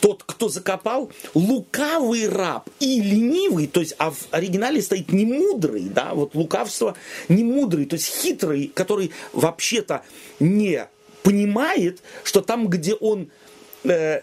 Тот, 0.00 0.22
кто 0.24 0.48
закопал, 0.48 1.10
лукавый 1.34 2.28
раб 2.28 2.68
и 2.80 3.00
ленивый, 3.00 3.66
то 3.66 3.80
есть, 3.80 3.94
а 3.98 4.10
в 4.10 4.18
оригинале 4.30 4.82
стоит 4.82 5.12
не 5.12 5.24
мудрый, 5.24 5.84
да, 5.84 6.14
вот 6.14 6.34
лукавство 6.34 6.96
не 7.28 7.44
мудрый, 7.44 7.86
то 7.86 7.94
есть 7.94 8.06
хитрый, 8.06 8.70
который 8.74 9.10
вообще-то 9.32 10.02
не 10.40 10.88
понимает, 11.22 12.00
что 12.22 12.40
там, 12.40 12.68
где 12.68 12.94
он 12.94 13.30
э, 13.84 14.20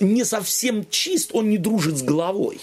не 0.00 0.24
совсем 0.24 0.86
чист, 0.88 1.30
он 1.32 1.48
не 1.48 1.58
дружит 1.58 1.96
с 1.96 2.02
головой. 2.02 2.60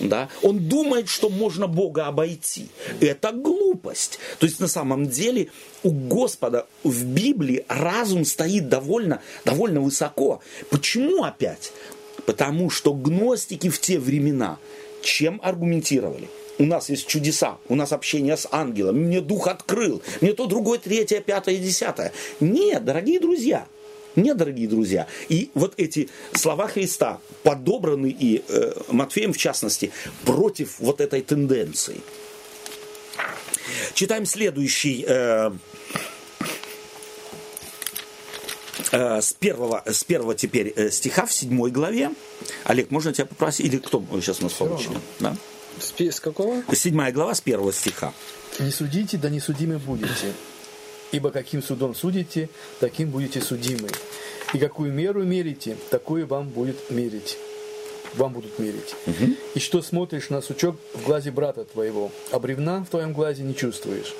Да? 0.00 0.28
Он 0.42 0.58
думает, 0.58 1.08
что 1.08 1.28
можно 1.28 1.66
Бога 1.66 2.06
обойти. 2.06 2.68
Это 3.00 3.32
глупость. 3.32 4.18
То 4.38 4.46
есть 4.46 4.60
на 4.60 4.68
самом 4.68 5.08
деле 5.08 5.48
у 5.82 5.90
Господа 5.90 6.66
в 6.82 7.04
Библии 7.04 7.64
разум 7.68 8.24
стоит 8.24 8.68
довольно, 8.68 9.20
довольно 9.44 9.80
высоко. 9.80 10.40
Почему 10.70 11.24
опять? 11.24 11.72
Потому 12.26 12.70
что 12.70 12.94
гностики 12.94 13.68
в 13.68 13.80
те 13.80 13.98
времена 13.98 14.58
чем 15.02 15.40
аргументировали? 15.42 16.28
У 16.58 16.64
нас 16.64 16.88
есть 16.88 17.06
чудеса, 17.06 17.58
у 17.68 17.74
нас 17.74 17.92
общение 17.92 18.36
с 18.36 18.46
ангелом, 18.50 18.96
мне 18.96 19.20
дух 19.20 19.48
открыл, 19.48 20.02
мне 20.20 20.34
то 20.34 20.46
другое, 20.46 20.78
третье, 20.78 21.20
пятое, 21.20 21.56
десятое. 21.56 22.12
Нет, 22.38 22.84
дорогие 22.84 23.18
друзья, 23.18 23.66
нет, 24.16 24.36
дорогие 24.36 24.68
друзья. 24.68 25.06
И 25.28 25.50
вот 25.54 25.74
эти 25.76 26.08
слова 26.34 26.68
Христа 26.68 27.20
подобраны 27.42 28.14
и 28.18 28.44
э, 28.48 28.72
Матфеем 28.88 29.32
в 29.32 29.38
частности 29.38 29.92
против 30.24 30.78
вот 30.78 31.00
этой 31.00 31.22
тенденции. 31.22 32.00
Читаем 33.94 34.26
следующий 34.26 35.04
э, 35.06 35.50
э, 38.92 39.20
с 39.20 39.32
первого, 39.32 39.82
с 39.86 40.04
первого 40.04 40.34
теперь 40.34 40.72
э, 40.76 40.90
стиха 40.90 41.26
в 41.26 41.32
седьмой 41.32 41.70
главе. 41.70 42.10
Олег, 42.64 42.90
можно 42.90 43.12
тебя 43.12 43.26
попросить? 43.26 43.66
Или 43.66 43.78
кто 43.78 44.04
сейчас 44.20 44.40
у 44.40 44.44
нас 44.44 44.52
получил? 44.52 44.94
Да? 45.20 45.36
С 45.78 45.92
С 45.98 46.20
какого? 46.20 46.62
Седьмая 46.72 47.12
глава 47.12 47.34
с 47.34 47.40
первого 47.40 47.72
стиха. 47.72 48.12
Не 48.58 48.70
судите, 48.70 49.16
да 49.16 49.28
не 49.28 49.40
судимы 49.40 49.78
будете. 49.78 50.32
Ибо 51.14 51.30
каким 51.30 51.62
судом 51.62 51.94
судите, 51.94 52.48
таким 52.80 53.10
будете 53.10 53.40
судимы. 53.40 53.88
И 54.52 54.58
какую 54.58 54.92
меру 54.92 55.22
мерите, 55.22 55.76
такую 55.88 56.26
вам 56.26 56.48
будет 56.48 56.90
мерить. 56.90 57.38
Вам 58.14 58.32
будут 58.32 58.58
мерить. 58.58 58.96
И 59.54 59.60
что 59.60 59.80
смотришь 59.80 60.28
на 60.28 60.40
сучок 60.40 60.74
в 60.92 61.04
глазе 61.04 61.30
брата 61.30 61.64
твоего, 61.64 62.10
а 62.32 62.40
бревна 62.40 62.84
в 62.84 62.88
твоем 62.88 63.12
глазе 63.12 63.44
не 63.44 63.54
чувствуешь? 63.54 64.12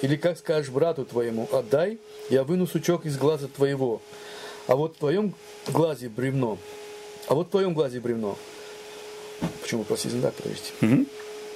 Или 0.00 0.16
как 0.16 0.38
скажешь 0.38 0.70
брату 0.70 1.04
твоему, 1.04 1.46
отдай, 1.52 1.98
я 2.30 2.44
выну 2.44 2.66
сучок 2.66 3.04
из 3.04 3.18
глаза 3.18 3.48
твоего, 3.48 4.00
а 4.66 4.76
вот 4.76 4.96
в 4.96 4.98
твоем 5.00 5.34
глазе 5.66 6.08
бревно, 6.08 6.58
а 7.26 7.34
вот 7.34 7.48
в 7.48 7.50
твоем 7.50 7.74
глазе 7.74 8.00
бревно. 8.00 8.38
Почему 9.60 9.84
просто 9.84 10.08
так 10.22 10.32
провести? 10.34 10.72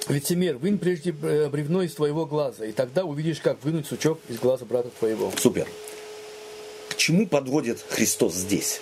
Лицемер, 0.09 0.57
вынь 0.57 0.77
прежде 0.77 1.15
э, 1.21 1.49
бревно 1.49 1.81
из 1.81 1.93
твоего 1.93 2.25
глаза, 2.25 2.65
и 2.65 2.71
тогда 2.71 3.05
увидишь, 3.05 3.39
как 3.39 3.63
вынуть 3.63 3.87
сучок 3.87 4.19
из 4.27 4.37
глаза 4.37 4.65
брата 4.65 4.89
твоего. 4.99 5.31
Супер. 5.37 5.67
К 6.89 6.95
чему 6.95 7.27
подводит 7.27 7.83
Христос 7.89 8.33
здесь? 8.33 8.81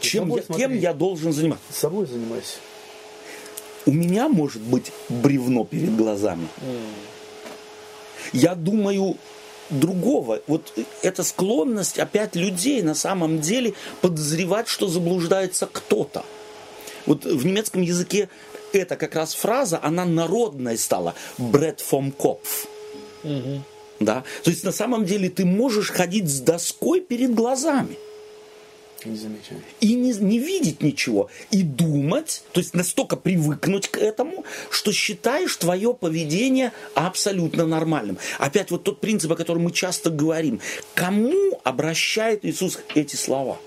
Чем 0.00 0.28
я, 0.28 0.36
кем 0.36 0.44
смотри. 0.44 0.78
я 0.78 0.92
должен 0.94 1.32
заниматься? 1.32 1.64
С 1.72 1.76
собой 1.76 2.06
занимайся. 2.06 2.58
У 3.84 3.92
меня 3.92 4.28
может 4.28 4.62
быть 4.62 4.92
бревно 5.08 5.64
перед 5.64 5.96
глазами. 5.96 6.48
Я 8.32 8.54
думаю 8.54 9.16
другого. 9.70 10.40
Вот 10.46 10.72
эта 11.02 11.22
склонность 11.22 11.98
опять 11.98 12.36
людей 12.36 12.82
на 12.82 12.94
самом 12.94 13.40
деле 13.40 13.74
подозревать, 14.00 14.68
что 14.68 14.88
заблуждается 14.88 15.68
кто-то. 15.70 16.24
Вот 17.06 17.24
в 17.24 17.46
немецком 17.46 17.82
языке 17.82 18.28
эта 18.72 18.96
как 18.96 19.14
раз 19.14 19.34
фраза, 19.34 19.80
она 19.82 20.04
народной 20.04 20.76
стала. 20.76 21.14
Бред 21.38 21.82
vom 21.90 22.14
Kopf. 22.16 22.66
Да? 23.98 24.24
То 24.44 24.50
есть 24.50 24.64
на 24.64 24.72
самом 24.72 25.04
деле 25.04 25.30
ты 25.30 25.44
можешь 25.44 25.90
ходить 25.90 26.28
с 26.28 26.40
доской 26.40 27.00
перед 27.00 27.34
глазами 27.34 27.96
Не 29.04 29.16
замечай. 29.16 29.56
и 29.80 29.94
не, 29.94 30.12
не 30.12 30.38
видеть 30.38 30.82
ничего, 30.82 31.30
и 31.50 31.62
думать, 31.62 32.42
то 32.52 32.60
есть 32.60 32.74
настолько 32.74 33.16
привыкнуть 33.16 33.88
к 33.88 33.96
этому, 33.96 34.44
что 34.70 34.92
считаешь 34.92 35.56
твое 35.56 35.94
поведение 35.94 36.72
абсолютно 36.94 37.64
нормальным. 37.66 38.18
Опять 38.38 38.70
вот 38.70 38.84
тот 38.84 39.00
принцип, 39.00 39.32
о 39.32 39.36
котором 39.36 39.62
мы 39.62 39.70
часто 39.72 40.10
говорим. 40.10 40.60
Кому 40.94 41.58
обращает 41.64 42.44
Иисус 42.44 42.78
эти 42.94 43.16
слова? 43.16 43.58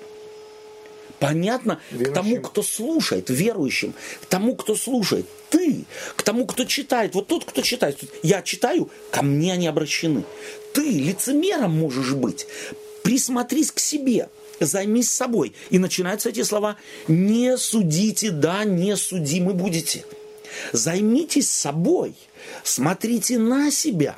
Понятно, 1.19 1.79
к 1.91 2.13
тому, 2.13 2.29
Верующим. 2.29 2.43
кто 2.43 2.63
слушает, 2.63 3.29
верующим, 3.29 3.93
к 4.21 4.25
тому, 4.25 4.55
кто 4.55 4.75
слушает, 4.75 5.25
ты, 5.49 5.85
к 6.15 6.23
тому, 6.23 6.45
кто 6.45 6.63
читает. 6.63 7.13
Вот 7.13 7.27
тот, 7.27 7.45
кто 7.45 7.61
читает, 7.61 7.99
я 8.23 8.41
читаю, 8.41 8.89
ко 9.11 9.21
мне 9.21 9.53
они 9.53 9.67
обращены. 9.67 10.23
Ты 10.73 10.83
лицемером 10.83 11.77
можешь 11.77 12.13
быть. 12.13 12.47
Присмотрись 13.03 13.71
к 13.71 13.79
себе, 13.79 14.29
займись 14.59 15.09
собой. 15.11 15.53
И 15.69 15.79
начинаются 15.79 16.29
эти 16.29 16.43
слова 16.43 16.77
«не 17.07 17.57
судите, 17.57 18.31
да, 18.31 18.63
не 18.63 18.95
судимы 18.95 19.53
будете». 19.53 20.05
Займитесь 20.73 21.49
собой, 21.49 22.15
смотрите 22.63 23.37
на 23.37 23.71
себя, 23.71 24.17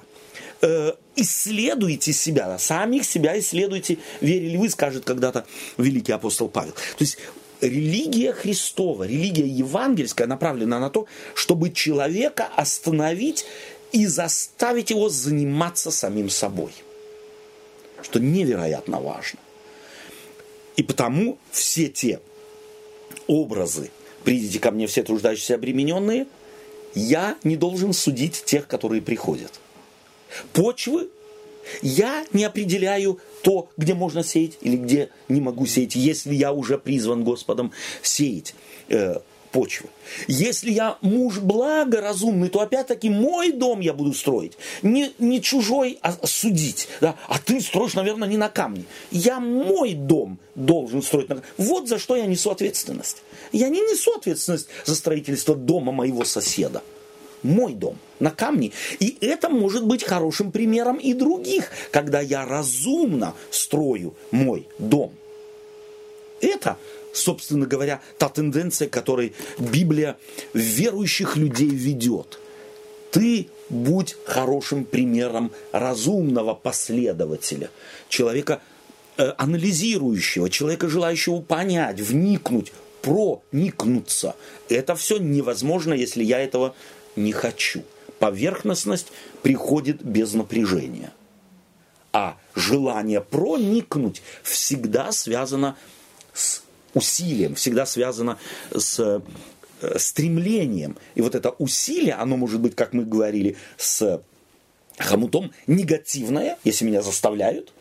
э, 0.62 0.94
исследуйте 1.16 2.14
себя, 2.14 2.58
самих 2.58 3.06
себя 3.06 3.38
исследуйте, 3.40 3.98
верили 4.22 4.58
вы, 4.58 4.70
скажет 4.70 5.06
когда-то 5.06 5.46
великий 5.78 6.12
апостол 6.12 6.48
Павел. 6.48 6.72
То 6.72 7.00
есть 7.00 7.18
религия 7.62 8.34
Христова, 8.34 9.04
религия 9.04 9.48
евангельская 9.48 10.28
направлена 10.28 10.80
на 10.80 10.90
то, 10.90 11.08
чтобы 11.34 11.72
человека 11.72 12.50
остановить 12.56 13.46
и 13.92 14.06
заставить 14.06 14.90
его 14.90 15.10
заниматься 15.10 15.92
самим 15.92 16.30
собой. 16.30 16.72
Что 18.02 18.20
невероятно 18.20 19.00
важно. 19.00 19.40
И 20.78 20.84
потому 20.84 21.38
все 21.52 21.88
те 21.88 22.20
образы, 23.28 23.92
придите 24.24 24.60
ко 24.60 24.72
мне 24.72 24.88
все 24.88 25.04
труждающиеся 25.04 25.56
обремененные, 25.56 26.26
я 26.96 27.38
не 27.44 27.56
должен 27.56 27.94
судить 27.94 28.44
тех, 28.46 28.68
которые 28.68 29.02
приходят. 29.02 29.60
Почвы 30.54 31.10
я 31.82 32.26
не 32.34 32.44
определяю 32.44 33.20
то, 33.44 33.70
где 33.78 33.94
можно 33.94 34.24
сеять 34.24 34.58
или 34.62 34.78
где 34.78 35.10
не 35.30 35.42
могу 35.42 35.66
сеять, 35.66 35.96
если 35.96 36.34
я 36.34 36.52
уже 36.54 36.78
призван 36.78 37.24
Господом 37.24 37.72
сеять 38.02 38.56
э, 38.90 39.20
почвы. 39.52 39.90
Если 40.28 40.72
я 40.72 40.98
муж 41.02 41.40
благоразумный, 41.40 42.50
то 42.50 42.62
опять-таки 42.62 43.10
мой 43.10 43.52
дом 43.52 43.80
я 43.80 43.94
буду 43.94 44.14
строить. 44.14 44.54
Не, 44.82 45.12
не 45.20 45.42
чужой, 45.42 46.00
а 46.02 46.16
судить. 46.26 46.88
Да? 47.00 47.16
А 47.28 47.38
ты 47.40 47.62
строишь, 47.62 47.94
наверное, 47.94 48.28
не 48.28 48.38
на 48.38 48.50
камне. 48.50 48.86
Я 49.12 49.40
мой 49.40 49.94
дом 49.94 50.40
должен 50.56 51.02
строить. 51.02 51.30
Вот 51.58 51.88
за 51.88 52.00
что 52.00 52.16
я 52.16 52.26
несу 52.26 52.52
ответственность. 52.52 53.24
Я 53.52 53.70
не 53.70 53.80
несу 53.80 54.14
ответственность 54.14 54.68
за 54.86 54.96
строительство 54.96 55.56
дома 55.56 55.92
моего 55.92 56.24
соседа 56.26 56.82
мой 57.44 57.74
дом 57.74 57.98
на 58.20 58.32
камне. 58.32 58.72
И 59.00 59.18
это 59.22 59.50
может 59.50 59.86
быть 59.86 60.04
хорошим 60.04 60.52
примером 60.52 60.98
и 60.98 61.14
других, 61.14 61.72
когда 61.92 62.22
я 62.22 62.46
разумно 62.46 63.34
строю 63.50 64.14
мой 64.32 64.68
дом. 64.78 65.12
Это, 66.40 66.78
собственно 67.14 67.66
говоря, 67.66 68.02
та 68.18 68.30
тенденция, 68.30 68.88
которой 68.90 69.34
Библия 69.58 70.18
верующих 70.54 71.38
людей 71.38 71.70
ведет. 71.70 72.40
Ты 73.12 73.48
будь 73.70 74.16
хорошим 74.26 74.86
примером 74.86 75.52
разумного 75.72 76.54
последователя, 76.54 77.70
человека 78.10 78.62
э, 79.18 79.34
анализирующего, 79.38 80.50
человека, 80.50 80.90
желающего 80.90 81.42
понять, 81.42 82.00
вникнуть, 82.00 82.72
проникнуться. 83.02 84.36
Это 84.70 84.96
все 84.96 85.18
невозможно, 85.18 85.94
если 85.94 86.24
я 86.24 86.40
этого 86.40 86.76
не 87.16 87.32
хочу. 87.32 87.84
Поверхностность 88.20 89.08
приходит 89.42 90.04
без 90.04 90.34
напряжения. 90.34 91.12
А 92.14 92.38
желание 92.56 93.22
проникнуть 93.22 94.22
всегда 94.44 95.12
связано 95.12 95.78
с 96.34 96.62
усилием, 96.94 97.56
всегда 97.56 97.86
связано 97.86 98.38
с 98.76 99.00
э, 99.00 99.98
стремлением. 99.98 100.98
И 101.16 101.22
вот 101.22 101.36
это 101.36 101.52
усилие, 101.52 102.14
оно 102.14 102.38
может 102.38 102.60
быть, 102.60 102.76
как 102.76 102.94
мы 102.94 103.06
говорили, 103.06 103.56
с 103.78 104.22
хомутом 105.00 105.52
негативное, 105.68 106.58
если 106.64 106.86
меня 106.86 107.02
заставляют, 107.02 107.74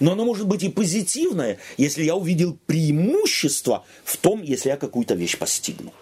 но 0.00 0.12
оно 0.12 0.24
может 0.24 0.46
быть 0.46 0.62
и 0.62 0.68
позитивное, 0.68 1.58
если 1.76 2.02
я 2.02 2.14
увидел 2.14 2.58
преимущество 2.66 3.84
в 4.04 4.16
том, 4.16 4.42
если 4.42 4.70
я 4.70 4.76
какую-то 4.76 5.14
вещь 5.14 5.38
постигну. 5.38 5.92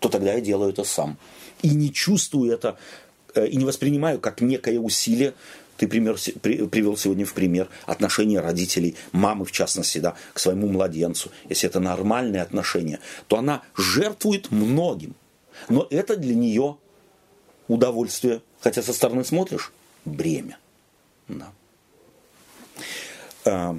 То 0.00 0.08
тогда 0.08 0.34
я 0.34 0.40
делаю 0.40 0.70
это 0.70 0.84
сам. 0.84 1.18
И 1.62 1.70
не 1.70 1.92
чувствую 1.92 2.52
это, 2.52 2.78
э, 3.34 3.46
и 3.46 3.56
не 3.56 3.64
воспринимаю 3.64 4.20
как 4.20 4.40
некое 4.40 4.78
усилие. 4.78 5.34
Ты 5.76 5.88
пример, 5.88 6.16
привел 6.40 6.96
сегодня 6.96 7.26
в 7.26 7.34
пример 7.34 7.68
отношения 7.84 8.40
родителей, 8.40 8.96
мамы 9.12 9.44
в 9.44 9.52
частности, 9.52 9.98
да, 9.98 10.14
к 10.32 10.38
своему 10.38 10.68
младенцу. 10.68 11.30
Если 11.48 11.68
это 11.68 11.80
нормальные 11.80 12.42
отношения, 12.42 13.00
то 13.28 13.36
она 13.36 13.62
жертвует 13.76 14.50
многим. 14.50 15.14
Но 15.68 15.86
это 15.90 16.16
для 16.16 16.34
нее 16.34 16.78
удовольствие. 17.68 18.40
Хотя 18.60 18.82
со 18.82 18.92
стороны 18.92 19.24
смотришь, 19.24 19.72
бремя. 20.04 20.58
Да. 21.28 21.52
А, 23.44 23.78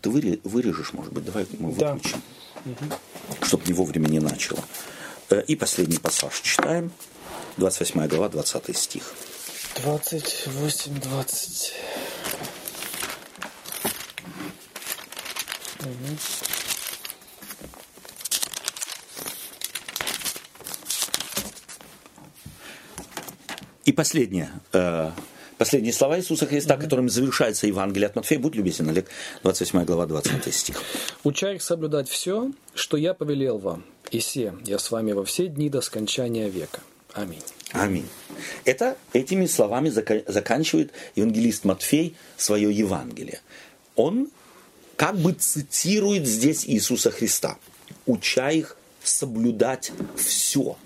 ты 0.00 0.10
вырежешь, 0.10 0.92
может 0.92 1.12
быть, 1.12 1.24
давай 1.24 1.46
мы 1.58 1.70
выключим, 1.70 2.22
да. 2.64 2.96
чтобы 3.42 3.64
не 3.66 3.72
вовремя 3.72 4.08
не 4.08 4.18
начало. 4.18 4.64
И 5.36 5.56
последний 5.56 5.98
пассаж 5.98 6.40
читаем. 6.40 6.90
28 7.56 8.06
глава, 8.08 8.28
20 8.28 8.76
стих. 8.76 9.02
28, 9.82 11.00
20. 11.00 11.72
Угу. 15.80 16.16
И 23.84 23.92
последнее. 23.92 24.50
Э, 24.72 25.10
последние 25.58 25.92
слова 25.92 26.18
Иисуса 26.18 26.46
Христа, 26.46 26.74
mm-hmm. 26.74 26.80
которыми 26.80 27.08
завершается 27.08 27.66
Евангелие 27.66 28.06
от 28.06 28.14
Матфея. 28.14 28.38
Будь 28.38 28.54
любезен, 28.54 28.88
Олег, 28.88 29.08
28 29.42 29.84
глава, 29.84 30.06
20 30.06 30.54
стих. 30.54 30.80
«Уча 31.24 31.52
их 31.52 31.62
соблюдать 31.62 32.08
все, 32.08 32.52
что 32.74 32.96
я 32.96 33.14
повелел 33.14 33.58
вам, 33.58 33.84
и 34.10 34.20
се, 34.20 34.52
я 34.64 34.78
с 34.78 34.90
вами 34.90 35.12
во 35.12 35.24
все 35.24 35.46
дни 35.48 35.70
до 35.70 35.80
скончания 35.80 36.48
века. 36.48 36.80
Аминь». 37.12 37.42
Аминь. 37.72 38.08
Это 38.64 38.96
этими 39.12 39.46
словами 39.46 39.90
заканчивает 39.90 40.92
евангелист 41.14 41.64
Матфей 41.64 42.16
свое 42.36 42.72
Евангелие. 42.72 43.40
Он 43.94 44.28
как 44.96 45.16
бы 45.16 45.32
цитирует 45.32 46.26
здесь 46.26 46.66
Иисуса 46.66 47.10
Христа, 47.10 47.58
уча 48.06 48.50
их 48.50 48.76
соблюдать 49.02 49.92
все. 50.16 50.76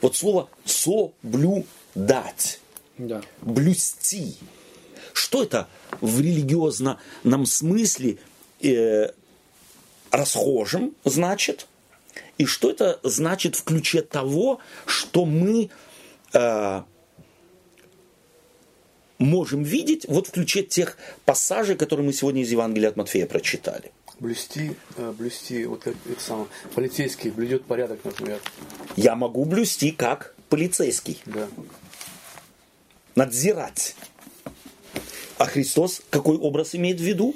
Вот 0.00 0.16
слово 0.16 0.48
«соблюдать» 0.64 2.60
да. 2.98 3.22
блюсти. 3.42 4.36
Что 5.12 5.42
это 5.42 5.68
в 6.00 6.20
религиозном 6.20 7.46
смысле 7.46 8.18
э, 8.60 9.10
расхожим 10.10 10.94
значит? 11.04 11.67
И 12.38 12.46
что 12.46 12.70
это 12.70 12.98
значит 13.02 13.56
в 13.56 13.64
ключе 13.64 14.02
того, 14.02 14.60
что 14.86 15.24
мы 15.24 15.70
э, 16.32 16.82
можем 19.18 19.62
видеть 19.62 20.06
вот 20.08 20.28
в 20.28 20.30
ключе 20.30 20.62
тех 20.62 20.96
пассажей, 21.24 21.76
которые 21.76 22.06
мы 22.06 22.12
сегодня 22.12 22.42
из 22.42 22.50
Евангелия 22.50 22.90
от 22.90 22.96
Матфея 22.96 23.26
прочитали? 23.26 23.92
Блюсти, 24.20 24.72
э, 24.96 25.12
блюсти, 25.16 25.64
вот 25.66 25.82
как 25.82 25.94
это 26.10 26.20
самое, 26.20 26.48
полицейский 26.74 27.30
блюдет 27.30 27.64
порядок, 27.64 28.00
например. 28.04 28.40
Я 28.96 29.14
могу 29.14 29.44
блюсти 29.44 29.90
как 29.90 30.34
полицейский. 30.48 31.20
Да 31.26 31.48
надзирать. 33.18 33.96
А 35.36 35.44
Христос 35.44 36.02
какой 36.08 36.38
образ 36.38 36.74
имеет 36.74 36.98
в 36.98 37.02
виду? 37.02 37.34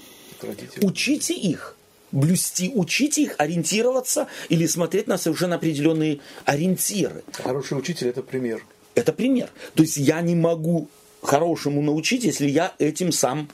Учите 0.80 1.34
их. 1.34 1.76
Блюсти, 2.12 2.70
учите 2.74 3.22
их, 3.22 3.34
ориентироваться 3.38 4.28
или 4.48 4.66
смотреть 4.66 5.06
на 5.06 5.18
совершенно 5.18 5.56
определенные 5.56 6.20
ориентиры. 6.44 7.24
Хороший 7.32 7.78
учитель– 7.78 8.08
это 8.08 8.22
пример. 8.22 8.64
Это 8.94 9.12
пример. 9.12 9.48
То 9.74 9.82
есть 9.82 9.96
я 9.96 10.20
не 10.20 10.34
могу 10.34 10.88
хорошему 11.22 11.82
научить, 11.82 12.24
если 12.24 12.48
я 12.48 12.74
этим 12.78 13.12
сам 13.12 13.48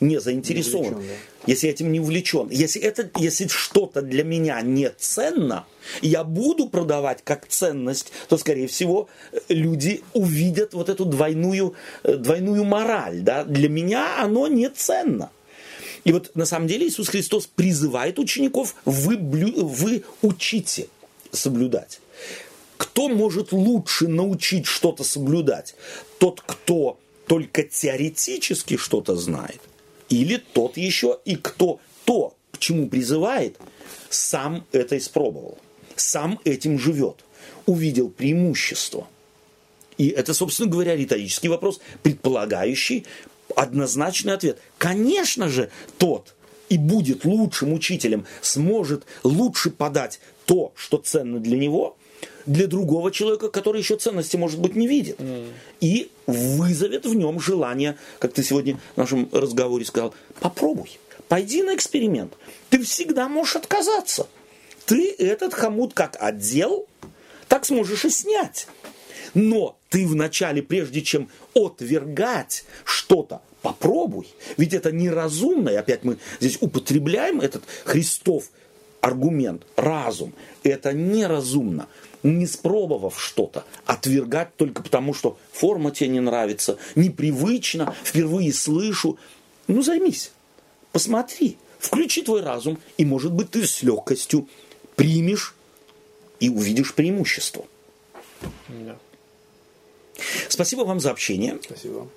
не 0.00 0.20
заинтересован. 0.20 0.84
Не 0.84 0.94
увлечен, 0.94 1.08
да 1.08 1.34
если 1.46 1.66
я 1.66 1.72
этим 1.72 1.92
не 1.92 2.00
увлечен, 2.00 2.48
если, 2.50 2.80
это, 2.80 3.10
если 3.18 3.46
что-то 3.48 4.02
для 4.02 4.24
меня 4.24 4.60
не 4.62 4.90
ценно, 4.90 5.66
я 6.00 6.24
буду 6.24 6.68
продавать 6.68 7.20
как 7.22 7.46
ценность, 7.46 8.12
то, 8.28 8.36
скорее 8.38 8.66
всего, 8.66 9.08
люди 9.48 10.02
увидят 10.12 10.74
вот 10.74 10.88
эту 10.88 11.04
двойную, 11.04 11.74
э, 12.02 12.14
двойную 12.14 12.64
мораль. 12.64 13.20
Да? 13.20 13.44
Для 13.44 13.68
меня 13.68 14.22
оно 14.22 14.46
не 14.46 14.68
ценно. 14.68 15.30
И 16.04 16.12
вот 16.12 16.34
на 16.34 16.46
самом 16.46 16.68
деле 16.68 16.86
Иисус 16.86 17.08
Христос 17.08 17.46
призывает 17.46 18.18
учеников, 18.18 18.74
вы, 18.84 19.16
блю, 19.16 19.66
вы 19.66 20.04
учите 20.22 20.88
соблюдать. 21.32 22.00
Кто 22.76 23.08
может 23.08 23.52
лучше 23.52 24.08
научить 24.08 24.66
что-то 24.66 25.04
соблюдать? 25.04 25.74
Тот, 26.18 26.40
кто 26.40 26.98
только 27.26 27.62
теоретически 27.62 28.76
что-то 28.76 29.16
знает– 29.16 29.60
или 30.08 30.36
тот 30.36 30.76
еще 30.76 31.18
и 31.24 31.36
кто 31.36 31.80
то, 32.04 32.36
к 32.52 32.58
чему 32.58 32.88
призывает, 32.88 33.56
сам 34.10 34.64
это 34.72 34.96
испробовал, 34.98 35.58
сам 35.96 36.40
этим 36.44 36.78
живет, 36.78 37.24
увидел 37.66 38.10
преимущество. 38.10 39.08
И 39.96 40.08
это, 40.08 40.34
собственно 40.34 40.68
говоря, 40.68 40.96
риторический 40.96 41.48
вопрос, 41.48 41.80
предполагающий 42.02 43.06
однозначный 43.56 44.34
ответ. 44.34 44.58
Конечно 44.78 45.48
же, 45.48 45.70
тот 45.98 46.34
и 46.68 46.78
будет 46.78 47.24
лучшим 47.24 47.72
учителем, 47.72 48.26
сможет 48.40 49.04
лучше 49.22 49.70
подать 49.70 50.20
то, 50.46 50.72
что 50.76 50.98
ценно 50.98 51.38
для 51.38 51.58
него, 51.58 51.96
для 52.46 52.66
другого 52.66 53.10
человека, 53.10 53.48
который 53.48 53.80
еще 53.80 53.96
ценности, 53.96 54.36
может 54.36 54.60
быть, 54.60 54.74
не 54.74 54.86
видит. 54.86 55.18
Mm. 55.18 55.52
И 55.80 56.10
вызовет 56.26 57.06
в 57.06 57.14
нем 57.14 57.40
желание, 57.40 57.96
как 58.18 58.32
ты 58.32 58.42
сегодня 58.42 58.78
в 58.94 58.98
нашем 58.98 59.28
разговоре 59.32 59.84
сказал, 59.84 60.14
попробуй, 60.40 60.98
пойди 61.28 61.62
на 61.62 61.74
эксперимент. 61.74 62.34
Ты 62.70 62.82
всегда 62.82 63.28
можешь 63.28 63.56
отказаться. 63.56 64.26
Ты 64.86 65.14
этот 65.18 65.54
хомут 65.54 65.94
как 65.94 66.16
отдел, 66.20 66.86
так 67.48 67.64
сможешь 67.64 68.04
и 68.04 68.10
снять. 68.10 68.66
Но 69.34 69.78
ты 69.88 70.06
вначале, 70.06 70.62
прежде 70.62 71.02
чем 71.02 71.28
отвергать 71.54 72.64
что-то, 72.84 73.42
попробуй. 73.62 74.28
Ведь 74.56 74.74
это 74.74 74.92
неразумно. 74.92 75.70
И 75.70 75.74
опять 75.74 76.04
мы 76.04 76.18
здесь 76.40 76.58
употребляем 76.60 77.40
этот 77.40 77.64
Христов 77.84 78.50
аргумент, 79.00 79.62
разум. 79.76 80.32
Это 80.62 80.92
неразумно 80.92 81.88
не 82.24 82.46
спробовав 82.46 83.20
что-то, 83.20 83.64
отвергать 83.84 84.56
только 84.56 84.82
потому, 84.82 85.14
что 85.14 85.38
форма 85.52 85.90
тебе 85.90 86.08
не 86.08 86.20
нравится, 86.20 86.78
непривычно, 86.96 87.94
впервые 88.02 88.52
слышу. 88.52 89.18
Ну, 89.68 89.82
займись, 89.82 90.32
посмотри, 90.90 91.58
включи 91.78 92.22
твой 92.22 92.42
разум, 92.42 92.78
и, 92.96 93.04
может 93.04 93.32
быть, 93.32 93.50
ты 93.50 93.66
с 93.66 93.82
легкостью 93.82 94.48
примешь 94.96 95.54
и 96.40 96.48
увидишь 96.48 96.94
преимущество. 96.94 97.66
Да. 98.68 98.96
Спасибо 100.48 100.82
вам 100.82 101.00
за 101.00 101.10
общение. 101.10 101.58
Спасибо. 101.62 102.08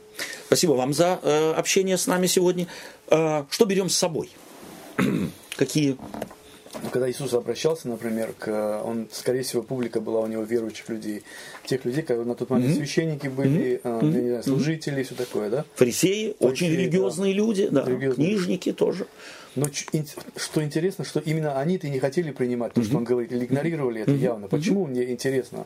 Спасибо 0.47 0.73
вам 0.73 0.93
за 0.93 1.19
э, 1.21 1.53
общение 1.53 1.97
с 1.97 2.07
нами 2.07 2.27
сегодня. 2.27 2.67
Э, 3.09 3.45
что 3.49 3.65
берем 3.65 3.89
с 3.89 3.95
собой? 3.95 4.29
Какие 5.57 5.97
ну, 6.83 6.89
когда 6.91 7.09
Иисус 7.09 7.33
обращался, 7.33 7.87
например, 7.87 8.33
к, 8.37 8.81
он, 8.83 9.07
скорее 9.11 9.41
всего, 9.43 9.63
публика 9.63 9.99
была 9.99 10.21
у 10.21 10.27
него 10.27 10.43
верующих 10.43 10.89
людей, 10.89 11.23
тех 11.65 11.85
людей, 11.85 12.01
которые 12.01 12.27
на 12.27 12.35
тот 12.35 12.49
момент 12.49 12.73
mm-hmm. 12.73 12.77
священники 12.77 13.27
были, 13.27 13.81
mm-hmm. 13.83 13.99
э, 14.01 14.05
не 14.05 14.27
знаю, 14.29 14.43
служители, 14.43 15.01
mm-hmm. 15.01 15.03
все 15.03 15.15
такое, 15.15 15.49
да? 15.49 15.65
Фарисеи, 15.75 16.35
Фарисеи 16.39 16.47
очень 16.47 16.69
религиозные 16.69 17.33
да. 17.33 17.37
люди, 17.37 17.67
да, 17.67 17.85
религиозные. 17.85 18.27
книжники 18.27 18.73
тоже. 18.73 19.07
Но 19.57 19.65
что 20.35 20.63
интересно, 20.63 21.03
что 21.03 21.19
именно 21.19 21.59
они-то 21.59 21.89
не 21.89 21.99
хотели 21.99 22.31
принимать 22.31 22.73
то, 22.73 22.83
что 22.83 22.97
он 22.97 23.03
говорит, 23.03 23.31
или 23.31 23.45
игнорировали 23.45 24.01
это 24.01 24.11
явно. 24.11 24.47
Почему 24.47 24.85
мне 24.85 25.11
интересно? 25.11 25.65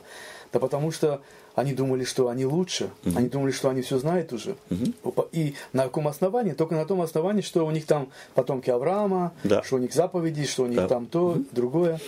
Да 0.53 0.59
потому 0.59 0.91
что 0.91 1.21
они 1.55 1.73
думали, 1.73 2.03
что 2.03 2.29
они 2.29 2.45
лучше, 2.45 2.89
uh-huh. 3.03 3.17
они 3.17 3.29
думали, 3.29 3.51
что 3.51 3.69
они 3.69 3.81
все 3.81 3.97
знают 3.99 4.33
уже. 4.33 4.55
Uh-huh. 4.69 5.27
И 5.31 5.55
на 5.73 5.83
каком 5.83 6.07
основании? 6.07 6.51
Только 6.51 6.75
на 6.75 6.85
том 6.85 7.01
основании, 7.01 7.41
что 7.41 7.65
у 7.65 7.71
них 7.71 7.85
там 7.85 8.09
потомки 8.33 8.69
Авраама, 8.69 9.33
да. 9.43 9.63
что 9.63 9.75
у 9.75 9.79
них 9.79 9.93
заповеди, 9.93 10.45
что 10.45 10.63
у 10.63 10.67
них 10.67 10.77
да. 10.77 10.87
там 10.87 11.07
то, 11.07 11.33
uh-huh. 11.33 11.45
другое. 11.51 11.99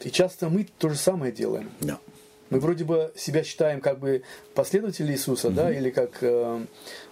И 0.00 0.10
часто 0.10 0.48
мы 0.48 0.66
то 0.78 0.88
же 0.88 0.96
самое 0.96 1.32
делаем. 1.32 1.70
Да. 1.80 1.98
Мы 2.50 2.60
вроде 2.60 2.84
бы 2.84 3.12
себя 3.16 3.42
считаем 3.44 3.80
как 3.80 3.98
бы 3.98 4.22
последователи 4.54 5.12
Иисуса, 5.12 5.48
угу. 5.48 5.56
да, 5.56 5.72
или 5.72 5.90
как 5.90 6.18
э, 6.20 6.64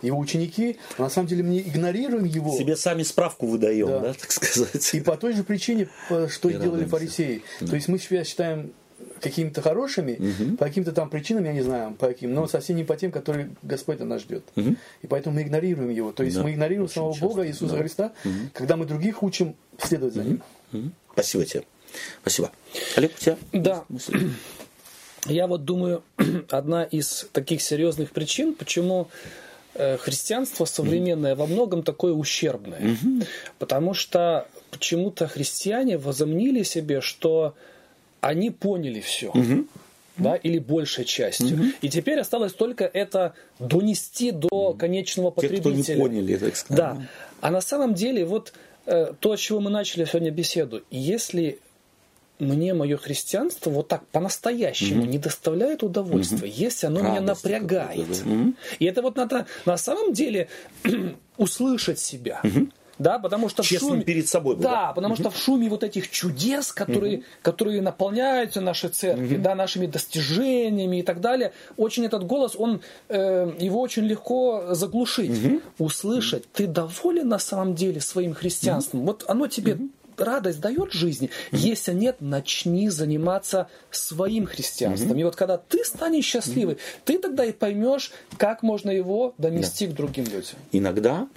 его 0.03 0.19
ученики, 0.19 0.79
а 0.99 1.03
на 1.03 1.11
самом 1.11 1.29
деле 1.29 1.43
мы 1.43 1.59
игнорируем 1.59 2.25
его. 2.25 2.57
Себе 2.57 2.77
сами 2.77 3.03
справку 3.03 3.47
выдаем, 3.47 3.89
да, 3.89 4.01
да 4.01 4.13
так 4.15 4.31
сказать. 4.31 4.95
И 4.95 5.01
по 5.01 5.17
той 5.17 5.33
же 5.33 5.45
причине, 5.45 5.89
что 6.29 6.49
и 6.49 6.55
делали 6.55 6.85
фарисеи. 6.85 7.43
Да. 7.61 7.69
То 7.69 7.75
есть 7.75 7.89
мы 7.89 7.99
себя 7.99 8.25
считаем 8.25 8.73
какими-то 9.21 9.63
хорошими, 9.63 10.17
угу. 10.17 10.57
по 10.57 10.67
каким-то 10.67 10.93
там 10.93 11.09
причинам, 11.11 11.45
я 11.45 11.53
не 11.53 11.63
знаю, 11.63 11.95
по 11.95 12.09
каким, 12.09 12.35
но 12.35 12.47
совсем 12.47 12.77
не 12.77 12.85
по 12.85 12.97
тем, 12.97 13.11
которые 13.11 13.51
Господь 13.63 14.01
от 14.01 14.07
нас 14.07 14.23
ждет. 14.23 14.45
Угу. 14.57 14.77
И 15.03 15.07
поэтому 15.07 15.37
мы 15.37 15.43
игнорируем 15.43 15.91
его. 15.91 16.13
То 16.13 16.23
есть 16.23 16.37
да. 16.37 16.43
мы 16.43 16.53
игнорируем 16.53 16.85
Очень 16.85 16.95
самого 16.95 17.13
часто. 17.15 17.27
Бога, 17.27 17.47
Иисуса 17.47 17.73
да. 17.73 17.79
Христа, 17.81 18.13
угу. 18.25 18.35
когда 18.53 18.77
мы 18.77 18.85
других 18.85 19.23
учим 19.23 19.55
следовать 19.79 20.15
за 20.15 20.21
угу. 20.21 20.29
Ним. 20.29 20.43
Угу. 20.73 20.91
Спасибо 21.13 21.45
тебе. 21.45 21.65
Спасибо. 22.23 22.51
Олег, 22.97 23.13
у 23.17 23.21
тебя? 23.21 23.37
Да. 23.53 23.85
Я 25.27 25.47
вот 25.47 25.65
думаю, 25.65 26.03
одна 26.51 26.85
из 26.85 27.29
таких 27.33 27.63
серьезных 27.63 28.11
причин, 28.11 28.55
почему 28.55 29.09
э, 29.75 29.97
христианство 29.97 30.65
современное 30.65 31.35
во 31.35 31.47
многом 31.47 31.83
такое 31.83 32.13
ущербное. 32.13 32.97
Потому 33.59 33.95
что 33.95 34.47
почему-то 34.71 35.27
христиане 35.27 35.99
возомнили 35.99 36.63
себе, 36.63 37.01
что 37.01 37.55
они 38.21 38.51
поняли 38.51 39.01
все. 39.01 39.33
Да, 40.17 40.37
или 40.37 40.61
большей 40.61 41.05
частью. 41.05 41.57
Угу. 41.57 41.65
И 41.83 41.89
теперь 41.89 42.21
осталось 42.21 42.53
только 42.53 42.85
это 42.85 43.35
донести 43.59 44.31
до 44.31 44.73
конечного 44.73 45.33
потребителя. 45.33 45.75
Те, 45.75 45.83
кто 45.83 45.93
не 45.93 45.99
поняли, 45.99 46.37
так 46.37 46.55
сказать. 46.55 46.77
Да. 46.79 47.03
А 47.41 47.51
на 47.51 47.61
самом 47.61 47.95
деле, 47.95 48.25
вот 48.25 48.53
э, 48.87 49.13
то, 49.19 49.37
с 49.37 49.41
чего 49.41 49.59
мы 49.59 49.71
начали 49.71 50.05
сегодня 50.05 50.31
беседу, 50.31 50.85
если 50.89 51.59
мне 52.39 52.75
мое 52.75 52.97
христианство 52.97 53.71
вот 53.71 53.89
так 53.89 54.07
по-настоящему 54.09 55.05
mm-hmm. 55.05 55.09
не 55.09 55.19
доставляет 55.19 55.83
удовольствия, 55.83 56.49
mm-hmm. 56.49 56.55
если 56.55 56.87
оно 56.87 57.01
Радость 57.01 57.13
меня 57.13 57.21
напрягает. 57.27 58.09
Mm-hmm. 58.09 58.55
И 58.81 58.85
это 58.85 59.03
вот 59.03 59.17
надо 59.17 59.47
на 59.67 59.77
самом 59.77 60.13
деле 60.13 60.49
услышать 61.37 61.99
себя. 61.99 62.41
Mm-hmm. 62.43 62.71
Да, 62.99 63.19
потому 63.19 63.49
что 63.49 63.63
Честным 63.63 63.91
в 63.91 63.93
шуме... 63.95 64.05
перед 64.05 64.29
собой. 64.29 64.57
Да, 64.57 64.71
да 64.71 64.93
потому 64.93 65.15
угу. 65.15 65.23
что 65.23 65.31
в 65.31 65.37
шуме 65.37 65.69
вот 65.69 65.83
этих 65.83 66.11
чудес, 66.11 66.73
которые, 66.73 67.19
угу. 67.19 67.25
которые 67.43 67.83
наполняются 67.83 68.61
наши 68.61 68.89
церкви, 68.89 69.35
угу. 69.37 69.43
да, 69.43 69.55
нашими 69.55 69.87
достижениями 69.87 71.01
и 71.01 71.03
так 71.03 71.21
далее, 71.21 71.53
очень 71.77 72.05
этот 72.05 72.25
голос, 72.25 72.55
он, 72.57 72.83
э, 73.09 73.53
его 73.59 73.81
очень 73.81 74.05
легко 74.05 74.75
заглушить, 74.75 75.45
угу. 75.45 75.61
услышать. 75.79 76.51
Ты 76.53 76.67
доволен 76.67 77.29
на 77.29 77.39
самом 77.39 77.75
деле 77.75 78.01
своим 78.01 78.35
христианством? 78.35 79.01
Угу. 79.01 79.07
Вот 79.07 79.25
оно 79.29 79.47
тебе 79.47 79.75
угу 79.75 79.89
радость 80.21 80.61
дает 80.61 80.93
жизни. 80.93 81.31
Если 81.53 81.93
нет, 81.93 82.17
начни 82.21 82.89
заниматься 82.89 83.69
своим 83.91 84.47
христианством. 84.47 85.19
И 85.19 85.25
вот 85.25 85.37
когда 85.37 85.59
ты 85.59 85.85
станешь 85.85 86.25
счастливый, 86.25 86.79
ты 87.05 87.19
тогда 87.19 87.45
и 87.45 87.53
поймешь, 87.53 88.13
как 88.39 88.63
можно 88.63 88.91
его 88.91 89.35
донести 89.39 89.87
да. 89.87 89.93
к 89.93 89.97
другим 89.97 90.25
людям. 90.25 90.57
Иногда 90.73 91.29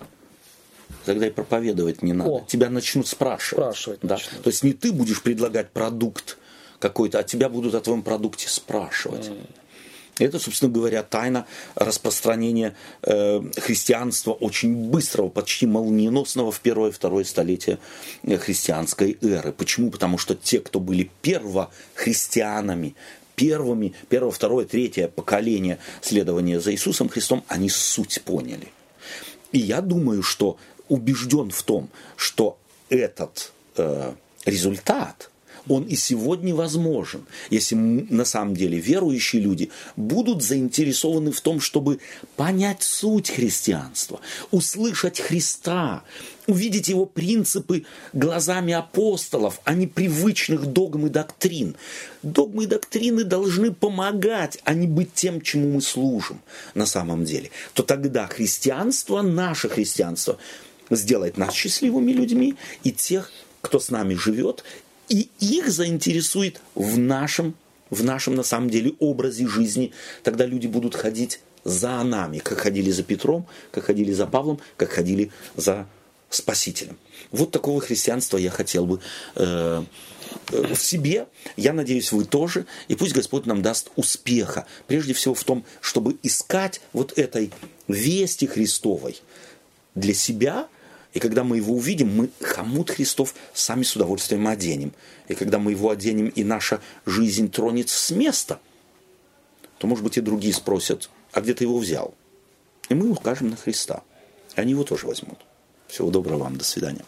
тогда 1.05 1.27
и 1.27 1.31
проповедовать 1.31 2.01
не 2.01 2.13
надо. 2.13 2.29
О, 2.29 2.45
тебя 2.47 2.69
начнут 2.69 3.07
спрашивать. 3.07 3.63
Спрашивать 3.63 3.99
да? 4.01 4.15
начнут. 4.15 4.43
То 4.43 4.49
есть 4.49 4.63
не 4.63 4.73
ты 4.73 4.91
будешь 4.91 5.21
предлагать 5.21 5.71
продукт 5.71 6.37
какой-то, 6.79 7.19
а 7.19 7.23
тебя 7.23 7.49
будут 7.49 7.75
о 7.75 7.81
твоем 7.81 8.03
продукте 8.03 8.49
спрашивать. 8.49 9.27
Mm. 9.27 9.47
Это, 10.19 10.39
собственно 10.39 10.71
говоря, 10.71 11.03
тайна 11.03 11.45
распространения 11.75 12.75
э, 13.03 13.41
христианства 13.57 14.31
очень 14.31 14.75
быстрого, 14.89 15.29
почти 15.29 15.65
молниеносного 15.67 16.51
в 16.51 16.59
первое 16.59 16.89
и 16.89 16.93
второе 16.93 17.23
столетие 17.23 17.77
э, 18.23 18.37
христианской 18.37 19.17
эры. 19.21 19.51
Почему? 19.51 19.91
Потому 19.91 20.17
что 20.17 20.35
те, 20.35 20.59
кто 20.59 20.79
были 20.79 21.11
первохристианами, 21.21 22.95
первыми, 23.35 23.93
первое, 24.09 24.31
второе, 24.31 24.65
третье 24.65 25.07
поколение 25.07 25.77
следования 26.01 26.59
за 26.59 26.71
Иисусом 26.73 27.09
Христом, 27.09 27.43
они 27.47 27.69
суть 27.69 28.21
поняли. 28.23 28.69
И 29.51 29.59
я 29.59 29.81
думаю, 29.81 30.23
что 30.23 30.57
убежден 30.87 31.51
в 31.51 31.61
том, 31.63 31.89
что 32.15 32.57
этот 32.89 33.51
э, 33.75 34.13
результат– 34.45 35.29
он 35.69 35.83
и 35.83 35.95
сегодня 35.95 36.53
возможен, 36.53 37.25
если 37.49 37.75
на 37.75 38.25
самом 38.25 38.55
деле 38.55 38.79
верующие 38.79 39.41
люди 39.41 39.69
будут 39.95 40.43
заинтересованы 40.43 41.31
в 41.31 41.41
том, 41.41 41.59
чтобы 41.59 41.99
понять 42.35 42.83
суть 42.83 43.29
христианства, 43.29 44.19
услышать 44.51 45.19
Христа, 45.19 46.03
увидеть 46.47 46.87
его 46.87 47.05
принципы 47.05 47.85
глазами 48.13 48.73
апостолов, 48.73 49.59
а 49.65 49.73
не 49.73 49.87
привычных 49.87 50.65
догм 50.65 51.07
и 51.07 51.09
доктрин. 51.09 51.75
Догмы 52.23 52.63
и 52.63 52.67
доктрины 52.67 53.23
должны 53.23 53.73
помогать, 53.73 54.57
а 54.63 54.73
не 54.73 54.87
быть 54.87 55.13
тем, 55.13 55.41
чему 55.41 55.73
мы 55.73 55.81
служим 55.81 56.41
на 56.73 56.85
самом 56.85 57.25
деле. 57.25 57.51
То 57.73 57.83
тогда 57.83 58.27
христианство, 58.27 59.21
наше 59.21 59.69
христианство, 59.69 60.37
сделает 60.89 61.37
нас 61.37 61.53
счастливыми 61.53 62.11
людьми 62.11 62.55
и 62.83 62.91
тех, 62.91 63.31
кто 63.61 63.79
с 63.79 63.89
нами 63.89 64.13
живет, 64.13 64.63
и 65.09 65.29
их 65.39 65.69
заинтересует 65.69 66.61
в 66.75 66.97
нашем, 66.97 67.55
в 67.89 68.03
нашем 68.03 68.35
на 68.35 68.43
самом 68.43 68.69
деле 68.69 68.93
образе 68.99 69.47
жизни. 69.47 69.91
Тогда 70.23 70.45
люди 70.45 70.67
будут 70.67 70.95
ходить 70.95 71.39
за 71.63 72.01
нами, 72.03 72.39
как 72.39 72.59
ходили 72.59 72.91
за 72.91 73.03
Петром, 73.03 73.45
как 73.71 73.85
ходили 73.85 74.13
за 74.13 74.25
Павлом, 74.25 74.59
как 74.77 74.91
ходили 74.91 75.31
за 75.55 75.85
Спасителем. 76.29 76.97
Вот 77.31 77.51
такого 77.51 77.79
христианства 77.79 78.37
я 78.37 78.49
хотел 78.49 78.85
бы 78.85 78.99
э, 79.35 79.83
э, 80.51 80.73
в 80.73 80.75
себе. 80.75 81.27
Я 81.55 81.71
надеюсь, 81.71 82.11
вы 82.11 82.25
тоже. 82.25 82.65
И 82.89 82.95
пусть 82.95 83.13
Господь 83.13 83.45
нам 83.45 83.61
даст 83.61 83.91
успеха. 83.95 84.65
Прежде 84.87 85.13
всего 85.13 85.33
в 85.33 85.43
том, 85.45 85.63
чтобы 85.79 86.17
искать 86.23 86.81
вот 86.91 87.17
этой 87.17 87.51
вести 87.87 88.45
Христовой 88.45 89.21
для 89.95 90.13
себя 90.13 90.67
и 91.17 91.19
когда 91.19 91.43
мы 91.43 91.57
его 91.57 91.73
увидим, 91.73 92.15
мы 92.15 92.29
хомут 92.43 92.91
Христов 92.91 93.33
сами 93.51 93.81
с 93.81 93.95
удовольствием 93.95 94.47
оденем. 94.47 94.93
И 95.27 95.33
когда 95.33 95.57
мы 95.57 95.71
его 95.71 95.89
оденем, 95.89 96.27
и 96.27 96.43
наша 96.43 96.79
жизнь 97.07 97.49
тронется 97.49 97.97
с 97.97 98.11
места, 98.11 98.59
то, 99.79 99.87
может 99.87 100.03
быть, 100.03 100.19
и 100.19 100.21
другие 100.21 100.53
спросят, 100.53 101.09
а 101.31 101.41
где 101.41 101.55
ты 101.55 101.63
его 101.63 101.79
взял? 101.79 102.13
И 102.89 102.93
мы 102.93 103.09
укажем 103.09 103.49
на 103.49 103.55
Христа. 103.55 104.03
И 104.55 104.61
они 104.61 104.73
его 104.73 104.83
тоже 104.83 105.07
возьмут. 105.07 105.39
Всего 105.87 106.11
доброго 106.11 106.43
вам, 106.43 106.57
до 106.57 106.63
свидания. 106.63 107.03